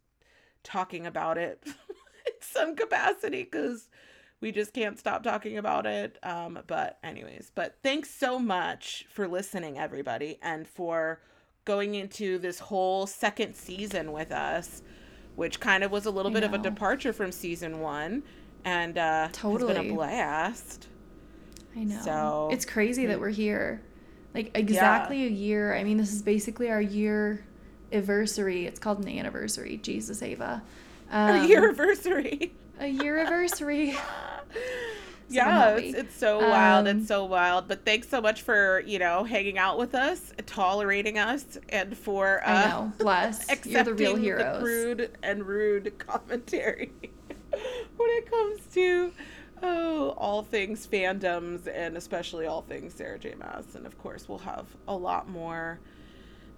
talking 0.63 1.05
about 1.05 1.37
it 1.37 1.61
in 1.65 2.33
some 2.41 2.75
capacity 2.75 3.43
because 3.43 3.87
we 4.41 4.51
just 4.51 4.73
can't 4.73 4.97
stop 4.97 5.21
talking 5.23 5.57
about 5.57 5.85
it. 5.85 6.17
Um, 6.23 6.59
but, 6.65 6.97
anyways, 7.03 7.51
but 7.53 7.77
thanks 7.83 8.09
so 8.09 8.39
much 8.39 9.05
for 9.09 9.27
listening, 9.27 9.77
everybody, 9.77 10.39
and 10.41 10.67
for 10.67 11.21
going 11.65 11.95
into 11.95 12.39
this 12.39 12.57
whole 12.59 13.05
second 13.05 13.55
season 13.55 14.11
with 14.11 14.31
us, 14.31 14.81
which 15.35 15.59
kind 15.59 15.83
of 15.83 15.91
was 15.91 16.07
a 16.07 16.11
little 16.11 16.31
I 16.31 16.33
bit 16.33 16.39
know. 16.41 16.47
of 16.47 16.53
a 16.55 16.57
departure 16.57 17.13
from 17.13 17.31
season 17.31 17.79
one. 17.79 18.23
And 18.65 18.97
uh, 18.97 19.29
totally. 19.31 19.71
it's 19.71 19.79
been 19.79 19.91
a 19.91 19.93
blast. 19.93 20.87
I 21.75 21.83
know. 21.83 22.01
So 22.01 22.49
it's 22.51 22.65
crazy 22.65 23.05
that 23.05 23.19
we're 23.19 23.29
here. 23.29 23.81
Like 24.37 24.51
exactly 24.53 25.23
yeah. 25.23 25.29
a 25.29 25.31
year. 25.31 25.75
I 25.75 25.83
mean, 25.83 25.97
this 25.97 26.13
is 26.13 26.21
basically 26.21 26.69
our 26.69 26.79
year 26.79 27.43
anniversary. 27.91 28.67
It's 28.67 28.77
called 28.77 28.99
an 28.99 29.09
anniversary. 29.09 29.77
Jesus, 29.77 30.21
Ava. 30.21 30.61
Um, 31.09 31.35
a 31.43 31.47
year 31.47 31.63
anniversary. 31.63 32.53
a 32.79 32.87
year 32.87 33.17
anniversary. 33.17 33.97
yeah, 35.27 35.77
it's, 35.77 35.97
it's 35.97 36.15
so 36.15 36.37
wild. 36.37 36.87
Um, 36.87 36.99
it's 36.99 37.07
so 37.07 37.25
wild. 37.25 37.67
But 37.67 37.83
thanks 37.83 38.09
so 38.09 38.21
much 38.21 38.43
for 38.43 38.81
you 38.81 38.99
know 38.99 39.23
hanging 39.23 39.57
out 39.57 39.79
with 39.79 39.95
us, 39.95 40.31
tolerating 40.45 41.17
us, 41.17 41.57
and 41.69 41.97
for 41.97 42.47
uh, 42.47 42.51
I 42.51 42.69
know, 42.69 42.91
bless. 42.99 43.65
You're 43.65 43.83
the 43.83 43.93
real 43.95 44.15
heroes. 44.15 44.59
The 44.59 44.63
crude 44.63 45.17
and 45.23 45.47
rude 45.47 45.97
commentary 45.97 46.91
when 47.97 48.09
it 48.11 48.29
comes 48.29 48.61
to 48.75 49.11
oh, 49.63 50.13
all 50.17 50.43
things 50.43 50.87
fandoms 50.87 51.67
and 51.73 51.97
especially 51.97 52.45
all 52.45 52.61
things 52.61 52.93
Sarah 52.93 53.19
J. 53.19 53.35
Maas. 53.35 53.75
And 53.75 53.85
of 53.85 53.97
course, 53.97 54.27
we'll 54.27 54.37
have 54.39 54.67
a 54.87 54.95
lot 54.95 55.29
more 55.29 55.79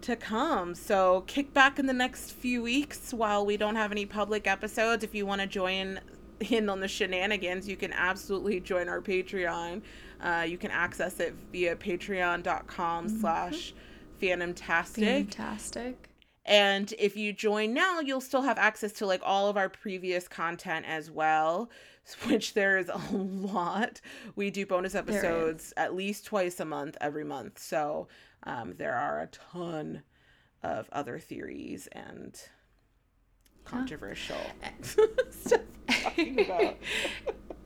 to 0.01 0.15
come. 0.15 0.75
So 0.75 1.23
kick 1.27 1.53
back 1.53 1.79
in 1.79 1.85
the 1.85 1.93
next 1.93 2.31
few 2.31 2.63
weeks 2.63 3.13
while 3.13 3.45
we 3.45 3.57
don't 3.57 3.75
have 3.75 3.91
any 3.91 4.05
public 4.05 4.47
episodes. 4.47 5.03
If 5.03 5.13
you 5.13 5.25
want 5.25 5.41
to 5.41 5.47
join 5.47 5.99
in 6.39 6.69
on 6.69 6.79
the 6.79 6.87
shenanigans, 6.87 7.67
you 7.67 7.75
can 7.75 7.91
absolutely 7.93 8.59
join 8.59 8.87
our 8.87 9.01
Patreon. 9.01 9.81
Uh, 10.21 10.45
you 10.47 10.57
can 10.57 10.71
access 10.71 11.19
it 11.19 11.33
via 11.51 11.75
patreon.com 11.75 13.07
mm-hmm. 13.07 13.19
slash 13.19 13.73
phantomtastic. 14.21 15.05
Fantastic. 15.05 16.09
And 16.45 16.93
if 16.97 17.15
you 17.15 17.31
join 17.31 17.73
now, 17.73 17.99
you'll 17.99 18.21
still 18.21 18.41
have 18.41 18.57
access 18.57 18.91
to 18.93 19.05
like 19.05 19.21
all 19.23 19.49
of 19.49 19.57
our 19.57 19.69
previous 19.69 20.27
content 20.27 20.85
as 20.87 21.11
well, 21.11 21.69
which 22.27 22.53
there 22.53 22.77
is 22.77 22.89
a 22.89 23.15
lot. 23.15 24.01
We 24.35 24.51
do 24.51 24.65
bonus 24.65 24.95
episodes 24.95 25.73
at 25.77 25.95
least 25.95 26.25
twice 26.25 26.59
a 26.59 26.65
month, 26.65 26.97
every 27.01 27.23
month. 27.23 27.59
So 27.59 28.07
um, 28.43 28.73
there 28.77 28.95
are 28.95 29.21
a 29.21 29.27
ton 29.27 30.03
of 30.63 30.89
other 30.91 31.19
theories 31.19 31.87
and 31.91 32.39
controversial 33.65 34.37
stuff 35.31 35.61
talking 35.87 36.41
about. 36.41 36.77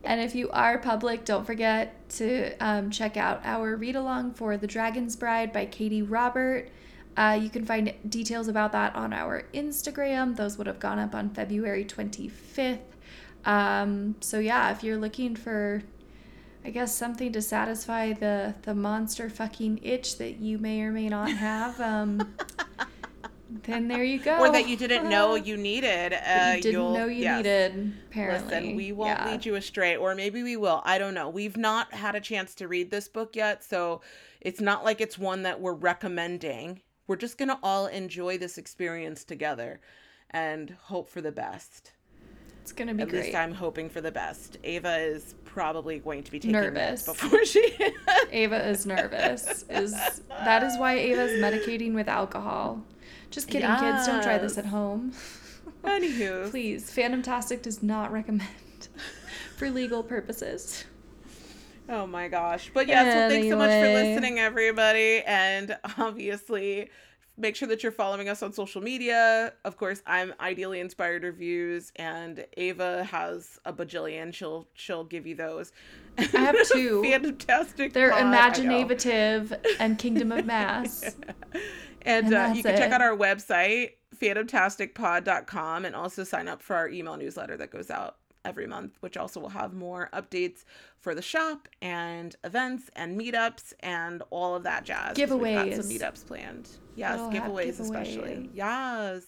and 0.04 0.22
if 0.22 0.36
you 0.36 0.50
are 0.52 0.78
public, 0.78 1.26
don't 1.26 1.46
forget 1.46 2.08
to 2.10 2.56
um, 2.60 2.92
check 2.92 3.18
out 3.18 3.42
our 3.44 3.76
read 3.76 3.96
along 3.96 4.34
for 4.34 4.58
The 4.58 4.68
Dragon's 4.68 5.16
Bride 5.16 5.54
by 5.54 5.66
Katee 5.66 6.06
Robert. 6.08 6.70
Uh, 7.16 7.40
you 7.40 7.50
can 7.50 7.64
find 7.64 7.94
details 8.10 8.48
about 8.48 8.72
that 8.72 8.96
on 8.96 9.14
our 9.14 9.44
Instagram. 9.54 10.36
Those 10.36 10.58
would 10.58 10.68
have 10.68 10.80
gone 10.80 11.00
up 11.00 11.14
on 11.14 11.30
February 11.30 11.86
25th. 11.86 12.80
Um, 13.46 14.16
so, 14.22 14.40
yeah, 14.40 14.72
if 14.72 14.84
you're 14.84 14.98
looking 14.98 15.36
for, 15.36 15.84
I 16.64 16.70
guess, 16.70 16.96
something 16.96 17.32
to 17.34 17.42
satisfy 17.42 18.14
the, 18.14 18.56
the 18.64 18.74
monster 18.74 19.30
fucking 19.30 19.80
itch 19.84 20.18
that 20.18 20.38
you 20.38 20.58
may 20.58 20.82
or 20.82 20.92
may 20.92 21.10
not 21.10 21.32
have, 21.32 21.80
um, 21.82 22.36
then 23.64 23.88
there 23.88 24.04
you 24.04 24.20
go. 24.20 24.40
Or 24.40 24.52
that 24.52 24.68
you 24.68 24.78
didn't 24.78 25.10
know 25.10 25.36
you 25.36 25.58
needed. 25.58 26.14
Uh, 26.14 26.54
you 26.56 26.62
didn't 26.62 26.94
know 26.94 27.06
you 27.06 27.24
yes. 27.24 27.38
needed, 27.38 27.94
apparently. 28.10 28.56
Listen, 28.56 28.76
we 28.76 28.92
won't 28.92 29.20
yeah. 29.20 29.32
lead 29.32 29.46
you 29.46 29.56
astray, 29.56 29.96
or 29.96 30.16
maybe 30.16 30.44
we 30.44 30.58
will. 30.58 30.82
I 30.86 30.98
don't 30.98 31.14
know. 31.14 31.30
We've 31.30 31.58
not 31.58 31.94
had 31.94 32.16
a 32.16 32.22
chance 32.22 32.56
to 32.56 32.68
read 32.68 32.92
this 32.92 33.08
book 33.08 33.36
yet, 33.36 33.64
so 33.64 34.02
it's 34.42 34.62
not 34.62 34.84
like 34.84 35.02
it's 35.02 35.18
one 35.18 35.44
that 35.44 35.60
we're 35.60 35.74
recommending 35.74 36.82
we're 37.08 37.16
just 37.16 37.38
going 37.38 37.50
to 37.50 37.60
all 37.62 37.88
enjoy 37.88 38.38
this 38.38 38.58
experience 38.58 39.24
together 39.24 39.80
and 40.30 40.76
hope 40.84 41.10
for 41.10 41.22
the 41.22 41.32
best. 41.32 41.92
It's 42.64 42.72
going 42.72 42.88
to 42.88 42.94
be 42.94 43.04
At 43.04 43.10
great. 43.10 43.26
least 43.26 43.36
I'm 43.36 43.54
hoping 43.54 43.90
for 43.90 44.00
the 44.00 44.10
best. 44.10 44.58
Ava 44.64 44.96
is 45.00 45.36
probably 45.44 46.00
going 46.00 46.24
to 46.24 46.32
be 46.32 46.40
taking 46.40 46.54
nervous 46.54 47.06
before 47.06 47.44
she 47.44 47.76
Ava 48.32 48.70
is 48.70 48.86
nervous. 48.86 49.66
Is 49.70 49.92
that 50.30 50.64
is 50.64 50.78
why 50.78 50.94
Ava 50.94 51.24
is 51.24 51.44
medicating 51.44 51.94
with 51.94 52.08
alcohol. 52.08 52.82
Just 53.32 53.50
kidding, 53.50 53.68
yes. 53.68 53.82
kids, 53.82 54.08
don't 54.08 54.24
try 54.24 54.38
this 54.38 54.58
at 54.58 54.68
home. 54.68 55.12
Anywho. 55.84 56.50
Please, 56.52 56.90
Phantomtastic 56.90 57.62
does 57.64 57.84
not 57.84 58.14
recommend 58.14 58.88
for 59.58 59.70
legal 59.70 60.02
purposes. 60.02 60.86
Oh 61.90 62.08
my 62.08 62.30
gosh. 62.30 62.72
But 62.74 62.88
yeah, 62.88 63.02
anyway. 63.02 63.14
so 63.14 63.30
thanks 63.30 63.50
so 63.50 63.58
much 63.58 63.72
for 63.72 63.94
listening, 63.94 64.40
everybody. 64.40 65.22
And 65.26 65.78
obviously, 65.98 66.90
make 67.38 67.56
sure 67.56 67.68
that 67.68 67.84
you're 67.84 67.92
following 67.92 68.30
us 68.30 68.44
on 68.44 68.54
social 68.54 68.82
media. 68.82 69.54
Of 69.66 69.78
course, 69.78 70.02
I'm 70.06 70.34
Ideally 70.40 70.80
Inspired 70.80 71.24
Reviews, 71.24 71.92
and 71.96 72.46
Ava 72.58 73.04
has 73.06 73.60
a 73.66 73.74
bajillion. 73.74 74.34
She'll 74.34 74.68
she'll 74.74 75.04
give 75.04 75.26
you 75.26 75.36
those. 75.36 75.72
I 76.18 76.24
have 76.24 76.56
two. 76.72 77.04
Fantastic. 77.04 77.94
They're 77.94 78.12
pod, 78.12 78.22
Imaginative 78.22 79.54
and 79.80 79.98
Kingdom 79.98 80.32
of 80.32 80.46
Mass. 80.46 81.16
yeah. 81.54 81.62
And, 82.06 82.26
and 82.26 82.36
uh, 82.36 82.54
you 82.54 82.64
can 82.64 82.76
it. 82.76 82.78
check 82.78 82.92
out 82.92 83.00
our 83.02 83.16
website, 83.16 83.92
phantomtasticpod.com, 84.18 85.86
and 85.86 85.96
also 85.96 86.26
sign 86.26 86.50
up 86.50 86.62
for 86.62 86.76
our 86.76 86.90
email 86.90 87.16
newsletter 87.16 87.56
that 87.56 87.72
goes 87.72 87.90
out 87.90 88.18
every 88.46 88.68
month, 88.68 88.98
which 89.00 89.18
also 89.18 89.40
will 89.40 89.50
have 89.50 89.74
more 89.74 90.10
updates 90.14 90.64
for 91.00 91.16
the 91.16 91.22
shop 91.22 91.68
and 91.82 92.36
events 92.44 92.90
and 92.96 93.20
meetups 93.20 93.74
and 93.80 94.24
all 94.30 94.56
of 94.56 94.64
that 94.64 94.84
jazz. 94.84 95.18
Giveaways. 95.18 95.66
We've 95.66 95.76
got 95.76 95.84
some 95.84 95.92
meetups 95.92 96.28
planned. 96.28 96.70
Yes, 96.96 97.20
giveaways, 97.20 97.42
giveaways 97.42 97.80
especially. 97.80 98.50
Yes. 98.54 99.26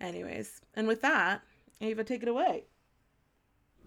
Anyways, 0.00 0.60
and 0.74 0.86
with 0.86 1.00
that, 1.02 1.42
Ava, 1.80 2.04
take 2.04 2.22
it 2.22 2.28
away. 2.28 2.64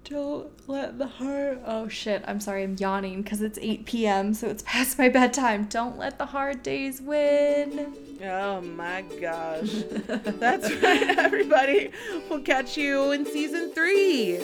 Don't 0.05 0.67
let 0.67 0.97
the 0.97 1.07
hard. 1.07 1.59
Oh 1.65 1.87
shit, 1.87 2.23
I'm 2.25 2.39
sorry, 2.39 2.63
I'm 2.63 2.75
yawning 2.79 3.21
because 3.21 3.41
it's 3.41 3.59
8 3.61 3.85
p.m., 3.85 4.33
so 4.33 4.47
it's 4.47 4.63
past 4.65 4.97
my 4.97 5.09
bedtime. 5.09 5.65
Don't 5.65 5.97
let 5.97 6.17
the 6.17 6.27
hard 6.27 6.63
days 6.63 7.01
win. 7.01 7.93
Oh 8.21 8.59
my 8.61 9.01
gosh. 9.21 9.71
That's 10.07 10.71
right, 10.81 11.17
everybody. 11.17 11.91
We'll 12.29 12.41
catch 12.41 12.75
you 12.77 13.11
in 13.13 13.25
season 13.25 13.71
three. 13.71 14.39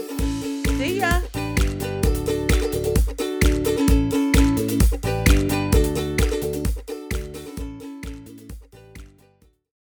See 0.78 1.00
ya. 1.00 1.20